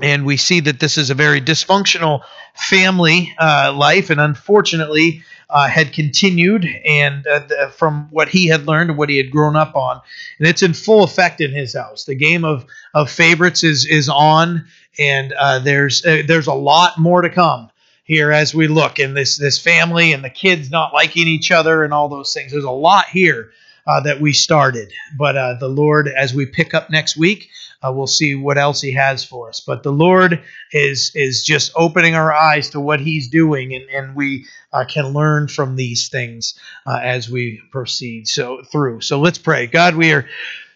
And 0.00 0.24
we 0.24 0.36
see 0.36 0.60
that 0.60 0.78
this 0.78 0.96
is 0.96 1.10
a 1.10 1.14
very 1.14 1.40
dysfunctional 1.40 2.22
family 2.54 3.34
uh, 3.38 3.72
life, 3.76 4.08
and 4.10 4.20
unfortunately, 4.20 5.22
uh, 5.50 5.66
had 5.68 5.92
continued 5.92 6.64
and 6.86 7.26
uh, 7.26 7.40
the, 7.40 7.72
from 7.76 8.06
what 8.10 8.28
he 8.28 8.46
had 8.46 8.66
learned 8.66 8.90
and 8.90 8.98
what 8.98 9.08
he 9.08 9.16
had 9.16 9.32
grown 9.32 9.56
up 9.56 9.74
on, 9.74 10.00
and 10.38 10.46
it's 10.46 10.62
in 10.62 10.74
full 10.74 11.02
effect 11.02 11.40
in 11.40 11.50
his 11.50 11.74
house. 11.74 12.04
The 12.04 12.14
game 12.14 12.44
of 12.44 12.64
of 12.94 13.10
favorites 13.10 13.64
is 13.64 13.84
is 13.84 14.08
on, 14.08 14.66
and 14.96 15.32
uh, 15.32 15.58
there's 15.58 16.06
uh, 16.06 16.22
there's 16.24 16.46
a 16.46 16.54
lot 16.54 16.96
more 16.96 17.22
to 17.22 17.28
come 17.28 17.68
here 18.04 18.30
as 18.30 18.54
we 18.54 18.68
look 18.68 19.00
in 19.00 19.14
this 19.14 19.38
this 19.38 19.58
family 19.58 20.12
and 20.12 20.22
the 20.22 20.30
kids 20.30 20.70
not 20.70 20.94
liking 20.94 21.26
each 21.26 21.50
other 21.50 21.82
and 21.82 21.92
all 21.92 22.08
those 22.08 22.32
things. 22.32 22.52
There's 22.52 22.64
a 22.64 22.70
lot 22.70 23.06
here 23.06 23.50
uh, 23.90 23.98
that 23.98 24.20
we 24.20 24.32
started. 24.32 24.92
But 25.18 25.36
uh, 25.36 25.54
the 25.54 25.68
Lord, 25.68 26.06
as 26.06 26.32
we 26.32 26.46
pick 26.46 26.74
up 26.74 26.90
next 26.90 27.16
week, 27.16 27.50
uh, 27.82 27.90
we'll 27.92 28.06
see 28.06 28.36
what 28.36 28.56
else 28.56 28.80
He 28.80 28.92
has 28.92 29.24
for 29.24 29.48
us. 29.48 29.58
But 29.58 29.82
the 29.82 29.92
Lord 29.92 30.40
is 30.72 31.10
is 31.16 31.42
just 31.44 31.72
opening 31.74 32.14
our 32.14 32.32
eyes 32.32 32.70
to 32.70 32.80
what 32.80 33.00
He's 33.00 33.28
doing, 33.28 33.74
and 33.74 33.88
and 33.90 34.14
we 34.14 34.46
uh, 34.72 34.84
can 34.84 35.06
learn 35.06 35.48
from 35.48 35.74
these 35.74 36.08
things 36.08 36.54
uh, 36.86 37.00
as 37.02 37.28
we 37.28 37.60
proceed 37.72 38.28
so 38.28 38.62
through. 38.62 39.00
So 39.00 39.18
let's 39.18 39.38
pray. 39.38 39.66
God, 39.66 39.96
we 39.96 40.12
are 40.12 40.28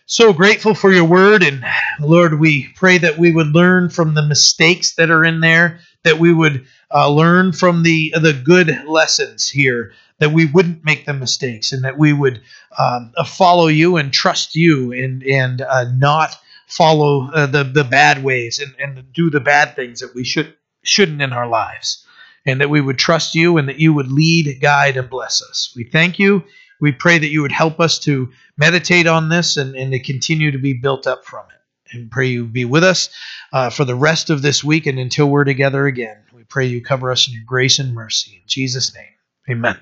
so 0.07 0.33
grateful 0.33 0.75
for 0.75 0.93
your 0.93 1.07
word 1.07 1.43
and 1.43 1.65
lord 1.99 2.39
we 2.39 2.69
pray 2.77 2.99
that 2.99 3.17
we 3.17 3.33
would 3.33 3.47
learn 3.47 3.89
from 3.89 4.13
the 4.13 4.23
mistakes 4.23 4.97
that 4.97 5.11
are 5.11 5.25
in 5.25 5.41
there 5.41 5.81
that 6.03 6.19
we 6.19 6.31
would 6.31 6.67
uh, 6.95 7.11
learn 7.11 7.53
from 7.53 7.83
the 7.83 8.15
the 8.21 8.33
good 8.33 8.85
lessons 8.87 9.51
here 9.51 9.93
that 10.19 10.33
we 10.33 10.47
wouldn't 10.47 10.85
make 10.85 11.07
the 11.07 11.13
mistakes 11.13 11.73
and 11.73 11.85
that 11.85 11.99
we 11.99 12.13
would 12.13 12.41
um, 12.79 13.13
uh, 13.17 13.25
follow 13.25 13.67
you 13.67 13.97
and 13.97 14.13
trust 14.13 14.55
you 14.55 14.93
and 14.93 15.23
and 15.25 15.61
uh, 15.61 15.85
not 15.95 16.37
follow 16.67 17.31
uh, 17.33 17.47
the 17.47 17.65
the 17.65 17.85
bad 17.85 18.23
ways 18.23 18.59
and, 18.59 18.75
and 18.79 19.13
do 19.13 19.29
the 19.29 19.41
bad 19.41 19.75
things 19.75 20.01
that 20.01 20.15
we 20.15 20.25
should 20.25 20.55
shouldn't 20.83 21.23
in 21.23 21.33
our 21.33 21.49
lives. 21.49 22.07
And 22.47 22.61
that 22.61 22.69
we 22.69 22.83
would 22.83 22.99
trust 22.99 23.35
you 23.35 23.57
and 23.57 23.69
that 23.71 23.81
you 23.81 23.95
would 23.95 24.13
lead 24.13 24.61
guide 24.61 24.99
and 24.99 25.09
bless 25.09 25.43
us. 25.43 25.73
We 25.75 25.85
thank 25.85 26.19
you. 26.19 26.45
We 26.79 26.93
pray 26.93 27.17
that 27.17 27.31
you 27.31 27.41
would 27.41 27.53
help 27.53 27.81
us 27.81 27.99
to 28.01 28.31
meditate 28.59 29.07
on 29.07 29.31
this 29.31 29.57
and, 29.57 29.75
and 29.75 29.93
to 29.93 29.99
continue 29.99 30.51
to 30.51 30.59
be 30.59 30.75
built 30.75 31.07
up 31.07 31.25
from 31.25 31.47
it. 31.47 31.97
And 31.97 32.11
pray 32.11 32.27
you 32.27 32.45
be 32.45 32.67
with 32.67 32.85
us 32.85 33.09
uh, 33.51 33.71
for 33.71 33.87
the 33.87 33.95
rest 33.95 34.29
of 34.29 34.43
this 34.43 34.63
week 34.63 34.85
and 34.85 34.99
until 34.99 35.31
we're 35.31 35.45
together 35.45 35.87
again 35.87 36.19
pray 36.55 36.67
you 36.67 36.81
cover 36.81 37.11
us 37.11 37.27
in 37.27 37.35
your 37.35 37.43
grace 37.45 37.81
and 37.81 37.93
mercy. 37.93 38.37
In 38.37 38.43
jesus 38.47 38.95
name 38.95 39.15
amen 39.51 39.77